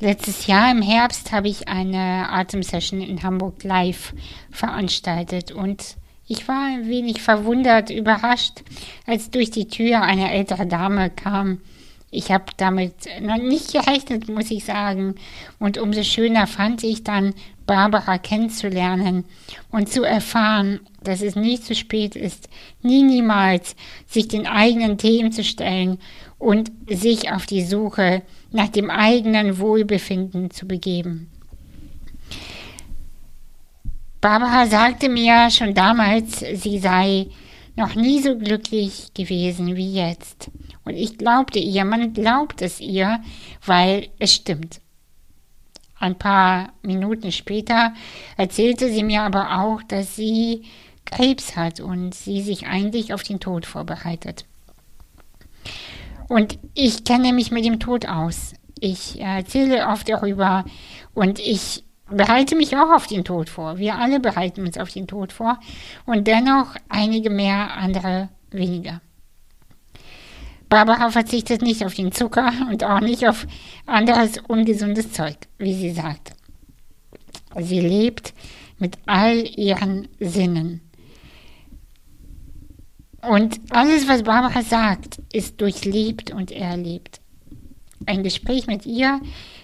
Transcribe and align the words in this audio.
Letztes 0.00 0.46
Jahr 0.46 0.70
im 0.70 0.80
Herbst 0.80 1.32
habe 1.32 1.48
ich 1.48 1.66
eine 1.66 2.30
Atemsession 2.30 3.00
in 3.00 3.24
Hamburg 3.24 3.64
live 3.64 4.14
veranstaltet 4.52 5.50
und 5.50 5.96
ich 6.28 6.46
war 6.46 6.66
ein 6.66 6.88
wenig 6.88 7.20
verwundert, 7.20 7.90
überrascht, 7.90 8.62
als 9.06 9.30
durch 9.32 9.50
die 9.50 9.66
Tür 9.66 10.02
eine 10.02 10.30
ältere 10.30 10.66
Dame 10.66 11.10
kam. 11.10 11.60
Ich 12.12 12.30
habe 12.30 12.44
damit 12.58 12.94
noch 13.20 13.38
nicht 13.38 13.72
gerechnet, 13.72 14.28
muss 14.28 14.52
ich 14.52 14.64
sagen. 14.64 15.16
Und 15.58 15.78
umso 15.78 16.04
schöner 16.04 16.46
fand 16.46 16.84
ich 16.84 17.02
dann, 17.02 17.34
Barbara 17.66 18.18
kennenzulernen 18.18 19.24
und 19.70 19.90
zu 19.90 20.04
erfahren, 20.04 20.80
dass 21.02 21.22
es 21.22 21.34
nie 21.34 21.60
zu 21.60 21.74
spät 21.74 22.14
ist, 22.14 22.48
nie 22.82 23.02
niemals 23.02 23.74
sich 24.06 24.28
den 24.28 24.46
eigenen 24.46 24.96
Themen 24.96 25.32
zu 25.32 25.44
stellen 25.44 25.98
und 26.38 26.70
sich 26.88 27.30
auf 27.32 27.46
die 27.46 27.64
Suche 27.64 28.22
nach 28.50 28.68
dem 28.68 28.90
eigenen 28.90 29.58
Wohlbefinden 29.58 30.50
zu 30.50 30.66
begeben. 30.66 31.30
Barbara 34.20 34.66
sagte 34.66 35.08
mir 35.08 35.50
schon 35.50 35.74
damals, 35.74 36.40
sie 36.40 36.78
sei 36.78 37.28
noch 37.76 37.94
nie 37.94 38.20
so 38.20 38.36
glücklich 38.36 39.14
gewesen 39.14 39.76
wie 39.76 39.94
jetzt. 39.94 40.50
Und 40.84 40.94
ich 40.94 41.18
glaubte 41.18 41.60
ihr, 41.60 41.84
man 41.84 42.12
glaubt 42.12 42.60
es 42.60 42.80
ihr, 42.80 43.20
weil 43.64 44.08
es 44.18 44.34
stimmt. 44.34 44.80
Ein 46.00 46.18
paar 46.18 46.72
Minuten 46.82 47.30
später 47.30 47.92
erzählte 48.36 48.90
sie 48.90 49.02
mir 49.02 49.22
aber 49.22 49.60
auch, 49.60 49.82
dass 49.82 50.16
sie 50.16 50.64
Krebs 51.04 51.56
hat 51.56 51.80
und 51.80 52.14
sie 52.14 52.42
sich 52.42 52.66
eigentlich 52.66 53.14
auf 53.14 53.22
den 53.22 53.40
Tod 53.40 53.66
vorbereitet. 53.66 54.44
Und 56.28 56.58
ich 56.74 57.04
kenne 57.04 57.32
mich 57.32 57.50
mit 57.50 57.64
dem 57.64 57.80
Tod 57.80 58.06
aus. 58.06 58.54
Ich 58.80 59.20
erzähle 59.20 59.88
oft 59.88 60.08
darüber 60.08 60.64
und 61.14 61.40
ich 61.40 61.84
bereite 62.10 62.54
mich 62.54 62.76
auch 62.76 62.90
auf 62.90 63.06
den 63.06 63.24
Tod 63.24 63.48
vor. 63.48 63.78
Wir 63.78 63.96
alle 63.98 64.20
bereiten 64.20 64.64
uns 64.64 64.78
auf 64.78 64.90
den 64.90 65.06
Tod 65.06 65.32
vor 65.32 65.58
und 66.06 66.26
dennoch 66.26 66.76
einige 66.88 67.30
mehr, 67.30 67.76
andere 67.76 68.28
weniger. 68.50 69.00
Barbara 70.68 71.10
verzichtet 71.10 71.62
nicht 71.62 71.84
auf 71.84 71.94
den 71.94 72.12
Zucker 72.12 72.52
und 72.70 72.84
auch 72.84 73.00
nicht 73.00 73.26
auf 73.26 73.46
anderes 73.86 74.38
ungesundes 74.48 75.12
Zeug, 75.12 75.36
wie 75.56 75.74
sie 75.74 75.92
sagt. 75.92 76.32
Sie 77.58 77.80
lebt 77.80 78.34
mit 78.78 78.98
all 79.06 79.46
ihren 79.58 80.08
Sinnen. 80.20 80.82
Und 83.28 83.60
alles, 83.70 84.08
was 84.08 84.22
Barbara 84.22 84.62
sagt, 84.62 85.20
ist 85.32 85.60
durchlebt 85.60 86.32
und 86.32 86.50
erlebt. 86.50 87.20
Ein 88.06 88.22
Gespräch 88.22 88.66
mit 88.66 88.86
ihr 88.86 89.20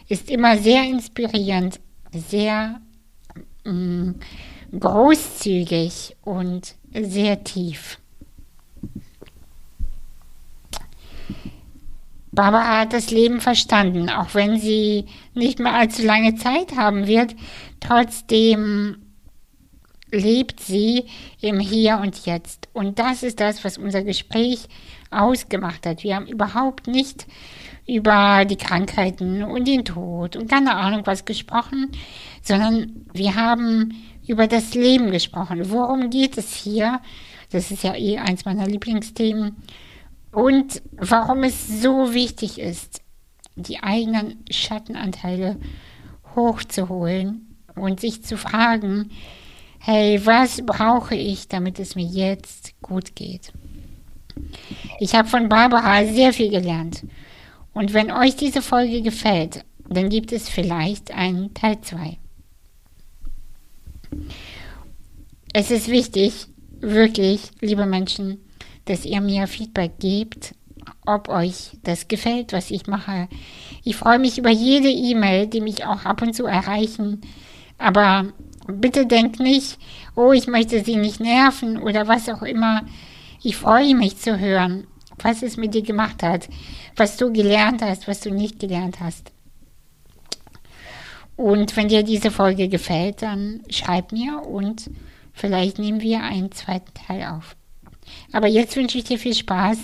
ist 0.07 0.31
immer 0.31 0.59
sehr 0.59 0.85
inspirierend, 0.85 1.81
sehr 2.13 2.83
mm, 3.65 4.11
großzügig 4.79 6.15
und 6.23 6.75
sehr 6.93 7.43
tief. 7.43 7.99
Barbara 12.33 12.81
hat 12.81 12.93
das 12.93 13.11
Leben 13.11 13.41
verstanden, 13.41 14.11
auch 14.11 14.35
wenn 14.35 14.59
sie 14.59 15.07
nicht 15.33 15.59
mehr 15.59 15.73
allzu 15.73 16.03
lange 16.03 16.35
Zeit 16.35 16.77
haben 16.77 17.07
wird. 17.07 17.35
Trotzdem 17.81 19.04
lebt 20.11 20.61
sie 20.61 21.07
im 21.41 21.61
Hier 21.61 21.99
und 21.99 22.27
Jetzt. 22.27 22.69
Und 22.73 22.99
das 22.99 23.23
ist 23.23 23.41
das, 23.41 23.65
was 23.65 23.79
unser 23.79 24.03
Gespräch 24.03 24.69
ausgemacht 25.11 25.87
hat. 25.87 26.05
Wir 26.05 26.17
haben 26.17 26.27
überhaupt 26.27 26.87
nicht 26.87 27.27
über 27.87 28.45
die 28.45 28.57
Krankheiten 28.57 29.43
und 29.43 29.69
den 29.69 29.85
Tod 29.85 30.37
und 30.37 30.49
keine 30.49 30.75
Ahnung 30.75 31.03
was 31.05 31.25
gesprochen, 31.25 31.91
sondern 32.43 33.07
wir 33.13 33.35
haben 33.35 33.95
über 34.27 34.47
das 34.47 34.75
Leben 34.75 35.11
gesprochen. 35.11 35.71
Worum 35.71 36.11
geht 36.11 36.39
es 36.39 36.55
hier? 36.55 37.01
Das 37.51 37.71
ist 37.71 37.83
ja 37.83 37.95
eh 37.95 38.19
eins 38.19 38.45
meiner 38.45 38.67
Lieblingsthemen. 38.67 39.57
Und 40.33 40.83
warum 40.93 41.45
es 41.45 41.83
so 41.83 42.15
wichtig 42.15 42.59
ist, 42.59 43.03
die 43.55 43.83
eigenen 43.83 44.43
Schattenanteile 44.51 45.61
hochzuholen 46.35 47.57
und 47.77 48.01
sich 48.01 48.25
zu 48.25 48.37
fragen, 48.37 49.11
hey, 49.87 50.19
was 50.25 50.65
brauche 50.65 51.15
ich, 51.15 51.47
damit 51.49 51.79
es 51.79 51.95
mir 51.95 52.07
jetzt 52.07 52.73
gut 52.81 53.15
geht? 53.15 53.53
Ich 54.99 55.15
habe 55.15 55.29
von 55.29 55.51
Barbara 55.51 56.07
sehr 56.07 56.33
viel 56.33 56.51
gelernt 56.51 57.05
und 57.75 57.93
wenn 57.93 58.11
euch 58.11 58.35
diese 58.35 58.63
Folge 58.63 59.03
gefällt, 59.03 59.63
dann 59.87 60.09
gibt 60.09 60.33
es 60.33 60.49
vielleicht 60.49 61.13
einen 61.13 61.53
Teil 61.53 61.83
2. 61.83 62.17
Es 65.53 65.71
ist 65.71 65.89
wichtig, 65.89 66.47
wirklich, 66.81 67.51
liebe 67.61 67.85
Menschen, 67.85 68.39
dass 68.87 69.05
ihr 69.05 69.21
mir 69.21 69.47
Feedback 69.47 69.99
gebt, 69.99 70.55
ob 71.05 71.29
euch 71.29 71.73
das 71.83 72.09
gefällt, 72.09 72.55
was 72.55 72.71
ich 72.71 72.87
mache. 72.87 73.29
Ich 73.85 73.97
freue 73.97 74.19
mich 74.19 74.39
über 74.39 74.51
jede 74.51 74.89
E-Mail, 74.89 75.47
die 75.47 75.61
mich 75.61 75.85
auch 75.85 76.07
ab 76.07 76.23
und 76.23 76.35
zu 76.35 76.47
erreichen. 76.47 77.21
Aber 77.77 78.33
bitte 78.67 79.07
denkt 79.07 79.41
nicht, 79.41 79.79
oh, 80.15 80.33
ich 80.33 80.47
möchte 80.47 80.85
sie 80.85 80.97
nicht 80.97 81.21
nerven 81.21 81.79
oder 81.79 82.09
was 82.09 82.29
auch 82.29 82.43
immer. 82.43 82.85
Ich 83.43 83.57
freue 83.57 83.95
mich 83.95 84.17
zu 84.17 84.39
hören, 84.39 84.87
was 85.19 85.43
es 85.43 85.57
mit 85.57 85.75
dir 85.75 85.83
gemacht 85.83 86.23
hat, 86.23 86.49
was 86.97 87.17
du 87.17 87.33
gelernt 87.33 87.83
hast, 87.83 88.09
was 88.09 88.21
du 88.21 88.31
nicht 88.31 88.59
gelernt 88.59 89.01
hast. 89.01 89.33
Und 91.37 91.77
wenn 91.77 91.89
dir 91.89 92.03
diese 92.03 92.31
Folge 92.31 92.69
gefällt, 92.69 93.23
dann 93.23 93.63
schreib 93.69 94.13
mir 94.13 94.43
und 94.47 94.91
vielleicht 95.33 95.79
nehmen 95.79 96.01
wir 96.01 96.23
einen 96.23 96.53
zweiten 96.53 96.95
Teil 96.95 97.25
auf. 97.25 97.57
Aber 98.33 98.47
jetzt 98.47 98.77
wünsche 98.77 98.99
ich 98.99 99.05
dir 99.05 99.19
viel 99.19 99.35
Spaß 99.35 99.79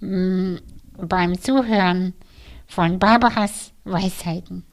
mm, 0.00 0.56
beim 0.96 1.40
Zuhören 1.40 2.14
von 2.66 2.98
Barbaras 2.98 3.72
Weisheiten. 3.84 4.64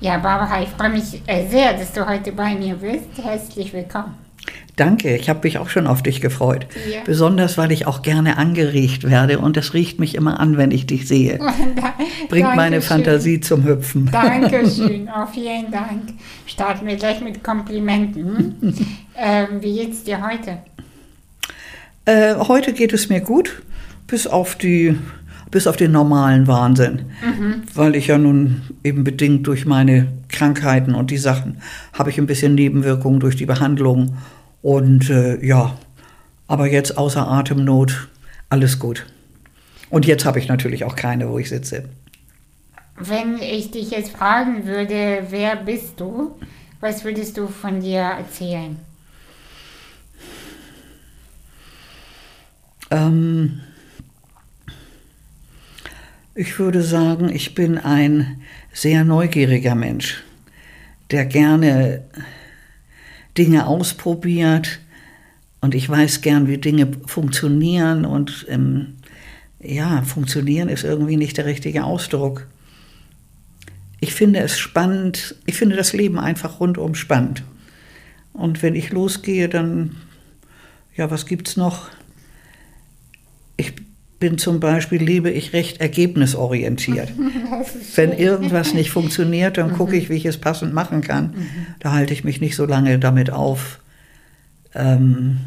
Ja, 0.00 0.16
Barbara, 0.16 0.62
ich 0.62 0.70
freue 0.70 0.88
mich 0.88 1.20
äh, 1.26 1.46
sehr, 1.46 1.74
dass 1.74 1.92
du 1.92 2.08
heute 2.08 2.32
bei 2.32 2.54
mir 2.54 2.76
bist. 2.76 3.22
Herzlich 3.22 3.70
willkommen. 3.74 4.14
Danke, 4.76 5.14
ich 5.14 5.28
habe 5.28 5.40
mich 5.42 5.58
auch 5.58 5.68
schon 5.68 5.86
auf 5.86 6.02
dich 6.02 6.22
gefreut. 6.22 6.66
Ja. 6.90 7.00
Besonders, 7.04 7.58
weil 7.58 7.70
ich 7.70 7.86
auch 7.86 8.00
gerne 8.00 8.38
angeriecht 8.38 9.10
werde 9.10 9.40
und 9.40 9.58
es 9.58 9.74
riecht 9.74 10.00
mich 10.00 10.14
immer 10.14 10.40
an, 10.40 10.56
wenn 10.56 10.70
ich 10.70 10.86
dich 10.86 11.06
sehe. 11.06 11.38
Bringt 12.30 12.56
meine 12.56 12.80
Fantasie 12.80 13.40
zum 13.40 13.64
Hüpfen. 13.64 14.08
Dankeschön, 14.10 15.10
oh, 15.14 15.26
vielen 15.26 15.70
Dank. 15.70 16.14
Starten 16.46 16.86
wir 16.86 16.96
gleich 16.96 17.20
mit 17.20 17.44
Komplimenten. 17.44 18.54
ähm, 19.18 19.48
wie 19.60 19.74
geht's 19.80 20.02
dir 20.04 20.26
heute? 20.26 20.60
Äh, 22.06 22.36
heute 22.36 22.72
geht 22.72 22.94
es 22.94 23.10
mir 23.10 23.20
gut, 23.20 23.60
bis 24.06 24.26
auf 24.26 24.54
die 24.54 24.96
bis 25.50 25.66
auf 25.66 25.76
den 25.76 25.92
normalen 25.92 26.46
Wahnsinn. 26.46 27.06
Mhm. 27.22 27.62
Weil 27.74 27.96
ich 27.96 28.06
ja 28.06 28.18
nun 28.18 28.62
eben 28.84 29.04
bedingt 29.04 29.46
durch 29.46 29.66
meine 29.66 30.08
Krankheiten 30.28 30.94
und 30.94 31.10
die 31.10 31.18
Sachen 31.18 31.60
habe 31.92 32.10
ich 32.10 32.18
ein 32.18 32.26
bisschen 32.26 32.54
Nebenwirkungen 32.54 33.20
durch 33.20 33.36
die 33.36 33.46
Behandlung. 33.46 34.16
Und 34.62 35.10
äh, 35.10 35.44
ja, 35.44 35.76
aber 36.46 36.66
jetzt 36.66 36.98
außer 36.98 37.26
Atemnot, 37.26 38.08
alles 38.48 38.78
gut. 38.78 39.06
Und 39.88 40.06
jetzt 40.06 40.24
habe 40.24 40.38
ich 40.38 40.48
natürlich 40.48 40.84
auch 40.84 40.96
keine, 40.96 41.28
wo 41.28 41.38
ich 41.38 41.48
sitze. 41.48 41.84
Wenn 42.96 43.38
ich 43.40 43.70
dich 43.70 43.90
jetzt 43.90 44.12
fragen 44.12 44.66
würde, 44.66 45.26
wer 45.30 45.56
bist 45.56 45.98
du, 45.98 46.36
was 46.80 47.04
würdest 47.04 47.36
du 47.38 47.48
von 47.48 47.80
dir 47.80 48.00
erzählen? 48.00 48.76
Ähm, 52.90 53.60
ich 56.34 56.58
würde 56.58 56.82
sagen, 56.82 57.28
ich 57.28 57.54
bin 57.54 57.78
ein 57.78 58.40
sehr 58.72 59.04
neugieriger 59.04 59.74
Mensch, 59.74 60.22
der 61.10 61.26
gerne 61.26 62.04
Dinge 63.36 63.66
ausprobiert 63.66 64.80
und 65.60 65.74
ich 65.74 65.88
weiß 65.88 66.20
gern, 66.20 66.48
wie 66.48 66.58
Dinge 66.58 66.88
funktionieren 67.06 68.04
und 68.04 68.46
ähm, 68.48 68.96
ja, 69.60 70.02
funktionieren 70.02 70.68
ist 70.68 70.84
irgendwie 70.84 71.16
nicht 71.16 71.36
der 71.36 71.44
richtige 71.46 71.84
Ausdruck. 71.84 72.46
Ich 74.00 74.14
finde 74.14 74.40
es 74.40 74.58
spannend, 74.58 75.36
ich 75.46 75.56
finde 75.56 75.76
das 75.76 75.92
Leben 75.92 76.18
einfach 76.18 76.60
rundum 76.60 76.94
spannend. 76.94 77.42
Und 78.32 78.62
wenn 78.62 78.74
ich 78.74 78.90
losgehe, 78.90 79.48
dann, 79.48 79.96
ja, 80.96 81.10
was 81.10 81.26
gibt's 81.26 81.56
noch? 81.56 81.88
Ich 83.58 83.74
bin 84.20 84.38
zum 84.38 84.60
Beispiel, 84.60 85.02
lebe 85.02 85.30
ich 85.30 85.52
recht 85.52 85.80
ergebnisorientiert. 85.80 87.10
Wenn 87.96 88.12
irgendwas 88.12 88.74
nicht 88.74 88.90
funktioniert, 88.92 89.58
dann 89.58 89.72
gucke 89.72 89.96
ich, 89.96 90.08
wie 90.08 90.14
ich 90.14 90.26
es 90.26 90.38
passend 90.38 90.72
machen 90.72 91.00
kann. 91.00 91.34
Da 91.80 91.92
halte 91.92 92.12
ich 92.12 92.22
mich 92.22 92.40
nicht 92.40 92.54
so 92.54 92.66
lange 92.66 92.98
damit 92.98 93.30
auf, 93.30 93.80
ähm, 94.74 95.40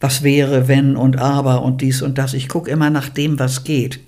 was 0.00 0.22
wäre, 0.22 0.68
wenn 0.68 0.96
und 0.96 1.18
aber 1.18 1.62
und 1.62 1.80
dies 1.80 2.02
und 2.02 2.18
das. 2.18 2.34
Ich 2.34 2.48
gucke 2.48 2.70
immer 2.70 2.90
nach 2.90 3.08
dem, 3.08 3.38
was 3.38 3.64
geht. 3.64 4.00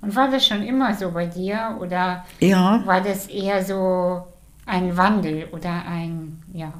Und 0.00 0.16
war 0.16 0.30
das 0.30 0.46
schon 0.46 0.62
immer 0.62 0.94
so 0.94 1.12
bei 1.12 1.26
dir 1.26 1.76
oder 1.80 2.24
Ja, 2.40 2.82
war 2.84 3.00
das 3.02 3.28
eher 3.28 3.64
so 3.64 4.22
ein 4.66 4.96
Wandel 4.96 5.46
oder 5.52 5.84
ein, 5.86 6.42
ja, 6.52 6.72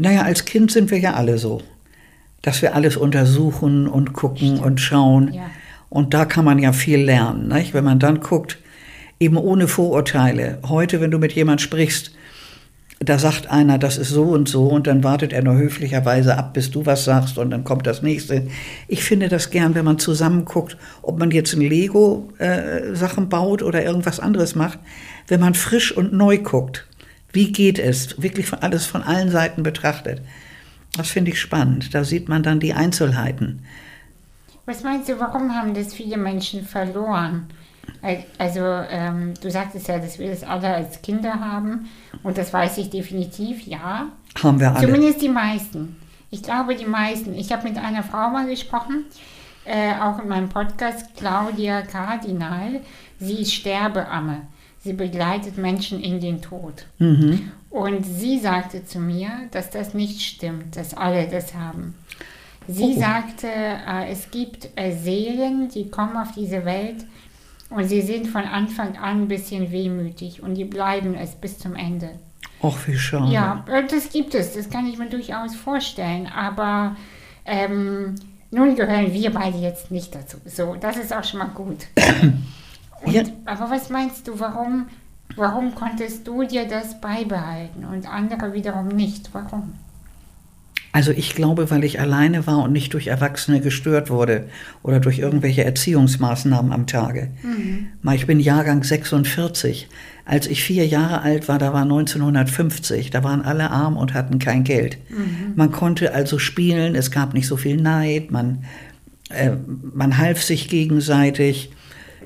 naja, 0.00 0.22
als 0.22 0.44
Kind 0.44 0.70
sind 0.70 0.90
wir 0.90 0.98
ja 0.98 1.14
alle 1.14 1.38
so, 1.38 1.60
dass 2.42 2.62
wir 2.62 2.74
alles 2.74 2.96
untersuchen 2.96 3.86
und 3.86 4.12
gucken 4.12 4.58
und 4.58 4.80
schauen. 4.80 5.32
ja. 5.32 5.50
Und 5.90 6.14
da 6.14 6.24
kann 6.24 6.44
man 6.44 6.60
ja 6.60 6.72
viel 6.72 7.00
lernen, 7.00 7.48
nicht? 7.48 7.74
wenn 7.74 7.84
man 7.84 7.98
dann 7.98 8.20
guckt, 8.20 8.58
eben 9.18 9.36
ohne 9.36 9.66
Vorurteile. 9.66 10.58
Heute, 10.68 11.00
wenn 11.00 11.10
du 11.10 11.18
mit 11.18 11.32
jemand 11.32 11.60
sprichst, 11.60 12.12
da 13.00 13.18
sagt 13.18 13.50
einer, 13.50 13.78
das 13.78 13.96
ist 13.96 14.10
so 14.10 14.24
und 14.24 14.48
so, 14.48 14.68
und 14.68 14.86
dann 14.86 15.02
wartet 15.02 15.32
er 15.32 15.42
nur 15.42 15.56
höflicherweise 15.56 16.36
ab, 16.36 16.52
bis 16.52 16.70
du 16.70 16.84
was 16.84 17.04
sagst, 17.04 17.38
und 17.38 17.50
dann 17.50 17.64
kommt 17.64 17.86
das 17.86 18.02
nächste. 18.02 18.46
Ich 18.88 19.02
finde 19.02 19.28
das 19.28 19.50
gern, 19.50 19.74
wenn 19.74 19.86
man 19.86 19.98
zusammen 19.98 20.44
guckt, 20.44 20.76
ob 21.02 21.18
man 21.18 21.30
jetzt 21.30 21.54
ein 21.54 21.62
Lego-Sachen 21.62 23.28
baut 23.28 23.62
oder 23.62 23.82
irgendwas 23.82 24.20
anderes 24.20 24.54
macht, 24.54 24.78
wenn 25.28 25.40
man 25.40 25.54
frisch 25.54 25.96
und 25.96 26.12
neu 26.12 26.38
guckt. 26.38 26.86
Wie 27.32 27.52
geht 27.52 27.78
es? 27.78 28.22
Wirklich 28.22 28.46
von 28.46 28.58
alles 28.60 28.86
von 28.86 29.02
allen 29.02 29.30
Seiten 29.30 29.62
betrachtet. 29.62 30.20
Das 30.96 31.08
finde 31.10 31.30
ich 31.30 31.40
spannend. 31.40 31.94
Da 31.94 32.04
sieht 32.04 32.28
man 32.28 32.42
dann 32.42 32.60
die 32.60 32.72
Einzelheiten. 32.74 33.64
Was 34.66 34.82
meinst 34.82 35.08
du, 35.08 35.18
warum 35.18 35.54
haben 35.54 35.74
das 35.74 35.94
viele 35.94 36.16
Menschen 36.16 36.64
verloren? 36.64 37.46
Al- 38.02 38.24
Also, 38.38 38.60
ähm, 38.60 39.34
du 39.42 39.50
sagtest 39.50 39.88
ja, 39.88 39.98
dass 39.98 40.18
wir 40.18 40.30
das 40.30 40.42
alle 40.44 40.68
als 40.68 41.00
Kinder 41.02 41.40
haben 41.40 41.88
und 42.22 42.38
das 42.38 42.52
weiß 42.52 42.78
ich 42.78 42.90
definitiv, 42.90 43.66
ja. 43.66 44.06
Haben 44.42 44.60
wir 44.60 44.72
alle. 44.74 44.86
Zumindest 44.86 45.22
die 45.22 45.28
meisten. 45.28 45.96
Ich 46.30 46.42
glaube, 46.42 46.76
die 46.76 46.86
meisten. 46.86 47.34
Ich 47.34 47.50
habe 47.52 47.68
mit 47.68 47.76
einer 47.78 48.04
Frau 48.04 48.30
mal 48.30 48.46
gesprochen, 48.46 49.04
äh, 49.64 49.92
auch 50.00 50.20
in 50.22 50.28
meinem 50.28 50.48
Podcast, 50.48 51.16
Claudia 51.16 51.82
Kardinal. 51.82 52.80
Sie 53.18 53.40
ist 53.42 53.52
Sterbeamme. 53.54 54.42
Sie 54.82 54.92
begleitet 54.92 55.58
Menschen 55.58 56.00
in 56.00 56.20
den 56.20 56.40
Tod. 56.40 56.86
Mhm. 56.98 57.50
Und 57.70 58.04
sie 58.04 58.38
sagte 58.38 58.84
zu 58.84 58.98
mir, 58.98 59.30
dass 59.52 59.70
das 59.70 59.94
nicht 59.94 60.20
stimmt, 60.20 60.76
dass 60.76 60.92
alle 60.94 61.28
das 61.28 61.54
haben. 61.54 61.94
Sie 62.66 62.94
Oh. 62.96 63.00
sagte, 63.00 63.46
äh, 63.48 64.10
es 64.10 64.30
gibt 64.30 64.68
äh, 64.76 64.92
Seelen, 64.92 65.68
die 65.68 65.88
kommen 65.88 66.16
auf 66.16 66.32
diese 66.32 66.64
Welt 66.64 67.06
und 67.70 67.84
sie 67.88 68.02
sind 68.02 68.26
von 68.26 68.42
Anfang 68.44 68.96
an 68.96 69.22
ein 69.22 69.28
bisschen 69.28 69.70
wehmütig 69.70 70.42
und 70.42 70.54
die 70.54 70.64
bleiben 70.64 71.14
es 71.14 71.30
bis 71.36 71.58
zum 71.58 71.74
Ende. 71.76 72.10
Och, 72.62 72.76
wie 72.86 72.98
schade. 72.98 73.32
Ja, 73.32 73.64
äh, 73.68 73.86
das 73.86 74.10
gibt 74.10 74.34
es, 74.34 74.52
das 74.54 74.68
kann 74.68 74.86
ich 74.86 74.98
mir 74.98 75.08
durchaus 75.08 75.54
vorstellen, 75.54 76.26
aber 76.26 76.96
ähm, 77.46 78.16
nun 78.50 78.74
gehören 78.76 79.12
wir 79.14 79.32
beide 79.32 79.58
jetzt 79.58 79.90
nicht 79.90 80.14
dazu. 80.14 80.36
So, 80.44 80.74
das 80.74 80.96
ist 80.96 81.12
auch 81.14 81.24
schon 81.24 81.38
mal 81.38 81.48
gut. 81.54 81.86
Und, 83.02 83.12
Ja. 83.14 83.22
Aber 83.46 83.70
was 83.70 83.88
meinst 83.90 84.28
du, 84.28 84.38
warum, 84.38 84.86
warum 85.36 85.74
konntest 85.74 86.26
du 86.26 86.44
dir 86.44 86.66
das 86.66 87.00
beibehalten 87.00 87.84
und 87.84 88.08
andere 88.08 88.52
wiederum 88.52 88.88
nicht? 88.88 89.30
Warum? 89.32 89.72
Also 90.92 91.12
ich 91.12 91.36
glaube, 91.36 91.70
weil 91.70 91.84
ich 91.84 92.00
alleine 92.00 92.48
war 92.48 92.64
und 92.64 92.72
nicht 92.72 92.94
durch 92.94 93.06
Erwachsene 93.06 93.60
gestört 93.60 94.10
wurde 94.10 94.48
oder 94.82 94.98
durch 94.98 95.20
irgendwelche 95.20 95.64
Erziehungsmaßnahmen 95.64 96.72
am 96.72 96.88
Tage. 96.88 97.30
Mal, 98.02 98.16
Ich 98.16 98.26
bin 98.26 98.40
Jahrgang 98.40 98.82
46. 98.82 99.88
Als 100.24 100.48
ich 100.48 100.64
vier 100.64 100.86
Jahre 100.86 101.22
alt 101.22 101.48
war, 101.48 101.58
da 101.58 101.72
war 101.72 101.82
1950, 101.82 103.10
da 103.10 103.22
waren 103.22 103.42
alle 103.42 103.70
arm 103.70 103.96
und 103.96 104.14
hatten 104.14 104.40
kein 104.40 104.64
Geld. 104.64 104.98
Man 105.54 105.70
konnte 105.70 106.12
also 106.12 106.38
spielen, 106.38 106.96
es 106.96 107.10
gab 107.12 107.34
nicht 107.34 107.46
so 107.46 107.56
viel 107.56 107.76
Neid, 107.80 108.32
man, 108.32 108.64
äh, 109.28 109.52
man 109.94 110.18
half 110.18 110.42
sich 110.42 110.68
gegenseitig. 110.68 111.70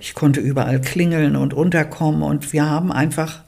Ich 0.01 0.15
konnte 0.15 0.41
überall 0.41 0.81
klingeln 0.81 1.37
und 1.37 1.55
unterkommen 1.55 2.23
und 2.23 2.53
wir 2.53 2.69
haben 2.69 2.93
einfach 2.93 3.43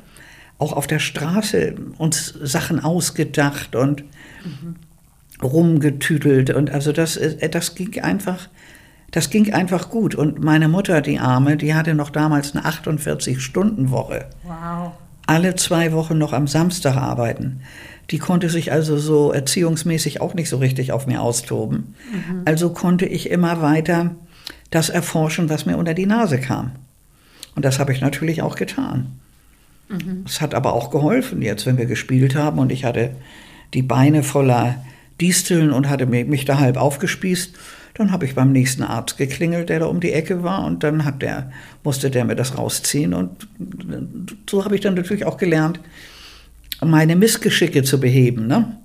auch 0.59 0.73
auf 0.73 0.87
der 0.87 0.99
Straße 0.99 1.75
uns 1.99 2.35
Sachen 2.43 2.83
ausgedacht 2.83 3.77
und 3.77 4.05
rumgetüdelt 5.43 6.51
und 6.51 6.71
also 6.71 6.93
das, 6.93 7.17
äh, 7.17 7.49
das 7.49 7.75
ging 7.75 8.01
einfach, 8.01 8.49
das 9.11 9.31
ging 9.31 9.53
einfach 9.53 9.91
gut. 9.91 10.15
Und 10.15 10.43
meine 10.43 10.69
Mutter, 10.69 11.01
die 11.01 11.19
Arme, 11.19 11.57
die 11.57 11.75
hatte 11.75 11.95
noch 11.95 12.11
damals 12.11 12.55
eine 12.55 12.67
48-Stunden-Woche. 12.67 14.27
Wow. 14.45 14.93
Alle 15.27 15.57
zwei 15.57 15.93
Wochen 15.93 16.19
noch 16.19 16.33
am 16.33 16.47
Samstag 16.47 16.97
arbeiten. 16.97 17.61
Die 18.11 18.19
konnte 18.19 18.49
sich 18.49 18.71
also 18.71 18.97
so 18.97 19.33
erziehungsmäßig 19.33 20.21
auch 20.21 20.35
nicht 20.35 20.49
so 20.49 20.59
richtig 20.59 20.93
auf 20.93 21.07
mir 21.07 21.21
austoben. 21.21 21.95
Also 22.45 22.71
konnte 22.71 23.07
ich 23.07 23.31
immer 23.31 23.61
weiter 23.61 24.15
das 24.71 24.89
erforschen, 24.89 25.49
was 25.49 25.67
mir 25.67 25.77
unter 25.77 25.95
die 25.95 26.07
Nase 26.07 26.39
kam. 26.39 26.73
Und 27.55 27.65
das 27.65 27.79
habe 27.79 27.93
ich 27.93 28.01
natürlich 28.01 28.43
auch 28.43 28.57
getan. 28.57 29.13
Es 30.25 30.41
hat 30.41 30.55
aber 30.55 30.73
auch 30.73 30.91
geholfen 30.91 31.43
jetzt, 31.43 31.65
wenn 31.65 31.79
wir 31.79 31.87
gespielt 31.87 32.35
haben 32.35 32.59
und 32.59 32.73
ich 32.73 32.85
hatte 32.85 33.13
die 33.73 33.83
Beine 33.83 34.23
voller 34.23 34.85
Disteln 35.21 35.71
und 35.71 35.89
hatte 35.89 36.07
mi- 36.07 36.25
mich 36.25 36.45
da 36.45 36.59
halb 36.59 36.77
aufgespießt. 36.77 37.55
Dann 37.95 38.11
habe 38.11 38.27
ich 38.27 38.35
beim 38.35 38.53
nächsten 38.53 38.83
Arzt 38.83 39.17
geklingelt, 39.17 39.69
der 39.69 39.79
da 39.79 39.87
um 39.87 40.01
die 40.01 40.13
Ecke 40.13 40.43
war 40.43 40.65
und 40.65 40.83
dann 40.83 41.05
hat 41.05 41.23
der, 41.23 41.51
musste 41.85 42.11
der 42.11 42.25
mir 42.25 42.35
das 42.37 42.59
rausziehen 42.59 43.15
und 43.15 43.49
so 44.51 44.65
habe 44.65 44.75
ich 44.75 44.81
dann 44.83 44.95
natürlich 44.95 45.25
auch 45.25 45.39
gelernt, 45.39 45.81
meine 46.85 47.17
Missgeschicke 47.17 47.85
zu 47.85 47.99
beheben. 47.99 48.49
Ne? 48.49 48.77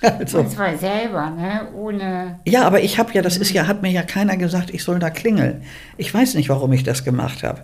Also, 0.18 0.38
Und 0.38 0.50
zwar 0.50 0.76
selber, 0.78 1.30
ne? 1.30 1.68
Ohne. 1.74 2.38
ja, 2.46 2.62
aber 2.64 2.80
ich 2.82 2.98
habe 3.00 3.12
ja, 3.14 3.22
das 3.22 3.36
ist 3.36 3.52
ja, 3.52 3.66
hat 3.66 3.82
mir 3.82 3.90
ja 3.90 4.02
keiner 4.02 4.36
gesagt, 4.36 4.70
ich 4.70 4.84
soll 4.84 4.98
da 5.00 5.10
klingeln. 5.10 5.62
Ich 5.96 6.12
weiß 6.14 6.34
nicht, 6.34 6.48
warum 6.48 6.72
ich 6.72 6.84
das 6.84 7.02
gemacht 7.04 7.42
habe. 7.42 7.62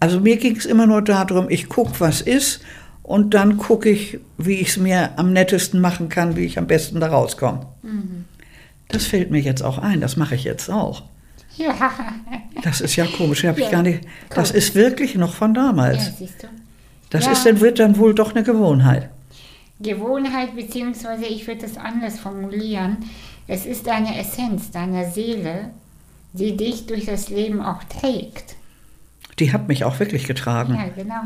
Also 0.00 0.18
mir 0.20 0.36
ging 0.36 0.56
es 0.56 0.66
immer 0.66 0.86
nur 0.88 1.00
darum, 1.02 1.46
ich 1.48 1.68
gucke, 1.68 1.92
was 2.00 2.20
ist 2.22 2.60
und 3.04 3.34
dann 3.34 3.56
gucke 3.56 3.88
ich, 3.88 4.18
wie 4.36 4.54
ich 4.54 4.70
es 4.70 4.76
mir 4.78 5.10
am 5.16 5.32
nettesten 5.32 5.80
machen 5.80 6.08
kann, 6.08 6.34
wie 6.36 6.44
ich 6.44 6.58
am 6.58 6.66
besten 6.66 6.98
da 6.98 7.06
rauskomme. 7.08 7.66
Das 8.88 9.06
fällt 9.06 9.30
mir 9.30 9.40
jetzt 9.40 9.62
auch 9.62 9.78
ein, 9.78 10.00
das 10.00 10.16
mache 10.16 10.34
ich 10.34 10.42
jetzt 10.44 10.68
auch. 10.70 11.04
Ja, 11.56 11.92
Das 12.64 12.80
ist 12.80 12.96
ja 12.96 13.06
komisch, 13.06 13.44
habe 13.44 13.60
ich 13.60 13.66
Ja, 13.66 13.72
gar 13.72 13.82
nicht. 13.82 14.00
Das 14.34 14.50
ist 14.50 14.74
wirklich 14.74 15.14
noch 15.14 15.34
von 15.34 15.54
ja 15.54 15.66
damals. 15.66 16.16
siehst 16.18 16.42
du. 16.42 16.46
Das 17.10 17.26
Ja. 17.26 17.32
ist 17.32 17.44
dann, 17.46 17.60
wird 17.60 17.78
dann 17.78 17.96
wohl 17.98 18.14
doch 18.14 18.34
eine 18.34 18.42
Gewohnheit. 18.44 19.08
Gewohnheit, 19.80 20.54
beziehungsweise 20.54 21.26
ich 21.26 21.46
würde 21.46 21.66
es 21.66 21.76
anders 21.76 22.18
formulieren. 22.18 22.98
Es 23.46 23.66
ist 23.66 23.86
deine 23.86 24.18
Essenz, 24.18 24.70
deine 24.70 25.10
Seele, 25.10 25.70
die 26.32 26.56
dich 26.56 26.86
durch 26.86 27.06
das 27.06 27.30
Leben 27.30 27.60
auch 27.60 27.82
trägt. 27.84 28.56
Die 29.38 29.52
hat 29.52 29.68
mich 29.68 29.84
auch 29.84 29.98
wirklich 29.98 30.26
getragen. 30.26 30.74
Ja, 30.74 30.88
genau. 30.94 31.22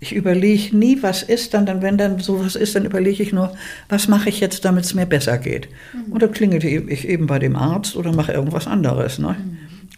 Ich 0.00 0.12
überlege 0.12 0.76
nie, 0.76 1.00
was 1.02 1.22
ist 1.22 1.54
dann, 1.54 1.64
dann, 1.64 1.80
wenn 1.80 1.96
dann 1.96 2.18
sowas 2.18 2.56
ist, 2.56 2.74
dann 2.74 2.84
überlege 2.84 3.22
ich 3.22 3.32
nur, 3.32 3.54
was 3.88 4.08
mache 4.08 4.28
ich 4.30 4.40
jetzt, 4.40 4.64
damit 4.64 4.84
es 4.84 4.94
mir 4.94 5.06
besser 5.06 5.38
geht. 5.38 5.68
Und 6.10 6.22
dann 6.22 6.32
klingelte 6.32 6.66
ich 6.66 7.06
eben 7.06 7.28
bei 7.28 7.38
dem 7.38 7.54
Arzt 7.54 7.94
oder 7.94 8.12
mache 8.12 8.32
irgendwas 8.32 8.66
anderes. 8.66 9.20
Ne? 9.20 9.36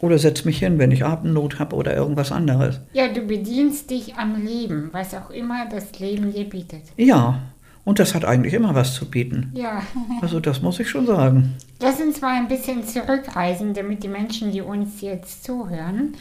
Oder 0.00 0.18
setze 0.18 0.44
mich 0.44 0.58
hin, 0.58 0.78
wenn 0.78 0.90
ich 0.90 1.06
Atemnot 1.06 1.58
habe 1.58 1.74
oder 1.74 1.96
irgendwas 1.96 2.32
anderes. 2.32 2.80
Ja, 2.92 3.08
du 3.08 3.22
bedienst 3.22 3.88
dich 3.90 4.16
am 4.16 4.44
Leben, 4.44 4.90
was 4.92 5.14
auch 5.14 5.30
immer 5.30 5.66
das 5.70 5.98
Leben 5.98 6.34
dir 6.34 6.44
bietet. 6.44 6.82
Ja, 6.98 7.40
und 7.84 7.98
das 7.98 8.14
hat 8.14 8.24
eigentlich 8.24 8.54
immer 8.54 8.74
was 8.74 8.94
zu 8.94 9.08
bieten. 9.10 9.50
Ja, 9.54 9.82
Also 10.22 10.40
das 10.40 10.62
muss 10.62 10.80
ich 10.80 10.88
schon 10.88 11.06
sagen. 11.06 11.54
lass 11.80 12.00
uns 12.00 12.20
mal 12.20 12.36
ein 12.36 12.48
bisschen 12.48 12.86
zurückreisen, 12.86 13.74
damit 13.74 14.02
die 14.02 14.08
Menschen, 14.08 14.52
die 14.52 14.60
uns 14.62 15.00
jetzt 15.00 15.44
zuhören, 15.44 16.14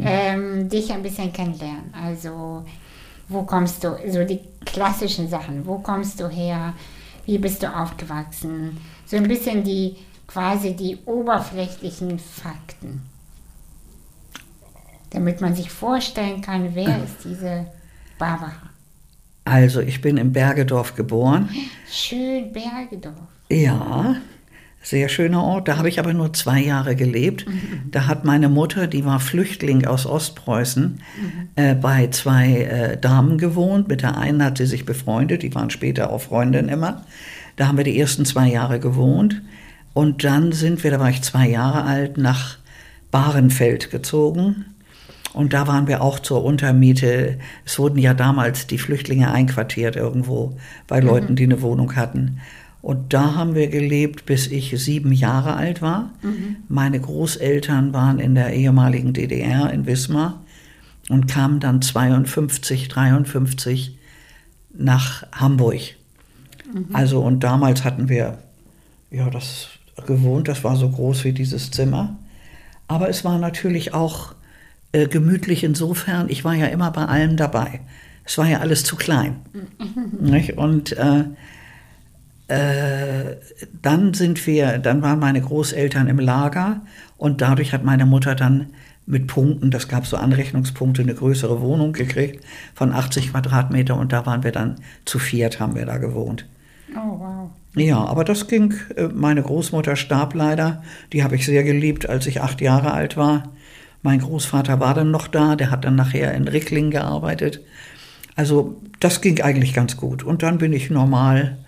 ähm, 0.00 0.68
dich 0.68 0.92
ein 0.92 1.02
bisschen 1.02 1.32
kennenlernen. 1.32 1.92
Also, 1.92 2.64
wo 3.28 3.42
kommst 3.42 3.82
du, 3.84 3.96
so 4.08 4.24
die 4.24 4.40
klassischen 4.64 5.28
Sachen, 5.28 5.66
wo 5.66 5.78
kommst 5.78 6.20
du 6.20 6.28
her, 6.28 6.74
wie 7.26 7.38
bist 7.38 7.62
du 7.62 7.74
aufgewachsen, 7.74 8.78
so 9.04 9.16
ein 9.16 9.26
bisschen 9.28 9.64
die, 9.64 9.96
quasi 10.28 10.74
die 10.74 10.98
oberflächlichen 11.06 12.18
Fakten. 12.20 13.02
Damit 15.10 15.40
man 15.40 15.54
sich 15.56 15.70
vorstellen 15.70 16.40
kann, 16.40 16.74
wer 16.74 17.02
ist 17.04 17.24
diese 17.24 17.66
Barbara. 18.18 18.69
Also 19.44 19.80
ich 19.80 20.00
bin 20.00 20.16
im 20.16 20.32
Bergedorf 20.32 20.94
geboren. 20.94 21.48
Schön 21.90 22.52
Bergedorf. 22.52 23.16
Ja, 23.50 24.16
sehr 24.82 25.08
schöner 25.08 25.42
Ort. 25.42 25.68
Da 25.68 25.76
habe 25.76 25.88
ich 25.88 25.98
aber 25.98 26.14
nur 26.14 26.32
zwei 26.32 26.60
Jahre 26.60 26.96
gelebt. 26.96 27.46
Da 27.90 28.06
hat 28.06 28.24
meine 28.24 28.48
Mutter, 28.48 28.86
die 28.86 29.04
war 29.04 29.20
Flüchtling 29.20 29.86
aus 29.86 30.06
Ostpreußen, 30.06 31.00
äh, 31.56 31.74
bei 31.74 32.08
zwei 32.08 32.62
äh, 32.62 32.96
Damen 32.96 33.36
gewohnt. 33.38 33.88
Mit 33.88 34.02
der 34.02 34.16
einen 34.16 34.42
hat 34.42 34.58
sie 34.58 34.66
sich 34.66 34.86
befreundet, 34.86 35.42
die 35.42 35.54
waren 35.54 35.70
später 35.70 36.10
auch 36.10 36.22
Freundinnen 36.22 36.68
immer. 36.68 37.04
Da 37.56 37.66
haben 37.66 37.76
wir 37.76 37.84
die 37.84 37.98
ersten 37.98 38.24
zwei 38.24 38.48
Jahre 38.48 38.80
gewohnt. 38.80 39.42
Und 39.92 40.24
dann 40.24 40.52
sind 40.52 40.82
wir, 40.82 40.90
da 40.90 41.00
war 41.00 41.10
ich 41.10 41.22
zwei 41.22 41.48
Jahre 41.48 41.84
alt, 41.84 42.16
nach 42.16 42.56
Bahrenfeld 43.10 43.90
gezogen. 43.90 44.66
Und 45.32 45.52
da 45.52 45.66
waren 45.66 45.86
wir 45.86 46.02
auch 46.02 46.18
zur 46.18 46.44
Untermiete. 46.44 47.38
Es 47.64 47.78
wurden 47.78 47.98
ja 47.98 48.14
damals 48.14 48.66
die 48.66 48.78
Flüchtlinge 48.78 49.30
einquartiert 49.30 49.96
irgendwo 49.96 50.56
bei 50.86 51.00
Leuten, 51.00 51.36
die 51.36 51.44
eine 51.44 51.62
Wohnung 51.62 51.94
hatten. 51.96 52.40
Und 52.82 53.12
da 53.12 53.34
haben 53.34 53.54
wir 53.54 53.68
gelebt, 53.68 54.26
bis 54.26 54.46
ich 54.46 54.72
sieben 54.82 55.12
Jahre 55.12 55.54
alt 55.54 55.82
war. 55.82 56.10
Mhm. 56.22 56.56
Meine 56.68 56.98
Großeltern 56.98 57.92
waren 57.92 58.18
in 58.18 58.34
der 58.34 58.54
ehemaligen 58.54 59.12
DDR 59.12 59.70
in 59.70 59.86
Wismar 59.86 60.40
und 61.08 61.26
kamen 61.26 61.60
dann 61.60 61.82
52, 61.82 62.88
53 62.88 63.98
nach 64.72 65.24
Hamburg. 65.32 65.80
Mhm. 66.72 66.86
Also 66.94 67.20
und 67.20 67.40
damals 67.44 67.84
hatten 67.84 68.08
wir 68.08 68.38
ja 69.10 69.28
das 69.28 69.68
gewohnt, 70.06 70.48
das 70.48 70.64
war 70.64 70.76
so 70.76 70.88
groß 70.88 71.24
wie 71.24 71.32
dieses 71.32 71.70
Zimmer. 71.70 72.16
Aber 72.88 73.08
es 73.10 73.24
war 73.24 73.38
natürlich 73.38 73.92
auch 73.92 74.34
äh, 74.92 75.06
gemütlich 75.06 75.64
insofern, 75.64 76.28
ich 76.28 76.44
war 76.44 76.54
ja 76.54 76.66
immer 76.66 76.90
bei 76.90 77.04
allem 77.04 77.36
dabei. 77.36 77.80
Es 78.24 78.38
war 78.38 78.46
ja 78.46 78.60
alles 78.60 78.84
zu 78.84 78.96
klein. 78.96 79.36
Mhm. 80.20 80.50
Und 80.56 80.96
äh, 80.96 81.24
äh, 82.48 83.36
dann 83.82 84.14
sind 84.14 84.46
wir, 84.46 84.78
dann 84.78 85.02
waren 85.02 85.20
meine 85.20 85.40
Großeltern 85.40 86.08
im 86.08 86.18
Lager 86.18 86.80
und 87.16 87.40
dadurch 87.40 87.72
hat 87.72 87.84
meine 87.84 88.06
Mutter 88.06 88.34
dann 88.34 88.70
mit 89.06 89.26
Punkten, 89.26 89.70
das 89.70 89.88
gab 89.88 90.06
so 90.06 90.16
Anrechnungspunkte, 90.16 91.02
eine 91.02 91.14
größere 91.14 91.60
Wohnung 91.60 91.92
gekriegt 91.92 92.44
von 92.74 92.92
80 92.92 93.30
Quadratmeter 93.30 93.96
und 93.96 94.12
da 94.12 94.26
waren 94.26 94.44
wir 94.44 94.52
dann 94.52 94.76
zu 95.04 95.18
viert, 95.18 95.60
haben 95.60 95.74
wir 95.74 95.86
da 95.86 95.98
gewohnt. 95.98 96.46
Oh, 96.96 97.18
wow. 97.18 97.50
Ja, 97.76 97.98
aber 97.98 98.24
das 98.24 98.48
ging, 98.48 98.74
äh, 98.96 99.08
meine 99.08 99.42
Großmutter 99.42 99.94
starb 99.94 100.34
leider, 100.34 100.82
die 101.12 101.22
habe 101.22 101.36
ich 101.36 101.46
sehr 101.46 101.62
geliebt, 101.62 102.08
als 102.08 102.26
ich 102.26 102.40
acht 102.40 102.60
Jahre 102.60 102.92
alt 102.92 103.16
war. 103.16 103.52
Mein 104.02 104.20
Großvater 104.20 104.80
war 104.80 104.94
dann 104.94 105.10
noch 105.10 105.28
da, 105.28 105.56
der 105.56 105.70
hat 105.70 105.84
dann 105.84 105.96
nachher 105.96 106.34
in 106.34 106.48
Rickling 106.48 106.90
gearbeitet. 106.90 107.60
Also 108.36 108.80
das 109.00 109.20
ging 109.20 109.40
eigentlich 109.42 109.74
ganz 109.74 109.96
gut. 109.96 110.22
Und 110.22 110.42
dann 110.42 110.58
bin 110.58 110.72
ich 110.72 110.90
normal 110.90 111.58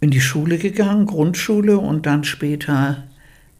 in 0.00 0.10
die 0.10 0.20
Schule 0.20 0.58
gegangen, 0.58 1.06
Grundschule 1.06 1.78
und 1.78 2.06
dann 2.06 2.24
später 2.24 3.04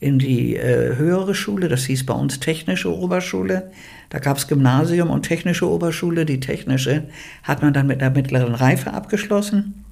in 0.00 0.18
die 0.18 0.54
äh, 0.56 0.96
höhere 0.96 1.34
Schule, 1.34 1.68
das 1.68 1.84
hieß 1.86 2.06
bei 2.06 2.14
uns 2.14 2.38
technische 2.38 2.94
Oberschule. 2.94 3.70
Da 4.10 4.20
gab 4.20 4.36
es 4.36 4.46
Gymnasium 4.46 5.10
und 5.10 5.22
technische 5.22 5.68
Oberschule. 5.68 6.24
Die 6.24 6.40
technische 6.40 7.04
hat 7.42 7.62
man 7.62 7.72
dann 7.72 7.88
mit 7.88 8.00
der 8.00 8.10
mittleren 8.10 8.54
Reife 8.54 8.92
abgeschlossen. 8.92 9.84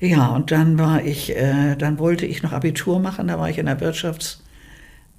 Ja, 0.00 0.28
und 0.28 0.50
dann 0.50 0.78
war 0.78 1.04
ich, 1.04 1.36
äh, 1.36 1.76
dann 1.76 1.98
wollte 1.98 2.26
ich 2.26 2.42
noch 2.42 2.52
Abitur 2.52 2.98
machen, 2.98 3.28
da 3.28 3.38
war 3.38 3.48
ich 3.48 3.58
in 3.58 3.66
der 3.66 3.80
Wirtschafts- 3.80 4.43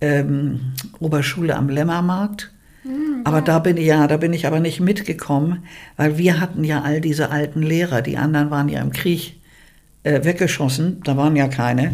ähm, 0.02 0.74
Oberschule 1.00 1.56
am 1.56 1.70
Lämmermarkt. 1.70 2.52
Mhm, 2.84 3.22
aber 3.24 3.42
da 3.42 3.60
bin 3.60 3.78
ich 3.78 3.88
ja, 3.88 4.08
da 4.08 4.18
bin 4.18 4.34
ich 4.34 4.46
aber 4.46 4.60
nicht 4.60 4.80
mitgekommen, 4.80 5.64
weil 5.98 6.18
wir 6.18 6.40
hatten 6.40 6.64
ja 6.64 6.82
all 6.82 7.02
diese 7.02 7.32
alten 7.32 7.62
Lehrer, 7.62 8.02
die 8.02 8.18
anderen 8.18 8.52
waren 8.52 8.70
ja 8.70 8.82
im 8.82 8.92
Krieg 8.92 9.40
äh, 10.04 10.24
weggeschossen, 10.24 11.02
da 11.04 11.18
waren 11.18 11.36
ja 11.36 11.48
keine. 11.48 11.94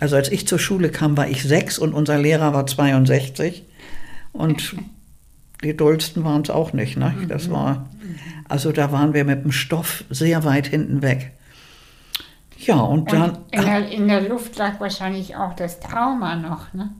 Also 0.00 0.16
als 0.16 0.30
ich 0.30 0.46
zur 0.46 0.60
Schule 0.60 0.90
kam, 0.90 1.16
war 1.16 1.28
ich 1.28 1.42
sechs 1.42 1.78
und 1.78 1.92
unser 1.92 2.18
Lehrer 2.18 2.54
war 2.54 2.66
62 2.66 3.64
und 4.32 4.76
die 5.62 5.76
dollsten 5.76 6.24
waren 6.24 6.42
es 6.42 6.50
auch 6.50 6.72
nicht. 6.72 6.96
Ne? 6.96 7.14
Das 7.28 7.48
mhm. 7.48 7.52
war, 7.52 7.88
also 8.48 8.70
da 8.70 8.92
waren 8.92 9.14
wir 9.14 9.24
mit 9.24 9.44
dem 9.44 9.52
Stoff 9.52 10.04
sehr 10.10 10.44
weit 10.44 10.68
hinten 10.68 11.02
weg. 11.02 11.32
Ja, 12.58 12.80
und 12.80 13.12
dann. 13.12 13.30
Und 13.30 13.38
in, 13.52 13.62
der, 13.62 13.88
in 13.88 14.08
der 14.08 14.28
Luft 14.28 14.56
lag 14.56 14.80
wahrscheinlich 14.80 15.36
auch 15.36 15.54
das 15.54 15.80
Trauma 15.80 16.36
noch, 16.36 16.72
ne? 16.74 16.90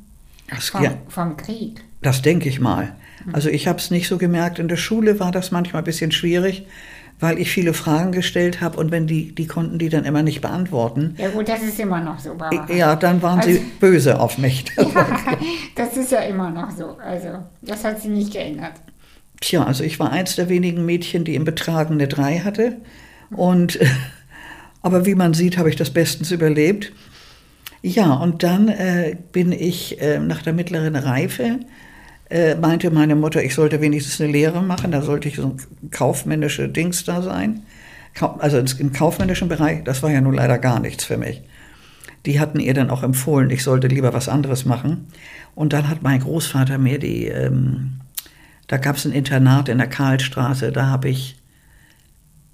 Das, 0.49 0.71
vom, 0.71 0.83
ja, 0.83 0.95
vom 1.09 1.37
Krieg. 1.37 1.83
Das 2.03 2.23
denke 2.23 2.49
ich 2.49 2.61
mal. 2.61 2.95
Also 3.33 3.49
ich 3.49 3.67
habe 3.67 3.79
es 3.79 3.91
nicht 3.91 4.09
so 4.09 4.19
gemerkt. 4.19 4.59
In 4.59 4.69
der 4.69 4.77
Schule 4.77 5.21
war 5.21 5.33
das 5.33 5.51
manchmal 5.51 5.83
ein 5.83 5.85
bisschen 5.85 6.13
schwierig, 6.13 6.67
weil 7.21 7.39
ich 7.39 7.51
viele 7.51 7.75
Fragen 7.75 8.13
gestellt 8.13 8.61
habe 8.61 8.79
und 8.79 8.91
wenn 8.91 9.07
die, 9.07 9.35
die 9.35 9.47
konnten 9.47 9.79
die 9.79 9.89
dann 9.89 10.05
immer 10.05 10.23
nicht 10.23 10.41
beantworten. 10.41 11.15
Ja 11.19 11.29
gut, 11.29 11.49
das 11.49 11.63
ist 11.63 11.79
immer 11.81 12.01
noch 12.01 12.19
so. 12.19 12.35
Barbara. 12.35 12.73
Ja, 12.73 12.97
dann 12.97 13.21
waren 13.23 13.41
also, 13.41 13.51
sie 13.51 13.59
böse 13.81 14.21
auf 14.21 14.39
mich. 14.39 14.65
ja, 14.77 15.07
das 15.75 15.97
ist 15.97 16.13
ja 16.13 16.21
immer 16.21 16.51
noch 16.51 16.71
so. 16.71 16.97
Also 16.99 17.45
das 17.63 17.85
hat 17.85 18.01
sie 18.01 18.09
nicht 18.09 18.33
geändert. 18.33 18.75
Tja, 19.41 19.65
also 19.65 19.85
ich 19.85 19.99
war 20.01 20.11
eins 20.11 20.37
der 20.37 20.49
wenigen 20.49 20.85
Mädchen, 20.85 21.25
die 21.25 21.35
im 21.35 21.45
Betragen 21.45 21.95
eine 21.95 22.09
3 22.09 22.41
hatte. 22.41 22.79
Und, 23.31 23.79
aber 24.83 25.07
wie 25.07 25.15
man 25.15 25.35
sieht, 25.35 25.59
habe 25.59 25.69
ich 25.69 25.77
das 25.77 25.91
bestens 25.91 26.31
überlebt. 26.31 26.93
Ja, 27.83 28.15
und 28.15 28.43
dann 28.43 28.69
äh, 28.69 29.17
bin 29.33 29.53
ich 29.53 30.01
äh, 30.01 30.19
nach 30.19 30.43
der 30.43 30.53
mittleren 30.53 30.97
Reife, 30.97 31.61
äh, 32.29 32.57
meinte 32.57 32.91
meine 32.91 33.15
Mutter, 33.15 33.43
ich 33.43 33.55
sollte 33.55 33.81
wenigstens 33.81 34.21
eine 34.21 34.33
Lehre 34.33 34.63
machen, 34.63 34.91
da 34.91 35.03
sollte 35.03 35.29
ich 35.29 35.37
so 35.37 35.47
ein 35.47 35.91
kaufmännische 35.91 36.69
Dings 36.69 37.05
da 37.05 37.23
sein. 37.23 37.63
Also 38.39 38.59
im 38.59 38.93
kaufmännischen 38.93 39.49
Bereich, 39.49 39.85
das 39.85 40.03
war 40.03 40.11
ja 40.11 40.21
nun 40.21 40.35
leider 40.35 40.59
gar 40.59 40.81
nichts 40.81 41.05
für 41.05 41.17
mich. 41.17 41.41
Die 42.27 42.41
hatten 42.41 42.59
ihr 42.59 42.75
dann 42.75 42.91
auch 42.91 43.05
empfohlen, 43.05 43.49
ich 43.51 43.63
sollte 43.63 43.87
lieber 43.87 44.13
was 44.13 44.29
anderes 44.29 44.65
machen. 44.65 45.07
Und 45.55 45.73
dann 45.73 45.89
hat 45.89 46.03
mein 46.03 46.21
Großvater 46.21 46.79
mir 46.79 46.99
die, 46.99 47.27
ähm, 47.29 48.01
da 48.67 48.77
gab 48.77 48.97
es 48.97 49.05
ein 49.05 49.13
Internat 49.13 49.69
in 49.69 49.79
der 49.79 49.87
Karlstraße, 49.87 50.73
da 50.73 50.87
habe 50.87 51.09
ich 51.09 51.37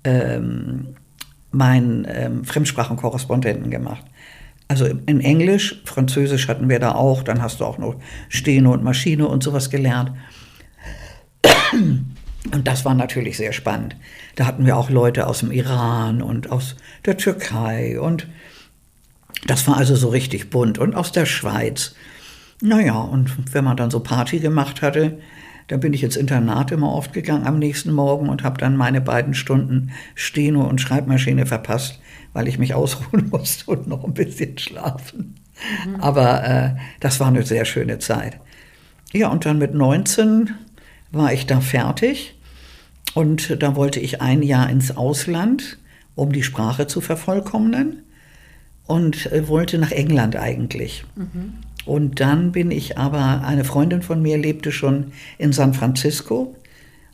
ähm, 0.04 0.88
meinen 1.50 2.06
ähm, 2.08 2.44
Fremdsprachenkorrespondenten 2.44 3.70
gemacht. 3.70 4.04
Also 4.68 4.86
in 4.86 5.20
Englisch, 5.20 5.82
Französisch 5.84 6.48
hatten 6.48 6.68
wir 6.68 6.78
da 6.78 6.92
auch, 6.92 7.22
dann 7.22 7.42
hast 7.42 7.60
du 7.60 7.64
auch 7.64 7.78
noch 7.78 7.96
Steno 8.28 8.72
und 8.72 8.82
Maschine 8.82 9.28
und 9.28 9.42
sowas 9.42 9.70
gelernt. 9.70 10.12
Und 12.52 12.66
das 12.66 12.84
war 12.84 12.94
natürlich 12.94 13.36
sehr 13.36 13.52
spannend. 13.52 13.96
Da 14.36 14.46
hatten 14.46 14.66
wir 14.66 14.76
auch 14.76 14.90
Leute 14.90 15.26
aus 15.26 15.40
dem 15.40 15.50
Iran 15.50 16.22
und 16.22 16.50
aus 16.50 16.76
der 17.04 17.16
Türkei 17.16 18.00
und 18.00 18.26
das 19.46 19.66
war 19.66 19.76
also 19.76 19.94
so 19.94 20.08
richtig 20.08 20.50
bunt 20.50 20.78
und 20.78 20.94
aus 20.94 21.12
der 21.12 21.26
Schweiz. 21.26 21.94
Naja, 22.62 22.98
und 22.98 23.54
wenn 23.54 23.64
man 23.64 23.76
dann 23.76 23.90
so 23.90 24.00
Party 24.00 24.40
gemacht 24.40 24.80
hatte, 24.82 25.18
dann 25.68 25.80
bin 25.80 25.92
ich 25.92 26.02
ins 26.02 26.16
Internat 26.16 26.70
immer 26.70 26.92
oft 26.92 27.12
gegangen 27.12 27.46
am 27.46 27.58
nächsten 27.58 27.92
Morgen 27.92 28.28
und 28.28 28.42
habe 28.42 28.58
dann 28.58 28.76
meine 28.76 29.00
beiden 29.00 29.34
Stunden 29.34 29.92
Steno 30.14 30.66
und 30.66 30.80
Schreibmaschine 30.80 31.46
verpasst, 31.46 32.00
weil 32.34 32.48
ich 32.48 32.58
mich 32.58 32.74
ausruhen 32.74 33.28
musste 33.32 33.70
und 33.70 33.86
noch 33.86 34.04
ein 34.04 34.12
bisschen 34.12 34.58
schlafen. 34.58 35.36
Mhm. 35.86 36.00
Aber 36.00 36.44
äh, 36.44 36.70
das 37.00 37.20
war 37.20 37.28
eine 37.28 37.44
sehr 37.44 37.64
schöne 37.64 37.98
Zeit. 37.98 38.38
Ja, 39.14 39.28
und 39.28 39.46
dann 39.46 39.58
mit 39.58 39.72
19 39.72 40.50
war 41.12 41.32
ich 41.32 41.46
da 41.46 41.60
fertig 41.60 42.34
und 43.14 43.62
da 43.62 43.76
wollte 43.76 44.00
ich 44.00 44.20
ein 44.20 44.42
Jahr 44.42 44.68
ins 44.68 44.96
Ausland, 44.96 45.78
um 46.16 46.32
die 46.32 46.42
Sprache 46.42 46.86
zu 46.86 47.00
vervollkommnen 47.00 48.02
und 48.86 49.32
äh, 49.32 49.48
wollte 49.48 49.78
nach 49.78 49.92
England 49.92 50.36
eigentlich. 50.36 51.04
Mhm. 51.14 51.54
Und 51.86 52.20
dann 52.20 52.50
bin 52.52 52.70
ich 52.70 52.98
aber, 52.98 53.44
eine 53.44 53.64
Freundin 53.64 54.02
von 54.02 54.20
mir 54.20 54.38
lebte 54.38 54.72
schon 54.72 55.12
in 55.38 55.52
San 55.52 55.74
Francisco 55.74 56.56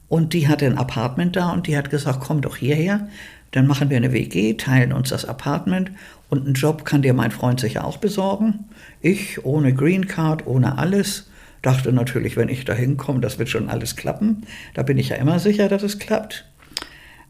und 0.08 0.32
die 0.32 0.48
hatte 0.48 0.66
ein 0.66 0.78
Apartment 0.78 1.36
da 1.36 1.50
und 1.50 1.66
die 1.66 1.76
hat 1.76 1.90
gesagt, 1.90 2.20
komm 2.20 2.40
doch 2.40 2.56
hierher, 2.56 3.08
dann 3.52 3.66
machen 3.66 3.90
wir 3.90 3.97
eine 3.97 4.12
WG, 4.12 4.54
teilen 4.54 4.92
uns 4.92 5.09
das 5.09 5.25
Apartment 5.25 5.90
und 6.28 6.45
einen 6.45 6.54
Job 6.54 6.85
kann 6.85 7.02
dir 7.02 7.14
mein 7.14 7.30
Freund 7.33 7.61
sicher 7.61 7.85
auch 7.85 7.97
besorgen. 7.97 8.66
Ich 9.00 9.45
ohne 9.45 9.75
Green 9.75 10.07
Card, 10.07 10.47
ohne 10.47 10.78
alles, 10.78 11.28
dachte 11.62 11.92
natürlich, 11.92 12.37
wenn 12.37 12.49
ich 12.49 12.64
da 12.64 12.73
hinkomme, 12.73 13.21
das 13.21 13.38
wird 13.38 13.49
schon 13.49 13.69
alles 13.69 13.97
klappen. 13.97 14.45
Da 14.75 14.83
bin 14.83 14.99
ich 14.99 15.11
ja 15.11 15.16
immer 15.16 15.38
sicher, 15.38 15.69
dass 15.69 15.83
es 15.83 15.99
klappt. 15.99 16.47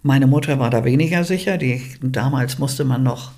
Meine 0.02 0.26
Mutter 0.26 0.58
war 0.58 0.70
da 0.70 0.84
weniger 0.84 1.24
sicher. 1.24 1.58
Die, 1.58 1.82
damals 2.02 2.58
musste 2.58 2.84
man 2.84 3.02
noch, 3.02 3.32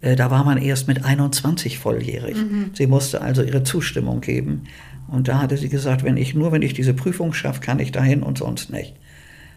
äh, 0.00 0.16
da 0.16 0.30
war 0.30 0.44
man 0.44 0.58
erst 0.58 0.88
mit 0.88 1.04
21 1.04 1.78
volljährig. 1.78 2.36
Mhm. 2.36 2.70
Sie 2.74 2.86
musste 2.86 3.20
also 3.20 3.42
ihre 3.42 3.62
Zustimmung 3.62 4.20
geben. 4.20 4.64
Und 5.08 5.28
da 5.28 5.40
hatte 5.40 5.56
sie 5.56 5.68
gesagt, 5.68 6.02
wenn 6.02 6.16
ich 6.16 6.34
nur, 6.34 6.52
wenn 6.52 6.62
ich 6.62 6.74
diese 6.74 6.94
Prüfung 6.94 7.32
schaffe, 7.32 7.60
kann 7.60 7.78
ich 7.78 7.92
dahin 7.92 8.22
und 8.22 8.38
sonst 8.38 8.70
nicht. 8.70 8.94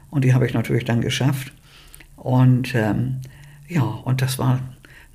Und 0.10 0.24
die 0.24 0.34
habe 0.34 0.46
ich 0.46 0.54
natürlich 0.54 0.86
dann 0.86 1.02
geschafft. 1.02 1.52
Und 2.22 2.76
ähm, 2.76 3.22
ja, 3.68 3.82
und 3.82 4.22
das 4.22 4.40
war 4.40 4.60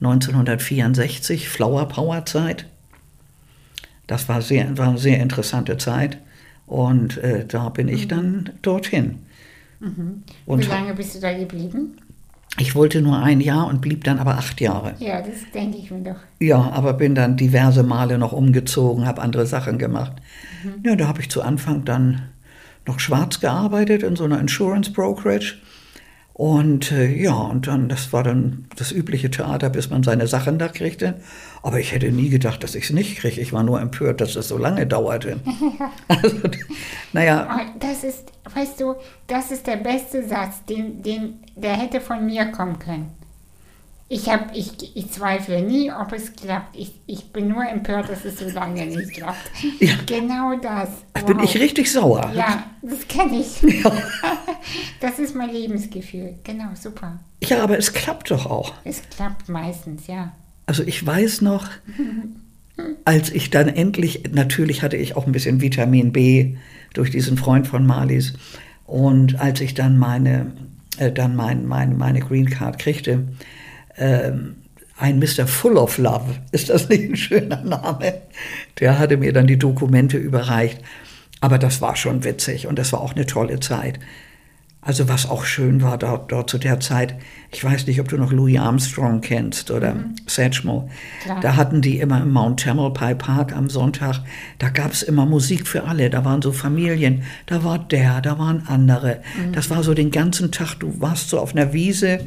1964, 0.01 1.49
Flower 1.49 1.87
Power 1.89 2.25
Zeit. 2.27 2.67
Das 4.07 4.29
war, 4.29 4.43
sehr, 4.43 4.77
war 4.77 4.89
eine 4.89 4.99
sehr 4.99 5.21
interessante 5.21 5.79
Zeit. 5.79 6.19
Und 6.67 7.19
äh, 7.19 7.47
da 7.47 7.69
bin 7.69 7.89
ich 7.89 8.05
mhm. 8.05 8.09
dann 8.09 8.51
dorthin. 8.63 9.19
Mhm. 9.81 10.23
Wie 10.47 10.63
lange 10.63 10.95
bist 10.95 11.15
du 11.15 11.21
da 11.21 11.33
geblieben? 11.37 11.97
Ich 12.59 12.75
wollte 12.75 13.03
nur 13.03 13.19
ein 13.19 13.41
Jahr 13.41 13.67
und 13.67 13.81
blieb 13.81 14.05
dann 14.05 14.19
aber 14.19 14.39
acht 14.39 14.61
Jahre. 14.61 14.95
Ja, 15.01 15.21
das 15.21 15.51
denke 15.53 15.79
ich 15.79 15.91
mir 15.91 16.01
doch. 16.01 16.21
Ja, 16.39 16.71
aber 16.71 16.93
bin 16.93 17.15
dann 17.15 17.37
diverse 17.37 17.83
Male 17.83 18.17
noch 18.17 18.33
umgezogen, 18.33 19.07
habe 19.07 19.23
andere 19.23 19.47
Sachen 19.47 19.79
gemacht. 19.79 20.13
Mhm. 20.63 20.85
Ja, 20.85 20.97
da 20.97 21.09
habe 21.09 21.21
ich 21.21 21.31
zu 21.31 21.43
Anfang 21.43 21.85
dann 21.85 22.23
noch 22.87 23.01
schwarz 23.01 23.41
gearbeitet 23.41 24.03
in 24.03 24.15
so 24.15 24.25
einer 24.25 24.39
Insurance 24.39 24.93
Brokerage 24.93 25.57
Und 26.35 26.91
äh, 26.91 27.07
ja, 27.15 27.33
und 27.33 27.69
dann, 27.69 27.89
das 27.89 28.13
war 28.13 28.25
dann 28.25 28.67
das 28.75 28.91
übliche 28.91 29.31
Theater, 29.31 29.71
bis 29.71 29.89
man 29.89 30.03
seine 30.03 30.27
Sachen 30.27 30.59
da 30.59 30.67
kriegte. 30.67 31.15
Aber 31.63 31.79
ich 31.79 31.93
hätte 31.93 32.11
nie 32.11 32.29
gedacht, 32.29 32.65
dass 32.65 32.75
ich 32.75 32.85
es 32.85 32.91
nicht 32.91 33.19
kriege. 33.19 33.41
Ich 33.41 33.53
war 33.53 33.63
nur 33.63 33.81
empört, 33.81 34.21
dass 34.21 34.35
es 34.35 34.49
so 34.49 34.59
lange 34.59 34.85
dauerte. 34.85 35.39
also, 36.09 36.37
naja. 37.13 37.49
Oh, 37.57 37.79
das 37.79 38.03
ist, 38.03 38.33
weißt 38.53 38.81
du, 38.81 38.97
das 39.29 39.53
ist 39.53 39.69
der 39.69 39.77
beste 39.77 40.27
Satz, 40.27 40.65
den, 40.65 41.03
den, 41.03 41.39
der 41.55 41.75
hätte 41.75 42.01
von 42.01 42.27
mir 42.27 42.47
kommen 42.47 42.81
können. 42.81 43.13
Ich, 44.09 44.29
hab, 44.29 44.55
ich, 44.55 44.97
ich 44.97 45.11
zweifle 45.11 45.63
nie, 45.63 45.91
ob 45.91 46.13
es 46.13 46.37
klappt. 46.37 46.77
Ich, 46.77 46.93
ich 47.07 47.33
bin 47.33 47.49
nur 47.49 47.67
empört, 47.67 48.11
dass 48.11 48.25
es 48.25 48.39
so 48.39 48.49
lange 48.51 48.85
nicht 48.87 49.15
klappt. 49.15 49.51
Ja. 49.81 49.95
Genau 50.07 50.57
das. 50.61 50.91
Wow. 51.15 51.25
Bin 51.25 51.41
ich 51.41 51.59
richtig 51.59 51.91
sauer. 51.91 52.31
Ja, 52.35 52.65
das 52.83 53.09
kenne 53.09 53.41
ich. 53.41 53.63
Ja. 53.63 53.93
Das 55.01 55.19
ist 55.19 55.35
mein 55.35 55.51
Lebensgefühl. 55.51 56.37
Genau, 56.43 56.69
super. 56.75 57.21
Ja, 57.43 57.63
aber 57.63 57.79
es 57.79 57.93
klappt 57.93 58.31
doch 58.31 58.47
auch. 58.47 58.73
Es 58.85 59.03
klappt 59.11 59.49
meistens, 59.51 60.07
ja. 60.07 60.33
Also 60.65 60.83
ich 60.83 61.05
weiß 61.05 61.43
noch, 61.43 61.69
als 63.05 63.31
ich 63.31 63.51
dann 63.51 63.69
endlich, 63.69 64.23
natürlich 64.33 64.83
hatte 64.83 64.97
ich 64.97 65.17
auch 65.17 65.27
ein 65.27 65.33
bisschen 65.33 65.61
Vitamin 65.61 66.13
B 66.13 66.57
durch 66.95 67.11
diesen 67.11 67.37
Freund 67.37 67.67
von 67.67 67.85
Marlies. 67.85 68.33
Und 68.87 69.39
als 69.41 69.61
ich 69.61 69.75
dann 69.75 69.99
meine, 69.99 70.53
äh, 70.99 71.13
dann 71.13 71.37
mein, 71.37 71.67
mein, 71.67 71.97
meine 71.97 72.21
Green 72.21 72.49
Card 72.49 72.79
kriegte, 72.79 73.29
ähm, 73.97 74.57
ein 74.97 75.19
Mr. 75.19 75.47
Full 75.47 75.77
of 75.77 75.99
Love, 75.99 76.37
ist 76.53 76.71
das 76.71 76.89
nicht 76.89 77.11
ein 77.11 77.17
schöner 77.17 77.63
Name? 77.63 78.23
Der 78.79 78.99
hatte 78.99 79.17
mir 79.17 79.33
dann 79.33 79.47
die 79.47 79.59
Dokumente 79.59 80.17
überreicht. 80.17 80.81
Aber 81.41 81.59
das 81.59 81.83
war 81.83 81.95
schon 81.95 82.25
witzig 82.25 82.67
und 82.67 82.79
das 82.79 82.93
war 82.95 83.03
auch 83.03 83.15
eine 83.15 83.27
tolle 83.27 83.61
Zeit. 83.61 83.99
Also 84.81 85.09
was 85.09 85.29
auch 85.29 85.45
schön 85.45 85.83
war 85.83 85.97
dort, 85.97 86.31
dort 86.31 86.49
zu 86.51 86.59
der 86.59 86.79
Zeit, 86.79 87.15
ich 87.51 87.65
weiß 87.65 87.87
nicht, 87.87 88.01
ob 88.01 88.09
du 88.09 88.19
noch 88.19 88.33
Louis 88.33 88.59
Armstrong 88.59 89.23
kennst 89.23 89.71
oder 89.71 89.95
mhm. 89.95 90.15
Satchmo. 90.27 90.91
Da 91.41 91.57
hatten 91.57 91.81
die 91.81 92.01
immer 92.01 92.23
im 92.23 92.33
Mount 92.33 92.61
Tamalpais 92.61 93.17
Park 93.17 93.57
am 93.57 93.71
Sonntag, 93.71 94.21
da 94.59 94.69
gab 94.69 94.93
es 94.93 95.03
immer 95.03 95.25
Musik 95.25 95.67
für 95.67 95.85
alle. 95.85 96.11
Da 96.11 96.25
waren 96.25 96.43
so 96.43 96.53
Familien, 96.53 97.23
da 97.47 97.65
war 97.65 97.79
der, 97.79 98.21
da 98.21 98.39
waren 98.39 98.65
andere. 98.67 99.21
Mhm. 99.39 99.53
Das 99.53 99.71
war 99.71 99.83
so 99.83 99.95
den 99.95 100.11
ganzen 100.11 100.51
Tag, 100.51 100.75
du 100.77 101.01
warst 101.01 101.31
so 101.31 101.41
auf 101.41 101.55
einer 101.55 101.73
Wiese 101.73 102.21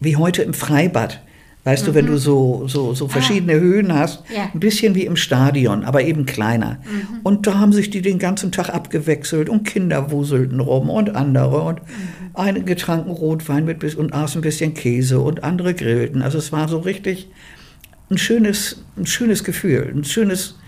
wie 0.00 0.16
heute 0.16 0.42
im 0.42 0.54
Freibad. 0.54 1.20
Weißt 1.64 1.82
mhm. 1.82 1.86
du, 1.86 1.94
wenn 1.94 2.06
du 2.06 2.12
mhm. 2.12 2.18
so, 2.18 2.68
so, 2.68 2.94
so 2.94 3.08
verschiedene 3.08 3.54
ah. 3.54 3.60
Höhen 3.60 3.94
hast, 3.94 4.22
ja. 4.34 4.50
ein 4.52 4.60
bisschen 4.60 4.94
wie 4.94 5.06
im 5.06 5.16
Stadion, 5.16 5.84
aber 5.84 6.02
eben 6.02 6.26
kleiner. 6.26 6.78
Mhm. 6.84 7.20
Und 7.22 7.46
da 7.46 7.58
haben 7.58 7.72
sich 7.72 7.88
die 7.88 8.02
den 8.02 8.18
ganzen 8.18 8.52
Tag 8.52 8.68
abgewechselt 8.68 9.48
und 9.48 9.64
Kinder 9.64 10.10
wuselten 10.10 10.60
rum 10.60 10.90
und 10.90 11.16
andere 11.16 11.62
und 11.62 11.80
mhm. 11.80 11.86
einige 12.34 12.76
tranken 12.76 13.10
Rotwein 13.10 13.64
mit 13.64 13.82
und 13.94 14.12
aßen 14.12 14.40
ein 14.40 14.42
bisschen 14.42 14.74
Käse 14.74 15.20
und 15.20 15.42
andere 15.42 15.72
grillten. 15.72 16.20
Also 16.20 16.36
es 16.38 16.52
war 16.52 16.68
so 16.68 16.76
richtig 16.78 17.30
ein 18.10 18.18
schönes, 18.18 18.84
ein 18.96 19.06
schönes 19.06 19.42
Gefühl, 19.42 19.90
ein 19.94 20.04
schönes 20.04 20.58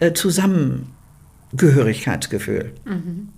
äh, 0.00 0.12
Zusammengehörigkeitsgefühl. 0.12 2.72
Mhm. 2.84 3.28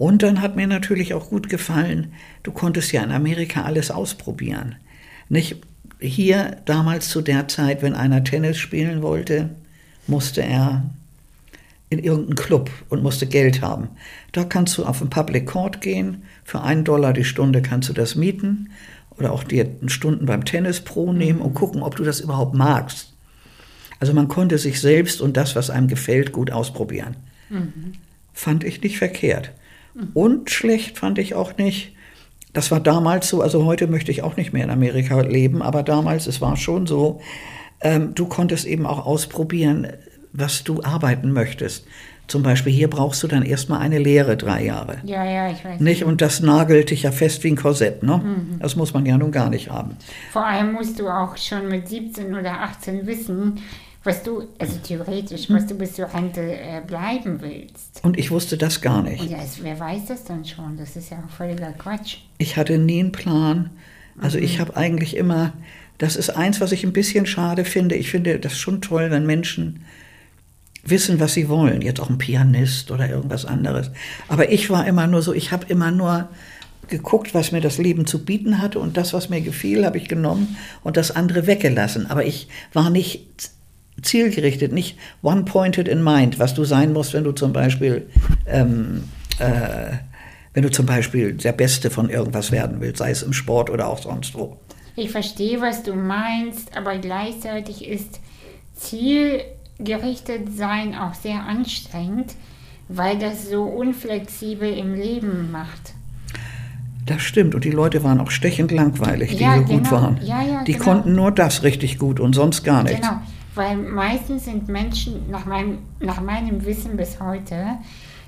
Und 0.00 0.22
dann 0.22 0.40
hat 0.40 0.56
mir 0.56 0.66
natürlich 0.66 1.12
auch 1.12 1.28
gut 1.28 1.50
gefallen, 1.50 2.14
du 2.42 2.52
konntest 2.52 2.90
ja 2.90 3.02
in 3.02 3.10
Amerika 3.10 3.64
alles 3.64 3.90
ausprobieren. 3.90 4.76
Nicht 5.28 5.56
hier 5.98 6.56
damals 6.64 7.10
zu 7.10 7.20
der 7.20 7.48
Zeit, 7.48 7.82
wenn 7.82 7.92
einer 7.92 8.24
Tennis 8.24 8.56
spielen 8.56 9.02
wollte, 9.02 9.50
musste 10.06 10.42
er 10.42 10.88
in 11.90 11.98
irgendeinen 11.98 12.36
Club 12.36 12.70
und 12.88 13.02
musste 13.02 13.26
Geld 13.26 13.60
haben. 13.60 13.88
Da 14.32 14.44
kannst 14.44 14.78
du 14.78 14.86
auf 14.86 15.00
den 15.00 15.10
Public 15.10 15.44
Court 15.44 15.82
gehen, 15.82 16.22
für 16.44 16.62
einen 16.62 16.84
Dollar 16.84 17.12
die 17.12 17.24
Stunde 17.24 17.60
kannst 17.60 17.90
du 17.90 17.92
das 17.92 18.14
mieten 18.14 18.70
oder 19.18 19.32
auch 19.32 19.44
dir 19.44 19.68
Stunden 19.88 20.24
beim 20.24 20.46
Tennis 20.46 20.80
Pro 20.80 21.12
nehmen 21.12 21.42
und 21.42 21.52
gucken, 21.52 21.82
ob 21.82 21.96
du 21.96 22.04
das 22.04 22.20
überhaupt 22.20 22.54
magst. 22.54 23.12
Also 23.98 24.14
man 24.14 24.28
konnte 24.28 24.56
sich 24.56 24.80
selbst 24.80 25.20
und 25.20 25.36
das, 25.36 25.56
was 25.56 25.68
einem 25.68 25.88
gefällt, 25.88 26.32
gut 26.32 26.50
ausprobieren. 26.50 27.16
Mhm. 27.50 27.92
Fand 28.32 28.64
ich 28.64 28.80
nicht 28.80 28.96
verkehrt. 28.96 29.52
Und 30.14 30.50
schlecht 30.50 30.98
fand 30.98 31.18
ich 31.18 31.34
auch 31.34 31.56
nicht, 31.56 31.92
das 32.52 32.70
war 32.70 32.80
damals 32.80 33.28
so, 33.28 33.42
also 33.42 33.64
heute 33.64 33.86
möchte 33.86 34.10
ich 34.10 34.22
auch 34.22 34.36
nicht 34.36 34.52
mehr 34.52 34.64
in 34.64 34.70
Amerika 34.70 35.20
leben, 35.20 35.62
aber 35.62 35.82
damals, 35.82 36.26
es 36.26 36.40
war 36.40 36.56
schon 36.56 36.86
so, 36.86 37.20
ähm, 37.80 38.14
du 38.14 38.26
konntest 38.26 38.66
eben 38.66 38.86
auch 38.86 39.06
ausprobieren, 39.06 39.86
was 40.32 40.64
du 40.64 40.82
arbeiten 40.82 41.32
möchtest. 41.32 41.86
Zum 42.26 42.44
Beispiel 42.44 42.72
hier 42.72 42.88
brauchst 42.88 43.22
du 43.24 43.26
dann 43.26 43.42
erstmal 43.42 43.80
eine 43.80 43.98
Lehre, 43.98 44.36
drei 44.36 44.64
Jahre. 44.64 44.98
Ja, 45.02 45.24
ja, 45.24 45.50
ich 45.50 45.64
weiß. 45.64 45.80
Nicht? 45.80 46.04
Und 46.04 46.20
das 46.20 46.40
nagelt 46.40 46.90
dich 46.90 47.02
ja 47.02 47.10
fest 47.10 47.42
wie 47.42 47.48
ein 47.48 47.56
Korsett, 47.56 48.04
ne? 48.04 48.18
Mhm. 48.18 48.60
Das 48.60 48.76
muss 48.76 48.94
man 48.94 49.04
ja 49.04 49.18
nun 49.18 49.32
gar 49.32 49.50
nicht 49.50 49.68
haben. 49.68 49.96
Vor 50.30 50.46
allem 50.46 50.72
musst 50.72 51.00
du 51.00 51.08
auch 51.08 51.36
schon 51.36 51.68
mit 51.68 51.88
17 51.88 52.32
oder 52.32 52.60
18 52.60 53.04
wissen, 53.06 53.60
was 54.02 54.22
du, 54.22 54.48
also 54.58 54.78
theoretisch, 54.82 55.50
was 55.50 55.66
du 55.66 55.74
bis 55.74 55.94
zur 55.94 56.12
Rente 56.12 56.40
äh, 56.40 56.80
bleiben 56.86 57.40
willst. 57.42 58.02
Und 58.02 58.18
ich 58.18 58.30
wusste 58.30 58.56
das 58.56 58.80
gar 58.80 59.02
nicht. 59.02 59.20
Und 59.20 59.34
also, 59.34 59.62
wer 59.62 59.78
weiß 59.78 60.06
das 60.06 60.24
dann 60.24 60.44
schon? 60.44 60.76
Das 60.78 60.96
ist 60.96 61.10
ja 61.10 61.18
auch 61.18 61.30
völliger 61.30 61.72
Quatsch. 61.72 62.18
Ich 62.38 62.56
hatte 62.56 62.78
nie 62.78 63.00
einen 63.00 63.12
Plan. 63.12 63.70
Also 64.18 64.38
mhm. 64.38 64.44
ich 64.44 64.58
habe 64.58 64.76
eigentlich 64.76 65.16
immer, 65.16 65.52
das 65.98 66.16
ist 66.16 66.30
eins, 66.30 66.60
was 66.60 66.72
ich 66.72 66.84
ein 66.84 66.94
bisschen 66.94 67.26
schade 67.26 67.64
finde. 67.64 67.94
Ich 67.94 68.10
finde 68.10 68.38
das 68.38 68.58
schon 68.58 68.80
toll, 68.80 69.10
wenn 69.10 69.26
Menschen 69.26 69.84
wissen, 70.82 71.20
was 71.20 71.34
sie 71.34 71.50
wollen. 71.50 71.82
Jetzt 71.82 72.00
auch 72.00 72.08
ein 72.08 72.16
Pianist 72.16 72.90
oder 72.90 73.08
irgendwas 73.08 73.44
anderes. 73.44 73.90
Aber 74.28 74.50
ich 74.50 74.70
war 74.70 74.86
immer 74.86 75.06
nur 75.06 75.20
so, 75.20 75.34
ich 75.34 75.52
habe 75.52 75.66
immer 75.68 75.90
nur 75.90 76.30
geguckt, 76.88 77.34
was 77.34 77.52
mir 77.52 77.60
das 77.60 77.76
Leben 77.76 78.06
zu 78.06 78.24
bieten 78.24 78.62
hatte 78.62 78.78
und 78.78 78.96
das, 78.96 79.12
was 79.12 79.28
mir 79.28 79.42
gefiel, 79.42 79.84
habe 79.84 79.98
ich 79.98 80.08
genommen 80.08 80.56
und 80.82 80.96
das 80.96 81.10
andere 81.10 81.46
weggelassen. 81.46 82.06
Aber 82.06 82.24
ich 82.24 82.48
war 82.72 82.88
nicht 82.88 83.50
zielgerichtet, 84.02 84.72
nicht 84.72 84.98
one-pointed 85.22 85.88
in 85.88 86.02
mind, 86.02 86.38
was 86.38 86.54
du 86.54 86.64
sein 86.64 86.92
musst, 86.92 87.14
wenn 87.14 87.24
du 87.24 87.32
zum 87.32 87.52
Beispiel, 87.52 88.08
ähm, 88.46 89.04
äh, 89.38 89.96
wenn 90.54 90.62
du 90.62 90.70
zum 90.70 90.86
Beispiel 90.86 91.34
der 91.34 91.52
Beste 91.52 91.90
von 91.90 92.10
irgendwas 92.10 92.50
werden 92.52 92.80
willst, 92.80 92.98
sei 92.98 93.10
es 93.10 93.22
im 93.22 93.32
Sport 93.32 93.70
oder 93.70 93.88
auch 93.88 94.02
sonst 94.02 94.34
wo. 94.34 94.56
Ich 94.96 95.10
verstehe, 95.10 95.60
was 95.60 95.82
du 95.82 95.94
meinst, 95.94 96.76
aber 96.76 96.98
gleichzeitig 96.98 97.86
ist 97.86 98.20
zielgerichtet 98.74 100.56
sein 100.56 100.94
auch 100.94 101.14
sehr 101.14 101.44
anstrengend, 101.44 102.34
weil 102.88 103.18
das 103.18 103.48
so 103.48 103.62
unflexibel 103.62 104.72
im 104.72 104.94
Leben 104.94 105.50
macht. 105.52 105.94
Das 107.06 107.22
stimmt. 107.22 107.54
Und 107.54 107.64
die 107.64 107.70
Leute 107.70 108.04
waren 108.04 108.20
auch 108.20 108.30
stechend 108.30 108.70
langweilig, 108.70 109.36
die 109.36 109.42
ja, 109.42 109.56
so 109.56 109.62
gut 109.62 109.84
genau. 109.84 109.90
waren. 109.90 110.20
Ja, 110.22 110.42
ja, 110.42 110.64
die 110.64 110.72
genau. 110.72 110.84
konnten 110.84 111.14
nur 111.14 111.32
das 111.32 111.62
richtig 111.62 111.98
gut 111.98 112.20
und 112.20 112.34
sonst 112.34 112.62
gar 112.62 112.82
nichts. 112.82 113.00
Genau 113.00 113.20
weil 113.54 113.76
meistens 113.76 114.44
sind 114.44 114.68
Menschen, 114.68 115.30
nach 115.30 115.44
meinem, 115.44 115.78
nach 115.98 116.20
meinem 116.20 116.64
Wissen 116.64 116.96
bis 116.96 117.20
heute, 117.20 117.78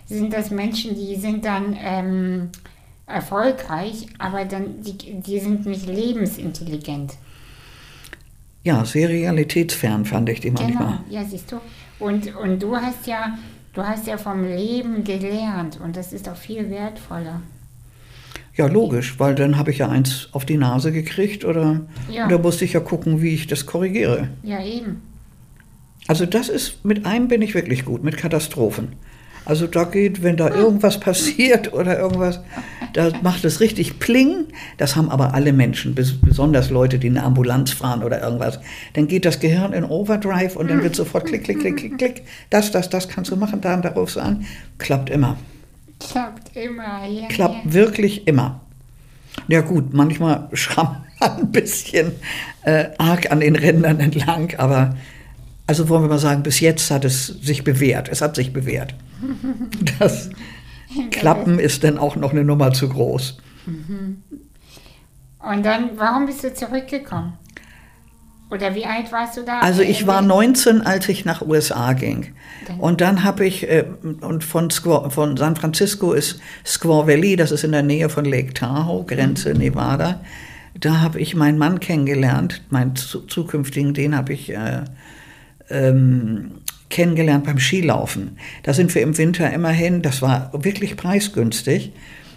sind 0.07 0.33
das 0.33 0.51
Menschen, 0.51 0.95
die 0.95 1.17
sind 1.17 1.45
dann 1.45 1.77
ähm, 1.81 2.49
erfolgreich, 3.07 4.07
aber 4.19 4.45
dann 4.45 4.83
die, 4.83 5.21
die 5.21 5.39
sind 5.39 5.67
nicht 5.67 5.87
lebensintelligent. 5.87 7.15
Ja, 8.65 8.85
sehr 8.85 9.09
realitätsfern 9.09 10.05
fand 10.05 10.29
ich 10.29 10.41
die 10.41 10.51
manchmal. 10.51 10.99
Genau, 11.09 11.21
ja, 11.21 11.25
siehst 11.25 11.51
du. 11.51 11.61
Und, 11.99 12.35
und 12.37 12.63
du 12.63 12.77
hast 12.77 13.07
ja, 13.07 13.39
du 13.73 13.83
hast 13.83 14.07
ja 14.07 14.19
vom 14.19 14.45
Leben 14.45 15.03
gelernt 15.05 15.81
und 15.83 15.97
das 15.97 16.13
ist 16.13 16.29
auch 16.29 16.37
viel 16.37 16.71
wertvoller. 16.71 17.43
Ja, 18.55 18.67
logisch, 18.67 19.19
weil 19.19 19.35
dann 19.35 19.57
habe 19.57 19.71
ich 19.71 19.79
ja 19.79 19.89
eins 19.89 20.29
auf 20.33 20.45
die 20.45 20.59
Nase 20.59 20.93
gekriegt 20.93 21.45
oder 21.45 21.81
ja. 22.11 22.29
da 22.29 22.39
musste 22.39 22.65
ich 22.65 22.75
ja 22.75 22.81
gucken, 22.81 23.23
wie 23.23 23.35
ich 23.35 23.47
das 23.47 23.65
korrigiere. 23.65 24.29
Ja, 24.43 24.63
eben. 24.63 25.01
Also 26.09 26.27
das 26.27 26.49
ist, 26.49 26.85
mit 26.85 27.07
einem 27.07 27.29
bin 27.29 27.43
ich 27.43 27.55
wirklich 27.55 27.85
gut, 27.85 28.03
mit 28.03 28.17
Katastrophen. 28.17 28.97
Also 29.45 29.67
da 29.67 29.85
geht, 29.85 30.23
wenn 30.23 30.37
da 30.37 30.51
irgendwas 30.55 31.01
passiert 31.01 31.73
oder 31.75 31.99
irgendwas, 31.99 32.41
da 32.93 33.11
macht 33.23 33.45
es 33.45 33.61
richtig 33.61 33.99
Pling. 33.99 34.47
Das 34.79 34.95
haben 34.95 35.11
aber 35.11 35.35
alle 35.35 35.53
Menschen, 35.53 35.95
besonders 35.95 36.71
Leute, 36.71 36.99
die 36.99 37.09
eine 37.09 37.25
Ambulanz 37.25 37.73
fahren 37.73 38.03
oder 38.03 38.23
irgendwas. 38.23 38.61
Dann 38.95 39.09
geht 39.09 39.25
das 39.25 39.41
Gehirn 39.41 39.73
in 39.73 39.85
Overdrive 39.85 40.57
und 40.57 40.71
dann 40.71 40.83
wird 40.83 40.95
sofort 40.95 41.27
klick, 41.27 41.45
klick, 41.45 41.61
klick, 41.61 41.77
klick, 41.77 41.99
klick. 41.99 42.23
Das, 42.51 42.71
das, 42.71 42.89
das 42.89 43.09
kannst 43.09 43.31
du 43.31 43.37
machen, 43.37 43.61
da 43.61 43.75
und 43.75 43.85
da 43.85 43.91
rufst 43.91 44.17
du 44.17 44.21
an. 44.21 44.47
Klappt 44.79 45.11
immer. 45.11 45.37
Klappt 45.99 46.57
immer, 46.57 47.07
ja. 47.07 47.27
Klappt 47.29 47.65
ja. 47.67 47.73
wirklich 47.73 48.27
immer. 48.27 48.61
Ja 49.49 49.61
gut, 49.63 49.93
manchmal 49.93 50.49
schrammt 50.53 50.99
man 51.19 51.39
ein 51.39 51.53
bisschen 51.53 52.13
äh, 52.65 52.87
arg 52.99 53.33
an 53.33 53.41
den 53.41 53.57
Rändern 53.57 53.99
entlang, 53.99 54.55
aber 54.59 54.95
also 55.73 55.89
wollen 55.89 56.03
wir 56.03 56.11
mal 56.11 56.19
sagen, 56.19 56.43
bis 56.43 56.61
jetzt 56.61 56.91
hat 56.91 57.03
es 57.07 57.29
sich 57.29 57.65
bewährt. 57.65 58.11
Es 58.11 58.21
hat 58.21 58.37
sich 58.37 58.53
bewährt. 58.53 58.95
Das 59.99 60.29
Klappen 61.11 61.59
ist 61.59 61.83
dann 61.83 61.97
auch 61.97 62.15
noch 62.15 62.33
eine 62.33 62.45
Nummer 62.45 62.75
zu 62.75 62.91
groß. 62.91 63.39
Und 65.39 65.65
dann, 65.65 65.91
warum 65.97 66.27
bist 66.27 66.45
du 66.45 66.53
zurückgekommen? 66.53 67.33
Oder 68.51 68.75
wie 68.75 68.85
alt 68.85 69.11
warst 69.13 69.39
du 69.39 69.45
da? 69.45 69.61
Also 69.61 69.81
ich 69.81 70.07
war 70.07 70.21
19, 70.21 70.83
als 70.83 71.09
ich 71.09 71.25
nach 71.25 71.41
USA 71.41 71.95
ging. 71.95 72.35
Und 72.77 73.01
dann 73.01 73.25
habe 73.25 73.47
ich, 73.47 73.67
äh, 73.67 73.87
und 74.21 74.45
von, 74.45 74.69
Squaw, 74.69 75.09
von 75.09 75.39
San 75.39 75.57
Francisco 75.57 76.13
ist 76.13 76.39
Squaw 76.67 77.07
Valley, 77.07 77.37
das 77.37 77.51
ist 77.51 77.65
in 77.65 77.73
der 77.73 77.83
Nähe 77.83 78.11
von 78.11 78.27
Lake 78.27 78.53
Tahoe, 78.53 79.07
Grenze 79.07 79.55
mhm. 79.55 79.61
Nevada. 79.61 80.21
Da 80.79 81.01
habe 81.01 81.19
ich 81.19 81.35
meinen 81.35 81.57
Mann 81.57 81.81
kennengelernt, 81.81 82.61
meinen 82.69 82.95
zukünftigen, 82.95 83.95
den 83.95 84.15
habe 84.15 84.35
ich 84.35 84.51
äh, 84.51 84.83
ähm, 85.73 86.53
kennengelernt 86.91 87.45
beim 87.45 87.59
Skilaufen. 87.59 88.39
Da 88.63 88.75
sind 88.75 88.95
wir 88.95 89.03
im 89.03 89.17
Winter 89.19 89.51
immerhin, 89.51 90.03
das 90.03 90.23
war 90.23 90.51
wirklich 90.53 90.97
preisgünstig. 90.97 91.93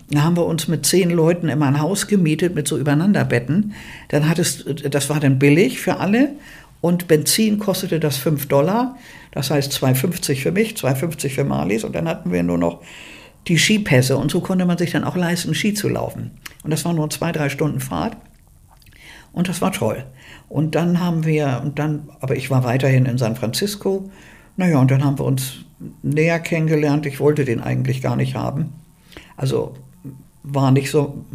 Da 0.09 0.23
haben 0.23 0.37
wir 0.37 0.45
uns 0.45 0.67
mit 0.67 0.85
zehn 0.85 1.09
Leuten 1.09 1.49
immer 1.49 1.65
ein 1.65 1.81
Haus 1.81 2.07
gemietet 2.07 2.55
mit 2.55 2.67
so 2.67 2.77
Übereinanderbetten. 2.77 3.73
Dann 4.09 4.29
hat 4.29 4.39
es, 4.39 4.63
das 4.89 5.09
war 5.09 5.19
dann 5.19 5.39
billig 5.39 5.79
für 5.79 5.97
alle 5.97 6.33
und 6.81 7.07
Benzin 7.07 7.59
kostete 7.59 7.99
das 7.99 8.17
5 8.17 8.47
Dollar. 8.47 8.97
Das 9.31 9.51
heißt 9.51 9.73
2,50 9.73 10.41
für 10.41 10.51
mich, 10.51 10.75
2,50 10.75 11.29
für 11.29 11.43
Marlies 11.43 11.83
und 11.83 11.95
dann 11.95 12.07
hatten 12.07 12.31
wir 12.31 12.43
nur 12.43 12.57
noch 12.57 12.81
die 13.47 13.57
Skipässe 13.57 14.17
und 14.17 14.31
so 14.31 14.41
konnte 14.41 14.65
man 14.65 14.77
sich 14.77 14.91
dann 14.91 15.03
auch 15.03 15.15
leisten, 15.15 15.53
Ski 15.53 15.73
zu 15.73 15.89
laufen. 15.89 16.31
Und 16.63 16.71
das 16.71 16.85
war 16.85 16.93
nur 16.93 17.09
zwei, 17.09 17.31
drei 17.31 17.49
Stunden 17.49 17.79
Fahrt 17.79 18.15
und 19.33 19.49
das 19.49 19.61
war 19.61 19.71
toll. 19.71 20.05
Und 20.49 20.75
dann 20.75 20.99
haben 20.99 21.25
wir, 21.25 21.61
und 21.63 21.79
dann, 21.79 22.09
aber 22.19 22.35
ich 22.35 22.49
war 22.49 22.63
weiterhin 22.63 23.05
in 23.05 23.17
San 23.17 23.35
Francisco. 23.35 24.09
Naja, 24.57 24.79
und 24.79 24.91
dann 24.91 25.03
haben 25.03 25.19
wir 25.19 25.25
uns 25.25 25.65
näher 26.01 26.39
kennengelernt. 26.39 27.05
Ich 27.05 27.19
wollte 27.19 27.45
den 27.45 27.61
eigentlich 27.61 28.01
gar 28.01 28.15
nicht 28.15 28.35
haben. 28.35 28.73
Also 29.37 29.75
war 30.43 30.71
nicht 30.71 30.91
so. 30.91 31.25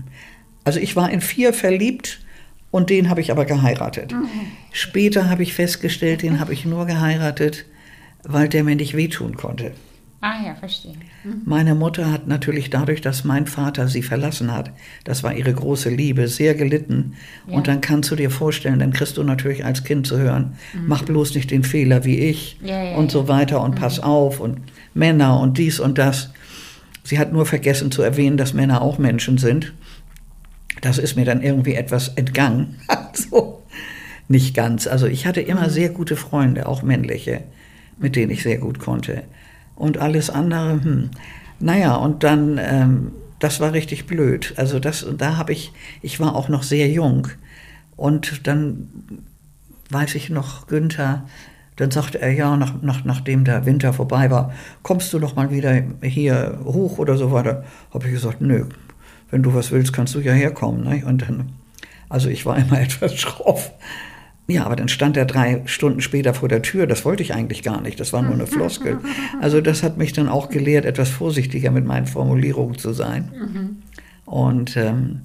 Also 0.65 0.79
ich 0.79 0.97
war 0.97 1.11
in 1.11 1.21
vier 1.21 1.53
verliebt 1.53 2.21
und 2.71 2.91
den 2.91 3.11
habe 3.11 3.21
ich 3.21 3.31
aber 3.31 3.45
geheiratet. 3.45 4.13
Mhm. 4.13 4.29
Später 4.73 5.29
habe 5.29 5.43
ich 5.43 5.55
festgestellt, 5.55 6.23
den 6.23 6.41
habe 6.41 6.53
ich 6.53 6.65
nur 6.65 6.87
geheiratet, 6.87 7.67
weil 8.23 8.49
der 8.49 8.65
mir 8.65 8.77
nicht 8.77 8.97
wehtun 8.97 9.37
konnte. 9.37 9.73
Ah 10.23 10.45
ja, 10.45 10.55
verstehe. 10.55 10.97
Mhm. 11.25 11.43
Meine 11.47 11.75
Mutter 11.75 12.13
hat 12.13 12.27
natürlich 12.27 12.69
dadurch, 12.69 13.01
dass 13.01 13.25
mein 13.25 13.47
Vater 13.47 13.89
sie 13.89 14.03
verlassen 14.03 14.53
hat, 14.53 14.71
das 15.05 15.23
war 15.23 15.33
ihre 15.35 15.55
große 15.55 15.89
Liebe, 15.89 16.29
sehr 16.29 16.55
gelitten. 16.55 17.15
Ja. 17.47 17.55
Und 17.57 17.69
dann 17.69 17.81
kannst 17.81 18.11
du 18.11 18.17
dir 18.17 18.31
vorstellen, 18.31 18.79
dann 18.79 18.93
kriegst 18.93 19.17
du 19.17 19.23
natürlich 19.23 19.65
als 19.65 19.83
Kind 19.83 20.07
zu 20.07 20.19
hören, 20.19 20.57
mhm. 20.75 20.89
mach 20.89 21.05
bloß 21.05 21.35
nicht 21.35 21.51
den 21.51 21.65
Fehler 21.65 22.05
wie 22.05 22.19
ich 22.19 22.59
ja, 22.63 22.83
ja, 22.83 22.97
und 22.97 23.11
so 23.11 23.29
weiter 23.29 23.63
und 23.63 23.77
pass 23.77 23.99
mhm. 23.99 24.05
auf 24.05 24.41
und 24.41 24.61
Männer 24.93 25.41
und 25.41 25.57
dies 25.57 25.81
und 25.81 25.97
das. 25.97 26.31
Sie 27.03 27.19
hat 27.19 27.33
nur 27.33 27.47
vergessen 27.47 27.91
zu 27.91 28.03
erwähnen, 28.03 28.37
dass 28.37 28.53
Männer 28.53 28.83
auch 28.83 28.99
Menschen 28.99 29.39
sind. 29.39 29.73
Das 30.83 30.99
ist 30.99 31.17
mir 31.17 31.25
dann 31.25 31.43
irgendwie 31.43 31.75
etwas 31.75 32.09
entgangen. 32.09 32.77
Also 33.13 33.65
nicht 34.29 34.55
ganz. 34.55 34.87
Also 34.87 35.07
ich 35.07 35.27
hatte 35.27 35.41
immer 35.41 35.67
mhm. 35.67 35.71
sehr 35.71 35.89
gute 35.89 36.15
Freunde, 36.15 36.69
auch 36.69 36.83
männliche, 36.83 37.43
mit 37.99 38.15
denen 38.15 38.31
ich 38.31 38.45
sehr 38.45 38.59
gut 38.59 38.79
konnte. 38.79 39.25
Und 39.81 39.97
alles 39.97 40.29
andere, 40.29 40.73
hm. 40.85 41.11
Naja, 41.59 41.95
und 41.95 42.23
dann, 42.23 42.61
ähm, 42.63 43.13
das 43.39 43.61
war 43.61 43.73
richtig 43.73 44.07
blöd. 44.07 44.53
Also 44.57 44.79
das, 44.79 45.07
da 45.17 45.39
habe 45.39 45.55
ich, 45.55 45.73
ich 46.03 46.21
war 46.21 46.37
auch 46.37 46.51
noch 46.51 46.63
sehr 46.63 46.89
jung. 46.91 47.29
Und 47.97 48.47
dann 48.47 48.89
weiß 49.89 50.17
ich 50.17 50.29
noch, 50.29 50.67
Günther, 50.67 51.25
dann 51.77 51.91
sagte 51.91 52.21
er, 52.21 52.31
ja, 52.31 52.59
nach, 52.59 52.83
nach, 52.83 53.07
nachdem 53.07 53.45
der 53.45 53.65
Winter 53.65 53.95
vorbei 53.95 54.31
war, 54.31 54.53
kommst 54.83 55.15
du 55.15 55.19
noch 55.19 55.35
mal 55.35 55.51
wieder 55.51 55.83
hier 56.03 56.61
hoch 56.63 56.99
oder 56.99 57.17
so 57.17 57.33
weiter. 57.33 57.65
Habe 57.95 58.07
ich 58.07 58.13
gesagt, 58.13 58.43
nö, 58.43 58.67
wenn 59.31 59.43
du 59.43 59.55
was 59.55 59.71
willst, 59.71 59.95
kannst 59.95 60.15
du 60.15 60.21
ja 60.21 60.33
herkommen. 60.33 60.85
Ne? 60.85 61.07
Und 61.07 61.23
dann, 61.23 61.53
also 62.11 62.29
ich 62.29 62.45
war 62.45 62.59
immer 62.59 62.83
etwas 62.83 63.17
schroff. 63.17 63.73
Ja, 64.51 64.65
aber 64.67 64.75
dann 64.75 64.89
stand 64.89 65.17
er 65.17 65.27
drei 65.27 65.63
Stunden 65.67 66.01
später 66.01 66.35
vor 66.35 66.49
der 66.49 66.63
Tür. 66.63 66.87
Das 66.87 67.05
wollte 67.05 67.23
ich 67.23 67.35
eigentlich 67.35 67.63
gar 67.63 67.81
nicht. 67.81 68.01
Das 68.01 68.13
war 68.13 68.21
nur 68.21 68.35
eine 68.35 68.49
Floskel. 68.49 68.99
Also 69.41 69.61
das 69.61 69.83
hat 69.83 69.97
mich 69.97 70.13
dann 70.13 70.29
auch 70.29 70.49
gelehrt, 70.49 70.85
etwas 70.85 71.09
vorsichtiger 71.09 71.71
mit 71.71 71.85
meinen 71.85 72.07
Formulierungen 72.07 72.77
zu 72.77 72.93
sein. 72.93 73.31
Mhm. 73.33 73.83
Und 74.27 74.77
ähm, 74.77 75.21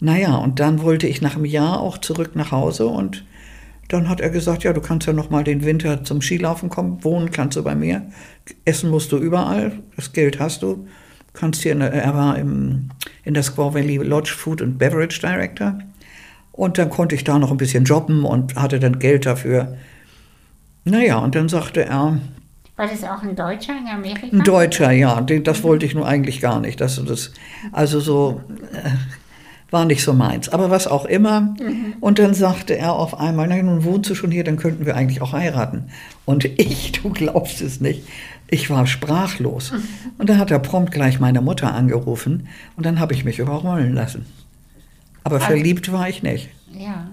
naja, 0.00 0.36
und 0.36 0.58
dann 0.60 0.82
wollte 0.82 1.06
ich 1.06 1.22
nach 1.22 1.36
einem 1.36 1.44
Jahr 1.44 1.80
auch 1.80 1.98
zurück 1.98 2.34
nach 2.34 2.50
Hause 2.50 2.86
und 2.86 3.24
dann 3.88 4.08
hat 4.08 4.20
er 4.20 4.30
gesagt, 4.30 4.64
ja, 4.64 4.72
du 4.72 4.80
kannst 4.80 5.06
ja 5.06 5.12
noch 5.12 5.30
mal 5.30 5.44
den 5.44 5.64
Winter 5.64 6.02
zum 6.02 6.20
Skilaufen 6.20 6.68
kommen, 6.68 7.04
wohnen 7.04 7.30
kannst 7.30 7.56
du 7.56 7.62
bei 7.62 7.74
mir, 7.74 8.02
essen 8.64 8.90
musst 8.90 9.12
du 9.12 9.18
überall, 9.18 9.72
das 9.94 10.12
Geld 10.12 10.40
hast 10.40 10.62
du, 10.62 10.86
kannst 11.32 11.62
hier, 11.62 11.74
der, 11.76 11.92
er 11.92 12.14
war 12.14 12.36
im, 12.36 12.90
in 13.24 13.34
der 13.34 13.44
Squaw 13.44 13.74
Valley 13.74 13.96
Lodge 13.98 14.32
Food 14.36 14.60
and 14.60 14.76
Beverage 14.78 15.20
Director 15.20 15.78
und 16.56 16.78
dann 16.78 16.90
konnte 16.90 17.14
ich 17.14 17.24
da 17.24 17.38
noch 17.38 17.50
ein 17.50 17.56
bisschen 17.56 17.84
jobben 17.84 18.24
und 18.24 18.56
hatte 18.56 18.80
dann 18.80 18.98
Geld 18.98 19.26
dafür. 19.26 19.76
Naja, 20.84 21.18
und 21.18 21.34
dann 21.34 21.48
sagte 21.48 21.84
er, 21.84 22.18
war 22.76 22.86
das 22.86 23.04
auch 23.04 23.22
ein 23.22 23.34
Deutscher 23.34 23.72
in 23.78 23.86
Amerika? 23.88 24.26
Ein 24.30 24.44
Deutscher, 24.44 24.90
ja. 24.90 25.20
Das 25.22 25.62
wollte 25.62 25.86
ich 25.86 25.94
nur 25.94 26.06
eigentlich 26.06 26.40
gar 26.40 26.60
nicht. 26.60 26.78
Das, 26.78 27.02
das, 27.02 27.32
also 27.72 28.00
so, 28.00 28.42
äh, 28.72 28.90
war 29.70 29.84
nicht 29.84 30.02
so 30.02 30.12
meins. 30.12 30.48
Aber 30.48 30.70
was 30.70 30.86
auch 30.86 31.06
immer. 31.06 31.40
Mhm. 31.40 31.94
Und 32.00 32.18
dann 32.18 32.34
sagte 32.34 32.76
er 32.76 32.92
auf 32.92 33.18
einmal, 33.18 33.48
na 33.48 33.60
nun 33.62 33.84
wohnst 33.84 34.10
du 34.10 34.14
schon 34.14 34.30
hier, 34.30 34.44
dann 34.44 34.56
könnten 34.56 34.86
wir 34.86 34.94
eigentlich 34.94 35.22
auch 35.22 35.32
heiraten. 35.32 35.84
Und 36.24 36.44
ich, 36.58 36.92
du 36.92 37.10
glaubst 37.10 37.60
es 37.62 37.80
nicht, 37.80 38.06
ich 38.48 38.70
war 38.70 38.86
sprachlos. 38.86 39.72
Mhm. 39.72 39.82
Und 40.18 40.28
dann 40.28 40.38
hat 40.38 40.50
er 40.50 40.58
prompt 40.58 40.92
gleich 40.92 41.18
meine 41.18 41.40
Mutter 41.40 41.72
angerufen 41.74 42.48
und 42.76 42.86
dann 42.86 43.00
habe 43.00 43.14
ich 43.14 43.24
mich 43.24 43.38
überrollen 43.38 43.94
lassen. 43.94 44.26
Aber 45.26 45.36
also, 45.36 45.46
verliebt 45.46 45.92
war 45.92 46.08
ich 46.08 46.22
nicht. 46.22 46.48
Ja. 46.72 47.08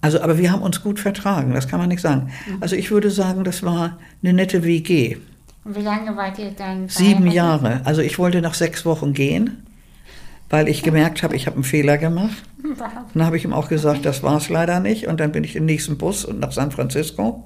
Also, 0.00 0.20
aber 0.20 0.38
wir 0.38 0.52
haben 0.52 0.62
uns 0.62 0.82
gut 0.82 1.00
vertragen, 1.00 1.52
das 1.54 1.68
kann 1.68 1.80
man 1.80 1.88
nicht 1.88 2.02
sagen. 2.02 2.30
Mhm. 2.46 2.58
Also 2.60 2.76
ich 2.76 2.90
würde 2.90 3.10
sagen, 3.10 3.44
das 3.44 3.62
war 3.62 3.98
eine 4.22 4.32
nette 4.32 4.64
WG. 4.64 5.16
Und 5.64 5.76
wie 5.76 5.82
lange 5.82 6.16
wart 6.16 6.38
ihr 6.38 6.50
dann? 6.50 6.88
Sieben 6.88 7.26
Jahre. 7.26 7.80
Also 7.84 8.02
ich 8.02 8.18
wollte 8.18 8.40
nach 8.40 8.54
sechs 8.54 8.84
Wochen 8.84 9.14
gehen 9.14 9.66
weil 10.48 10.68
ich 10.68 10.82
gemerkt 10.82 11.22
habe, 11.22 11.34
ich 11.34 11.46
habe 11.46 11.56
einen 11.56 11.64
Fehler 11.64 11.98
gemacht. 11.98 12.42
Dann 13.14 13.24
habe 13.24 13.36
ich 13.36 13.44
ihm 13.44 13.52
auch 13.52 13.68
gesagt, 13.68 14.04
das 14.04 14.22
war 14.22 14.36
es 14.36 14.48
leider 14.48 14.80
nicht. 14.80 15.06
Und 15.06 15.20
dann 15.20 15.32
bin 15.32 15.44
ich 15.44 15.54
den 15.54 15.64
nächsten 15.64 15.98
Bus 15.98 16.24
und 16.24 16.40
nach 16.40 16.52
San 16.52 16.70
Francisco. 16.70 17.42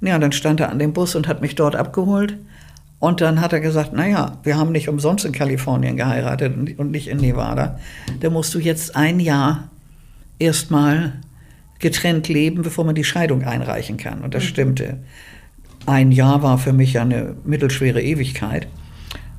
Ja, 0.00 0.14
und 0.14 0.20
dann 0.22 0.32
stand 0.32 0.60
er 0.60 0.70
an 0.70 0.78
dem 0.78 0.92
Bus 0.92 1.14
und 1.14 1.28
hat 1.28 1.42
mich 1.42 1.54
dort 1.54 1.76
abgeholt. 1.76 2.36
Und 3.00 3.22
dann 3.22 3.40
hat 3.40 3.54
er 3.54 3.60
gesagt, 3.60 3.94
naja, 3.94 4.38
wir 4.42 4.58
haben 4.58 4.72
nicht 4.72 4.88
umsonst 4.88 5.24
in 5.24 5.32
Kalifornien 5.32 5.96
geheiratet 5.96 6.78
und 6.78 6.90
nicht 6.90 7.08
in 7.08 7.16
Nevada. 7.16 7.80
Da 8.20 8.28
musst 8.28 8.54
du 8.54 8.58
jetzt 8.58 8.94
ein 8.94 9.20
Jahr 9.20 9.70
erstmal 10.38 11.14
getrennt 11.78 12.28
leben, 12.28 12.60
bevor 12.60 12.84
man 12.84 12.94
die 12.94 13.04
Scheidung 13.04 13.42
einreichen 13.42 13.96
kann. 13.96 14.20
Und 14.20 14.34
das 14.34 14.44
mhm. 14.44 14.48
stimmte. 14.48 14.98
Ein 15.86 16.12
Jahr 16.12 16.42
war 16.42 16.58
für 16.58 16.74
mich 16.74 16.92
ja 16.92 17.02
eine 17.02 17.36
mittelschwere 17.44 18.02
Ewigkeit. 18.02 18.68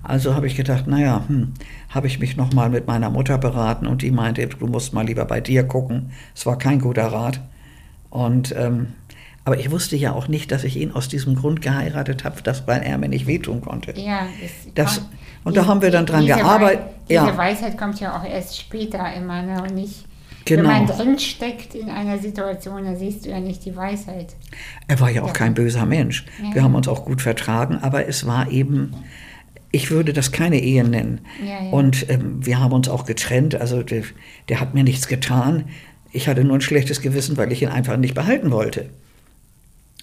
Also 0.01 0.33
habe 0.33 0.47
ich 0.47 0.55
gedacht, 0.55 0.87
naja, 0.87 1.23
hm, 1.27 1.53
habe 1.89 2.07
ich 2.07 2.19
mich 2.19 2.35
nochmal 2.35 2.71
mit 2.71 2.87
meiner 2.87 3.11
Mutter 3.11 3.37
beraten 3.37 3.85
und 3.85 4.01
die 4.01 4.09
meinte, 4.09 4.47
du 4.47 4.65
musst 4.65 4.93
mal 4.93 5.05
lieber 5.05 5.25
bei 5.25 5.39
dir 5.39 5.63
gucken. 5.63 6.09
Es 6.35 6.47
war 6.47 6.57
kein 6.57 6.79
guter 6.79 7.05
Rat. 7.07 7.41
Und 8.09 8.53
ähm, 8.57 8.87
aber 9.43 9.59
ich 9.59 9.71
wusste 9.71 9.95
ja 9.95 10.13
auch 10.13 10.27
nicht, 10.27 10.51
dass 10.51 10.63
ich 10.63 10.77
ihn 10.77 10.91
aus 10.91 11.07
diesem 11.07 11.35
Grund 11.35 11.61
geheiratet 11.61 12.23
habe, 12.23 12.41
dass, 12.41 12.67
weil 12.67 12.83
er 12.83 12.97
mir 12.97 13.09
nicht 13.09 13.25
wehtun 13.27 13.61
konnte. 13.61 13.93
Ja, 13.99 14.27
das, 14.75 14.97
das 14.97 15.05
und 15.43 15.57
da 15.57 15.65
haben 15.65 15.81
wir 15.81 15.89
dann 15.89 16.05
dran 16.05 16.25
gearbeitet. 16.25 16.83
Diese 17.09 17.25
ja. 17.25 17.37
Weisheit 17.37 17.77
kommt 17.77 17.99
ja 17.99 18.19
auch 18.19 18.23
erst 18.23 18.59
später 18.59 19.11
immer 19.13 19.41
ne? 19.41 19.63
und 19.63 19.73
nicht. 19.73 20.05
Genau. 20.45 20.69
Wenn 20.69 20.85
man 20.85 20.87
drinsteckt 20.87 21.75
in 21.75 21.89
einer 21.89 22.17
Situation, 22.17 22.83
dann 22.83 22.97
siehst 22.97 23.25
du 23.25 23.29
ja 23.29 23.39
nicht 23.39 23.63
die 23.65 23.75
Weisheit. 23.75 24.35
Er 24.87 24.99
war 24.99 25.09
ja 25.09 25.21
auch 25.21 25.27
ja. 25.27 25.33
kein 25.33 25.53
böser 25.53 25.85
Mensch. 25.85 26.25
Ja. 26.43 26.55
Wir 26.55 26.63
haben 26.63 26.75
uns 26.75 26.87
auch 26.87 27.05
gut 27.05 27.21
vertragen, 27.21 27.77
aber 27.81 28.07
es 28.07 28.25
war 28.25 28.49
eben 28.51 28.93
ich 29.71 29.89
würde 29.89 30.13
das 30.13 30.31
keine 30.31 30.59
Ehe 30.59 30.83
nennen. 30.83 31.21
Ja, 31.41 31.63
ja. 31.63 31.71
Und 31.71 32.09
ähm, 32.09 32.45
wir 32.45 32.59
haben 32.59 32.73
uns 32.73 32.89
auch 32.89 33.05
getrennt. 33.05 33.55
Also 33.55 33.83
der, 33.83 34.03
der, 34.49 34.59
hat 34.59 34.73
mir 34.73 34.83
nichts 34.83 35.07
getan. 35.07 35.69
Ich 36.11 36.27
hatte 36.27 36.43
nur 36.43 36.57
ein 36.57 36.61
schlechtes 36.61 37.01
Gewissen, 37.01 37.37
weil 37.37 37.53
ich 37.53 37.61
ihn 37.61 37.69
einfach 37.69 37.95
nicht 37.95 38.13
behalten 38.13 38.51
wollte. 38.51 38.89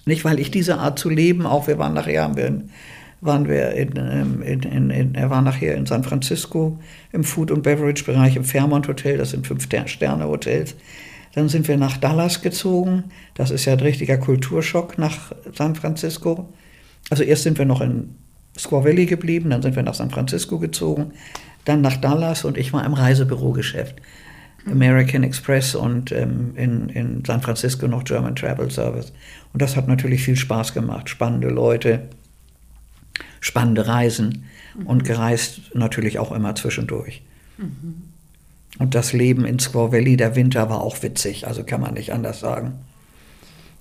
Nicht, 0.05 0.25
weil 0.25 0.39
ich 0.39 0.51
diese 0.51 0.77
Art 0.77 0.97
zu 0.99 1.09
leben, 1.09 1.45
auch 1.45 1.67
wir 1.67 1.77
waren 1.77 1.93
nachher, 1.93 2.23
haben 2.23 2.37
wir, 2.37 2.61
waren 3.21 3.47
wir 3.47 3.71
in, 3.71 3.95
ähm, 3.97 4.41
in, 4.41 4.63
in, 4.63 4.89
in, 4.89 5.15
er 5.15 5.29
war 5.29 5.41
nachher 5.41 5.75
in 5.75 5.85
San 5.85 6.03
Francisco 6.03 6.79
im 7.11 7.23
Food- 7.23 7.51
und 7.51 7.63
Beverage-Bereich 7.63 8.35
im 8.35 8.43
Fairmont 8.43 8.87
Hotel, 8.87 9.17
das 9.17 9.31
sind 9.31 9.45
Fünf-Sterne-Hotels. 9.45 10.75
Dann 11.35 11.47
sind 11.47 11.67
wir 11.67 11.77
nach 11.77 11.97
Dallas 11.97 12.41
gezogen. 12.41 13.03
Das 13.35 13.51
ist 13.51 13.65
ja 13.65 13.73
ein 13.73 13.79
richtiger 13.79 14.17
Kulturschock 14.17 14.97
nach 14.97 15.31
San 15.53 15.75
Francisco. 15.75 16.49
Also 17.09 17.23
erst 17.23 17.43
sind 17.43 17.57
wir 17.57 17.65
noch 17.65 17.81
in 17.81 18.15
Squaw 18.57 18.83
Valley 18.83 19.05
geblieben, 19.05 19.49
dann 19.49 19.61
sind 19.61 19.75
wir 19.75 19.83
nach 19.83 19.93
San 19.93 20.09
Francisco 20.09 20.59
gezogen, 20.59 21.13
dann 21.65 21.81
nach 21.81 21.97
Dallas 21.97 22.45
und 22.45 22.57
ich 22.57 22.73
war 22.73 22.85
im 22.85 22.93
Reisebürogeschäft. 22.93 23.95
American 24.65 25.23
Express 25.23 25.75
und 25.75 26.11
ähm, 26.11 26.53
in, 26.55 26.89
in 26.89 27.23
San 27.25 27.41
Francisco 27.41 27.87
noch 27.87 28.03
German 28.03 28.35
Travel 28.35 28.69
Service. 28.69 29.11
Und 29.53 29.61
das 29.61 29.75
hat 29.75 29.87
natürlich 29.87 30.23
viel 30.23 30.35
Spaß 30.35 30.73
gemacht. 30.73 31.09
Spannende 31.09 31.49
Leute, 31.49 32.09
spannende 33.39 33.87
Reisen 33.87 34.45
mhm. 34.77 34.87
und 34.87 35.03
gereist 35.03 35.61
natürlich 35.73 36.19
auch 36.19 36.31
immer 36.31 36.55
zwischendurch. 36.55 37.21
Mhm. 37.57 38.03
Und 38.77 38.95
das 38.95 39.13
Leben 39.13 39.45
in 39.45 39.59
Squaw 39.59 39.91
Valley, 39.91 40.15
der 40.15 40.35
Winter 40.35 40.69
war 40.69 40.81
auch 40.81 41.01
witzig, 41.01 41.47
also 41.47 41.63
kann 41.63 41.81
man 41.81 41.95
nicht 41.95 42.13
anders 42.13 42.39
sagen. 42.39 42.73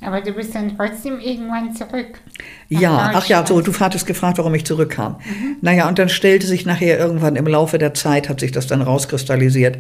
Aber 0.00 0.20
du 0.20 0.32
bist 0.32 0.54
dann 0.54 0.76
trotzdem 0.76 1.18
irgendwann 1.18 1.74
zurück. 1.74 2.20
Ja, 2.68 3.10
ach 3.14 3.26
ja, 3.26 3.44
so, 3.44 3.60
du 3.60 3.72
hattest 3.80 4.06
gefragt, 4.06 4.38
warum 4.38 4.54
ich 4.54 4.64
zurückkam. 4.64 5.16
Naja, 5.60 5.88
und 5.88 5.98
dann 5.98 6.08
stellte 6.08 6.46
sich 6.46 6.64
nachher 6.66 6.98
irgendwann 6.98 7.34
im 7.34 7.48
Laufe 7.48 7.78
der 7.78 7.94
Zeit, 7.94 8.28
hat 8.28 8.38
sich 8.38 8.52
das 8.52 8.68
dann 8.68 8.80
rauskristallisiert. 8.80 9.78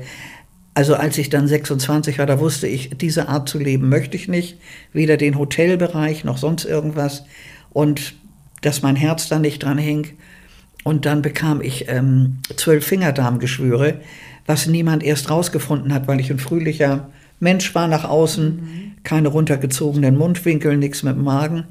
Also 0.78 0.94
als 0.94 1.18
ich 1.18 1.28
dann 1.28 1.48
26 1.48 2.20
war, 2.20 2.26
da 2.26 2.38
wusste 2.38 2.68
ich, 2.68 2.90
diese 2.90 3.28
Art 3.28 3.48
zu 3.48 3.58
leben 3.58 3.88
möchte 3.88 4.16
ich 4.16 4.28
nicht. 4.28 4.58
Weder 4.92 5.16
den 5.16 5.36
Hotelbereich 5.36 6.22
noch 6.22 6.38
sonst 6.38 6.64
irgendwas. 6.64 7.24
Und 7.70 8.14
dass 8.60 8.80
mein 8.80 8.94
Herz 8.94 9.28
da 9.28 9.40
nicht 9.40 9.64
dran 9.64 9.76
hing. 9.76 10.10
Und 10.84 11.04
dann 11.04 11.20
bekam 11.20 11.62
ich 11.62 11.86
ähm, 11.88 12.38
zwölf 12.54 12.86
Fingerdarmgeschwüre, 12.86 14.02
was 14.46 14.68
niemand 14.68 15.02
erst 15.02 15.30
rausgefunden 15.30 15.92
hat, 15.92 16.06
weil 16.06 16.20
ich 16.20 16.30
ein 16.30 16.38
fröhlicher 16.38 17.10
Mensch 17.40 17.74
war 17.74 17.88
nach 17.88 18.04
außen, 18.04 18.94
keine 19.02 19.30
runtergezogenen 19.30 20.16
Mundwinkel, 20.16 20.76
nichts 20.76 21.02
mit 21.02 21.16
dem 21.16 21.24
Magen. 21.24 21.64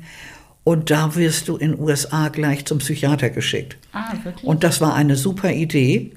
Und 0.66 0.92
da 0.92 1.16
wirst 1.16 1.48
du 1.48 1.56
in 1.56 1.72
den 1.72 1.80
USA 1.80 2.28
gleich 2.28 2.66
zum 2.66 2.80
Psychiater 2.80 3.30
geschickt. 3.30 3.78
Ah, 3.94 4.12
wirklich? 4.22 4.44
Und 4.44 4.66
das 4.66 4.82
war 4.82 4.96
eine 4.96 5.16
super 5.16 5.54
Idee. 5.54 6.12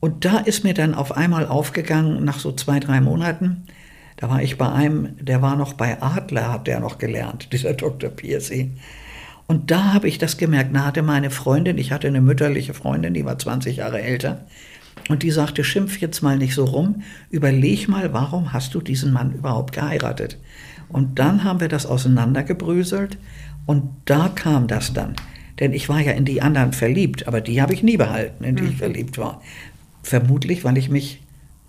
Und 0.00 0.24
da 0.24 0.38
ist 0.38 0.64
mir 0.64 0.74
dann 0.74 0.94
auf 0.94 1.16
einmal 1.16 1.46
aufgegangen, 1.46 2.24
nach 2.24 2.38
so 2.38 2.52
zwei, 2.52 2.80
drei 2.80 3.00
Monaten, 3.00 3.64
da 4.16 4.28
war 4.28 4.42
ich 4.42 4.58
bei 4.58 4.70
einem, 4.70 5.16
der 5.20 5.40
war 5.40 5.56
noch 5.56 5.74
bei 5.74 6.02
Adler, 6.02 6.52
hat 6.52 6.66
der 6.66 6.80
noch 6.80 6.98
gelernt, 6.98 7.48
dieser 7.52 7.74
Dr. 7.74 8.10
Piercy. 8.10 8.72
Und 9.46 9.70
da 9.70 9.92
habe 9.92 10.08
ich 10.08 10.18
das 10.18 10.36
gemerkt. 10.36 10.74
Da 10.74 10.84
hatte 10.86 11.02
meine 11.02 11.30
Freundin, 11.30 11.76
ich 11.76 11.92
hatte 11.92 12.06
eine 12.06 12.20
mütterliche 12.20 12.72
Freundin, 12.72 13.14
die 13.14 13.24
war 13.24 13.38
20 13.38 13.78
Jahre 13.78 14.00
älter, 14.00 14.46
und 15.08 15.22
die 15.22 15.30
sagte, 15.30 15.64
schimpf 15.64 15.98
jetzt 15.98 16.22
mal 16.22 16.38
nicht 16.38 16.54
so 16.54 16.64
rum, 16.64 17.02
überleg 17.30 17.88
mal, 17.88 18.12
warum 18.12 18.52
hast 18.52 18.74
du 18.74 18.80
diesen 18.80 19.12
Mann 19.12 19.32
überhaupt 19.32 19.72
geheiratet? 19.72 20.38
Und 20.88 21.18
dann 21.18 21.42
haben 21.42 21.60
wir 21.60 21.68
das 21.68 21.86
auseinandergebröselt 21.86 23.18
und 23.66 23.90
da 24.04 24.28
kam 24.28 24.66
das 24.66 24.92
dann. 24.92 25.16
Denn 25.58 25.72
ich 25.72 25.88
war 25.88 26.00
ja 26.00 26.12
in 26.12 26.24
die 26.24 26.42
anderen 26.42 26.72
verliebt, 26.72 27.28
aber 27.28 27.40
die 27.40 27.60
habe 27.60 27.74
ich 27.74 27.82
nie 27.82 27.96
behalten, 27.96 28.44
in 28.44 28.56
die 28.56 28.64
ich 28.64 28.76
verliebt 28.76 29.18
war. 29.18 29.42
Vermutlich, 30.02 30.64
weil 30.64 30.78
ich 30.78 30.88
mich 30.88 31.20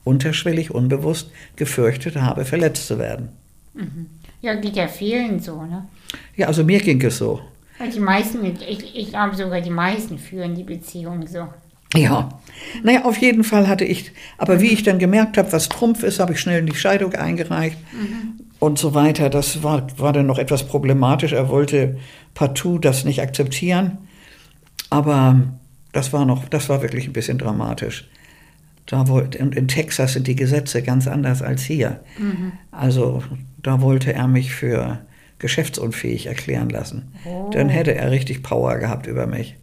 unterschwellig, 0.04 0.72
unbewusst 0.72 1.32
gefürchtet 1.56 2.16
habe, 2.16 2.46
verletzt 2.46 2.88
zu 2.88 2.98
werden. 2.98 3.30
ja, 4.42 4.56
geht 4.56 4.76
ja 4.76 4.88
vielen 4.88 5.40
so, 5.40 5.64
ne? 5.64 5.86
Ja, 6.36 6.48
also 6.48 6.64
mir 6.64 6.80
ging 6.80 7.02
es 7.04 7.18
so. 7.18 7.42
Die 7.94 8.00
meisten, 8.00 8.46
ich, 8.46 8.96
ich 8.96 9.10
glaube 9.10 9.36
sogar 9.36 9.62
die 9.62 9.72
meisten 9.72 10.20
führen 10.20 10.56
die 10.56 10.64
Beziehung 10.64 11.26
so. 11.28 11.48
Ja, 11.96 12.30
naja, 12.84 13.04
auf 13.04 13.18
jeden 13.18 13.44
Fall 13.44 13.68
hatte 13.68 13.84
ich, 13.84 14.12
aber 14.38 14.62
wie 14.62 14.68
ich 14.68 14.84
dann 14.84 14.98
gemerkt 14.98 15.38
habe, 15.38 15.52
was 15.52 15.68
Trumpf 15.68 16.04
ist, 16.04 16.20
habe 16.20 16.34
ich 16.34 16.40
schnell 16.40 16.64
die 16.64 16.76
Scheidung 16.76 17.14
eingereicht 17.16 17.78
und 18.60 18.80
so 18.80 18.94
weiter. 18.94 19.30
Das 19.30 19.62
war, 19.62 19.88
war 20.00 20.14
dann 20.14 20.26
noch 20.26 20.38
etwas 20.38 20.66
problematisch. 20.66 21.34
Er 21.34 21.50
wollte 21.50 21.98
partout 22.34 22.80
das 22.80 23.04
nicht 23.04 23.22
akzeptieren, 23.22 23.98
aber 24.90 25.42
das 25.92 26.14
war 26.14 26.24
noch, 26.24 26.48
das 26.48 26.70
war 26.70 26.82
wirklich 26.82 27.08
ein 27.08 27.14
bisschen 27.14 27.38
dramatisch. 27.38 28.08
Da 28.86 29.08
wollte, 29.08 29.38
und 29.40 29.56
in 29.56 29.68
Texas 29.68 30.14
sind 30.14 30.28
die 30.28 30.36
Gesetze 30.36 30.82
ganz 30.82 31.08
anders 31.08 31.42
als 31.42 31.64
hier. 31.64 32.02
Also 32.72 33.24
da 33.62 33.82
wollte 33.82 34.14
er 34.14 34.28
mich 34.28 34.54
für 34.54 35.00
geschäftsunfähig 35.40 36.28
erklären 36.28 36.70
lassen. 36.70 37.14
Dann 37.52 37.70
hätte 37.70 37.96
er 37.96 38.12
richtig 38.12 38.44
Power 38.44 38.78
gehabt 38.78 39.08
über 39.08 39.28
mich. 39.28 39.56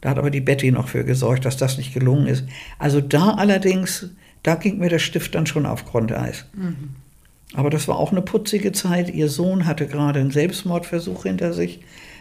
Da 0.00 0.10
hat 0.10 0.18
aber 0.18 0.30
die 0.30 0.40
Betty 0.40 0.72
noch 0.72 0.88
für 0.88 1.04
gesorgt, 1.04 1.44
dass 1.44 1.56
das 1.56 1.78
nicht 1.78 1.94
gelungen 1.94 2.26
ist. 2.26 2.44
Also 2.78 3.00
da 3.00 3.34
allerdings, 3.34 4.10
da 4.42 4.56
ging 4.56 4.78
mir 4.78 4.88
der 4.88 4.98
Stift 4.98 5.34
dann 5.34 5.46
schon 5.46 5.66
auf 5.66 5.84
Grundeis. 5.84 6.46
Aber 7.54 7.70
das 7.70 7.86
war 7.86 7.98
auch 7.98 8.10
eine 8.10 8.22
putzige 8.22 8.72
Zeit. 8.72 9.14
Ihr 9.14 9.28
Sohn 9.28 9.66
hatte 9.66 9.86
gerade 9.86 10.18
einen 10.20 10.30
Selbstmordversuch 10.30 11.24
hinter 11.24 11.52
sich. 11.52 11.80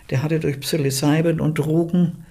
Der 0.09 0.21
hatte 0.21 0.39
durch 0.39 0.59
Psilocybin 0.59 1.39
und 1.39 1.57
Drogen, 1.57 2.25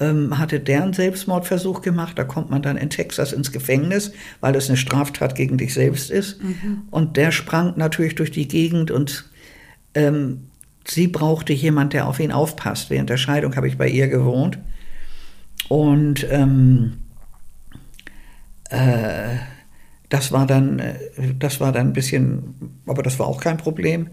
ähm, 0.00 0.38
hatte 0.38 0.58
der 0.58 0.82
einen 0.82 0.92
Selbstmordversuch 0.92 1.82
gemacht. 1.82 2.18
Da 2.18 2.24
kommt 2.24 2.50
man 2.50 2.62
dann 2.62 2.76
in 2.76 2.90
Texas 2.90 3.32
ins 3.32 3.52
Gefängnis, 3.52 4.12
weil 4.40 4.56
es 4.56 4.68
eine 4.68 4.78
Straftat 4.78 5.34
gegen 5.34 5.58
dich 5.58 5.74
selbst 5.74 6.10
ist. 6.10 6.40
Und 6.90 7.16
der 7.16 7.30
sprang 7.30 7.74
natürlich 7.76 8.14
durch 8.14 8.30
die 8.30 8.48
Gegend 8.48 8.90
und 8.90 9.30
ähm, 9.94 10.48
sie 10.86 11.06
brauchte 11.06 11.52
jemand, 11.52 11.92
der 11.92 12.06
auf 12.08 12.18
ihn 12.18 12.32
aufpasst. 12.32 12.90
Während 12.90 13.10
der 13.10 13.18
Scheidung 13.18 13.54
habe 13.56 13.68
ich 13.68 13.76
bei 13.76 13.88
ihr 13.88 14.08
gewohnt. 14.08 14.58
Und 15.68 16.26
ähm, 16.30 16.94
äh, 18.70 19.36
das 20.08 20.32
war 20.32 20.46
dann, 20.46 20.78
äh, 20.78 20.94
das 21.38 21.60
war 21.60 21.72
dann 21.72 21.88
ein 21.88 21.92
bisschen, 21.92 22.54
aber 22.86 23.02
das 23.02 23.18
war 23.18 23.26
auch 23.26 23.40
kein 23.40 23.58
Problem. 23.58 24.08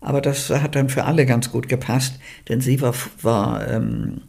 Aber 0.00 0.20
das 0.20 0.50
hat 0.50 0.76
dann 0.76 0.88
für 0.88 1.04
alle 1.04 1.26
ganz 1.26 1.50
gut 1.50 1.68
gepasst, 1.68 2.20
denn 2.48 2.60
sie 2.60 2.80
war, 2.80 2.94
war 3.22 3.66
ähm, 3.68 4.20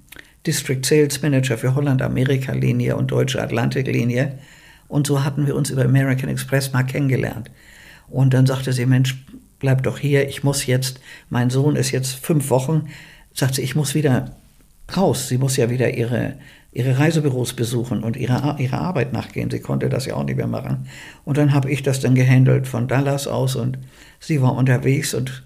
District 0.48 0.84
Sales 0.84 1.22
Manager 1.22 1.58
für 1.58 1.76
Holland-Amerika-Linie 1.76 2.96
und 2.96 3.12
Deutsche 3.12 3.42
Atlantik-Linie. 3.42 4.40
Und 4.88 5.06
so 5.06 5.24
hatten 5.24 5.46
wir 5.46 5.56
uns 5.56 5.70
über 5.70 5.84
American 5.84 6.30
Express 6.30 6.74
mal 6.74 6.84
kennengelernt. 6.84 7.52
Und 8.10 8.34
dann 8.34 8.46
sagte 8.46 8.72
sie, 8.74 8.86
Mensch, 8.86 9.16
bleib 9.60 9.84
doch 9.84 9.98
hier, 9.98 10.30
ich 10.30 10.44
muss 10.44 10.66
jetzt, 10.66 11.02
mein 11.30 11.50
Sohn 11.50 11.76
ist 11.76 11.92
jetzt 11.92 12.14
fünf 12.14 12.50
Wochen, 12.50 12.88
sagt 13.34 13.56
sie, 13.56 13.62
ich 13.62 13.76
muss 13.76 13.94
wieder 13.94 14.38
raus. 14.96 15.28
Sie 15.28 15.38
muss 15.38 15.58
ja 15.58 15.70
wieder 15.70 15.94
ihre, 15.94 16.36
ihre 16.72 16.98
Reisebüros 16.98 17.54
besuchen 17.54 18.04
und 18.04 18.16
ihre, 18.16 18.56
ihre 18.60 18.78
Arbeit 18.78 19.12
nachgehen. 19.12 19.52
Sie 19.52 19.60
konnte 19.60 19.90
das 19.90 20.06
ja 20.06 20.16
auch 20.16 20.24
nicht 20.24 20.38
mehr 20.38 20.48
machen. 20.48 20.88
Und 21.26 21.38
dann 21.38 21.54
habe 21.54 21.70
ich 21.70 21.84
das 21.84 22.00
dann 22.00 22.16
gehandelt 22.16 22.68
von 22.68 22.88
Dallas 22.88 23.28
aus 23.28 23.56
und 23.56 23.78
sie 24.20 24.42
war 24.42 24.56
unterwegs 24.56 25.14
und 25.14 25.44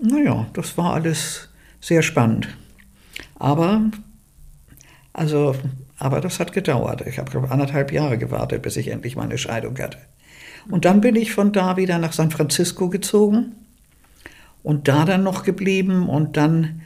naja, 0.00 0.46
das 0.52 0.78
war 0.78 0.94
alles 0.94 1.48
sehr 1.80 2.02
spannend. 2.02 2.48
Aber, 3.36 3.82
also, 5.18 5.54
aber 5.98 6.20
das 6.20 6.38
hat 6.38 6.52
gedauert. 6.52 7.04
Ich 7.06 7.18
habe, 7.18 7.50
anderthalb 7.50 7.92
Jahre 7.92 8.18
gewartet, 8.18 8.62
bis 8.62 8.76
ich 8.76 8.88
endlich 8.88 9.16
meine 9.16 9.36
Scheidung 9.36 9.78
hatte. 9.78 9.98
Und 10.70 10.84
dann 10.84 11.00
bin 11.00 11.16
ich 11.16 11.32
von 11.32 11.52
da 11.52 11.76
wieder 11.76 11.98
nach 11.98 12.12
San 12.12 12.30
Francisco 12.30 12.88
gezogen 12.88 13.52
und 14.62 14.86
da 14.86 15.04
dann 15.04 15.22
noch 15.22 15.42
geblieben. 15.42 16.08
Und 16.08 16.36
dann 16.36 16.82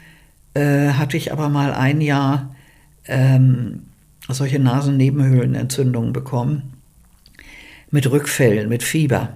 äh, 0.55 0.89
hatte 0.91 1.17
ich 1.17 1.33
aber 1.33 1.49
mal 1.49 1.75
ein 1.75 2.01
Jahr 2.01 2.55
ähm, 3.07 3.87
solche 4.29 4.59
Nasennebenhöhlenentzündungen 4.59 6.13
bekommen 6.13 6.75
mit 7.91 8.11
Rückfällen, 8.11 8.69
mit 8.69 8.83
Fieber. 8.83 9.35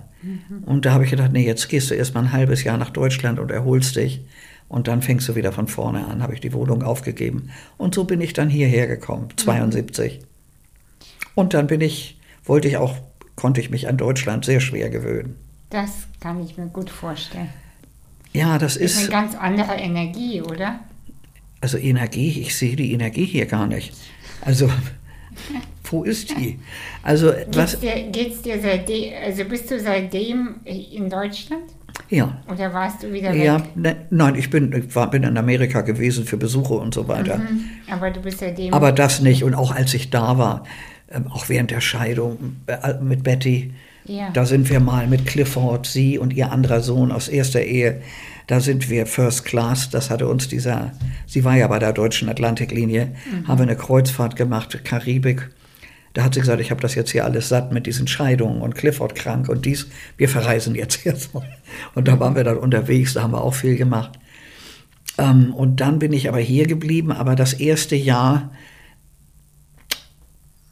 Und 0.64 0.86
da 0.86 0.92
habe 0.92 1.04
ich 1.04 1.10
gedacht, 1.10 1.32
nee, 1.32 1.46
jetzt 1.46 1.68
gehst 1.68 1.90
du 1.90 1.94
erst 1.94 2.14
mal 2.14 2.20
ein 2.20 2.32
halbes 2.32 2.64
Jahr 2.64 2.78
nach 2.78 2.90
Deutschland 2.90 3.38
und 3.38 3.50
erholst 3.50 3.96
dich. 3.96 4.22
Und 4.68 4.88
dann 4.88 5.00
fängst 5.02 5.28
du 5.28 5.36
wieder 5.36 5.52
von 5.52 5.68
vorne 5.68 6.06
an, 6.06 6.22
habe 6.22 6.34
ich 6.34 6.40
die 6.40 6.52
Wohnung 6.52 6.82
aufgegeben. 6.82 7.50
Und 7.78 7.94
so 7.94 8.04
bin 8.04 8.20
ich 8.20 8.32
dann 8.32 8.48
hierher 8.48 8.86
gekommen, 8.86 9.28
72. 9.36 10.20
Und 11.34 11.54
dann 11.54 11.66
bin 11.68 11.80
ich, 11.80 12.18
wollte 12.44 12.66
ich 12.68 12.76
auch, 12.76 12.94
konnte 13.36 13.60
ich 13.60 13.70
mich 13.70 13.88
an 13.88 13.96
Deutschland 13.96 14.44
sehr 14.44 14.60
schwer 14.60 14.90
gewöhnen. 14.90 15.36
Das 15.70 15.90
kann 16.20 16.42
ich 16.44 16.56
mir 16.56 16.66
gut 16.66 16.90
vorstellen. 16.90 17.50
Ja, 18.32 18.58
das 18.58 18.74
Das 18.74 18.82
ist 18.82 18.92
ist, 18.96 18.98
eine 19.02 19.22
ganz 19.22 19.34
andere 19.36 19.74
Energie, 19.74 20.42
oder? 20.42 20.80
also 21.60 21.78
Energie, 21.78 22.40
ich 22.40 22.54
sehe 22.54 22.76
die 22.76 22.92
Energie 22.92 23.24
hier 23.24 23.46
gar 23.46 23.66
nicht. 23.66 23.92
Also, 24.42 24.68
wo 25.90 26.04
ist 26.04 26.30
die? 26.30 26.58
Also, 27.02 27.32
Geht's 27.32 27.56
was, 27.56 27.80
dir, 27.80 28.02
geht's 28.10 28.42
dir 28.42 28.60
seitdem, 28.60 29.12
also 29.24 29.44
bist 29.44 29.70
du 29.70 29.80
seitdem 29.80 30.56
in 30.64 31.08
Deutschland? 31.08 31.64
Ja. 32.08 32.36
Oder 32.52 32.72
warst 32.72 33.02
du 33.02 33.12
wieder 33.12 33.32
weg? 33.32 33.44
Ja, 33.44 33.62
ne, 33.74 33.96
nein, 34.10 34.34
ich 34.36 34.50
bin, 34.50 34.72
ich 34.72 34.94
war, 34.94 35.10
bin 35.10 35.22
in 35.22 35.36
Amerika 35.36 35.80
gewesen 35.80 36.24
für 36.24 36.36
Besuche 36.36 36.74
und 36.74 36.94
so 36.94 37.08
weiter. 37.08 37.38
Mhm. 37.38 37.64
Aber 37.90 38.10
du 38.10 38.20
bist 38.20 38.38
seitdem. 38.38 38.72
Aber 38.72 38.92
das 38.92 39.20
nicht. 39.20 39.42
Und 39.44 39.54
auch 39.54 39.74
als 39.74 39.92
ich 39.94 40.10
da 40.10 40.38
war, 40.38 40.64
ähm, 41.10 41.26
auch 41.30 41.48
während 41.48 41.70
der 41.70 41.80
Scheidung 41.80 42.56
äh, 42.66 42.94
mit 43.00 43.22
Betty, 43.24 43.72
Ja. 44.04 44.30
da 44.32 44.44
sind 44.46 44.70
wir 44.70 44.80
mal 44.80 45.06
mit 45.08 45.26
Clifford, 45.26 45.86
sie 45.86 46.18
und 46.18 46.32
ihr 46.32 46.52
anderer 46.52 46.80
Sohn 46.80 47.10
aus 47.12 47.28
erster 47.28 47.62
Ehe, 47.62 48.02
da 48.46 48.60
sind 48.60 48.88
wir 48.88 49.06
First 49.06 49.44
Class. 49.44 49.90
Das 49.90 50.08
hatte 50.10 50.28
uns 50.28 50.46
dieser, 50.48 50.92
sie 51.26 51.44
war 51.44 51.56
ja 51.56 51.66
bei 51.66 51.80
der 51.80 51.92
deutschen 51.92 52.28
Atlantiklinie, 52.28 53.08
haben 53.48 53.58
wir 53.58 53.64
eine 53.64 53.76
Kreuzfahrt 53.76 54.36
gemacht, 54.36 54.84
Karibik. 54.84 55.50
Da 56.16 56.24
hat 56.24 56.32
sie 56.32 56.40
gesagt, 56.40 56.62
ich 56.62 56.70
habe 56.70 56.80
das 56.80 56.94
jetzt 56.94 57.10
hier 57.10 57.26
alles 57.26 57.50
satt 57.50 57.72
mit 57.72 57.84
diesen 57.84 58.08
Scheidungen 58.08 58.62
und 58.62 58.74
Clifford 58.74 59.14
krank 59.14 59.50
und 59.50 59.66
dies. 59.66 59.88
Wir 60.16 60.30
verreisen 60.30 60.74
jetzt 60.74 61.04
erstmal. 61.04 61.46
Und 61.94 62.08
da 62.08 62.18
waren 62.18 62.34
wir 62.34 62.42
dann 62.42 62.56
unterwegs, 62.56 63.12
da 63.12 63.22
haben 63.22 63.32
wir 63.32 63.44
auch 63.44 63.52
viel 63.52 63.76
gemacht. 63.76 64.18
Ähm, 65.18 65.52
und 65.52 65.82
dann 65.82 65.98
bin 65.98 66.14
ich 66.14 66.30
aber 66.30 66.38
hier 66.38 66.66
geblieben, 66.66 67.12
aber 67.12 67.36
das 67.36 67.52
erste 67.52 67.96
Jahr, 67.96 68.50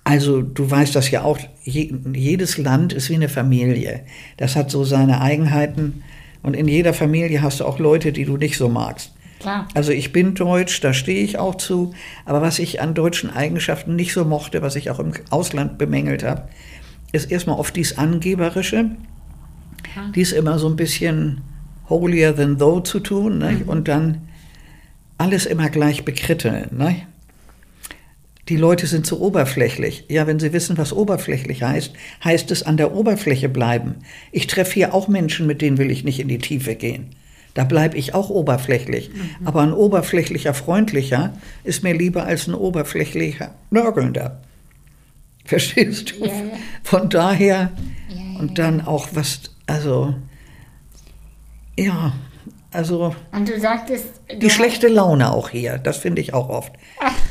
also 0.03 0.41
du 0.41 0.71
weißt 0.71 0.97
das 0.97 1.11
ja 1.11 1.25
auch, 1.25 1.39
je, 1.63 1.95
jedes 2.15 2.57
Land 2.57 2.95
ist 2.95 3.11
wie 3.11 3.17
eine 3.17 3.29
Familie. 3.29 4.07
Das 4.39 4.57
hat 4.57 4.71
so 4.71 4.83
seine 4.83 5.21
Eigenheiten 5.21 6.05
und 6.43 6.55
in 6.55 6.69
jeder 6.69 6.95
Familie 6.95 7.43
hast 7.43 7.61
du 7.61 7.67
auch 7.67 7.79
Leute, 7.79 8.13
die 8.13 8.25
du 8.25 8.39
nicht 8.39 8.57
so 8.57 8.71
magst. 8.71 9.14
Klar. 9.45 9.69
Also 9.75 9.93
ich 9.93 10.11
bin 10.11 10.35
deutsch, 10.35 10.81
da 10.81 10.95
stehe 10.95 11.23
ich 11.23 11.39
auch 11.39 11.57
zu, 11.57 11.93
aber 12.25 12.41
was 12.41 12.59
ich 12.59 12.81
an 12.81 12.95
deutschen 12.95 13.29
Eigenschaften 13.29 13.95
nicht 13.95 14.15
so 14.15 14.25
mochte, 14.25 14.63
was 14.63 14.75
ich 14.75 14.91
auch 14.91 14.99
im 14.99 15.13
Ausland 15.29 15.77
bemängelt 15.77 16.25
habe, 16.25 16.49
ist 17.13 17.31
erstmal 17.31 17.59
oft 17.59 17.77
dies 17.77 17.99
Angeberische, 17.99 18.93
dies 20.15 20.33
immer 20.33 20.59
so 20.59 20.67
ein 20.67 20.77
bisschen 20.77 21.43
holier 21.91 22.35
than 22.35 22.57
thou 22.57 22.81
zu 22.81 23.01
tun 23.01 23.37
ne? 23.37 23.61
und 23.67 23.87
dann 23.87 24.23
alles 25.19 25.45
immer 25.45 25.69
gleich 25.69 26.07
bekritteln. 26.07 26.71
Ne? 26.79 27.03
Die 28.49 28.57
Leute 28.57 28.87
sind 28.87 29.05
zu 29.05 29.21
oberflächlich. 29.21 30.07
Ja, 30.09 30.27
wenn 30.27 30.41
sie 30.41 30.55
wissen, 30.55 30.79
was 30.79 30.95
oberflächlich 30.95 31.63
heißt, 31.63 31.93
heißt 32.25 32.51
es 32.51 32.63
an 32.63 32.79
der 32.79 32.95
Oberfläche 32.95 33.51
bleiben. 33.51 33.97
Ich 34.33 34.47
treffe 34.47 34.73
hier 34.73 34.95
auch 34.95 35.07
Menschen, 35.07 35.47
mit 35.47 35.61
denen 35.61 35.77
will 35.77 35.91
ich 35.91 36.03
nicht 36.03 36.19
in 36.19 36.29
die 36.29 36.39
Tiefe 36.39 36.77
gehen. 36.77 37.15
Da 37.55 37.63
bleibe 37.63 37.97
ich 37.97 38.15
auch 38.15 38.31
oberflächlich. 38.31 39.11
Mhm. 39.11 39.47
Aber 39.47 39.63
ein 39.63 39.73
oberflächlicher 39.73 40.55
Freundlicher 40.55 41.35
ist 41.63 41.83
mir 41.85 41.95
lieber 41.95 42.25
als 42.25 42.49
ein 42.49 42.55
oberflächlicher 42.55 43.55
Nörgelnder. 43.71 44.41
Verstehst 45.45 46.13
du? 46.13 46.25
Ja, 46.25 46.33
ja. 46.33 46.57
Von 46.83 47.09
daher, 47.09 47.73
ja, 48.09 48.41
und 48.41 48.59
dann 48.59 48.81
auch 48.81 49.09
was, 49.13 49.43
also, 49.67 50.15
ja, 51.79 52.13
also. 52.73 53.15
Und 53.31 53.49
du 53.49 53.61
sagtest. 53.61 54.07
Du 54.29 54.39
die 54.39 54.51
schlechte 54.51 54.89
Laune 54.89 55.33
auch 55.33 55.51
hier, 55.51 55.79
das 55.79 55.99
finde 55.99 56.23
ich 56.23 56.35
auch 56.35 56.49
oft. 56.49 56.73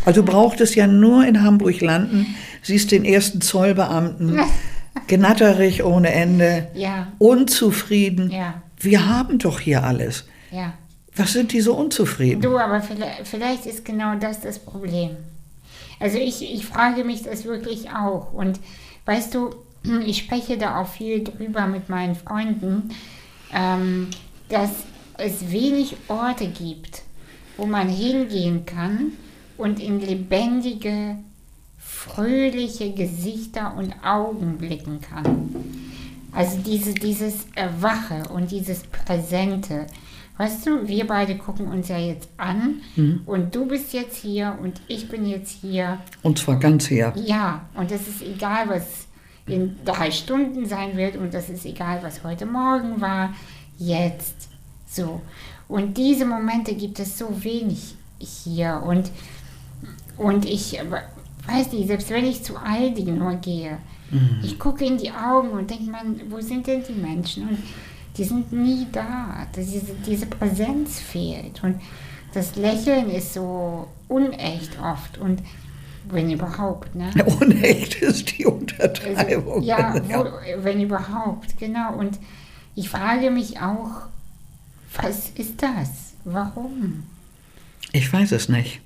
Also 0.06 0.22
du 0.22 0.32
brauchtest 0.32 0.76
ja 0.76 0.88
nur 0.88 1.26
in 1.26 1.44
Hamburg 1.44 1.82
landen, 1.82 2.36
siehst 2.62 2.92
den 2.92 3.04
ersten 3.04 3.42
Zollbeamten, 3.42 4.40
genatterig 5.08 5.84
ohne 5.84 6.14
Ende, 6.14 6.68
ja. 6.76 7.08
unzufrieden. 7.18 8.32
Wir 8.84 9.08
haben 9.08 9.39
doch 9.39 9.60
hier 9.60 9.84
alles. 9.84 10.26
Ja. 10.52 10.74
Was 11.15 11.34
sind 11.34 11.54
die 11.54 11.62
so 11.62 11.76
unzufrieden? 11.76 12.41
Du, 12.41 12.58
aber 12.58 12.82
vielleicht, 12.82 13.28
vielleicht 13.28 13.65
ist 13.65 13.86
genau 13.86 14.15
das 14.15 14.41
das 14.41 14.60
Problem. 14.60 15.12
Also 16.00 16.17
ich, 16.17 16.41
ich 16.41 16.65
frage 16.65 17.04
mich 17.04 17.24
das 17.24 17.46
wirklich 17.46 17.89
auch. 17.91 18.34
Und 18.34 18.60
weißt 19.06 19.34
du, 19.34 19.56
ich 20.06 20.17
spreche 20.17 20.58
da 20.58 20.82
auch 20.82 20.88
viel 20.88 21.24
drüber 21.24 21.67
mit 21.67 21.89
meinen 21.89 22.15
Freunden, 22.15 22.89
ähm, 23.54 24.10
dass 24.50 24.72
es 25.17 25.52
wenig 25.52 25.96
Orte 26.08 26.48
gibt, 26.48 27.04
wo 27.56 27.65
man 27.65 27.88
hingehen 27.88 28.65
kann 28.65 29.13
und 29.58 29.80
in 29.80 30.02
lebendige, 30.02 31.17
fröhliche 31.78 32.91
Gesichter 32.91 33.76
und 33.78 33.93
Augen 34.04 34.58
blicken 34.58 35.00
kann. 35.00 35.92
Also 36.34 36.58
diese, 36.58 36.93
dieses 36.93 37.46
Erwache 37.56 38.24
und 38.34 38.52
dieses 38.52 38.84
Präsente. 38.84 39.88
Weißt 40.38 40.65
du, 40.65 40.88
wir 40.88 41.06
beide 41.06 41.38
gucken 41.38 41.67
uns 41.67 41.89
ja 41.89 41.98
jetzt 41.98 42.28
an 42.38 42.82
mhm. 42.96 43.22
und 43.28 43.54
du 43.54 43.67
bist 43.67 43.93
jetzt 43.93 44.17
hier 44.17 44.58
und 44.62 44.82
ich 44.88 45.08
bin 45.08 45.28
jetzt 45.28 45.52
hier. 45.62 46.00
Und 46.24 46.39
zwar 46.39 46.58
ganz 46.58 46.88
hier. 46.88 47.13
Ja, 47.15 47.67
und 47.76 47.91
es 47.91 48.08
ist 48.08 48.24
egal, 48.24 48.67
was 48.67 49.08
in 49.46 49.76
drei 49.86 50.10
Stunden 50.10 50.65
sein 50.65 50.98
wird 50.98 51.17
und 51.17 51.34
das 51.34 51.50
ist 51.50 51.65
egal, 51.65 52.02
was 52.02 52.24
heute 52.24 52.48
Morgen 52.48 53.00
war. 53.00 53.34
Jetzt 53.78 54.50
so. 54.88 55.22
Und 55.67 55.98
diese 55.98 56.26
Momente 56.26 56.74
gibt 56.74 57.00
es 57.00 57.17
so 57.17 57.43
wenig 57.43 57.96
hier 58.17 58.82
und 58.86 59.12
und 60.17 60.46
ich 60.46 60.80
weiß 61.48 61.74
nicht, 61.74 61.88
selbst 61.88 62.10
wenn 62.10 62.26
ich 62.26 62.43
zu 62.43 62.56
Aldi 62.58 63.04
nur 63.04 63.36
gehe, 63.36 63.78
mhm. 64.13 64.39
ich 64.43 64.58
gucke 64.60 64.86
in 64.86 64.97
die 64.97 65.12
Augen 65.12 65.49
und 65.49 65.69
denke, 65.69 65.91
man, 65.91 66.21
wo 66.30 66.39
sind 66.41 66.67
denn 66.67 66.84
die 66.88 66.93
Menschen? 66.93 67.49
Und 67.49 67.60
die 68.17 68.23
sind 68.23 68.52
nie 68.52 68.88
da. 68.91 69.47
Diese, 69.56 69.82
diese 70.06 70.26
Präsenz 70.28 70.99
fehlt. 70.99 71.63
Und 71.63 71.82
das 72.34 72.56
Lächeln 72.56 73.10
ist 73.10 73.34
so 73.34 73.88
unecht 74.08 74.78
oft. 74.80 75.17
Und 75.17 75.41
wenn 76.10 76.32
überhaupt, 76.32 76.93
ne? 76.95 77.12
Unecht 77.41 77.95
ist 78.02 78.38
die 78.38 78.45
Untertreibung. 78.45 79.56
Also, 79.56 79.65
ja, 79.65 79.95
wo, 80.08 80.63
wenn 80.63 80.82
überhaupt, 80.82 81.58
genau. 81.58 81.95
Und 81.95 82.19
ich 82.76 82.89
frage 82.89 83.32
mich 83.32 83.60
auch, 83.60 84.08
was 85.02 85.30
ist 85.30 85.62
das? 85.62 86.13
Warum? 86.23 87.04
Ich 87.91 88.12
weiß 88.12 88.32
es 88.32 88.49
nicht. 88.49 88.82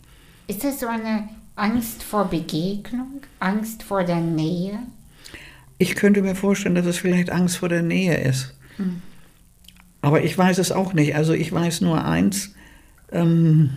Ist 0.47 0.63
das 0.63 0.79
so 0.79 0.87
eine 0.87 1.29
Angst 1.55 2.03
vor 2.03 2.25
Begegnung? 2.25 3.21
Angst 3.39 3.83
vor 3.83 4.03
der 4.03 4.21
Nähe? 4.21 4.79
Ich 5.77 5.95
könnte 5.95 6.21
mir 6.21 6.35
vorstellen, 6.35 6.75
dass 6.75 6.85
es 6.85 6.97
vielleicht 6.97 7.29
Angst 7.29 7.57
vor 7.57 7.69
der 7.69 7.83
Nähe 7.83 8.17
ist. 8.17 8.55
Hm. 8.77 9.01
Aber 10.01 10.23
ich 10.23 10.37
weiß 10.37 10.57
es 10.57 10.71
auch 10.71 10.93
nicht. 10.93 11.15
Also 11.15 11.33
ich 11.33 11.51
weiß 11.51 11.81
nur 11.81 12.05
eins, 12.05 12.55
ähm, 13.11 13.71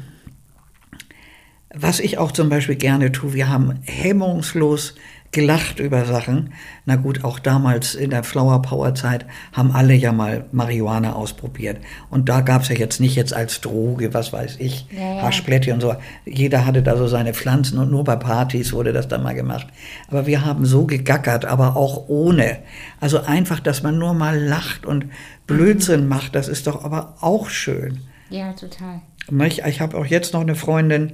was 1.74 2.00
ich 2.00 2.18
auch 2.18 2.32
zum 2.32 2.48
Beispiel 2.48 2.76
gerne 2.76 3.12
tue. 3.12 3.32
Wir 3.32 3.48
haben 3.48 3.80
hemmungslos 3.84 4.94
gelacht 5.32 5.78
über 5.78 6.04
Sachen. 6.06 6.52
Na 6.86 6.96
gut, 6.96 7.22
auch 7.22 7.38
damals 7.38 7.94
in 7.94 8.10
der 8.10 8.24
Flower 8.24 8.62
Power 8.62 8.94
Zeit 8.94 9.26
haben 9.52 9.70
alle 9.70 9.94
ja 9.94 10.12
mal 10.12 10.46
Marihuana 10.50 11.12
ausprobiert. 11.12 11.78
Und 12.10 12.28
da 12.28 12.40
gab 12.40 12.62
es 12.62 12.68
ja 12.68 12.74
jetzt 12.74 13.00
nicht 13.00 13.14
jetzt 13.14 13.32
als 13.32 13.60
Droge, 13.60 14.12
was 14.12 14.32
weiß 14.32 14.56
ich, 14.58 14.86
ja, 14.90 15.16
ja. 15.16 15.22
Haschblätter 15.22 15.72
und 15.72 15.80
so. 15.80 15.94
Jeder 16.24 16.66
hatte 16.66 16.82
da 16.82 16.96
so 16.96 17.06
seine 17.06 17.32
Pflanzen 17.32 17.78
und 17.78 17.90
nur 17.90 18.02
bei 18.02 18.16
Partys 18.16 18.72
wurde 18.72 18.92
das 18.92 19.06
dann 19.06 19.22
mal 19.22 19.34
gemacht. 19.34 19.68
Aber 20.08 20.26
wir 20.26 20.44
haben 20.44 20.64
so 20.66 20.84
gegackert, 20.84 21.44
aber 21.44 21.76
auch 21.76 22.08
ohne. 22.08 22.58
Also 22.98 23.20
einfach, 23.20 23.60
dass 23.60 23.82
man 23.82 23.98
nur 23.98 24.14
mal 24.14 24.38
lacht 24.38 24.84
und 24.84 25.06
Blödsinn 25.46 26.02
mhm. 26.02 26.08
macht, 26.08 26.34
das 26.34 26.48
ist 26.48 26.66
doch 26.66 26.84
aber 26.84 27.14
auch 27.20 27.48
schön. 27.50 28.00
Ja, 28.30 28.52
total. 28.52 29.02
Ich 29.46 29.80
habe 29.80 29.96
auch 29.96 30.06
jetzt 30.06 30.34
noch 30.34 30.40
eine 30.40 30.56
Freundin, 30.56 31.12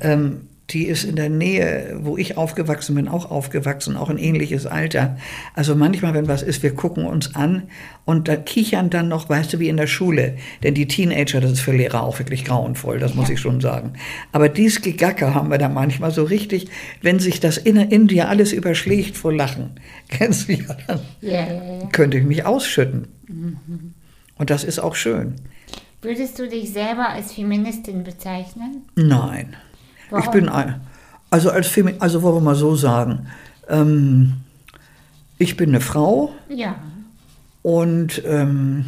ähm, 0.00 0.48
die 0.70 0.86
ist 0.86 1.04
in 1.04 1.16
der 1.16 1.28
Nähe, 1.28 1.98
wo 2.00 2.16
ich 2.16 2.38
aufgewachsen 2.38 2.94
bin, 2.94 3.06
auch 3.06 3.30
aufgewachsen, 3.30 3.96
auch 3.96 4.08
ein 4.08 4.16
ähnliches 4.16 4.64
Alter. 4.64 5.18
Also 5.54 5.74
manchmal, 5.74 6.14
wenn 6.14 6.26
was 6.26 6.42
ist, 6.42 6.62
wir 6.62 6.74
gucken 6.74 7.04
uns 7.04 7.34
an 7.34 7.64
und 8.06 8.28
da 8.28 8.36
kichern 8.36 8.88
dann 8.88 9.08
noch, 9.08 9.28
weißt 9.28 9.52
du, 9.52 9.58
wie 9.58 9.68
in 9.68 9.76
der 9.76 9.86
Schule. 9.86 10.36
Denn 10.62 10.74
die 10.74 10.88
Teenager, 10.88 11.40
das 11.40 11.52
ist 11.52 11.60
für 11.60 11.72
Lehrer 11.72 12.02
auch 12.02 12.18
wirklich 12.18 12.46
grauenvoll, 12.46 12.98
das 12.98 13.14
muss 13.14 13.28
ich 13.28 13.40
schon 13.40 13.60
sagen. 13.60 13.92
Aber 14.32 14.48
dies 14.48 14.80
Gegacker 14.80 15.34
haben 15.34 15.50
wir 15.50 15.58
da 15.58 15.68
manchmal 15.68 16.12
so 16.12 16.24
richtig, 16.24 16.68
wenn 17.02 17.18
sich 17.18 17.40
das 17.40 17.58
in, 17.58 17.76
in 17.76 18.08
dir 18.08 18.30
alles 18.30 18.52
überschlägt 18.52 19.18
vor 19.18 19.34
Lachen. 19.34 19.78
Kennst 20.08 20.48
du 20.48 20.54
ja 20.54 20.76
dann? 20.86 21.00
Ja, 21.20 21.30
ja, 21.30 21.78
ja. 21.80 21.86
Könnte 21.92 22.18
ich 22.18 22.24
mich 22.24 22.46
ausschütten. 22.46 23.08
Mhm. 23.28 23.94
Und 24.36 24.50
das 24.50 24.64
ist 24.64 24.78
auch 24.78 24.94
schön. 24.94 25.34
Würdest 26.00 26.38
du 26.38 26.48
dich 26.48 26.72
selber 26.72 27.10
als 27.10 27.32
Feministin 27.32 28.02
bezeichnen? 28.02 28.82
Nein. 28.94 29.56
Warum? 30.14 30.24
Ich 30.24 30.30
bin 30.30 30.48
ein, 30.48 30.80
also 31.30 31.50
als 31.50 31.66
Femi 31.66 31.94
also 31.98 32.22
wollen 32.22 32.36
wir 32.36 32.40
mal 32.40 32.54
so 32.54 32.76
sagen, 32.76 33.26
ähm, 33.68 34.34
ich 35.38 35.56
bin 35.56 35.70
eine 35.70 35.80
Frau. 35.80 36.30
Ja. 36.48 36.76
Und 37.62 38.22
ähm, 38.24 38.86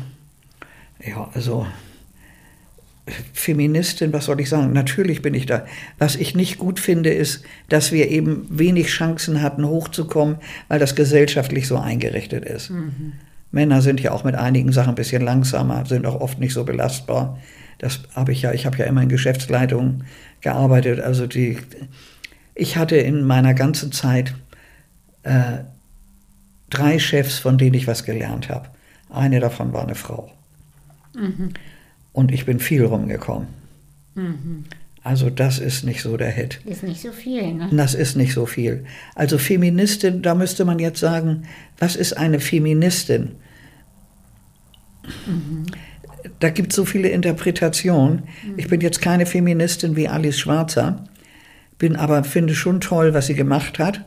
ja, 1.04 1.28
also 1.34 1.66
Feministin, 3.32 4.12
was 4.12 4.26
soll 4.26 4.40
ich 4.40 4.48
sagen? 4.48 4.72
Natürlich 4.72 5.22
bin 5.22 5.34
ich 5.34 5.46
da. 5.46 5.64
Was 5.98 6.14
ich 6.14 6.36
nicht 6.36 6.58
gut 6.58 6.78
finde, 6.78 7.10
ist, 7.10 7.44
dass 7.68 7.90
wir 7.90 8.08
eben 8.10 8.46
wenig 8.48 8.88
Chancen 8.88 9.42
hatten, 9.42 9.66
hochzukommen, 9.66 10.36
weil 10.68 10.78
das 10.78 10.94
gesellschaftlich 10.94 11.66
so 11.66 11.78
eingerichtet 11.78 12.44
ist. 12.44 12.70
Mhm. 12.70 13.14
Männer 13.50 13.82
sind 13.82 14.00
ja 14.00 14.12
auch 14.12 14.22
mit 14.22 14.34
einigen 14.34 14.72
Sachen 14.72 14.90
ein 14.90 14.94
bisschen 14.96 15.22
langsamer, 15.22 15.84
sind 15.86 16.06
auch 16.06 16.20
oft 16.20 16.38
nicht 16.38 16.52
so 16.52 16.64
belastbar. 16.64 17.38
Das 17.78 18.02
habe 18.14 18.32
ich 18.32 18.42
ja, 18.42 18.52
ich 18.52 18.66
habe 18.66 18.78
ja 18.78 18.84
immer 18.84 19.02
in 19.02 19.08
Geschäftsleitungen 19.08 20.04
gearbeitet. 20.40 21.01
Also 21.01 21.27
die, 21.27 21.59
ich 22.55 22.77
hatte 22.77 22.96
in 22.96 23.25
meiner 23.25 23.55
ganzen 23.55 23.92
Zeit 23.92 24.35
äh, 25.22 25.59
drei 26.70 26.99
Chefs, 26.99 27.38
von 27.38 27.59
denen 27.59 27.75
ich 27.75 27.87
was 27.87 28.05
gelernt 28.05 28.49
habe. 28.49 28.68
Eine 29.11 29.40
davon 29.40 29.72
war 29.72 29.83
eine 29.83 29.94
Frau. 29.94 30.33
Mhm. 31.14 31.51
Und 32.12 32.33
ich 32.33 32.46
bin 32.46 32.59
viel 32.59 32.85
rumgekommen. 32.85 33.49
Mhm. 34.14 34.64
Also 35.03 35.31
das 35.31 35.61
ist 35.61 35.85
nicht 35.85 36.03
so 36.03 36.16
der 36.16 36.31
Hit. 36.31 36.61
Ist 36.64 36.83
nicht 36.83 37.01
so 37.01 37.12
viel, 37.12 37.55
ne? 37.55 37.68
Das 37.70 37.94
ist 37.94 38.16
nicht 38.16 38.33
so 38.33 38.44
viel. 38.44 38.87
Also 39.14 39.38
Feministin, 39.38 40.20
da 40.22 40.35
müsste 40.35 40.64
man 40.64 40.81
jetzt 40.81 40.99
sagen, 40.99 41.44
was 41.79 41.94
ist 41.94 42.14
eine 42.14 42.40
Feministin? 42.40 43.37
Mhm 45.27 45.66
da 46.40 46.51
gibt 46.51 46.72
es 46.72 46.77
so 46.77 46.85
viele 46.85 47.09
Interpretationen. 47.09 48.25
Mhm. 48.44 48.55
Ich 48.59 48.68
bin 48.68 48.81
jetzt 48.81 49.01
keine 49.01 49.27
Feministin 49.27 49.96
wie 49.96 50.09
Alice 50.09 50.38
Schwarzer, 50.38 51.05
bin 51.79 51.96
aber, 51.96 52.25
finde 52.25 52.55
schon 52.55 52.81
toll, 52.81 53.14
was 53.14 53.27
sie 53.27 53.35
gemacht 53.35 53.79
hat. 53.79 54.03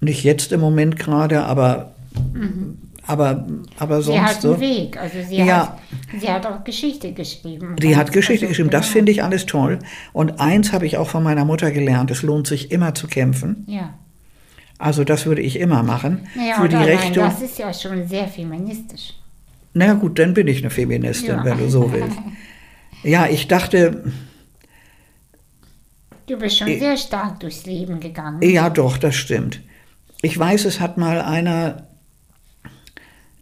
Nicht 0.00 0.24
jetzt 0.24 0.52
im 0.52 0.60
Moment 0.60 0.98
gerade, 0.98 1.44
aber, 1.44 1.94
mhm. 2.32 2.78
aber, 3.06 3.46
aber 3.78 4.02
sonst. 4.02 4.18
Sie 4.18 4.24
hat 4.24 4.42
so. 4.42 4.52
einen 4.54 4.60
Weg. 4.60 4.96
Also 4.96 5.18
sie, 5.28 5.36
ja. 5.36 5.68
hat, 5.68 5.78
sie 6.20 6.28
hat 6.28 6.44
auch 6.44 6.64
Geschichte 6.64 7.12
geschrieben. 7.12 7.76
Die 7.76 7.96
hat 7.96 8.10
Geschichte 8.12 8.48
geschrieben. 8.48 8.70
Das 8.70 8.86
genau. 8.86 8.92
finde 8.94 9.12
ich 9.12 9.22
alles 9.22 9.46
toll. 9.46 9.78
Und 10.12 10.40
eins 10.40 10.72
habe 10.72 10.86
ich 10.86 10.96
auch 10.96 11.08
von 11.08 11.22
meiner 11.22 11.44
Mutter 11.44 11.70
gelernt: 11.70 12.10
Es 12.10 12.22
lohnt 12.22 12.48
sich 12.48 12.72
immer 12.72 12.94
zu 12.94 13.06
kämpfen. 13.06 13.64
Ja. 13.68 13.94
Also 14.78 15.04
das 15.04 15.26
würde 15.26 15.42
ich 15.42 15.60
immer 15.60 15.84
machen. 15.84 16.26
Naja, 16.34 16.54
für 16.60 16.68
die 16.68 16.74
Rechte. 16.74 17.20
Das 17.20 17.40
ist 17.40 17.56
ja 17.60 17.72
schon 17.72 18.08
sehr 18.08 18.26
feministisch. 18.26 19.14
Na 19.74 19.94
gut, 19.94 20.18
dann 20.18 20.34
bin 20.34 20.48
ich 20.48 20.58
eine 20.58 20.70
Feministin, 20.70 21.30
ja. 21.30 21.44
wenn 21.44 21.58
du 21.58 21.68
so 21.68 21.92
willst. 21.92 22.18
Ja, 23.02 23.26
ich 23.26 23.48
dachte. 23.48 24.04
Du 26.26 26.38
bist 26.38 26.58
schon 26.58 26.68
ich, 26.68 26.78
sehr 26.78 26.96
stark 26.96 27.40
durchs 27.40 27.66
Leben 27.66 27.98
gegangen. 28.00 28.42
Ja, 28.42 28.70
doch, 28.70 28.96
das 28.96 29.16
stimmt. 29.16 29.60
Ich 30.20 30.38
weiß, 30.38 30.66
es 30.66 30.78
hat 30.78 30.98
mal 30.98 31.20
einer 31.20 31.88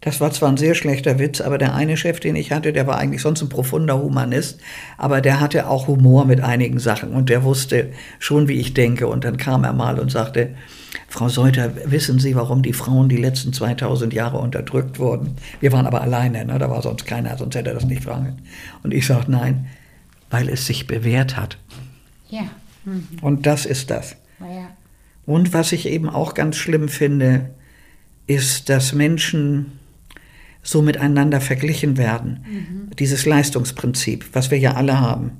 Das 0.01 0.19
war 0.19 0.31
zwar 0.31 0.49
ein 0.49 0.57
sehr 0.57 0.73
schlechter 0.73 1.19
Witz, 1.19 1.41
aber 1.41 1.59
der 1.59 1.75
eine 1.75 1.95
Chef, 1.95 2.19
den 2.19 2.35
ich 2.35 2.51
hatte, 2.51 2.73
der 2.73 2.87
war 2.87 2.97
eigentlich 2.97 3.21
sonst 3.21 3.43
ein 3.43 3.49
profunder 3.49 4.01
Humanist, 4.01 4.59
aber 4.97 5.21
der 5.21 5.39
hatte 5.39 5.67
auch 5.67 5.87
Humor 5.87 6.25
mit 6.25 6.41
einigen 6.41 6.79
Sachen 6.79 7.13
und 7.13 7.29
der 7.29 7.43
wusste 7.43 7.91
schon, 8.17 8.47
wie 8.47 8.59
ich 8.59 8.73
denke. 8.73 9.07
Und 9.07 9.23
dann 9.23 9.37
kam 9.37 9.63
er 9.63 9.73
mal 9.73 9.99
und 9.99 10.11
sagte, 10.11 10.55
Frau 11.07 11.29
Seuter, 11.29 11.71
wissen 11.85 12.17
Sie, 12.17 12.35
warum 12.35 12.63
die 12.63 12.73
Frauen 12.73 13.09
die 13.09 13.17
letzten 13.17 13.53
2000 13.53 14.11
Jahre 14.11 14.39
unterdrückt 14.39 14.97
wurden? 14.97 15.35
Wir 15.59 15.71
waren 15.71 15.85
aber 15.85 16.01
alleine, 16.01 16.45
ne? 16.45 16.57
da 16.57 16.69
war 16.69 16.81
sonst 16.81 17.05
keiner, 17.05 17.37
sonst 17.37 17.53
hätte 17.55 17.69
er 17.69 17.75
das 17.75 17.85
nicht 17.85 18.03
fragen. 18.03 18.37
Und 18.81 18.95
ich 18.95 19.05
sagte, 19.05 19.29
nein, 19.29 19.67
weil 20.31 20.49
es 20.49 20.65
sich 20.65 20.87
bewährt 20.87 21.37
hat. 21.37 21.59
Ja. 22.27 22.43
Mhm. 22.85 23.07
Und 23.21 23.45
das 23.45 23.67
ist 23.67 23.91
das. 23.91 24.15
Ja. 24.39 24.69
Und 25.27 25.53
was 25.53 25.71
ich 25.71 25.87
eben 25.87 26.09
auch 26.09 26.33
ganz 26.33 26.57
schlimm 26.57 26.89
finde, 26.89 27.51
ist, 28.25 28.69
dass 28.69 28.93
Menschen 28.93 29.79
so 30.63 30.81
miteinander 30.81 31.41
verglichen 31.41 31.97
werden. 31.97 32.45
Mhm. 32.47 32.95
Dieses 32.97 33.25
Leistungsprinzip, 33.25 34.25
was 34.33 34.51
wir 34.51 34.59
ja 34.59 34.73
alle 34.73 34.99
haben. 34.99 35.31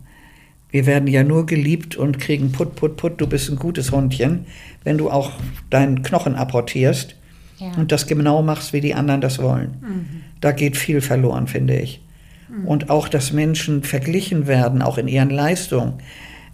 Wir 0.69 0.85
werden 0.85 1.07
ja 1.07 1.23
nur 1.23 1.45
geliebt 1.45 1.95
und 1.95 2.19
kriegen 2.19 2.51
Put, 2.51 2.75
Put, 2.75 2.95
Put, 2.97 3.19
du 3.19 3.27
bist 3.27 3.49
ein 3.49 3.57
gutes 3.57 3.91
Hundchen, 3.91 4.45
wenn 4.83 4.97
du 4.97 5.09
auch 5.09 5.31
deinen 5.69 6.01
Knochen 6.01 6.35
apportierst 6.35 7.15
ja. 7.57 7.71
und 7.77 7.91
das 7.91 8.07
genau 8.07 8.41
machst, 8.41 8.71
wie 8.73 8.81
die 8.81 8.95
anderen 8.95 9.21
das 9.21 9.39
wollen. 9.39 9.75
Mhm. 9.81 10.05
Da 10.39 10.53
geht 10.53 10.77
viel 10.77 11.01
verloren, 11.01 11.47
finde 11.47 11.77
ich. 11.77 12.01
Mhm. 12.49 12.67
Und 12.67 12.89
auch, 12.89 13.09
dass 13.09 13.33
Menschen 13.33 13.83
verglichen 13.83 14.47
werden, 14.47 14.81
auch 14.81 14.97
in 14.97 15.07
ihren 15.07 15.29
Leistungen. 15.29 15.93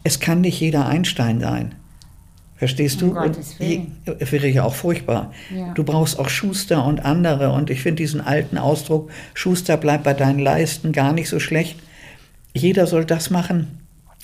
Es 0.03 0.19
kann 0.19 0.41
nicht 0.41 0.59
jeder 0.59 0.87
Einstein 0.87 1.39
sein. 1.39 1.75
Verstehst 2.57 3.01
um 3.03 3.13
du? 3.13 3.15
Willen. 3.15 3.97
Und 4.05 4.31
wäre 4.31 4.47
ja 4.47 4.63
auch 4.63 4.73
furchtbar. 4.73 5.31
Ja. 5.55 5.73
Du 5.73 5.83
brauchst 5.83 6.19
auch 6.19 6.27
Schuster 6.27 6.83
und 6.85 7.05
andere. 7.05 7.51
Und 7.51 7.69
ich 7.69 7.81
finde 7.81 8.01
diesen 8.01 8.19
alten 8.19 8.57
Ausdruck, 8.57 9.11
Schuster 9.35 9.77
bleibt 9.77 10.03
bei 10.03 10.13
deinen 10.13 10.39
Leisten, 10.39 10.91
gar 10.91 11.13
nicht 11.13 11.29
so 11.29 11.39
schlecht. 11.39 11.77
Jeder 12.53 12.87
soll 12.87 13.05
das 13.05 13.29
machen, 13.29 13.79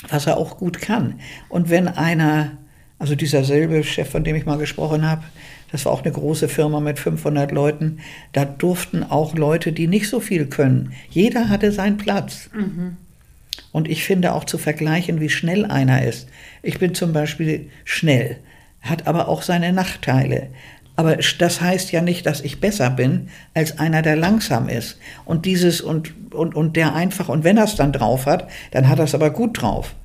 was 0.10 0.26
er 0.26 0.38
auch 0.38 0.58
gut 0.58 0.82
kann. 0.82 1.20
Und 1.48 1.70
wenn 1.70 1.88
einer, 1.88 2.58
also 2.98 3.14
dieser 3.16 3.44
selbe 3.44 3.84
Chef, 3.84 4.10
von 4.10 4.24
dem 4.24 4.36
ich 4.36 4.48
mal 4.48 4.58
gesprochen 4.58 5.08
habe, 5.08 5.24
das 5.72 5.86
war 5.86 5.92
auch 5.92 6.04
eine 6.04 6.12
große 6.12 6.50
Firma 6.50 6.80
mit 6.80 7.00
500 7.00 7.52
Leuten, 7.52 8.00
da 8.32 8.46
durften 8.46 9.04
auch 9.04 9.36
Leute, 9.36 9.72
die 9.72 9.88
nicht 9.88 10.08
so 10.08 10.20
viel 10.20 10.46
können. 10.46 10.94
Jeder 11.10 11.50
hatte 11.50 11.72
seinen 11.72 11.98
Platz. 11.98 12.50
Mhm. 12.54 12.98
Und 13.74 13.90
ich 13.90 14.06
finde 14.06 14.34
auch 14.34 14.46
zu 14.46 14.58
vergleichen, 14.58 15.20
wie 15.20 15.30
schnell 15.30 15.66
einer 15.66 16.06
ist. 16.06 16.30
Ich 16.62 16.80
bin 16.80 16.94
zum 16.94 17.12
Beispiel 17.12 17.70
schnell, 17.84 18.38
hat 18.82 19.08
aber 19.08 19.28
auch 19.28 19.42
seine 19.42 19.74
Nachteile. 19.74 20.48
Aber 20.96 21.18
das 21.18 21.60
heißt 21.60 21.92
ja 21.92 22.02
nicht, 22.02 22.26
dass 22.28 22.42
ich 22.42 22.62
besser 22.62 22.92
bin 22.92 23.30
als 23.56 23.80
einer, 23.80 24.04
der 24.04 24.16
langsam 24.16 24.70
ist. 24.70 25.00
Und 25.26 25.46
dieses 25.46 25.82
und, 25.82 26.14
und, 26.34 26.54
und 26.54 26.76
der 26.76 26.94
einfach, 26.94 27.30
und 27.30 27.44
wenn 27.44 27.58
er 27.58 27.64
es 27.64 27.76
dann 27.76 27.92
drauf 27.92 28.28
hat, 28.28 28.48
dann 28.72 28.88
hat 28.88 29.00
er 29.00 29.06
es 29.06 29.16
aber 29.16 29.32
gut 29.32 29.62
drauf. 29.62 29.96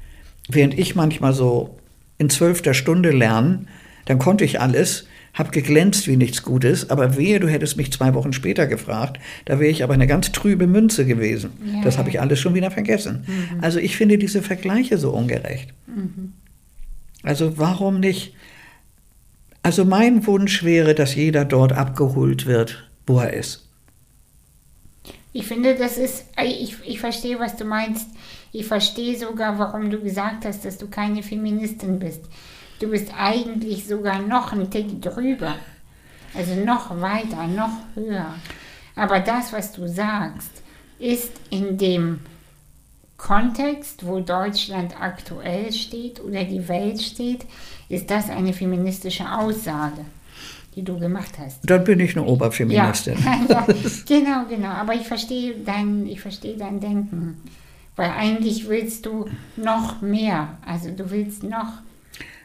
Während 0.49 0.79
ich 0.79 0.95
manchmal 0.95 1.35
so 1.35 1.77
in 2.17 2.31
zwölfter 2.31 2.73
Stunde 2.73 3.11
lernen, 3.11 3.69
dann 4.07 4.19
konnte 4.19 4.47
ich 4.47 4.63
alles, 4.63 5.07
hab 5.35 5.53
geglänzt 5.53 6.09
wie 6.09 6.17
nichts 6.17 6.43
Gutes, 6.43 6.91
aber 6.91 7.17
wehe, 7.17 7.41
du 7.41 7.49
hättest 7.49 7.77
mich 7.77 7.93
zwei 7.93 8.15
Wochen 8.15 8.33
später 8.33 8.67
gefragt, 8.67 9.21
da 9.45 9.61
wäre 9.61 9.71
ich 9.71 9.85
aber 9.85 9.95
eine 9.95 10.07
ganz 10.07 10.33
trübe 10.33 10.67
Münze 10.67 11.07
gewesen. 11.07 11.51
Ja. 11.65 11.83
Das 11.83 11.99
habe 11.99 12.11
ich 12.11 12.21
alles 12.21 12.41
schon 12.41 12.55
wieder 12.55 12.71
vergessen. 12.71 13.25
Mhm. 13.27 13.63
Also 13.63 13.79
ich 13.79 13.97
finde 13.97 14.19
diese 14.19 14.43
Vergleiche 14.43 14.99
so 14.99 15.11
ungerecht. 15.11 15.73
Mhm. 15.87 16.33
Also 17.23 17.59
warum 17.59 18.01
nicht? 18.01 18.35
Also 19.63 19.85
mein 19.85 20.27
Wunsch 20.27 20.65
wäre, 20.65 20.95
dass 20.95 21.15
jeder 21.15 21.45
dort 21.45 21.73
abgeholt 21.73 22.47
wird, 22.47 22.89
wo 23.07 23.19
er 23.19 23.33
ist. 23.33 23.69
Ich 25.33 25.47
finde, 25.47 25.75
das 25.75 25.99
ist, 25.99 26.25
ich, 26.43 26.77
ich 26.85 27.01
verstehe, 27.01 27.39
was 27.39 27.57
du 27.57 27.65
meinst. 27.65 28.09
Ich 28.53 28.67
verstehe 28.67 29.17
sogar, 29.17 29.59
warum 29.59 29.91
du 29.91 30.01
gesagt 30.01 30.45
hast, 30.45 30.65
dass 30.65 30.79
du 30.79 30.89
keine 30.89 31.23
Feministin 31.23 31.99
bist. 31.99 32.23
Du 32.79 32.89
bist 32.89 33.13
eigentlich 33.17 33.87
sogar 33.87 34.21
noch 34.21 34.53
ein 34.53 34.71
Tick 34.71 35.03
drüber. 35.03 35.55
Also 36.35 36.55
noch 36.55 37.01
weiter, 37.01 37.47
noch 37.47 37.71
höher. 37.95 38.35
Aber 38.95 39.21
das, 39.21 39.53
was 39.53 39.73
du 39.73 39.89
sagst, 39.89 40.63
ist 40.99 41.33
in 41.51 41.79
dem 41.79 42.21
Kontext, 43.17 44.07
wo 44.07 44.21
Deutschland 44.21 45.01
aktuell 45.01 45.73
steht 45.73 46.21
oder 46.21 46.45
die 46.45 46.69
Welt 46.69 47.03
steht, 47.03 47.47
ist 47.89 48.11
das 48.11 48.31
eine 48.31 48.53
feministische 48.53 49.31
Aussage, 49.31 50.05
die 50.77 50.85
du 50.85 50.99
gemacht 50.99 51.33
hast. 51.39 51.69
Dann 51.69 51.83
bin 51.83 51.99
ich 51.99 52.17
eine 52.17 52.27
Oberfeministin. 52.27 53.17
Ja, 53.25 53.41
ja, 53.49 53.67
genau, 54.07 54.45
genau. 54.49 54.69
Aber 54.69 54.95
ich 54.95 55.07
verstehe 55.07 55.55
dein, 55.65 56.07
ich 56.07 56.21
verstehe 56.21 56.57
dein 56.57 56.81
Denken. 56.81 57.43
Weil 57.97 58.11
eigentlich 58.11 58.69
willst 58.69 59.07
du 59.07 59.27
noch 59.57 60.01
mehr. 60.01 60.57
Also 60.65 60.91
du 60.91 61.11
willst 61.11 61.43
noch. 61.43 61.83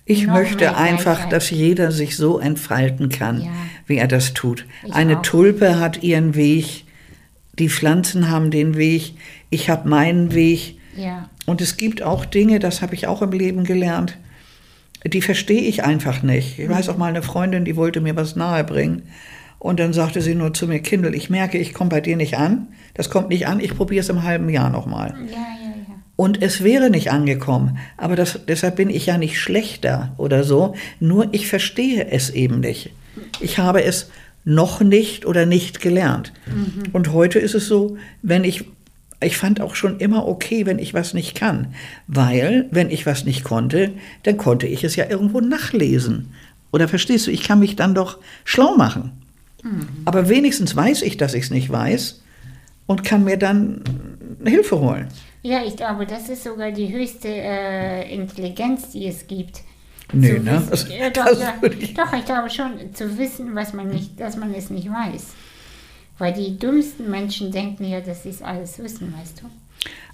Ich 0.06 0.28
möchte 0.28 0.76
einfach, 0.76 1.30
dass 1.30 1.50
jeder 1.50 1.92
sich 1.92 2.18
so 2.18 2.40
entfalten 2.40 3.10
kann, 3.10 3.42
Ja. 3.42 3.52
wie 3.88 3.98
er 3.98 4.08
das 4.08 4.34
tut. 4.34 4.66
Ich 4.86 4.94
Eine 4.94 5.18
auch. 5.20 5.22
Tulpe 5.22 5.80
hat 5.80 6.04
ihren 6.04 6.36
Weg, 6.36 6.84
die 7.58 7.70
Pflanzen 7.70 8.30
haben 8.30 8.52
den 8.52 8.76
Weg, 8.76 9.14
ich 9.50 9.70
habe 9.70 9.88
meinen 9.88 10.34
Weg. 10.34 10.78
Ja, 10.98 11.30
Und 11.46 11.62
es 11.62 11.78
gibt 11.78 12.02
auch 12.04 12.26
Dinge, 12.26 12.60
das 12.60 12.82
habe 12.82 12.96
ich 12.96 13.08
auch 13.08 13.22
im 13.22 13.32
Leben 13.32 13.64
gelernt, 13.64 14.18
die 15.06 15.22
verstehe 15.22 15.62
ich 15.62 15.84
einfach 15.84 16.22
nicht. 16.24 16.60
Ich 16.60 16.70
weiß 16.70 16.88
auch 16.90 16.98
mal 16.98 17.08
eine 17.08 17.22
Freundin, 17.24 17.66
die 17.66 17.76
wollte 17.76 18.00
mir 18.02 18.16
was 18.16 18.36
nahebringen. 18.36 19.04
Und 19.60 19.80
dann 19.80 19.94
sagte 19.94 20.22
sie 20.22 20.36
nur 20.36 20.54
zu 20.54 20.68
mir, 20.68 20.80
Kindle, 20.80 21.16
ich 21.16 21.30
merke, 21.30 21.58
ich 21.58 21.74
komme 21.74 21.90
bei 21.90 22.02
dir 22.02 22.16
nicht 22.18 22.38
an. 22.38 22.68
Das 22.94 23.10
kommt 23.10 23.30
nicht 23.30 23.48
an, 23.48 23.60
ich 23.62 23.76
probiere 23.76 24.02
es 24.02 24.10
im 24.10 24.24
halben 24.24 24.50
Jahr 24.50 24.70
nochmal. 24.70 25.16
ja, 25.30 25.38
ja. 25.38 25.63
Und 26.16 26.42
es 26.42 26.64
wäre 26.64 26.90
nicht 26.90 27.12
angekommen. 27.12 27.78
Aber 27.98 28.16
das, 28.16 28.40
deshalb 28.48 28.76
bin 28.76 28.90
ich 28.90 29.08
ja 29.08 29.18
nicht 29.18 29.40
schlechter 29.40 30.14
oder 30.18 30.44
so. 30.44 30.76
Nur 31.00 31.30
ich 31.34 31.48
verstehe 31.48 32.08
es 32.12 32.30
eben 32.30 32.60
nicht. 32.60 32.92
Ich 33.40 33.58
habe 33.58 33.84
es 33.84 34.10
noch 34.46 34.82
nicht 34.82 35.26
oder 35.26 35.46
nicht 35.46 35.82
gelernt. 35.82 36.34
Und 36.92 37.14
heute 37.14 37.40
ist 37.40 37.56
es 37.56 37.68
so, 37.68 37.98
wenn 38.22 38.44
ich, 38.44 38.66
ich 39.22 39.38
fand 39.38 39.62
auch 39.62 39.76
schon 39.76 40.00
immer 40.00 40.28
okay, 40.28 40.66
wenn 40.66 40.80
ich 40.80 40.94
was 40.94 41.14
nicht 41.14 41.34
kann. 41.36 41.74
Weil, 42.08 42.68
wenn 42.72 42.90
ich 42.90 43.06
was 43.06 43.26
nicht 43.26 43.44
konnte, 43.44 43.92
dann 44.24 44.38
konnte 44.38 44.68
ich 44.68 44.84
es 44.84 44.96
ja 44.96 45.10
irgendwo 45.10 45.40
nachlesen. 45.40 46.34
Oder 46.72 46.88
verstehst 46.88 47.28
du, 47.28 47.32
ich 47.32 47.44
kann 47.44 47.60
mich 47.60 47.76
dann 47.76 47.96
doch 47.96 48.20
schlau 48.44 48.76
machen. 48.76 49.14
Aber 50.06 50.30
wenigstens 50.30 50.76
weiß 50.76 51.02
ich, 51.04 51.18
dass 51.18 51.34
ich 51.34 51.46
es 51.46 51.50
nicht 51.52 51.70
weiß 51.70 52.22
und 52.86 53.04
kann 53.04 53.24
mir 53.24 53.38
dann 53.38 53.82
Hilfe 54.44 54.80
holen. 54.80 55.08
Ja, 55.44 55.62
ich 55.66 55.76
glaube, 55.76 56.06
das 56.06 56.30
ist 56.30 56.44
sogar 56.44 56.72
die 56.72 56.92
höchste 56.94 57.28
äh, 57.28 58.14
Intelligenz, 58.14 58.90
die 58.92 59.08
es 59.08 59.28
gibt. 59.28 59.62
Nee, 60.14 60.40
ne? 60.40 60.62
wissen- 60.62 60.70
Das- 60.70 60.88
ja, 60.90 61.10
doch, 61.10 61.26
das 61.26 61.40
ja, 61.40 61.54
ich- 61.80 61.94
doch, 61.94 62.14
ich 62.14 62.26
glaube 62.26 62.50
schon, 62.50 62.94
zu 62.94 63.18
wissen, 63.18 63.54
was 63.54 63.74
man 63.74 63.90
nicht, 63.90 64.20
dass 64.20 64.38
man 64.38 64.54
es 64.54 64.70
nicht 64.70 64.90
weiß. 64.90 65.26
Weil 66.18 66.34
die 66.34 66.58
dümmsten 66.58 67.10
Menschen 67.12 67.52
denken 67.52 67.84
ja, 67.86 68.00
dass 68.00 68.24
sie 68.24 68.30
es 68.30 68.42
alles 68.42 68.80
wissen, 68.80 69.14
weißt 69.20 69.42
du? 69.42 69.50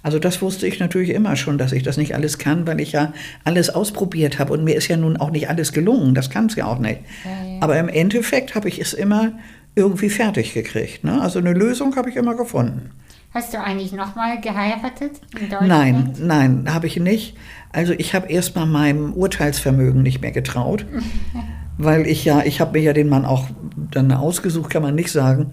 Also 0.02 0.18
das 0.18 0.40
wusste 0.42 0.66
ich 0.66 0.80
natürlich 0.80 1.10
immer 1.10 1.36
schon, 1.36 1.58
dass 1.58 1.72
ich 1.72 1.82
das 1.84 1.96
nicht 1.98 2.14
alles 2.14 2.38
kann, 2.38 2.66
weil 2.66 2.80
ich 2.80 2.92
ja 2.92 3.12
alles 3.44 3.70
ausprobiert 3.70 4.38
habe 4.38 4.52
und 4.54 4.64
mir 4.64 4.74
ist 4.74 4.88
ja 4.88 4.96
nun 4.96 5.16
auch 5.18 5.30
nicht 5.30 5.48
alles 5.48 5.72
gelungen, 5.72 6.14
das 6.14 6.30
kann 6.30 6.46
es 6.46 6.56
ja 6.56 6.64
auch 6.64 6.78
nicht. 6.78 7.00
Ja, 7.24 7.30
ja. 7.46 7.58
Aber 7.60 7.78
im 7.78 7.88
Endeffekt 7.88 8.54
habe 8.54 8.68
ich 8.68 8.80
es 8.80 8.94
immer 8.94 9.32
irgendwie 9.76 10.10
fertig 10.10 10.54
gekriegt. 10.54 11.04
Ne? 11.04 11.20
Also 11.20 11.38
eine 11.38 11.52
Lösung 11.52 11.94
habe 11.96 12.08
ich 12.10 12.16
immer 12.16 12.34
gefunden. 12.34 12.90
Hast 13.32 13.54
du 13.54 13.62
eigentlich 13.62 13.92
nochmal 13.92 14.40
geheiratet 14.40 15.20
in 15.38 15.48
Deutschland? 15.48 15.68
Nein, 15.68 16.14
nein, 16.18 16.74
habe 16.74 16.88
ich 16.88 16.96
nicht. 16.96 17.36
Also 17.72 17.92
ich 17.92 18.14
habe 18.14 18.28
erst 18.28 18.56
mal 18.56 18.66
meinem 18.66 19.12
Urteilsvermögen 19.12 20.02
nicht 20.02 20.20
mehr 20.20 20.32
getraut, 20.32 20.84
weil 21.78 22.06
ich 22.06 22.24
ja, 22.24 22.42
ich 22.42 22.60
habe 22.60 22.72
mir 22.72 22.84
ja 22.84 22.92
den 22.92 23.08
Mann 23.08 23.24
auch 23.24 23.48
dann 23.92 24.10
ausgesucht, 24.10 24.70
kann 24.70 24.82
man 24.82 24.96
nicht 24.96 25.12
sagen. 25.12 25.52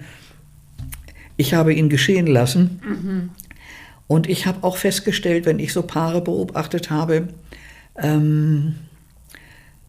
Ich 1.35 1.53
habe 1.53 1.71
ihn 1.71 1.87
geschehen 1.87 2.25
lassen. 2.25 2.79
Und 4.07 4.27
ich 4.27 4.47
habe 4.47 4.63
auch 4.63 4.77
festgestellt, 4.77 5.45
wenn 5.45 5.59
ich 5.59 5.71
so 5.71 5.83
Paare 5.83 6.21
beobachtet 6.21 6.89
habe, 6.89 7.27
ähm, 7.95 8.75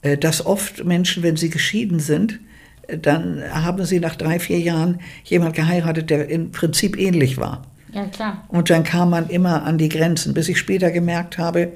äh, 0.02 0.18
dass 0.18 0.44
oft 0.44 0.84
Menschen, 0.84 1.22
wenn 1.22 1.36
sie 1.36 1.50
geschieden 1.50 2.00
sind, 2.00 2.40
äh, 2.86 2.98
dann 2.98 3.42
haben 3.50 3.84
sie 3.84 4.00
nach 4.00 4.16
drei, 4.16 4.38
vier 4.40 4.58
Jahren 4.58 5.00
jemand 5.24 5.54
geheiratet, 5.54 6.10
der 6.10 6.28
im 6.28 6.50
Prinzip 6.50 6.98
ähnlich 6.98 7.38
war. 7.38 7.62
Ja, 7.92 8.06
klar. 8.06 8.44
Und 8.48 8.70
dann 8.70 8.84
kam 8.84 9.10
man 9.10 9.28
immer 9.28 9.62
an 9.64 9.78
die 9.78 9.88
Grenzen, 9.88 10.34
bis 10.34 10.48
ich 10.48 10.58
später 10.58 10.90
gemerkt 10.90 11.38
habe, 11.38 11.72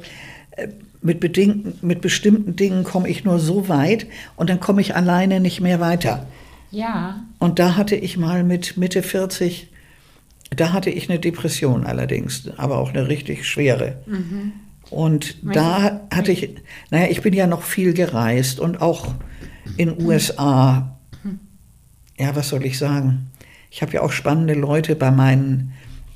äh, 0.53 0.69
mit, 1.01 1.21
bedingten, 1.21 1.75
mit 1.83 2.01
bestimmten 2.01 2.55
Dingen 2.57 2.85
komme 2.85 3.09
ich 3.09 3.25
nur 3.25 3.39
so 3.39 3.69
weit 3.69 4.07
und 4.37 4.51
dann 4.51 4.61
komme 4.61 4.81
ich 4.81 4.95
alleine 4.95 5.41
nicht 5.41 5.61
mehr 5.61 5.81
weiter. 5.81 6.27
Ja, 6.71 7.25
Und 7.39 7.59
da 7.59 7.77
hatte 7.77 7.97
ich 7.97 8.17
mal 8.17 8.45
mit 8.45 8.79
Mitte 8.79 9.03
40, 9.03 9.69
da 10.51 10.73
hatte 10.73 10.91
ich 10.91 11.11
eine 11.11 11.19
Depression 11.19 11.85
allerdings, 11.85 12.49
aber 12.57 12.79
auch 12.79 12.91
eine 12.91 13.09
richtig 13.09 13.47
schwere. 13.47 14.03
Und 14.89 15.37
Was 15.43 15.55
da 15.55 16.01
hatte 16.15 16.33
ich, 16.33 16.49
naja, 16.91 17.09
ich 17.11 17.21
bin 17.21 17.35
ja 17.35 17.47
noch 17.47 17.63
viel 17.63 17.93
gereist 17.95 18.59
und 18.61 18.81
auch 18.81 19.15
in 19.77 20.03
USA, 20.03 20.97
ja, 22.19 22.37
was 22.37 22.49
soll 22.49 22.65
ich 22.65 22.79
sagen? 22.79 23.31
Ich 23.71 23.83
habe 23.83 23.93
ja 23.93 24.03
auch 24.03 24.13
spannende 24.13 24.55
Leute 24.55 24.97
bei 24.97 25.11
meinen, 25.11 25.73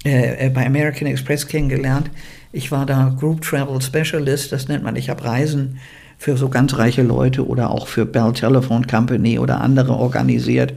äh, 0.06 0.46
äh, 0.46 0.50
bei 0.50 0.64
American 0.64 1.08
Express 1.08 1.48
kennengelernt. 1.48 2.12
Ich 2.52 2.70
war 2.70 2.86
da 2.86 3.12
Group 3.18 3.40
Travel 3.40 3.80
Specialist, 3.82 4.52
das 4.52 4.68
nennt 4.68 4.84
man. 4.84 4.94
Ich 4.94 5.10
habe 5.10 5.24
Reisen 5.24 5.80
für 6.16 6.36
so 6.36 6.48
ganz 6.48 6.78
reiche 6.78 7.02
Leute 7.02 7.44
oder 7.44 7.70
auch 7.70 7.88
für 7.88 8.06
Bell 8.06 8.32
Telephone 8.32 8.86
Company 8.86 9.40
oder 9.40 9.60
andere 9.60 9.94
organisiert. 9.94 10.74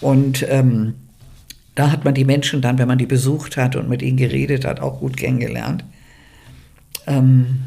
Und 0.00 0.44
ähm, 0.48 0.94
da 1.76 1.92
hat 1.92 2.04
man 2.04 2.14
die 2.14 2.24
Menschen 2.24 2.60
dann, 2.60 2.78
wenn 2.78 2.88
man 2.88 2.98
die 2.98 3.06
besucht 3.06 3.56
hat 3.56 3.76
und 3.76 3.88
mit 3.88 4.02
ihnen 4.02 4.16
geredet 4.16 4.64
hat, 4.64 4.80
auch 4.80 4.98
gut 4.98 5.16
kennengelernt. 5.16 5.84
Ähm, 7.06 7.66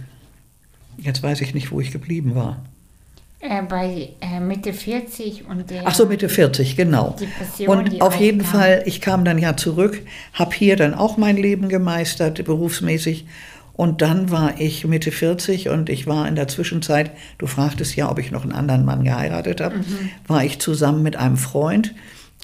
jetzt 0.98 1.24
weiß 1.24 1.40
ich 1.40 1.54
nicht, 1.54 1.72
wo 1.72 1.80
ich 1.80 1.92
geblieben 1.92 2.36
war. 2.36 2.66
Äh, 3.40 3.62
bei 3.64 4.10
äh, 4.22 4.40
Mitte 4.40 4.74
40 4.74 5.48
und 5.48 5.70
der. 5.70 5.84
Ach 5.86 5.94
so, 5.94 6.06
Mitte 6.06 6.30
40, 6.30 6.76
genau. 6.76 7.16
Depression, 7.20 7.68
und 7.78 8.02
auf 8.02 8.16
jeden 8.16 8.42
aufkam. 8.42 8.60
Fall, 8.60 8.84
ich 8.86 9.02
kam 9.02 9.26
dann 9.26 9.38
ja 9.38 9.56
zurück, 9.58 10.02
habe 10.34 10.56
hier 10.56 10.76
dann 10.76 10.94
auch 10.94 11.18
mein 11.18 11.38
Leben 11.38 11.70
gemeistert, 11.70 12.44
berufsmäßig. 12.44 13.26
Und 13.74 14.02
dann 14.02 14.32
war 14.32 14.60
ich 14.60 14.86
Mitte 14.88 15.12
40 15.12 15.68
und 15.68 15.90
ich 15.90 16.08
war 16.08 16.28
in 16.30 16.36
der 16.36 16.48
Zwischenzeit, 16.48 17.12
du 17.38 17.46
fragtest 17.46 17.96
ja, 17.98 18.10
ob 18.10 18.20
ich 18.20 18.32
noch 18.32 18.44
einen 18.44 18.54
anderen 18.54 18.86
Mann 18.86 19.04
geheiratet 19.04 19.60
habe, 19.60 19.82
war 20.28 20.46
ich 20.46 20.60
zusammen 20.60 21.04
mit 21.04 21.18
einem 21.18 21.36
Freund. 21.36 21.94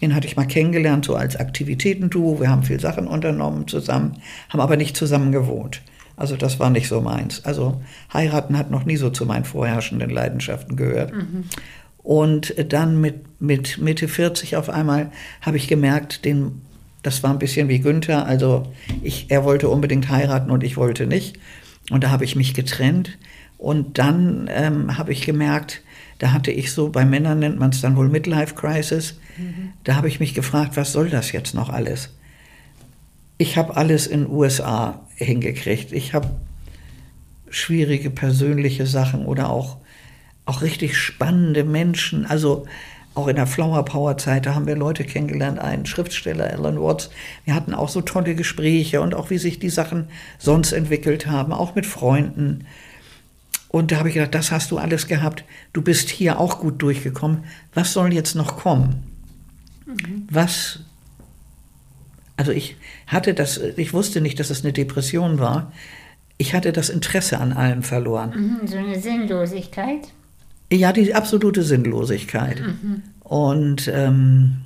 Den 0.02 0.14
hatte 0.14 0.28
ich 0.28 0.36
mal 0.36 0.46
kennengelernt, 0.46 1.06
so 1.06 1.16
als 1.16 1.38
Aktivitätenduo. 1.38 2.42
Wir 2.42 2.50
haben 2.50 2.64
viel 2.64 2.82
Sachen 2.82 3.08
unternommen 3.08 3.68
zusammen, 3.68 4.18
haben 4.50 4.60
aber 4.60 4.76
nicht 4.76 4.98
zusammen 4.98 5.32
gewohnt. 5.32 5.82
Also 6.22 6.38
das 6.38 6.60
war 6.60 6.70
nicht 6.70 6.88
so 6.88 7.02
meins. 7.02 7.44
Also 7.46 7.82
heiraten 8.14 8.56
hat 8.58 8.70
noch 8.70 8.86
nie 8.86 8.96
so 8.96 9.10
zu 9.10 9.26
meinen 9.26 9.44
vorherrschenden 9.44 10.12
Leidenschaften 10.12 10.76
gehört. 10.76 11.12
Und 12.04 12.54
dann 12.72 13.02
mit, 13.02 13.42
mit 13.42 13.80
Mitte 13.80 14.08
40 14.08 14.56
auf 14.56 14.70
einmal 14.70 15.12
habe 15.42 15.58
ich 15.58 15.68
gemerkt, 15.68 16.24
den, 16.24 16.62
das 17.02 17.24
war 17.24 17.32
ein 17.32 17.40
bisschen 17.40 17.70
wie 17.70 17.80
Günther. 17.80 18.26
Also 18.28 18.72
ich, 19.02 19.26
er 19.30 19.44
wollte 19.44 19.68
unbedingt 19.68 20.10
heiraten 20.10 20.52
und 20.52 20.64
ich 20.64 20.78
wollte 20.78 21.08
nicht. 21.08 21.40
Und 21.90 22.04
da 22.04 22.12
habe 22.12 22.24
ich 22.24 22.36
mich 22.36 22.54
getrennt. 22.54 23.18
Und 23.58 23.98
dann 23.98 24.48
ähm, 24.54 24.98
habe 25.00 25.12
ich 25.12 25.26
gemerkt, 25.26 25.82
da 26.20 26.34
hatte 26.34 26.52
ich 26.52 26.72
so, 26.72 26.90
bei 26.90 27.04
Männern 27.04 27.40
nennt 27.40 27.60
man 27.60 27.72
es 27.72 27.82
dann 27.82 27.96
wohl 27.96 28.10
Midlife 28.10 28.54
Crisis. 28.54 29.16
Da 29.84 29.96
habe 29.96 30.08
ich 30.08 30.20
mich 30.20 30.36
gefragt, 30.36 30.78
was 30.78 30.92
soll 30.92 31.10
das 31.10 31.32
jetzt 31.32 31.56
noch 31.56 31.70
alles? 31.70 32.10
Ich 33.42 33.58
habe 33.58 33.76
alles 33.76 34.06
in 34.06 34.26
den 34.26 34.30
USA 34.30 35.00
hingekriegt. 35.16 35.94
Ich 35.94 36.14
habe 36.14 36.30
schwierige 37.50 38.12
persönliche 38.12 38.86
Sachen 38.86 39.26
oder 39.26 39.50
auch, 39.50 39.78
auch 40.46 40.62
richtig 40.62 40.96
spannende 40.96 41.64
Menschen. 41.64 42.28
Also 42.28 42.68
auch 43.16 43.28
in 43.28 43.38
der 43.38 43.48
Flower 43.48 43.84
Power 43.84 44.16
Zeit, 44.20 44.46
da 44.46 44.54
haben 44.54 44.68
wir 44.68 44.76
Leute 44.76 45.06
kennengelernt, 45.06 45.58
einen 45.58 45.88
Schriftsteller, 45.88 46.54
Alan 46.54 46.80
Watts. 46.80 47.10
Wir 47.44 47.56
hatten 47.56 47.74
auch 47.74 47.90
so 47.90 48.02
tolle 48.02 48.36
Gespräche 48.36 49.02
und 49.02 49.16
auch 49.16 49.32
wie 49.32 49.40
sich 49.40 49.58
die 49.58 49.72
Sachen 49.72 50.10
sonst 50.38 50.72
entwickelt 50.72 51.26
haben, 51.26 51.52
auch 51.52 51.74
mit 51.74 51.88
Freunden. 51.88 52.68
Und 53.70 53.92
da 53.92 53.98
habe 53.98 54.10
ich 54.10 54.14
gedacht, 54.14 54.36
das 54.36 54.52
hast 54.52 54.70
du 54.70 54.78
alles 54.78 55.08
gehabt. 55.08 55.46
Du 55.74 55.82
bist 55.82 56.12
hier 56.12 56.40
auch 56.40 56.60
gut 56.60 56.80
durchgekommen. 56.80 57.46
Was 57.74 57.92
soll 57.92 58.14
jetzt 58.14 58.36
noch 58.36 58.58
kommen? 58.58 59.02
Was 60.30 60.82
also 62.42 62.54
ich 62.54 62.76
hatte 63.06 63.36
das, 63.36 63.60
ich 63.78 63.94
wusste 63.94 64.20
nicht, 64.20 64.40
dass 64.40 64.50
es 64.50 64.64
eine 64.64 64.74
Depression 64.74 65.38
war. 65.38 65.72
Ich 66.40 66.56
hatte 66.56 66.72
das 66.72 66.90
Interesse 66.90 67.38
an 67.38 67.54
allem 67.54 67.84
verloren. 67.84 68.60
Mhm, 68.64 68.68
so 68.68 68.78
eine 68.78 69.00
Sinnlosigkeit. 69.00 70.08
Ja, 70.74 70.92
die 70.92 71.14
absolute 71.14 71.62
Sinnlosigkeit. 71.62 72.60
Und 73.20 73.88
ähm, 73.94 74.62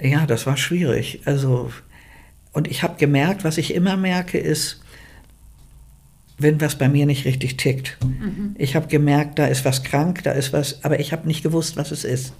ja, 0.00 0.26
das 0.26 0.44
war 0.44 0.56
schwierig. 0.56 1.20
Also, 1.24 1.70
und 2.52 2.66
ich 2.66 2.82
habe 2.82 2.96
gemerkt, 2.98 3.44
was 3.44 3.58
ich 3.58 3.72
immer 3.72 3.96
merke, 3.96 4.38
ist, 4.38 4.80
wenn 6.36 6.60
was 6.60 6.74
bei 6.74 6.88
mir 6.88 7.06
nicht 7.06 7.26
richtig 7.26 7.58
tickt. 7.58 7.96
Ich 8.58 8.74
habe 8.74 8.88
gemerkt, 8.88 9.38
da 9.38 9.46
ist 9.46 9.64
was 9.64 9.84
krank, 9.84 10.24
da 10.24 10.32
ist 10.32 10.52
was, 10.52 10.82
aber 10.82 10.98
ich 10.98 11.12
habe 11.12 11.28
nicht 11.28 11.44
gewusst, 11.44 11.76
was 11.76 11.92
es 11.92 12.02
ist. 12.02 12.32